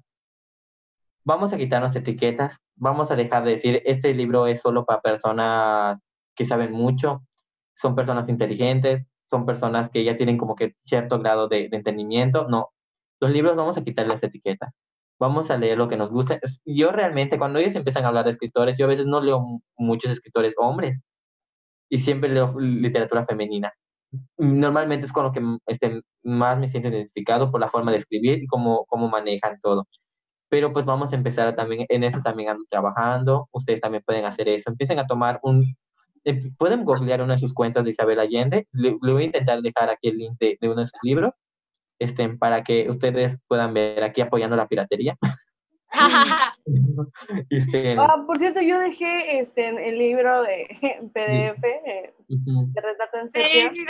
vamos 1.24 1.52
a 1.52 1.56
quitarnos 1.56 1.94
etiquetas, 1.94 2.62
vamos 2.76 3.10
a 3.10 3.16
dejar 3.16 3.44
de 3.44 3.52
decir, 3.52 3.82
este 3.84 4.14
libro 4.14 4.46
es 4.46 4.60
solo 4.60 4.84
para 4.84 5.00
personas 5.00 6.00
que 6.34 6.44
saben 6.44 6.72
mucho, 6.72 7.22
son 7.74 7.94
personas 7.94 8.28
inteligentes, 8.28 9.06
son 9.28 9.44
personas 9.44 9.90
que 9.90 10.04
ya 10.04 10.16
tienen 10.16 10.38
como 10.38 10.54
que 10.56 10.74
cierto 10.84 11.18
grado 11.18 11.48
de, 11.48 11.68
de 11.68 11.76
entendimiento. 11.76 12.48
No, 12.48 12.70
los 13.20 13.30
libros 13.30 13.56
vamos 13.56 13.76
a 13.76 13.84
quitarle 13.84 14.14
esa 14.14 14.26
etiqueta. 14.26 14.72
Vamos 15.18 15.50
a 15.50 15.56
leer 15.56 15.78
lo 15.78 15.88
que 15.88 15.96
nos 15.96 16.10
gusta. 16.10 16.38
Yo 16.64 16.92
realmente, 16.92 17.38
cuando 17.38 17.58
ellos 17.58 17.74
empiezan 17.74 18.04
a 18.04 18.08
hablar 18.08 18.24
de 18.24 18.30
escritores, 18.32 18.78
yo 18.78 18.86
a 18.86 18.88
veces 18.88 19.06
no 19.06 19.20
leo 19.20 19.44
muchos 19.76 20.10
escritores 20.12 20.54
hombres 20.58 21.00
y 21.88 21.98
siempre 21.98 22.30
leo 22.30 22.58
literatura 22.58 23.26
femenina. 23.26 23.72
Normalmente 24.38 25.06
es 25.06 25.12
con 25.12 25.24
lo 25.24 25.32
que 25.32 25.42
este, 25.66 26.02
más 26.22 26.58
me 26.58 26.68
siento 26.68 26.88
identificado 26.88 27.50
por 27.50 27.60
la 27.60 27.70
forma 27.70 27.92
de 27.92 27.98
escribir 27.98 28.42
y 28.42 28.46
cómo, 28.46 28.86
cómo 28.86 29.08
manejan 29.08 29.58
todo. 29.60 29.86
Pero 30.48 30.72
pues 30.72 30.86
vamos 30.86 31.12
a 31.12 31.16
empezar 31.16 31.54
también, 31.56 31.86
en 31.88 32.04
eso 32.04 32.20
también 32.22 32.50
ando 32.50 32.64
trabajando. 32.70 33.48
Ustedes 33.52 33.80
también 33.80 34.02
pueden 34.06 34.24
hacer 34.24 34.48
eso. 34.48 34.70
Empiecen 34.70 34.98
a 35.00 35.06
tomar 35.06 35.40
un, 35.42 35.76
eh, 36.24 36.52
pueden 36.58 36.84
googlear 36.84 37.22
una 37.22 37.34
de 37.34 37.40
sus 37.40 37.54
cuentas 37.54 37.84
de 37.84 37.90
Isabel 37.90 38.20
Allende. 38.20 38.68
Le, 38.72 38.96
le 39.02 39.12
voy 39.12 39.22
a 39.24 39.26
intentar 39.26 39.62
dejar 39.62 39.90
aquí 39.90 40.08
el 40.08 40.18
link 40.18 40.38
de, 40.40 40.58
de 40.60 40.68
uno 40.68 40.82
de 40.82 40.86
sus 40.86 41.00
libros 41.02 41.34
este, 41.98 42.28
para 42.30 42.62
que 42.62 42.88
ustedes 42.88 43.38
puedan 43.46 43.74
ver 43.74 44.02
aquí 44.04 44.20
apoyando 44.20 44.56
la 44.56 44.68
piratería. 44.68 45.16
este, 47.50 47.96
ah, 47.98 48.24
por 48.26 48.38
cierto, 48.38 48.60
yo 48.60 48.78
dejé 48.78 49.40
este, 49.40 49.68
el 49.68 49.98
libro 49.98 50.42
de 50.42 50.66
PDF, 51.14 51.64
eh, 51.64 52.14
uh 52.28 52.34
-huh. 52.34 52.72
de 52.72 52.80
retrato 52.80 53.18
en 53.18 53.30
sepia. 53.30 53.72
Sí, 53.72 53.86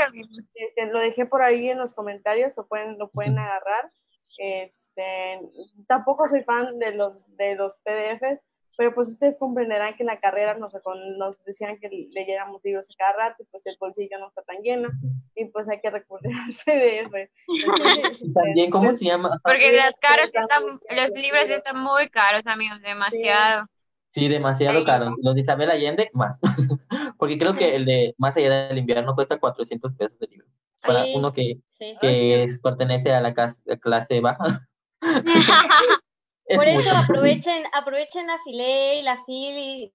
este, 0.54 0.86
lo 0.86 1.00
dejé 1.00 1.26
por 1.26 1.42
ahí 1.42 1.68
en 1.68 1.78
los 1.78 1.94
comentarios, 1.94 2.54
lo 2.56 2.66
pueden, 2.66 2.98
lo 2.98 3.08
pueden 3.10 3.38
agarrar. 3.38 3.90
Este, 4.38 5.40
tampoco 5.88 6.28
soy 6.28 6.44
fan 6.44 6.78
de 6.78 6.92
los, 6.92 7.36
de 7.36 7.56
los 7.56 7.76
PDFs, 7.78 8.40
pero 8.78 8.94
pues 8.94 9.08
ustedes 9.08 9.36
comprenderán 9.36 9.96
que 9.96 10.04
en 10.04 10.06
la 10.06 10.20
carrera 10.20 10.56
nos, 10.56 10.72
nos 11.18 11.44
decían 11.44 11.80
que 11.80 11.88
leyéramos 12.12 12.62
libros 12.62 12.86
a 12.88 12.96
cada 12.96 13.28
rato, 13.28 13.42
y 13.42 13.46
pues 13.46 13.66
el 13.66 13.76
bolsillo 13.80 14.20
no 14.20 14.28
está 14.28 14.42
tan 14.42 14.58
lleno, 14.58 14.88
y 15.34 15.46
pues 15.46 15.68
hay 15.68 15.80
que 15.80 15.90
recurrir 15.90 16.32
al 16.32 16.54
PDF. 16.54 17.12
Entonces, 17.48 18.32
También, 18.34 18.70
¿cómo 18.70 18.92
se 18.92 19.06
llama? 19.06 19.40
Porque 19.42 19.72
las 19.72 19.94
caras 20.00 20.26
están, 20.26 20.62
los 20.62 21.20
libros 21.20 21.50
están 21.50 21.80
muy 21.82 22.08
caros, 22.08 22.42
amigos, 22.46 22.80
demasiado. 22.80 23.66
Sí, 24.12 24.20
sí 24.20 24.28
demasiado 24.28 24.84
caro. 24.84 25.12
Los 25.22 25.34
de 25.34 25.40
Isabel 25.40 25.72
Allende, 25.72 26.10
más. 26.12 26.38
Porque 27.18 27.36
creo 27.36 27.54
que 27.54 27.74
el 27.74 27.84
de 27.84 28.14
Más 28.16 28.36
allá 28.36 28.68
del 28.68 28.78
invierno 28.78 29.16
cuesta 29.16 29.40
400 29.40 29.92
pesos 29.94 30.16
de 30.20 30.28
libro. 30.28 30.46
Para 30.86 31.02
sí, 31.02 31.14
uno 31.16 31.32
que, 31.32 31.58
sí. 31.66 31.96
que 32.00 32.44
es, 32.44 32.60
pertenece 32.60 33.12
a 33.12 33.20
la 33.20 33.34
clase 33.34 34.20
baja. 34.20 34.68
Es 36.48 36.56
Por 36.56 36.66
eso 36.66 36.90
aprovechen, 36.96 37.62
aprovechen 37.72 38.26
la 38.26 38.38
Filé 38.44 39.00
y 39.00 39.02
la 39.02 39.22
Fil 39.24 39.58
y 39.58 39.94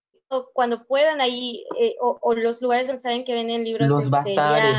cuando 0.53 0.83
puedan 0.85 1.19
ahí, 1.21 1.63
eh, 1.79 1.95
o, 2.01 2.17
o 2.21 2.33
los 2.33 2.61
lugares 2.61 2.87
donde 2.87 3.01
saben 3.01 3.23
que 3.23 3.33
venden 3.33 3.63
libros, 3.63 3.87
Los 3.89 4.03
este, 4.05 4.11
bazares. 4.35 4.77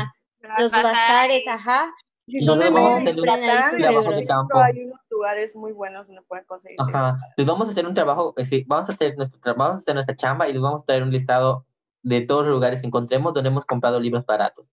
los 0.59 0.71
bazares, 0.71 1.47
ajá. 1.47 1.93
Si 2.27 2.41
son 2.41 2.61
en 2.61 2.75
el 2.75 3.15
libros. 3.15 3.35
centro 3.35 4.59
hay 4.59 4.83
unos 4.83 4.99
lugares 5.09 5.55
muy 5.55 5.71
buenos 5.73 6.07
donde 6.07 6.23
pueden 6.23 6.43
conseguir. 6.45 6.77
Ajá. 6.79 7.17
Les 7.37 7.45
vamos 7.45 7.67
a 7.67 7.71
hacer 7.71 7.85
un 7.85 7.93
trabajo, 7.93 8.33
eh, 8.37 8.45
sí, 8.45 8.63
vamos 8.67 8.89
a 8.89 8.93
hacer 8.93 9.15
nuestro 9.15 9.39
tra- 9.39 9.55
vamos 9.55 9.77
a 9.77 9.79
hacer 9.79 9.93
nuestra 9.93 10.15
chamba 10.15 10.47
y 10.49 10.53
les 10.53 10.61
vamos 10.61 10.81
a 10.81 10.85
traer 10.85 11.03
un 11.03 11.11
listado 11.11 11.65
de 12.01 12.21
todos 12.21 12.45
los 12.45 12.53
lugares 12.53 12.81
que 12.81 12.87
encontremos 12.87 13.33
donde 13.33 13.49
hemos 13.49 13.65
comprado 13.65 13.99
libros 13.99 14.25
baratos. 14.25 14.65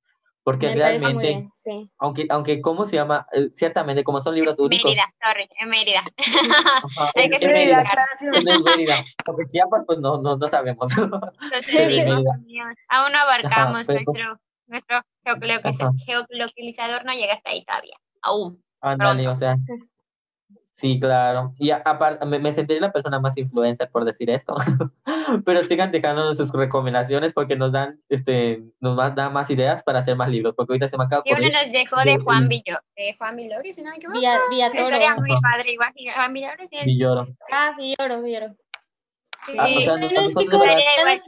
Porque 0.44 0.66
Me 0.68 0.76
parece 0.80 1.04
muy 1.14 1.22
realmente, 1.22 1.28
bien, 1.28 1.52
sí. 1.54 1.90
aunque, 1.98 2.26
aunque, 2.28 2.60
¿cómo 2.60 2.88
se 2.88 2.96
llama? 2.96 3.26
Eh, 3.32 3.50
ciertamente, 3.54 4.02
como 4.02 4.20
son 4.22 4.34
libros 4.34 4.58
únicos. 4.58 4.90
Mérida, 4.90 5.14
sorry, 5.24 5.48
en 5.60 5.68
Mérida. 5.68 6.00
Ajá, 6.00 7.10
Hay 7.14 7.24
en- 7.26 7.30
que 7.30 7.44
en 7.44 7.52
Mérida, 7.52 7.84
en 8.34 8.62
Mérida. 8.64 9.04
Porque 9.24 9.44
Chiapas, 9.46 9.82
pues 9.86 10.00
no, 10.00 10.20
no, 10.20 10.36
no 10.36 10.48
sabemos. 10.48 10.90
Entonces, 10.96 11.66
Sí, 11.66 11.90
sí, 11.90 12.02
Mérida. 12.02 12.32
Dios, 12.40 12.66
aún 12.88 13.12
no 13.12 13.18
abarcamos 13.18 13.88
Ajá, 13.88 14.00
pero- 14.14 14.38
nuestro, 14.66 15.02
nuestro 15.62 15.92
geolocalizador, 16.06 17.04
no 17.04 17.12
llega 17.12 17.34
hasta 17.34 17.50
ahí 17.50 17.64
todavía. 17.64 17.94
Aún. 18.22 18.62
Ándale, 18.80 19.22
Pronto. 19.24 19.32
o 19.32 19.36
sea. 19.36 19.56
Sí, 20.76 20.98
claro. 20.98 21.54
Y 21.58 21.70
aparte, 21.70 22.24
me, 22.26 22.38
me 22.40 22.52
sentiré 22.54 22.80
la 22.80 22.90
persona 22.90 23.20
más 23.20 23.36
influencer 23.36 23.88
por 23.90 24.04
decir 24.04 24.30
esto. 24.30 24.56
Pero 25.44 25.62
sigan 25.62 25.92
dejándonos 25.92 26.36
sus 26.36 26.50
recomendaciones 26.50 27.32
porque 27.32 27.54
nos 27.56 27.70
dan, 27.72 28.00
este, 28.08 28.62
nos 28.80 28.98
va- 28.98 29.10
dan 29.10 29.32
más 29.32 29.48
ideas 29.50 29.82
para 29.84 30.00
hacer 30.00 30.16
más 30.16 30.28
libros. 30.28 30.54
Porque 30.56 30.72
ahorita 30.72 30.88
se 30.88 30.96
me 30.98 31.04
acaba 31.04 31.22
de 31.24 31.30
Y 31.30 31.34
uno 31.34 31.48
nos 31.60 31.70
dejó 31.70 31.96
de- 32.04 32.18
Juan 32.18 32.48
Villo, 32.48 32.78
de 32.96 33.14
Juan 33.16 33.36
Vilorio, 33.36 33.72
si 33.74 33.82
no 33.82 33.90
me 33.90 33.96
equivoco. 33.96 34.18
Vía, 34.18 34.38
vía 34.50 34.70
Toro. 34.72 34.84
Estaría 34.88 35.14
muy 35.14 35.30
padre, 35.40 35.72
igual 35.72 35.92
Juan 36.14 36.32
Vilorio, 36.32 36.66
sí. 36.68 36.76
Y 36.84 36.98
lloro. 36.98 37.24
Ah, 37.52 37.74
Villoro, 37.76 38.22
Villoro. 38.22 38.56
Sí, 39.46 39.56
Ah, 39.58 39.62
o 39.76 39.80
sea, 39.80 39.92
Bueno, 39.98 40.40
chicos, 40.40 40.66
ya- 40.66 41.04
nos-. 41.04 41.20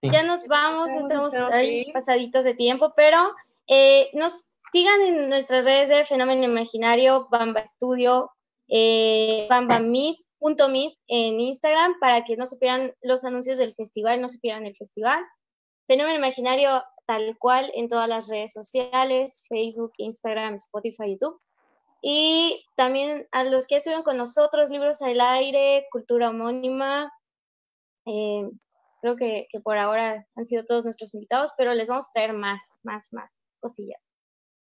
Sí. 0.00 0.10
Ya 0.12 0.22
nos 0.22 0.46
vamos, 0.48 0.90
estamos 0.90 1.34
ahí 1.34 1.90
pasaditos 1.92 2.44
de 2.44 2.54
tiempo, 2.54 2.92
pero 2.94 3.34
eh, 3.66 4.10
nos 4.12 4.46
sigan 4.74 5.02
en 5.02 5.28
nuestras 5.28 5.64
redes 5.64 5.88
de 5.88 6.04
Fenómeno 6.04 6.42
Imaginario, 6.42 7.28
Bamba 7.30 7.64
Studio, 7.64 8.32
eh, 8.66 9.46
bambameet.meet 9.48 10.94
en 11.06 11.38
Instagram 11.38 11.94
para 12.00 12.24
que 12.24 12.36
no 12.36 12.44
supieran 12.44 12.92
los 13.00 13.24
anuncios 13.24 13.58
del 13.58 13.72
festival, 13.72 14.20
no 14.20 14.28
supieran 14.28 14.66
el 14.66 14.74
festival. 14.74 15.24
Fenómeno 15.86 16.18
Imaginario 16.18 16.82
tal 17.06 17.38
cual 17.38 17.70
en 17.74 17.88
todas 17.88 18.08
las 18.08 18.28
redes 18.28 18.52
sociales, 18.52 19.46
Facebook, 19.48 19.92
Instagram, 19.98 20.54
Spotify, 20.54 21.12
YouTube. 21.12 21.40
Y 22.02 22.66
también 22.74 23.28
a 23.30 23.44
los 23.44 23.68
que 23.68 23.76
estuvieron 23.76 24.02
con 24.02 24.16
nosotros, 24.16 24.70
Libros 24.70 25.02
al 25.02 25.20
Aire, 25.20 25.86
Cultura 25.92 26.30
Homónima, 26.30 27.12
eh, 28.06 28.42
creo 29.00 29.14
que, 29.14 29.46
que 29.52 29.60
por 29.60 29.78
ahora 29.78 30.26
han 30.34 30.46
sido 30.46 30.64
todos 30.64 30.82
nuestros 30.82 31.14
invitados, 31.14 31.52
pero 31.56 31.74
les 31.74 31.86
vamos 31.86 32.06
a 32.06 32.12
traer 32.12 32.32
más, 32.32 32.80
más, 32.82 33.12
más 33.12 33.38
cosillas. 33.60 34.08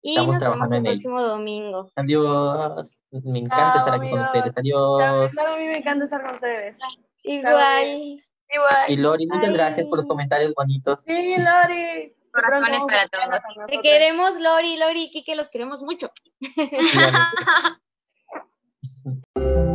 Y 0.07 0.11
Estamos 0.11 0.35
nos 0.35 0.43
vemos 0.43 0.43
trabajando 0.43 0.77
el 0.77 0.81
ello. 0.83 0.91
próximo 0.93 1.23
domingo. 1.23 1.91
Adiós. 1.97 2.91
Me 3.11 3.39
encanta 3.39 3.73
Chao, 3.73 3.79
estar 3.79 3.95
aquí 3.95 4.11
con 4.11 4.21
ustedes. 4.21 4.53
Adiós. 4.55 5.33
Claro, 5.33 5.55
a 5.55 5.57
mí 5.57 5.65
me 5.65 5.79
encanta 5.79 6.05
estar 6.05 6.23
con 6.23 6.35
ustedes. 6.35 6.79
Igual. 7.23 8.21
Igual. 8.51 8.85
Y 8.89 8.97
Lori, 8.97 9.27
muchas 9.27 9.49
Ay. 9.49 9.55
gracias 9.55 9.87
por 9.89 9.97
los 9.97 10.07
comentarios 10.07 10.53
bonitos. 10.55 11.01
Sí, 11.07 11.37
Lori. 11.39 12.15
Corazones 12.35 12.85
para 12.85 13.09
todos. 13.09 13.41
Te 13.69 13.81
queremos, 13.81 14.39
Lori, 14.41 14.77
Lori 14.77 15.05
y 15.05 15.11
Kike, 15.11 15.37
los 15.37 15.49
queremos 15.49 15.83
mucho. 15.83 16.11